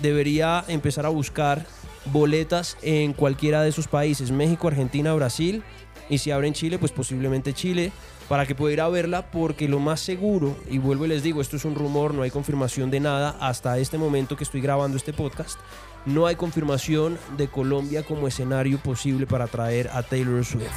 debería 0.00 0.64
empezar 0.68 1.06
a 1.06 1.10
buscar 1.10 1.64
boletas 2.06 2.76
en 2.82 3.12
cualquiera 3.12 3.62
de 3.62 3.68
esos 3.68 3.86
países, 3.86 4.30
México, 4.30 4.68
Argentina, 4.68 5.14
Brasil, 5.14 5.62
y 6.08 6.18
si 6.18 6.30
abre 6.30 6.48
en 6.48 6.54
Chile, 6.54 6.78
pues 6.78 6.92
posiblemente 6.92 7.52
Chile, 7.52 7.92
para 8.28 8.46
que 8.46 8.54
pueda 8.54 8.72
ir 8.72 8.80
a 8.80 8.88
verla, 8.88 9.30
porque 9.30 9.68
lo 9.68 9.78
más 9.78 10.00
seguro, 10.00 10.56
y 10.70 10.78
vuelvo 10.78 11.04
y 11.04 11.08
les 11.08 11.22
digo, 11.22 11.40
esto 11.40 11.56
es 11.56 11.64
un 11.64 11.74
rumor, 11.74 12.14
no 12.14 12.22
hay 12.22 12.30
confirmación 12.30 12.90
de 12.90 13.00
nada 13.00 13.36
hasta 13.40 13.78
este 13.78 13.98
momento 13.98 14.36
que 14.36 14.44
estoy 14.44 14.60
grabando 14.60 14.96
este 14.96 15.12
podcast, 15.12 15.58
no 16.06 16.26
hay 16.26 16.36
confirmación 16.36 17.18
de 17.36 17.48
Colombia 17.48 18.02
como 18.02 18.26
escenario 18.26 18.78
posible 18.78 19.26
para 19.26 19.46
traer 19.46 19.88
a 19.92 20.02
Taylor 20.02 20.44
Swift. 20.44 20.70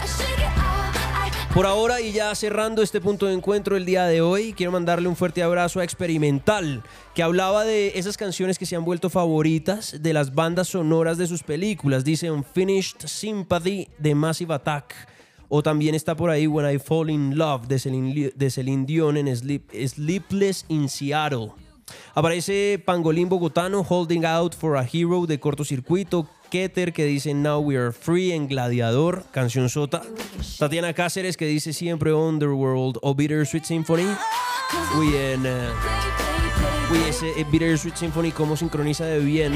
Por 1.55 1.65
ahora 1.65 2.01
y 2.01 2.11
ya 2.11 2.35
cerrando 2.35 2.81
este 2.81 2.99
punto 2.99 3.27
de 3.27 3.33
encuentro 3.33 3.77
el 3.77 3.85
día 3.85 4.03
de 4.07 4.19
hoy, 4.19 4.51
quiero 4.51 4.73
mandarle 4.73 5.07
un 5.07 5.15
fuerte 5.15 5.41
abrazo 5.41 5.79
a 5.79 5.85
Experimental, 5.85 6.83
que 7.13 7.23
hablaba 7.23 7.63
de 7.63 7.93
esas 7.95 8.17
canciones 8.17 8.59
que 8.59 8.65
se 8.65 8.75
han 8.75 8.83
vuelto 8.83 9.09
favoritas 9.09 9.95
de 10.01 10.11
las 10.11 10.35
bandas 10.35 10.67
sonoras 10.67 11.17
de 11.17 11.27
sus 11.27 11.43
películas. 11.43 12.03
Dice 12.03 12.29
Unfinished 12.29 13.07
Sympathy 13.07 13.87
de 13.97 14.15
Massive 14.15 14.53
Attack. 14.53 15.14
O 15.49 15.61
también 15.63 15.95
está 15.95 16.15
por 16.15 16.29
ahí 16.29 16.47
When 16.47 16.69
I 16.73 16.79
Fall 16.79 17.09
in 17.09 17.37
Love 17.37 17.67
de 17.67 17.79
Celine, 17.79 18.13
Li- 18.13 18.31
de 18.35 18.49
Celine 18.49 18.85
Dion 18.85 19.17
en 19.17 19.27
Sleep- 19.35 19.69
Sleepless 19.87 20.65
in 20.69 20.89
Seattle. 20.89 21.51
Aparece 22.15 22.81
Pangolín 22.83 23.29
Bogotano, 23.29 23.85
Holding 23.87 24.25
Out 24.25 24.55
for 24.55 24.77
a 24.77 24.83
Hero 24.91 25.25
de 25.27 25.39
cortocircuito. 25.39 26.27
Keter 26.49 26.93
que 26.93 27.05
dice 27.05 27.33
Now 27.33 27.59
We 27.59 27.75
Are 27.77 27.91
Free 27.91 28.31
en 28.31 28.47
Gladiador, 28.47 29.25
canción 29.31 29.67
sota. 29.67 30.01
Tatiana 30.59 30.93
Cáceres 30.93 31.37
que 31.37 31.45
dice 31.47 31.73
siempre 31.73 32.13
Underworld 32.13 32.97
o 33.01 33.13
Bittersweet 33.15 33.63
Symphony. 33.65 34.05
Uy, 34.97 35.07
en. 35.15 35.45
eh, 35.45 35.69
uy, 36.91 36.99
ese 37.09 37.29
eh, 37.39 37.45
Bittersweet 37.51 37.95
Symphony, 37.95 38.31
cómo 38.31 38.55
sincroniza 38.55 39.05
de 39.05 39.19
bien. 39.19 39.53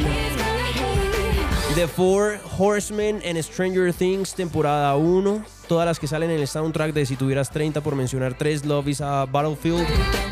The 1.75 1.87
Four 1.87 2.39
Horsemen 2.57 3.21
en 3.23 3.41
Stranger 3.41 3.93
Things, 3.93 4.33
temporada 4.33 4.95
1. 4.95 5.43
Todas 5.67 5.85
las 5.85 5.99
que 5.99 6.07
salen 6.07 6.31
en 6.31 6.39
el 6.39 6.47
soundtrack 6.47 6.93
de 6.93 7.05
Si 7.05 7.15
tuvieras 7.15 7.51
30, 7.51 7.81
por 7.81 7.95
mencionar 7.95 8.35
tres: 8.37 8.65
Love 8.65 8.87
is 8.87 9.01
a 9.01 9.25
Battlefield, 9.25 9.85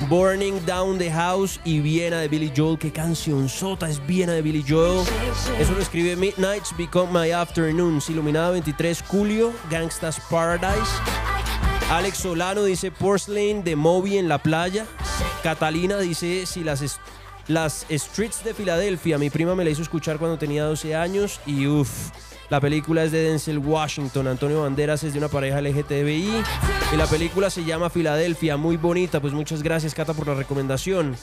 Burning 0.09 0.65
Down 0.65 0.97
the 0.97 1.11
House 1.11 1.59
y 1.63 1.79
Viena 1.79 2.19
de 2.19 2.27
Billy 2.27 2.51
Joel. 2.55 2.79
Qué 2.79 2.91
canción 2.91 3.47
sota 3.47 3.87
es 3.87 4.05
Viena 4.05 4.33
de 4.33 4.41
Billy 4.41 4.65
Joel. 4.67 5.05
Eso 5.59 5.73
lo 5.73 5.79
escribe 5.79 6.15
Midnights 6.15 6.75
Become 6.75 7.11
My 7.13 7.31
Afternoons. 7.31 8.09
Iluminada 8.09 8.49
23, 8.51 9.03
Julio, 9.07 9.53
Gangsta's 9.69 10.19
Paradise. 10.29 10.91
Alex 11.91 12.17
Solano 12.17 12.63
dice 12.63 12.91
Porcelain 12.91 13.63
de 13.63 13.75
Moby 13.75 14.17
en 14.17 14.27
la 14.27 14.39
playa. 14.39 14.85
Catalina 15.43 15.97
dice 15.99 16.45
si 16.45 16.63
las, 16.63 16.81
las 17.47 17.85
streets 17.89 18.43
de 18.43 18.53
Filadelfia. 18.53 19.17
Mi 19.17 19.29
prima 19.29 19.55
me 19.55 19.63
la 19.63 19.69
hizo 19.69 19.81
escuchar 19.81 20.17
cuando 20.17 20.37
tenía 20.37 20.63
12 20.63 20.95
años 20.95 21.39
y 21.45 21.67
uff. 21.67 22.11
La 22.49 22.61
película 22.61 23.03
es 23.03 23.11
de 23.11 23.23
Denzel 23.23 23.57
Washington. 23.57 24.27
Antonio 24.27 24.61
Banderas 24.61 25.03
es 25.03 25.11
de 25.11 25.19
una 25.19 25.27
pareja 25.27 25.59
LGTBI. 25.61 26.43
Y 26.93 26.95
la 26.95 27.05
película 27.05 27.49
se 27.49 27.65
llama 27.65 27.89
Filadelfia. 27.89 28.55
Muy 28.55 28.77
bonita. 28.77 29.19
Pues 29.19 29.33
muchas 29.33 29.61
gracias, 29.61 29.93
Cata, 29.93 30.13
por 30.13 30.27
la 30.27 30.33
recomendación. 30.33 31.17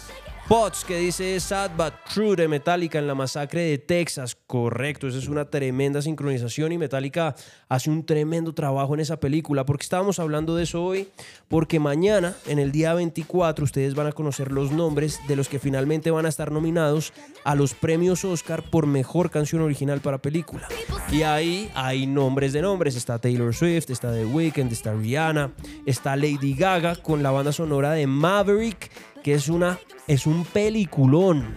Potts, 0.48 0.84
que 0.84 0.98
dice 0.98 1.40
Sad 1.40 1.70
But 1.74 1.94
True 2.12 2.36
de 2.36 2.48
Metallica 2.48 2.98
en 2.98 3.06
la 3.06 3.14
masacre 3.14 3.62
de 3.62 3.78
Texas. 3.78 4.36
Correcto, 4.46 5.08
esa 5.08 5.16
es 5.16 5.28
una 5.28 5.46
tremenda 5.46 6.02
sincronización 6.02 6.72
y 6.72 6.76
Metallica 6.76 7.34
hace 7.66 7.88
un 7.88 8.04
tremendo 8.04 8.52
trabajo 8.52 8.92
en 8.92 9.00
esa 9.00 9.18
película. 9.18 9.64
porque 9.64 9.84
estábamos 9.84 10.18
hablando 10.18 10.54
de 10.54 10.64
eso 10.64 10.84
hoy? 10.84 11.08
Porque 11.48 11.80
mañana, 11.80 12.34
en 12.46 12.58
el 12.58 12.72
día 12.72 12.92
24, 12.92 13.64
ustedes 13.64 13.94
van 13.94 14.06
a 14.06 14.12
conocer 14.12 14.52
los 14.52 14.70
nombres 14.70 15.18
de 15.28 15.36
los 15.36 15.48
que 15.48 15.58
finalmente 15.58 16.10
van 16.10 16.26
a 16.26 16.28
estar 16.28 16.52
nominados 16.52 17.14
a 17.44 17.54
los 17.54 17.72
premios 17.72 18.22
Oscar 18.26 18.62
por 18.68 18.86
mejor 18.86 19.30
canción 19.30 19.62
original 19.62 20.00
para 20.00 20.18
película. 20.18 20.68
Y 21.10 21.22
ahí 21.22 21.70
hay 21.74 22.06
nombres 22.06 22.52
de 22.52 22.60
nombres. 22.60 22.96
Está 22.96 23.18
Taylor 23.18 23.54
Swift, 23.54 23.88
está 23.88 24.12
The 24.12 24.26
Weeknd, 24.26 24.70
está 24.70 24.92
Rihanna, 24.92 25.52
está 25.86 26.16
Lady 26.16 26.54
Gaga 26.54 26.96
con 26.96 27.22
la 27.22 27.30
banda 27.30 27.52
sonora 27.52 27.92
de 27.92 28.06
Maverick, 28.06 28.90
que 29.24 29.32
es 29.32 29.48
una 29.48 29.80
es 30.06 30.26
un 30.26 30.44
peliculón. 30.44 31.54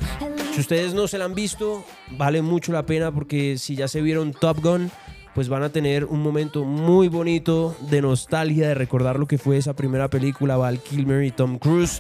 Si 0.53 0.61
ustedes 0.61 0.94
no 0.94 1.07
se 1.07 1.18
la 1.18 1.26
han 1.26 1.35
visto, 1.35 1.84
vale 2.18 2.41
mucho 2.41 2.72
la 2.72 2.85
pena 2.85 3.11
porque 3.11 3.57
si 3.57 3.76
ya 3.76 3.89
se 3.89 4.02
vieron 4.02 4.31
Top 4.31 4.64
Gun, 4.64 4.89
pues 5.35 5.49
van 5.49 5.64
a 5.64 5.69
tener 5.69 6.06
un 6.06 6.23
momento 6.23 6.64
muy 6.64 7.10
bonito 7.10 7.76
de 7.91 8.02
nostalgia 8.02 8.69
de 8.69 8.73
recordar 8.73 9.19
lo 9.19 9.27
que 9.27 9.38
fue 9.38 9.57
esa 9.57 9.76
primera 9.76 10.10
película 10.10 10.56
Val 10.56 10.80
Kilmer 10.80 11.23
y 11.23 11.31
Tom 11.31 11.60
Cruise 11.60 11.99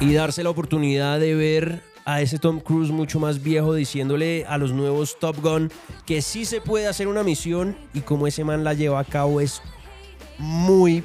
y 0.00 0.14
darse 0.14 0.42
la 0.42 0.50
oportunidad 0.50 1.20
de 1.20 1.34
ver 1.34 1.82
a 2.06 2.22
ese 2.22 2.38
Tom 2.38 2.60
Cruise 2.60 2.90
mucho 2.90 3.20
más 3.20 3.42
viejo 3.42 3.74
diciéndole 3.74 4.46
a 4.46 4.56
los 4.56 4.72
nuevos 4.72 5.18
Top 5.18 5.36
Gun 5.42 5.70
que 6.06 6.22
sí 6.22 6.46
se 6.46 6.62
puede 6.62 6.88
hacer 6.88 7.08
una 7.08 7.22
misión 7.22 7.76
y 7.92 8.00
como 8.00 8.26
ese 8.26 8.42
man 8.42 8.64
la 8.64 8.72
lleva 8.72 9.00
a 9.00 9.04
cabo 9.04 9.42
es 9.42 9.60
muy 10.38 11.04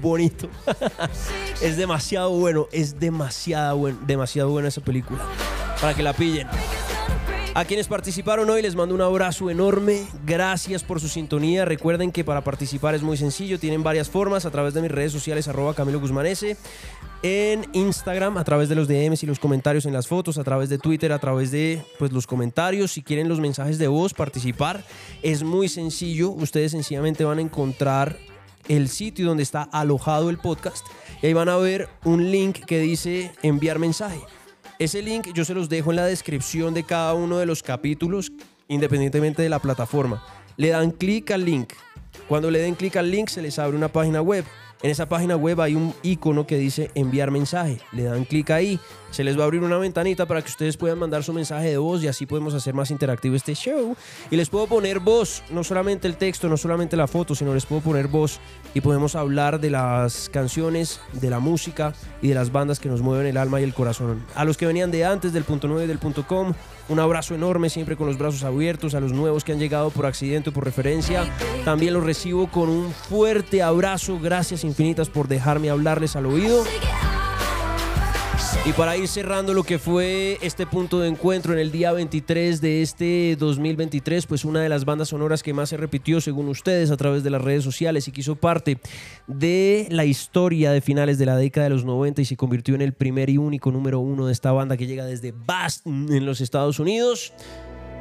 bonito. 0.00 0.48
es 1.62 1.76
demasiado 1.76 2.30
bueno, 2.30 2.66
es 2.72 2.98
demasiado 2.98 3.76
bueno, 3.76 3.98
demasiado 4.06 4.50
buena 4.50 4.68
esa 4.68 4.80
película. 4.80 5.20
Para 5.80 5.94
que 5.94 6.02
la 6.02 6.12
pillen. 6.12 6.48
A 7.58 7.64
quienes 7.64 7.88
participaron 7.88 8.48
hoy 8.50 8.62
les 8.62 8.76
mando 8.76 8.94
un 8.94 9.00
abrazo 9.00 9.50
enorme. 9.50 10.06
Gracias 10.24 10.84
por 10.84 11.00
su 11.00 11.08
sintonía. 11.08 11.64
Recuerden 11.64 12.12
que 12.12 12.22
para 12.22 12.42
participar 12.42 12.94
es 12.94 13.02
muy 13.02 13.16
sencillo. 13.16 13.58
Tienen 13.58 13.82
varias 13.82 14.08
formas 14.08 14.46
a 14.46 14.50
través 14.52 14.74
de 14.74 14.82
mis 14.82 14.92
redes 14.92 15.10
sociales 15.10 15.48
arroba 15.48 15.74
Camilo 15.74 15.98
Guzmán 15.98 16.26
S, 16.26 16.56
En 17.24 17.66
Instagram 17.72 18.36
a 18.38 18.44
través 18.44 18.68
de 18.68 18.76
los 18.76 18.86
DMs 18.86 19.24
y 19.24 19.26
los 19.26 19.40
comentarios 19.40 19.86
en 19.86 19.92
las 19.92 20.06
fotos. 20.06 20.38
A 20.38 20.44
través 20.44 20.68
de 20.68 20.78
Twitter 20.78 21.10
a 21.10 21.18
través 21.18 21.50
de 21.50 21.82
pues, 21.98 22.12
los 22.12 22.28
comentarios. 22.28 22.92
Si 22.92 23.02
quieren 23.02 23.28
los 23.28 23.40
mensajes 23.40 23.78
de 23.78 23.88
voz, 23.88 24.14
participar. 24.14 24.84
Es 25.22 25.42
muy 25.42 25.68
sencillo. 25.68 26.30
Ustedes 26.30 26.70
sencillamente 26.70 27.24
van 27.24 27.38
a 27.38 27.42
encontrar 27.42 28.18
el 28.68 28.88
sitio 28.88 29.26
donde 29.26 29.42
está 29.42 29.62
alojado 29.62 30.30
el 30.30 30.38
podcast 30.38 30.86
y 31.22 31.26
ahí 31.26 31.32
van 31.32 31.48
a 31.48 31.56
ver 31.56 31.88
un 32.04 32.30
link 32.30 32.64
que 32.64 32.78
dice 32.78 33.32
enviar 33.42 33.78
mensaje. 33.78 34.20
Ese 34.78 35.02
link 35.02 35.32
yo 35.34 35.44
se 35.44 35.54
los 35.54 35.68
dejo 35.68 35.90
en 35.90 35.96
la 35.96 36.06
descripción 36.06 36.72
de 36.72 36.84
cada 36.84 37.14
uno 37.14 37.38
de 37.38 37.46
los 37.46 37.62
capítulos, 37.62 38.30
independientemente 38.68 39.42
de 39.42 39.48
la 39.48 39.58
plataforma. 39.58 40.24
Le 40.56 40.68
dan 40.68 40.92
clic 40.92 41.30
al 41.32 41.44
link. 41.44 41.72
Cuando 42.28 42.50
le 42.50 42.60
den 42.60 42.74
clic 42.74 42.96
al 42.96 43.10
link 43.10 43.28
se 43.28 43.42
les 43.42 43.58
abre 43.58 43.76
una 43.76 43.88
página 43.88 44.22
web. 44.22 44.44
En 44.80 44.92
esa 44.92 45.08
página 45.08 45.34
web 45.34 45.60
hay 45.60 45.74
un 45.74 45.92
icono 46.04 46.46
que 46.46 46.56
dice 46.56 46.92
enviar 46.94 47.32
mensaje. 47.32 47.80
Le 47.90 48.04
dan 48.04 48.24
clic 48.24 48.50
ahí. 48.50 48.78
Se 49.10 49.24
les 49.24 49.36
va 49.36 49.42
a 49.42 49.44
abrir 49.46 49.62
una 49.62 49.76
ventanita 49.76 50.26
para 50.26 50.40
que 50.40 50.50
ustedes 50.50 50.76
puedan 50.76 51.00
mandar 51.00 51.24
su 51.24 51.32
mensaje 51.32 51.70
de 51.70 51.78
voz 51.78 52.00
y 52.04 52.06
así 52.06 52.26
podemos 52.26 52.54
hacer 52.54 52.74
más 52.74 52.92
interactivo 52.92 53.34
este 53.34 53.54
show. 53.54 53.96
Y 54.30 54.36
les 54.36 54.48
puedo 54.50 54.68
poner 54.68 55.00
voz, 55.00 55.42
no 55.50 55.64
solamente 55.64 56.06
el 56.06 56.16
texto, 56.16 56.48
no 56.48 56.56
solamente 56.56 56.96
la 56.96 57.08
foto, 57.08 57.34
sino 57.34 57.54
les 57.54 57.66
puedo 57.66 57.80
poner 57.80 58.06
voz 58.06 58.38
y 58.72 58.80
podemos 58.80 59.16
hablar 59.16 59.58
de 59.58 59.70
las 59.70 60.28
canciones, 60.28 61.00
de 61.12 61.30
la 61.30 61.40
música 61.40 61.92
y 62.22 62.28
de 62.28 62.34
las 62.36 62.52
bandas 62.52 62.78
que 62.78 62.88
nos 62.88 63.02
mueven 63.02 63.26
el 63.26 63.36
alma 63.36 63.60
y 63.60 63.64
el 63.64 63.74
corazón. 63.74 64.24
A 64.36 64.44
los 64.44 64.56
que 64.56 64.66
venían 64.66 64.92
de 64.92 65.04
antes 65.04 65.32
del 65.32 65.42
punto 65.42 65.66
9 65.66 65.88
del 65.88 65.98
punto 65.98 66.24
com, 66.24 66.52
un 66.88 67.00
abrazo 67.00 67.34
enorme, 67.34 67.70
siempre 67.70 67.96
con 67.96 68.06
los 68.06 68.18
brazos 68.18 68.44
abiertos. 68.44 68.94
A 68.94 69.00
los 69.00 69.12
nuevos 69.12 69.44
que 69.44 69.52
han 69.52 69.58
llegado 69.58 69.90
por 69.90 70.06
accidente 70.06 70.50
o 70.50 70.52
por 70.52 70.64
referencia, 70.64 71.24
también 71.64 71.94
los 71.94 72.04
recibo 72.04 72.50
con 72.50 72.68
un 72.68 72.92
fuerte 72.92 73.62
abrazo. 73.62 74.18
Gracias 74.20 74.64
infinitas 74.64 75.08
por 75.08 75.28
dejarme 75.28 75.70
hablarles 75.70 76.16
al 76.16 76.26
oído. 76.26 76.64
Y 78.66 78.72
para 78.72 78.96
ir 78.96 79.08
cerrando 79.08 79.54
lo 79.54 79.62
que 79.62 79.78
fue 79.78 80.36
este 80.42 80.66
punto 80.66 81.00
de 81.00 81.08
encuentro 81.08 81.54
en 81.54 81.58
el 81.58 81.72
día 81.72 81.92
23 81.92 82.60
de 82.60 82.82
este 82.82 83.36
2023, 83.36 84.26
pues 84.26 84.44
una 84.44 84.60
de 84.60 84.68
las 84.68 84.84
bandas 84.84 85.08
sonoras 85.08 85.42
que 85.42 85.54
más 85.54 85.70
se 85.70 85.78
repitió 85.78 86.20
según 86.20 86.48
ustedes 86.48 86.90
a 86.90 86.96
través 86.98 87.22
de 87.22 87.30
las 87.30 87.40
redes 87.40 87.64
sociales 87.64 88.06
y 88.08 88.12
que 88.12 88.20
hizo 88.20 88.36
parte 88.36 88.78
de 89.26 89.86
la 89.90 90.04
historia 90.04 90.70
de 90.70 90.82
finales 90.82 91.18
de 91.18 91.24
la 91.24 91.36
década 91.36 91.64
de 91.64 91.70
los 91.70 91.84
90 91.84 92.20
y 92.20 92.24
se 92.26 92.36
convirtió 92.36 92.74
en 92.74 92.82
el 92.82 92.92
primer 92.92 93.30
y 93.30 93.38
único 93.38 93.72
número 93.72 94.00
uno 94.00 94.26
de 94.26 94.32
esta 94.32 94.52
banda 94.52 94.76
que 94.76 94.86
llega 94.86 95.06
desde 95.06 95.32
Boston 95.32 96.08
en 96.10 96.26
los 96.26 96.42
Estados 96.42 96.78
Unidos, 96.78 97.32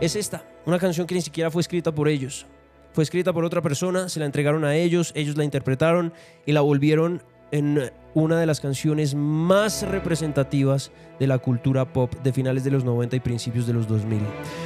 es 0.02 0.18
esta, 0.18 0.46
una 0.66 0.80
canción 0.80 1.08
que 1.08 1.16
ni 1.16 1.22
siquiera 1.22 1.50
fue 1.50 1.62
escrita 1.62 1.96
por 1.96 2.10
ellos. 2.10 2.46
Fue 2.92 3.04
escrita 3.04 3.32
por 3.32 3.46
otra 3.46 3.62
persona, 3.62 4.10
se 4.10 4.20
la 4.20 4.26
entregaron 4.26 4.66
a 4.66 4.76
ellos, 4.76 5.14
ellos 5.16 5.38
la 5.38 5.44
interpretaron 5.44 6.14
y 6.46 6.52
la 6.52 6.62
volvieron 6.62 7.24
en 7.52 7.92
una 8.24 8.40
de 8.40 8.48
las 8.48 8.60
canciones 8.60 9.14
más 9.14 9.84
representativas 9.84 10.92
de 11.20 11.28
la 11.28 11.38
cultura 11.38 11.94
pop 11.94 12.12
de 12.24 12.34
finales 12.34 12.64
de 12.64 12.72
los 12.72 12.84
90 12.84 13.16
y 13.16 13.20
principios 13.20 13.68
de 13.68 13.74
los 13.74 13.88
2000. 13.88 14.20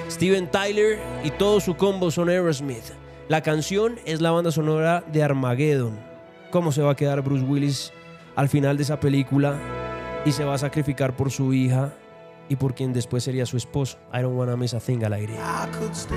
Steven 0.10 0.50
Tyler 0.50 0.98
y 1.26 1.32
todo 1.32 1.60
su 1.60 1.76
combo 1.76 2.12
son 2.12 2.30
Aerosmith. 2.30 2.94
La 3.28 3.42
canción 3.42 4.00
es 4.06 4.22
la 4.22 4.32
banda 4.32 4.54
sonora 4.54 5.04
de 5.12 5.22
Armageddon. 5.22 6.00
¿Cómo 6.50 6.72
se 6.72 6.82
va 6.82 6.92
a 6.94 6.96
quedar 6.96 7.22
Bruce 7.24 7.44
Willis 7.44 7.92
al 8.38 8.48
final 8.48 8.78
de 8.78 8.84
esa 8.84 9.02
película 9.02 9.60
y 10.26 10.32
se 10.32 10.46
va 10.46 10.54
a 10.54 10.58
sacrificar 10.58 11.18
por 11.18 11.30
su 11.30 11.54
hija 11.54 11.94
y 12.48 12.56
por 12.56 12.74
quien 12.74 12.94
después 12.94 13.26
sería 13.26 13.46
su 13.46 13.58
esposo? 13.58 13.98
I 14.14 14.22
don't 14.22 14.38
wanna 14.38 14.56
miss 14.56 14.74
a 14.74 14.80
thing 14.80 15.04
al 15.04 15.12
aire. 15.12 15.34
I 15.34 15.68
could 15.78 15.94
stay 15.94 16.16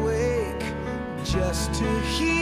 awake 0.00 0.64
just 1.26 1.74
to 1.74 1.84
hear 2.16 2.41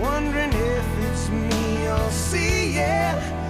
wondering 0.00 0.52
if 0.52 0.98
it's 0.98 1.28
me 1.30 1.88
or 1.88 2.10
see, 2.10 2.74
yeah. 2.74 3.45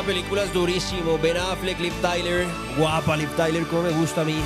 esta 0.00 0.12
película 0.12 0.46
durísimo. 0.46 1.18
Ben 1.18 1.36
Affleck, 1.36 1.78
Liv 1.78 1.92
Tyler, 2.00 2.46
guapa 2.78 3.16
Liv 3.16 3.28
Tyler, 3.36 3.66
como 3.66 3.82
me 3.82 3.90
gusta 3.90 4.22
a 4.22 4.24
mí. 4.24 4.36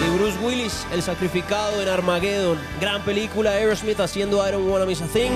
Y 0.00 0.16
Bruce 0.16 0.38
Willis, 0.38 0.86
El 0.90 1.02
Sacrificado 1.02 1.82
en 1.82 1.88
Armageddon. 1.88 2.58
Gran 2.80 3.02
película, 3.04 3.50
Aerosmith 3.50 4.00
haciendo 4.00 4.46
I 4.46 4.52
Don't 4.52 4.70
Wanna 4.70 4.86
Miss 4.86 5.02
a 5.02 5.06
Thing. 5.06 5.32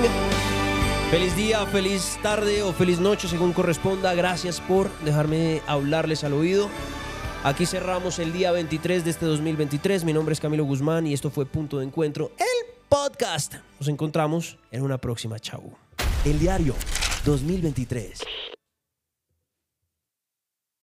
Feliz 1.11 1.37
día, 1.37 1.67
feliz 1.67 2.19
tarde 2.23 2.63
o 2.63 2.73
feliz 2.73 3.01
noche, 3.01 3.29
según 3.29 3.53
corresponda. 3.53 4.15
Gracias 4.15 4.61
por 4.63 4.91
dejarme 5.01 5.61
hablarles 5.67 6.25
al 6.25 6.33
oído. 6.33 6.71
Aquí 7.45 7.67
cerramos 7.67 8.19
el 8.19 8.33
día 8.33 8.51
23 8.51 9.05
de 9.05 9.11
este 9.11 9.27
2023. 9.27 10.05
Mi 10.05 10.15
nombre 10.15 10.33
es 10.33 10.41
Camilo 10.41 10.65
Guzmán 10.65 11.07
y 11.07 11.13
esto 11.13 11.31
fue 11.31 11.45
Punto 11.45 11.79
de 11.79 11.85
Encuentro, 11.85 12.33
el 12.39 12.75
podcast. 12.89 13.57
Nos 13.79 13.89
encontramos 13.89 14.57
en 14.71 14.83
una 14.83 14.97
próxima. 14.97 15.39
Chau. 15.39 15.77
El 16.25 16.39
diario. 16.39 16.75
2023. 17.25 18.48